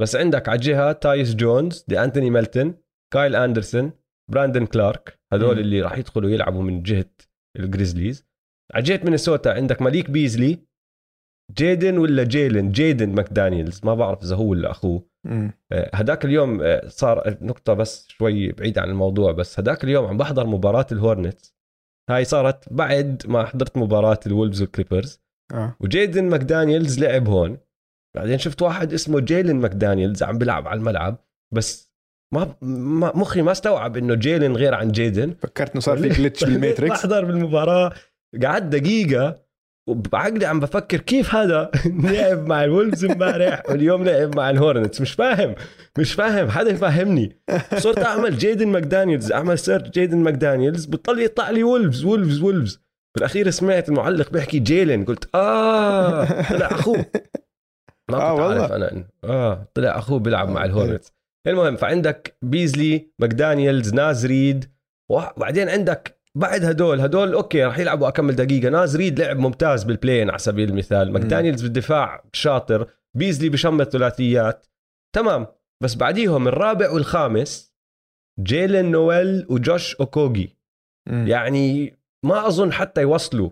بس 0.00 0.16
عندك 0.16 0.48
على 0.48 0.56
الجهة 0.56 0.92
تايس 0.92 1.34
جونز 1.34 1.84
دي 1.88 2.04
أنتوني 2.04 2.30
ميلتون 2.30 2.74
كايل 3.12 3.36
أندرسون 3.36 3.92
براندن 4.30 4.66
كلارك 4.66 5.20
هذول. 5.32 5.58
اللي 5.58 5.80
راح 5.82 5.98
يدخلوا 5.98 6.30
يلعبوا 6.30 6.62
من 6.62 6.82
جهة 6.82 7.10
الجريزليز 7.56 8.29
جهه 8.76 9.00
مينيسوتا 9.04 9.48
عندك 9.48 9.82
ماليك 9.82 10.10
بيزلي؟ 10.10 10.58
جيدن 11.56 11.98
ولا 11.98 12.24
جيلن؟ 12.24 12.72
جيدن 12.72 13.14
ماكدانيلز. 13.14 13.80
ما 13.84 13.94
بعرف 13.94 14.22
إذا 14.22 14.36
هو 14.36 14.44
ولا 14.44 14.70
أخوه. 14.70 15.10
آه، 15.72 15.90
هداك 15.94 16.24
اليوم 16.24 16.62
آه، 16.62 16.88
صار 16.88 17.36
نقطة 17.40 17.74
بس 17.74 18.08
شوي 18.08 18.52
بعيد 18.52 18.78
عن 18.78 18.88
الموضوع 18.88 19.32
بس 19.32 19.60
هداك 19.60 19.84
اليوم 19.84 20.06
عم 20.06 20.16
بحضر 20.16 20.46
مباراة 20.46 20.86
الهورنتس 20.92 21.54
هاي 22.10 22.24
صارت 22.24 22.72
بعد 22.72 23.22
ما 23.28 23.44
حضرت 23.44 23.76
مباراة 23.76 24.20
الولفز 24.26 24.62
والكليبرز. 24.62 25.20
آه. 25.54 25.76
وجيدن 25.80 26.24
ماكدانيلز 26.24 27.00
لعب 27.00 27.28
هون. 27.28 27.58
بعدين 28.16 28.38
شفت 28.38 28.62
واحد 28.62 28.92
اسمه 28.92 29.20
جيلن 29.20 29.56
ماكدانيلز 29.56 30.22
عم 30.22 30.38
بيلعب 30.38 30.68
على 30.68 30.78
الملعب 30.78 31.16
بس 31.54 31.90
ما, 32.34 32.56
ما 32.62 33.16
مخي 33.16 33.42
ما 33.42 33.52
استوعب 33.52 33.96
إنه 33.96 34.14
جيلن 34.14 34.56
غير 34.56 34.74
عن 34.74 34.92
جيدن. 34.92 35.34
فكرت 35.34 35.70
إنه 35.70 35.80
صار 35.80 35.98
في 35.98 36.08
glitch 36.08 36.44
بال 36.44 36.57
matrix 36.57 36.98
بحضر 36.98 37.24
بالمباراة. 37.24 37.92
قعدت 38.42 38.76
دقيقة 38.76 39.50
وبعقلي 39.88 40.46
عم 40.46 40.60
بفكر 40.60 41.00
كيف 41.00 41.34
هذا 41.34 41.70
لعب 42.12 42.46
مع 42.46 42.64
الولفز 42.64 43.04
امبارح 43.04 43.62
واليوم 43.70 44.04
لعب 44.04 44.36
مع 44.36 44.50
الهورنتس. 44.50 45.00
مش 45.00 45.12
فاهم 45.12 45.54
مش 45.98 46.12
فاهم 46.12 46.50
حدا 46.50 46.70
يفهمني. 46.70 47.40
صرت 47.76 47.98
أعمل 47.98 48.38
جيدن 48.38 48.68
ماكدانيلز 48.68 49.32
أعمل 49.32 49.58
search 49.58 49.88
جيدن 49.88 50.18
ماكدانيلز 50.18 50.86
بطل 50.86 51.20
يطلع 51.20 51.50
لي 51.50 51.62
وولفز 51.62 52.04
وولفز 52.04 52.40
وولفز 52.42 52.80
بالأخير 53.16 53.50
سمعت 53.50 53.88
المعلق 53.88 54.30
بيحكي 54.32 54.58
جيلن 54.58 55.04
قلت 55.04 55.28
آه 55.34 56.24
طلع 56.42 56.66
أخوه. 56.66 57.06
ما 58.10 58.16
آه 58.18 58.32
كنت 58.32 58.40
والله. 58.40 58.60
عارف 58.62 58.72
أنا 58.72 58.92
إنه 58.92 59.04
آه 59.24 59.66
طلع 59.74 59.98
أخوه 59.98 60.18
بيلعب 60.18 60.48
مع 60.48 60.64
الهورنتس. 60.64 61.12
المهم 61.46 61.76
فعندك 61.76 62.36
بيزلي 62.42 63.10
ماكدانيلز 63.18 63.94
ناز 63.94 64.26
ريد 64.26 64.64
وبعدين 65.10 65.68
عندك 65.68 66.19
بعد 66.38 66.64
هدول 66.64 67.00
هدول 67.00 67.32
okay 67.32 67.64
راح 67.64 67.78
يلعبوا 67.78 68.08
أكمل 68.08 68.36
دقيقة. 68.36 68.68
ناز 68.68 68.96
ريد 68.96 69.20
لعب 69.20 69.38
ممتاز 69.38 69.84
بال 69.84 69.94
play-in 69.94 70.28
على 70.30 70.38
سبيل 70.38 70.68
المثال. 70.68 71.12
ماكدانيلز 71.12 71.62
بالدفاع 71.62 72.24
شاطر. 72.32 72.90
بيزلي 73.16 73.48
بشمل 73.48 73.86
ثلاثيات. 73.86 74.66
تمام. 75.16 75.46
بس 75.82 75.94
بعديهم 75.94 76.48
الرابع 76.48 76.90
والخامس 76.90 77.74
جيلن 78.40 78.90
نويل 78.90 79.46
وجوش 79.50 79.96
اوكوجي 79.96 80.56
مم. 81.08 81.26
يعني 81.28 81.98
ما 82.26 82.46
أظن 82.46 82.72
حتى 82.72 83.00
يوصلوا 83.00 83.50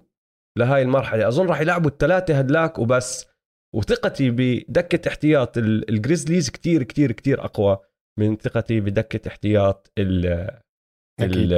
لهاي 0.59 0.83
المرحلة. 0.83 1.29
أظن 1.29 1.47
راح 1.47 1.61
يلعبوا 1.61 1.91
الثلاثة 1.91 2.39
هدلاك 2.39 2.79
وبس. 2.79 3.27
وثقتي 3.75 4.31
بدكة 4.31 5.09
احتياط 5.09 5.59
ال- 5.59 5.91
الجريزليز 5.91 6.51
كتير 6.51 6.83
كتير 6.83 7.13
كتير 7.13 7.45
أقوى 7.45 7.79
من 8.19 8.37
ثقتي 8.37 8.81
بدكة 8.81 9.29
احتياط 9.29 9.93
ال. 9.99 10.51
ال 11.21 11.53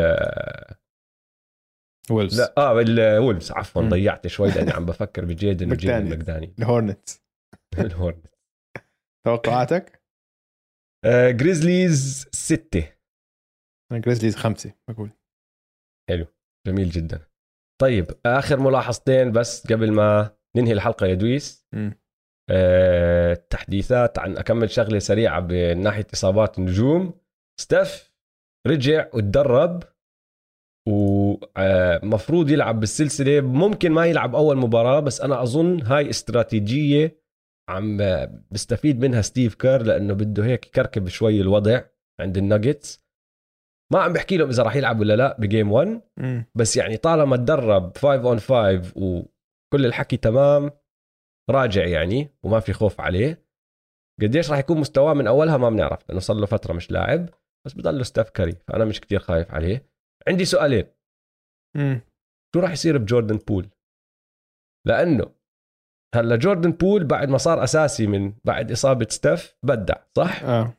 وولفز. 2.10 2.40
لا 2.40 2.54
آه 2.58 2.80
الولفز 2.80 3.52
عفوا. 3.52 3.82
ضيعت 3.82 4.26
شوي 4.26 4.48
لأني 4.48 4.70
عم 4.76 4.86
بفكر 4.86 5.24
بجيدن 5.24 5.72
وجيدن 5.72 5.92
ماكدانيال. 5.92 6.18
ماكداني. 6.18 6.54
الهورنتس. 6.58 7.22
الهورن 7.78 8.22
توقعاتك؟ 9.26 10.02
آه 11.04 11.30
جريزليز 11.30 12.28
ستة. 12.32 12.92
جريزليز 13.92 14.36
خمسة 14.36 14.74
بقول. 14.90 15.10
جميل 16.66 16.90
جدا. 16.90 17.26
طيب 17.80 18.06
آخر 18.26 18.60
ملاحظتين 18.60 19.32
بس 19.32 19.72
قبل 19.72 19.92
ما 19.92 20.36
ننهي 20.56 20.72
الحلقة 20.72 21.06
يا 21.06 21.14
دويس. 21.14 21.66
آه، 22.50 23.34
تحديثات 23.34 24.18
عن 24.18 24.36
أكمل 24.38 24.70
شغلة 24.70 24.98
سريعة 24.98 25.40
من 25.40 25.80
ناحيه 25.82 26.06
إصابات 26.14 26.58
النجوم. 26.58 27.20
ستيف 27.60 28.12
رجع 28.66 29.08
وتدرب. 29.14 29.82
ومفروض 30.90 32.50
يلعب 32.50 32.80
بالسلسلة 32.80 33.40
ممكن 33.40 33.92
ما 33.92 34.06
يلعب 34.06 34.34
أول 34.34 34.56
مباراة 34.56 35.00
بس 35.00 35.20
أنا 35.20 35.42
أظن 35.42 35.82
هاي 35.82 36.10
استراتيجية 36.10 37.20
عم 37.68 37.98
بيستفيد 38.50 39.00
منها 39.00 39.22
ستيف 39.22 39.54
كير 39.54 39.82
لأنه 39.82 40.14
بده 40.14 40.44
هيك 40.44 40.66
يكركب 40.66 41.08
شوي 41.08 41.40
الوضع 41.40 41.82
عند 42.20 42.36
الناجتس. 42.36 43.04
ما 43.92 43.98
عم 44.00 44.12
بحكي 44.12 44.36
لهم 44.36 44.48
إذا 44.48 44.62
راح 44.62 44.76
يلعب 44.76 45.00
ولا 45.00 45.16
لا 45.16 45.36
ب 45.40 45.47
game 45.47 45.72
1 45.72 46.00
مم. 46.16 46.44
بس 46.54 46.76
يعني 46.76 46.96
طالما 46.96 47.36
تدرب 47.36 47.96
5 47.96 48.14
on 48.28 48.38
5 48.40 48.92
وكل 48.96 49.86
الحكي 49.86 50.16
تمام 50.16 50.70
راجع 51.50 51.86
يعني 51.86 52.34
وما 52.42 52.60
في 52.60 52.72
خوف 52.72 53.00
عليه. 53.00 53.46
قديش 54.22 54.50
راح 54.50 54.58
يكون 54.58 54.78
مستواه 54.78 55.14
من 55.14 55.26
أولها 55.26 55.56
ما 55.56 55.70
بنعرف 55.70 56.08
لأنه 56.08 56.20
صار 56.20 56.36
له 56.36 56.46
فترة 56.46 56.72
مش 56.72 56.90
لاعب 56.90 57.28
بس 57.66 57.72
بضله 57.74 58.02
ستاف 58.02 58.30
كاري 58.30 58.52
فأنا 58.68 58.84
مش 58.84 59.00
كتير 59.00 59.18
خايف 59.20 59.54
عليه. 59.54 59.89
عندي 60.28 60.44
سؤالين. 60.44 60.84
مم. 61.76 62.00
شو 62.54 62.60
راح 62.60 62.72
يصير 62.72 62.98
بجوردن 62.98 63.36
بول؟ 63.36 63.68
لأنه 64.86 65.30
هلا 66.14 66.36
جوردن 66.36 66.72
بول 66.72 67.04
بعد 67.04 67.28
ما 67.28 67.38
صار 67.38 67.64
أساسي 67.64 68.06
من 68.06 68.32
بعد 68.44 68.72
إصابة 68.72 69.06
ستيف 69.10 69.56
بدع 69.62 69.94
صح؟ 70.16 70.42
آه. 70.42 70.74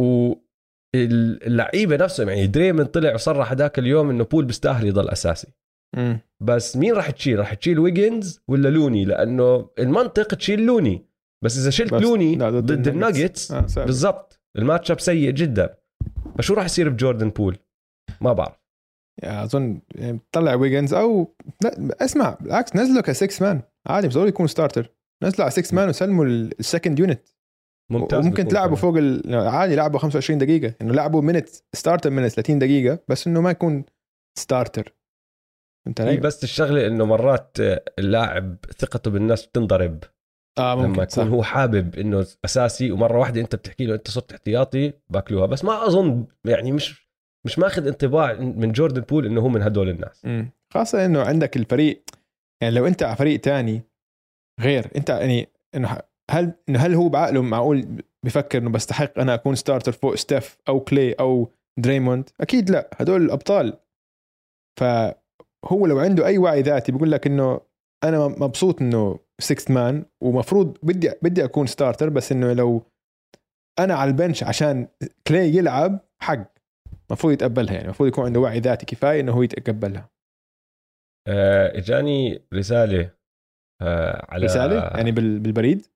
واللعيبه 0.00 1.96
نفسهم 1.96 2.28
يعني 2.28 2.46
دريمن 2.46 2.84
طلع 2.84 3.14
وصرح 3.14 3.50
هذاك 3.52 3.78
اليوم 3.78 4.10
إنه 4.10 4.24
بول 4.24 4.44
بيستاهل 4.44 4.86
يضل 4.86 5.08
أساسي. 5.08 5.52
مم. 5.96 6.20
بس 6.42 6.76
مين 6.76 6.94
راح 6.94 7.10
تشيل؟ 7.10 7.38
راح 7.38 7.54
تشيل 7.54 7.78
ويجنز 7.78 8.40
ولا 8.48 8.68
لوني؟ 8.68 9.04
لأنه 9.04 9.70
المنطق 9.78 10.34
تشيل 10.34 10.66
لوني. 10.66 11.06
بس 11.44 11.58
إذا 11.58 11.70
شلت 11.70 11.94
بس- 11.94 12.02
لوني 12.02 12.36
ضد 12.36 12.88
الناجتس. 12.88 13.52
آه. 13.52 13.84
بالضبط 13.84 14.40
ال 14.58 14.90
matchup 14.90 15.00
سيء 15.00 15.30
جدا. 15.30 15.76
فشو 16.38 16.54
راح 16.54 16.64
يصير 16.64 16.88
بجوردن 16.88 17.30
بول؟ 17.30 17.58
ما 18.20 18.32
بعرف 18.32 18.60
أظن 19.24 19.80
يعني 19.94 20.20
طلع 20.32 20.54
ويجنز 20.54 20.94
أو 20.94 21.36
لا 21.62 21.96
اسمع 22.04 22.38
بالعكس 22.40 22.76
نزله 22.76 23.00
ك 23.00 23.07
sixth 23.07 23.42
man. 23.42 23.62
عادي 23.86 24.06
مش 24.06 24.14
ضروري 24.14 24.28
يكون 24.28 24.46
starter 24.46 24.94
نزله 25.24 25.44
على 25.44 25.50
sixth 25.50 25.74
man 25.74 25.88
وسلموا 25.88 26.24
ال 26.24 26.35
second 26.35 26.98
unit 26.98 27.28
ممتاز 27.92 28.26
وممكن 28.26 28.48
تلعبوا 28.48 28.76
كمان. 28.76 28.92
فوق 28.92 28.96
ال... 28.96 29.34
عادي 29.34 29.74
لعبوا 29.74 29.98
25 29.98 30.38
دقيقة. 30.38 30.74
إنه 30.82 30.94
لعبوا 30.94 31.22
minutes 31.22 31.48
starter 31.76 32.10
من 32.10 32.28
30 32.28 32.58
دقيقة 32.58 32.98
بس 33.08 33.26
إنه 33.26 33.40
ما 33.40 33.50
يكون 33.50 33.84
starter 34.38 34.94
فهمت 35.86 36.00
هي 36.00 36.08
علي؟ 36.08 36.16
بس 36.16 36.44
الشغلة 36.44 36.86
إنه 36.86 37.04
مرات 37.04 37.56
اللاعب 37.98 38.56
ثقته 38.78 39.10
بالناس 39.10 39.46
بتنضرب. 39.46 40.04
آه 40.58 40.74
لما 40.74 40.86
ممكن 40.86 41.08
صح. 41.08 41.22
يكون 41.22 41.34
هو 41.34 41.42
حابب 41.42 41.94
إنه 41.94 42.26
أساسي 42.44 42.92
ومرة 42.92 43.18
واحدة 43.18 43.40
أنت 43.40 43.54
بتحكي 43.56 43.86
له 43.86 43.94
أنت 43.94 44.10
صرت 44.10 44.32
احتياطي 44.32 44.92
باكلوها. 45.10 45.46
بس 45.46 45.64
ما 45.64 45.86
أظن 45.86 46.26
يعني 46.44 46.72
مش 46.72 47.09
مش 47.46 47.58
ماخذ 47.58 47.86
انطباع 47.86 48.32
من 48.32 48.72
جوردن 48.72 49.00
بول 49.00 49.26
إنه 49.26 49.40
هو 49.40 49.48
من 49.48 49.62
هدول 49.62 49.88
الناس. 49.88 50.24
مم. 50.24 50.50
خاصة 50.72 51.04
إنه 51.04 51.22
عندك 51.22 51.56
الفريق 51.56 52.02
يعني 52.62 52.74
لو 52.74 52.86
أنت 52.86 53.02
على 53.02 53.16
فريق 53.16 53.40
تاني 53.40 53.82
غير 54.60 54.90
أنت 54.96 55.08
يعني 55.08 55.48
إنه 55.74 55.98
هل 56.30 56.52
إنه 56.68 56.78
هل 56.78 56.94
هو 56.94 57.08
بعقله 57.08 57.42
معقول 57.42 58.02
بفكر 58.24 58.58
إنه 58.58 58.70
بستحق 58.70 59.18
أنا 59.18 59.34
أكون 59.34 59.54
starter 59.54 59.92
فوق 59.92 60.14
ستيف 60.14 60.58
أو 60.68 60.80
كلي 60.80 61.12
أو 61.12 61.50
دريموند؟ 61.78 62.30
أكيد 62.40 62.70
لا 62.70 62.90
هدول 62.96 63.22
الأبطال. 63.22 63.78
فهو 64.80 65.86
لو 65.86 65.98
عنده 65.98 66.26
أي 66.26 66.38
وعي 66.38 66.62
ذاتي 66.62 66.92
بيقول 66.92 67.12
لك 67.12 67.26
إنه 67.26 67.60
أنا 68.04 68.28
مبسوط 68.28 68.82
إنه 68.82 69.18
sixth 69.38 69.70
man 69.70 70.04
ومفروض 70.20 70.78
بدي 70.82 71.12
بدي 71.22 71.44
أكون 71.44 71.66
starter 71.66 72.08
بس 72.08 72.32
إنه 72.32 72.52
لو 72.52 72.82
أنا 73.78 73.94
على 73.94 74.10
ال 74.10 74.16
bench 74.16 74.44
عشان 74.44 74.88
كلي 75.26 75.56
يلعب 75.56 76.00
حق. 76.22 76.59
المفروض 77.10 77.32
يتقبلها 77.32 77.72
يعني 77.72 77.84
المفروض 77.84 78.08
يكون 78.08 78.24
عنده 78.24 78.40
وعي 78.40 78.60
ذاتي 78.60 78.86
كفاية 78.86 79.20
إنه 79.20 79.32
هو 79.32 79.42
يتقبلها. 79.42 80.10
آه، 81.28 81.78
إجاني 81.78 82.42
رسالة 82.54 83.10
آه، 83.82 84.26
على 84.28 84.44
رسالة؟ 84.46 84.74
يعني 84.96 85.12
بال- 85.12 85.38
بالبريد؟ 85.38 85.86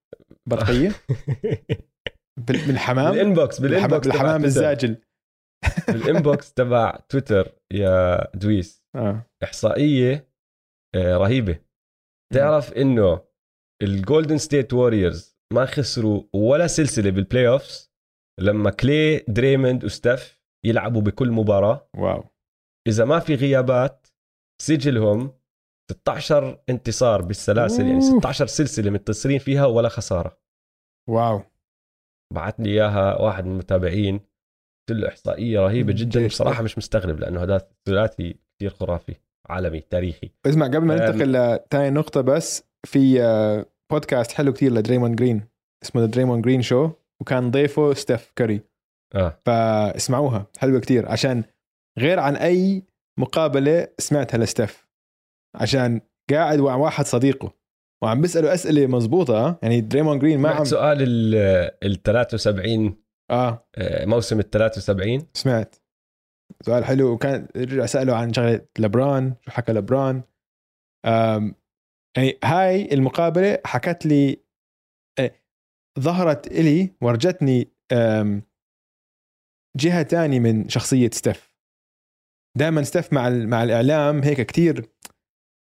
برقيه 0.49 0.89
بال- 2.47 2.67
بالحمام؟ 2.67 3.11
بال 3.13 3.27
inbox 3.27 3.61
بال 3.61 3.74
inbox 3.74 4.07
بالحمام. 4.09 4.45
الزاجل. 4.45 4.97
بال 5.89 6.07
inbox 6.07 6.53
تبع 6.59 6.97
تويتر 7.09 7.53
يا 7.73 8.27
دويس. 8.37 8.85
آه. 8.97 9.27
إحصائية 9.45 10.29
آه، 10.95 11.17
رهيبة. 11.17 11.59
تعرف 12.35 12.73
إنه 12.73 13.25
الجولدن 13.83 14.39
ستيت 14.39 14.73
ووريرز 14.73 15.39
ما 15.53 15.65
خسروا 15.67 16.23
ولا 16.35 16.67
سلسلة 16.67 17.11
بال 17.11 17.49
playoffs 17.49 17.93
لما 18.41 18.71
كلي 18.71 19.19
دريموند 19.29 19.85
وستيف 19.85 20.41
يلعبوا 20.65 21.03
بكل 21.03 21.31
مباراة. 21.31 21.89
واو. 21.97 22.25
إذا 22.89 23.05
ما 23.05 23.19
في 23.19 23.35
غيابات 23.35 24.07
سجلهم 24.63 25.33
16 25.91 26.63
انتصار 26.69 27.23
بالسلاسل 27.23 27.83
يعني 27.87 27.95
أوه. 27.95 28.19
16 28.19 28.47
سلسلة 28.47 28.91
متصلين 28.91 29.39
فيها 29.39 29.67
ولا 29.67 29.89
خسارة. 29.89 30.39
واو. 31.09 31.43
بعت 32.35 32.61
لي 32.61 32.71
إياها 32.71 33.21
واحد 33.21 33.45
من 33.45 33.53
المتابعين. 33.53 34.21
قلت 34.89 34.99
له 34.99 35.09
إحصائية 35.09 35.61
رهيبة 35.61 35.93
جدا. 35.97 36.27
بصراحة 36.27 36.63
مش 36.63 36.79
مستغرب 36.79 37.21
لأنه 37.21 37.43
هذا 37.43 37.69
ثلاثي 37.89 38.37
كثير 38.57 38.71
خرافي 38.71 39.15
عالمي 39.49 39.81
تاريخي. 39.81 40.31
اسمع 40.47 40.67
قبل 40.67 40.81
ما 40.81 40.95
أم. 40.95 40.99
ننتقل 40.99 41.33
لتاني 41.33 41.91
نقطة 41.91 42.21
بس 42.21 42.65
في 42.87 43.23
آه، 43.23 43.67
بودكاست 43.91 44.33
حلو 44.33 44.53
كتير 44.53 44.73
لدريمون 44.73 45.15
جرين 45.15 45.49
اسمه 45.83 46.07
دريمون 46.07 46.43
جرين 46.43 46.63
show 46.63 46.91
وكان 47.21 47.51
ضيفه 47.51 47.95
ستيف 47.95 48.33
كاري. 48.37 48.61
آه. 49.15 49.41
فاسمعوها 49.47 50.47
حلوة 50.59 50.81
كتير. 50.81 51.09
عشان 51.09 51.45
غير 51.99 52.21
عن 52.21 52.37
أي 52.37 52.83
مقابلة 53.19 53.89
سمعتها 53.99 54.39
لستيف. 54.39 54.89
عشان 55.57 56.01
قاعد 56.31 56.59
مع 56.59 56.75
واحد 56.75 57.05
صديقه. 57.05 57.53
وعم 58.03 58.21
بيساله 58.21 58.55
أسئلة 58.55 58.87
مزبوطة 58.87 59.59
يعني 59.63 59.81
دريمون 59.81 60.19
جرين 60.19 60.41
ما 60.41 60.51
عم 60.51 60.65
سؤال 60.65 60.99
ال 61.85 62.03
73 62.03 62.97
آه. 63.31 63.69
آه، 63.77 64.05
موسم 64.05 64.41
ال 64.41 64.51
73 64.51 65.27
سمعت. 65.35 65.77
سؤال 66.63 66.85
حلو. 66.85 67.13
وكان 67.13 67.49
رجع 67.57 67.87
ساله 67.87 68.17
عن 68.17 68.33
شغلة 68.33 68.61
لبران 68.79 69.35
شو 69.45 69.51
حكى 69.51 69.73
لبران 69.73 70.23
يعني 72.17 72.39
هاي 72.45 72.95
المقابلة 72.95 73.59
حكت 73.65 74.07
لي 74.07 74.45
إيه، 75.19 75.45
ظهرت 76.01 76.47
إلي 76.47 76.95
ورجتني 77.01 77.69
جهة 79.77 80.03
تانية 80.03 80.41
من 80.41 80.69
شخصية 80.69 81.11
ستيف. 81.13 81.55
دائما 82.59 82.83
ستيف 82.83 83.13
مع 83.13 83.29
ال- 83.29 83.49
مع 83.49 83.63
الإعلام 83.63 84.23
هيك 84.23 84.41
كتير 84.41 84.89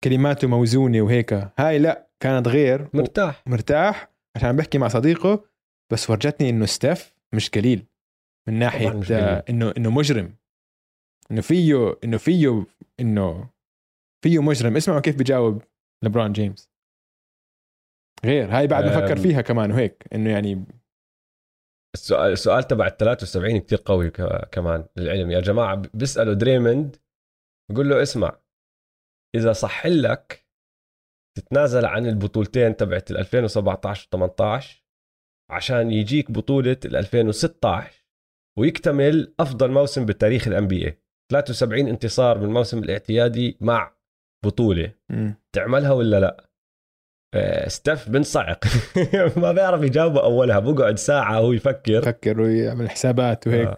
كلماته 0.03 0.47
موزونة 0.47 1.01
وهيك. 1.01 1.33
هاي 1.59 1.79
لا 1.79 2.07
كانت 2.19 2.47
غير. 2.47 2.89
مرتاح. 2.93 3.43
مرتاح. 3.47 4.11
عشان 4.35 4.49
عم 4.49 4.55
بحكي 4.55 4.77
مع 4.77 4.87
صديقه 4.87 5.45
بس 5.91 6.09
ورجتني 6.09 6.49
إنه 6.49 6.65
ستيف 6.65 7.13
مش 7.33 7.49
قليل. 7.49 7.85
من 8.47 8.59
ناحية 8.59 9.01
آه،. 9.11 9.43
إنه 9.49 9.73
إنه 9.77 9.89
مجرم. 9.89 10.35
إنه 11.31 11.41
فيه 11.41 11.95
إنه 12.03 12.17
فيه 12.17 12.65
إنه 12.99 13.49
فيه 14.23 14.41
مجرم. 14.41 14.75
اسمعوا 14.75 14.99
كيف 14.99 15.15
بجاوب 15.15 15.61
لبران 16.03 16.33
جيمس. 16.33 16.69
غير. 18.25 18.57
هاي 18.57 18.67
بعد 18.67 18.83
ما 18.85 19.05
فكر. 19.05 19.15
فيها 19.19 19.41
كمان 19.41 19.71
وهيك. 19.71 20.03
إنه 20.13 20.29
يعني 20.29 20.65
السؤال 21.95 22.31
السؤال 22.31 22.63
تبع 22.63 22.87
ال 22.87 22.97
73 22.97 23.59
كثير 23.59 23.81
قوي 23.85 24.09
كمان 24.51 24.85
للعلم. 24.97 25.31
يا 25.31 25.39
جماعة 25.39 25.81
بيسألوا 25.93 26.33
دريموند 26.33 26.95
بقول 27.71 27.89
له 27.89 28.01
اسمع 28.01 28.39
إذا 29.35 29.53
صح 29.53 29.87
لك 29.87 30.45
تتنازل 31.37 31.85
عن 31.85 32.05
البطولتين 32.05 32.75
تبعت 32.75 33.11
ال 33.11 33.17
2017 33.17 34.07
و 34.07 34.17
18 34.17 34.85
عشان 35.51 35.91
يجيك 35.91 36.31
بطولة 36.31 36.77
ال 36.85 36.95
2016 36.95 38.05
ويكتمل 38.59 39.33
أفضل 39.39 39.71
موسم 39.71 40.05
بتاريخ 40.05 40.47
ال 40.47 40.67
NBA 40.67 41.01
73 41.31 41.87
انتصار 41.87 42.37
بالموسم 42.37 42.79
الاعتيادي 42.83 43.57
مع 43.61 43.95
بطولة. 44.45 44.93
مم. 45.09 45.35
تعملها 45.55 45.91
ولا 45.91 46.19
لا؟ 46.19 46.49
آه، 47.35 47.67
ستيف 47.67 48.09
بنصعق 48.09 48.65
ما 49.37 49.51
بيعرف 49.51 49.81
يجاوبه 49.81 50.23
أولها 50.23 50.59
بقعد 50.59 50.97
ساعة 50.97 51.41
وهو 51.41 51.51
يفكر. 51.53 52.01
فكر 52.01 52.41
ويعمل 52.41 52.89
حسابات 52.89 53.47
وهيك. 53.47 53.67
آه. 53.67 53.77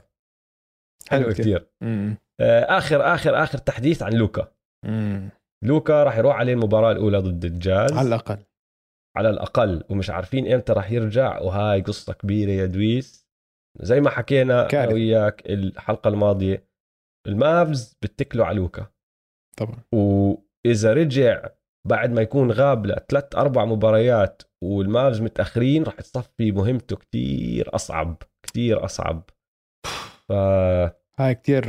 حلو 1.09 1.29
كثير. 1.29 1.67
آه، 1.83 2.77
آخر 2.77 3.13
آخر 3.13 3.43
آخر 3.43 3.57
تحديث 3.57 4.03
عن 4.03 4.13
لوكا. 4.13 4.51
مم. 4.85 5.29
لوكا 5.63 6.03
راح 6.03 6.17
يروح 6.17 6.35
عليه 6.35 6.53
المباراة 6.53 6.91
الأولى 6.91 7.17
ضد 7.17 7.45
الجاز 7.45 7.93
على 7.93 8.07
الأقل. 8.07 8.37
على 9.17 9.29
الأقل. 9.29 9.83
ومش 9.89 10.09
عارفين 10.09 10.53
إمتى 10.53 10.73
راح 10.73 10.91
يرجع. 10.91 11.39
وهاي 11.39 11.81
قصة 11.81 12.13
كبيرة 12.13 12.51
يا 12.51 12.65
دويس. 12.65 13.27
زي 13.79 14.01
ما 14.01 14.09
حكينا 14.09 14.69
أنا. 14.73 14.93
وياك 14.93 15.49
الحلقة 15.49 16.07
الماضية. 16.07 16.67
المافز 17.27 17.97
بتكلوا 18.01 18.45
على 18.45 18.57
لوكا. 18.57 18.87
طبعا. 19.57 19.83
وإذا 19.93 20.93
رجع 20.93 21.49
بعد 21.87 22.11
ما 22.11 22.21
يكون 22.21 22.51
غاب 22.51 22.85
لثلاث 22.85 23.35
أربع 23.35 23.65
مباريات 23.65 24.43
والمافز 24.63 25.21
متأخرين 25.21 25.83
راح 25.83 25.95
تصفي 25.95 26.51
مهمته 26.51 26.95
كتير 26.95 27.75
أصعب 27.75 28.23
كتير 28.45 28.85
أصعب. 28.85 29.29
ف 30.27 30.31
هاي 31.19 31.35
كتير 31.35 31.65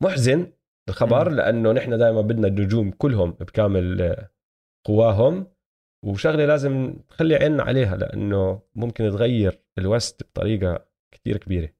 محزن 0.00 0.52
الخبر 0.88 1.30
لأنه 1.30 1.72
نحن 1.72 1.98
دائما 1.98 2.20
بدنا 2.20 2.48
النجوم 2.48 2.90
كلهم 2.90 3.30
بكامل 3.30 4.02
آه، 4.02 4.30
قواهم 4.86 5.46
وشغلة 6.04 6.46
لازم 6.46 6.96
نخلي 7.10 7.36
عيننا 7.36 7.62
عليها 7.62 7.96
لأنه 7.96 8.62
ممكن 8.74 9.10
تغير 9.10 9.62
ال 9.78 9.87
West 9.87 10.22
بطريقة 10.22 10.86
كتير 11.14 11.36
كبيرة. 11.36 11.72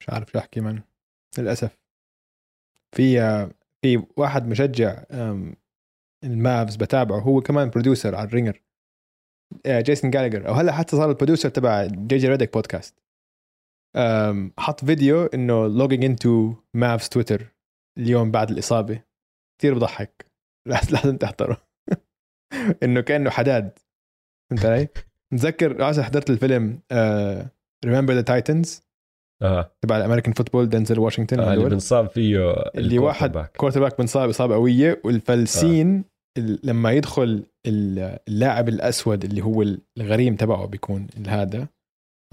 مش 0.00 0.10
عارف 0.10 0.30
شو 0.32 0.38
أحكي 0.38 0.60
من 0.60 0.82
للأسف. 1.38 1.78
في 2.96 3.20
في 3.84 4.06
واحد 4.16 4.46
مشجع 4.46 5.04
المافز 6.24 6.76
بتابعه 6.76 7.18
هو 7.18 7.40
كمان 7.40 7.70
producer 7.70 8.14
على 8.14 8.28
ال 8.28 8.33
Ringer 8.33 8.62
جيسون 9.66 10.10
جالجر 10.10 10.48
أو 10.48 10.52
هلا 10.52 10.72
حتى 10.72 10.96
صار 10.96 11.10
ال 11.10 11.14
producer 11.14 11.48
تبع 11.48 11.86
جي 11.86 12.16
جي 12.16 12.28
ريدك 12.28 12.52
بودكاست 12.52 13.00
حط 14.58 14.84
فيديو 14.84 15.26
إنه 15.26 15.66
logging 15.66 16.04
into 16.04 16.54
Mavs 16.76 17.08
Twitter 17.08 17.54
اليوم 17.98 18.30
بعد 18.30 18.50
الإصابة. 18.50 19.04
كثير 19.60 19.74
بضحك. 19.74 20.26
لازم 20.92 21.16
تحضره. 21.16 21.68
إنه 22.82 23.00
كأنه 23.00 23.30
حداد. 23.30 23.78
فهمت 24.50 24.64
علي؟ 24.64 24.88
متذكر 25.32 26.02
حضرت 26.02 26.30
الفيلم 26.30 26.80
Remember 27.84 28.14
the 28.14 28.22
Titans 28.22 28.82
آه. 29.42 29.70
تبع 29.80 29.96
ال 29.96 30.00
American 30.00 30.32
football 30.32 30.68
دنزل 30.68 30.98
واشنطن 30.98 31.40
آه 31.40 31.54
اللي 31.54 31.68
بنصاب 31.68 32.08
فيه 32.08 32.54
اللي 32.74 32.98
واحد 32.98 33.46
quarterback 33.56 33.98
بنصاب 33.98 34.28
إصابة 34.28 34.54
قوية 34.54 35.00
والفلسين 35.04 35.96
آه. 35.96 36.58
لما 36.64 36.92
يدخل 36.92 37.42
اللاعب 37.66 38.68
الأسود 38.68 39.24
اللي 39.24 39.42
هو 39.42 39.64
الغريم 39.98 40.36
تبعه 40.36 40.66
بيكون 40.66 41.06
هذا 41.26 41.68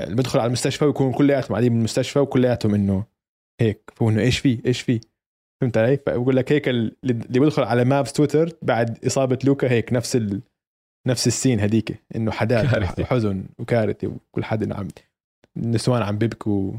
اللي 0.02 0.16
بيدخل 0.16 0.40
على 0.40 0.48
المستشفى 0.48 0.86
ويكون 0.86 1.14
كلياتهم 1.14 1.50
قاعدين 1.50 1.74
بالمستشفى 1.74 2.20
وكلياتهم 2.20 2.76
انه 2.76 3.04
هيك. 3.62 3.92
فهو 3.96 4.10
انه 4.10 4.22
إيش 4.22 4.40
في 4.40 4.62
إيش 4.66 4.82
في 4.82 5.00
فهمت 5.62 5.78
علي؟ 5.78 5.98
فبقول 5.98 6.36
لك 6.36 6.52
هيك 6.52 6.70
اللي 6.70 6.94
بيدخل 7.30 7.64
على 7.64 7.84
Mavs 7.84 8.14
Twitter 8.14 8.50
بعد 8.62 9.06
إصابة 9.06 9.40
لوكا 9.44 9.72
هيك 9.72 9.94
نفس 9.94 10.16
ال... 10.16 10.42
نفس 11.08 11.28
ال 11.28 11.33
scene 11.33 11.60
هذيك 11.60 12.04
إنه 12.16 12.32
حداد 12.32 12.66
وحزن 13.00 13.46
وكارثة 13.60 14.08
وكل 14.08 14.44
حد 14.44 14.72
عم 14.72 14.88
النسوان 15.58 16.02
عم 16.02 16.18
بيبكوا 16.18 16.74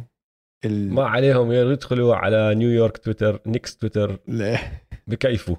ال... 0.65 0.93
ما 0.93 1.07
عليهم 1.09 1.53
يدخلوا 1.53 2.15
على 2.17 2.55
New 2.55 2.74
York 2.74 2.99
Twitter 2.99 3.41
Knicks 3.47 3.77
Twitter 3.77 4.19
ليه 4.29 4.87
بكيفوا. 5.07 5.57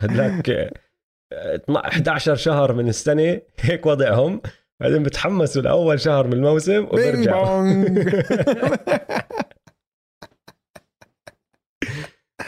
هدلاك 0.00 0.72
11 1.76 2.34
شهر 2.34 2.72
من 2.72 2.88
السنة 2.88 3.40
هيك 3.60 3.86
وضعهم. 3.86 4.42
بعدين 4.80 5.02
بتحمسوا 5.02 5.62
لأول 5.62 6.00
شهر 6.00 6.26
من 6.26 6.32
الموسم 6.32 6.84
وبرجعوا. 6.84 7.84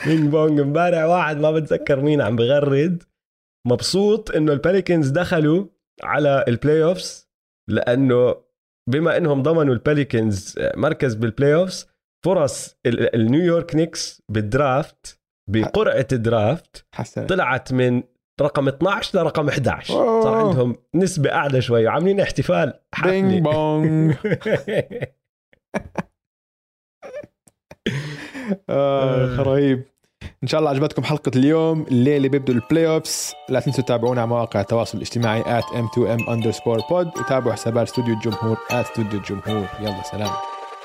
bing 0.07 0.31
bong 0.31 0.61
امبارح 0.60 1.05
واحد 1.05 1.36
ما 1.36 1.51
بتذكر 1.51 2.01
مين 2.01 2.20
عم 2.20 2.36
بغرد. 2.36 3.02
مبسوط 3.66 4.31
إنه 4.31 4.52
الباليكنز 4.52 5.09
دخلوا 5.09 5.66
على 6.02 6.44
ال 6.49 6.82
playoffs 6.82 7.31
لأنه 7.68 8.44
بما 8.90 9.16
إنهم 9.16 9.43
ضمنوا 9.43 9.74
الباليكنز 9.74 10.55
مركز 10.77 11.15
بال 11.15 11.55
playoffs 11.55 11.89
فرص 12.24 12.77
النيويورك 12.86 13.74
نيكس 13.74 14.23
بال 14.28 14.55
draft 14.55 15.20
بقرعة 15.51 16.06
ال 16.12 16.25
draft 16.25 16.86
حسن. 16.94 17.27
طلعت 17.27 17.73
من 17.73 18.02
رقم 18.40 18.69
12 18.69 19.19
لرقم 19.19 19.48
11 19.48 19.94
أوه. 19.94 20.23
صار 20.23 20.35
عندهم 20.35 20.77
نسبة 20.94 21.32
أعلى 21.32 21.62
شوي. 21.62 21.86
وعاملين 21.86 22.20
احتفال. 22.20 22.73
bing 23.03 23.43
bong 23.43 24.15
آه. 28.70 29.36
رهيب. 29.43 29.85
إن 30.45 30.49
شاء 30.49 30.61
الله 30.61 30.71
عجبتكم 30.71 31.05
حلقة 31.05 31.31
اليوم. 31.37 31.83
الليلة 31.83 32.29
بيبدو 32.29 32.53
ال 32.53 32.86
playoffs 32.89 33.35
لا 33.49 33.61
تنسوا 33.61 33.85
تتابعونا 33.85 34.21
على 34.21 34.29
مواقع 34.29 34.61
التواصل 34.61 34.99
الاجتماعي 34.99 35.61
at 35.61 35.65
m2m 35.65 36.21
underscore 36.21 36.81
pod 36.81 37.21
وتابعوا 37.21 37.53
حسابات 37.53 37.89
استوديو 37.89 38.15
الجمهور 38.15 38.57
استوديو 38.71 39.21
الجمهور. 39.21 39.66
يلا 39.81 40.03
سلام. 40.12 40.33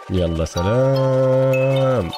يلا 0.10 0.46
سلام. 0.46 2.10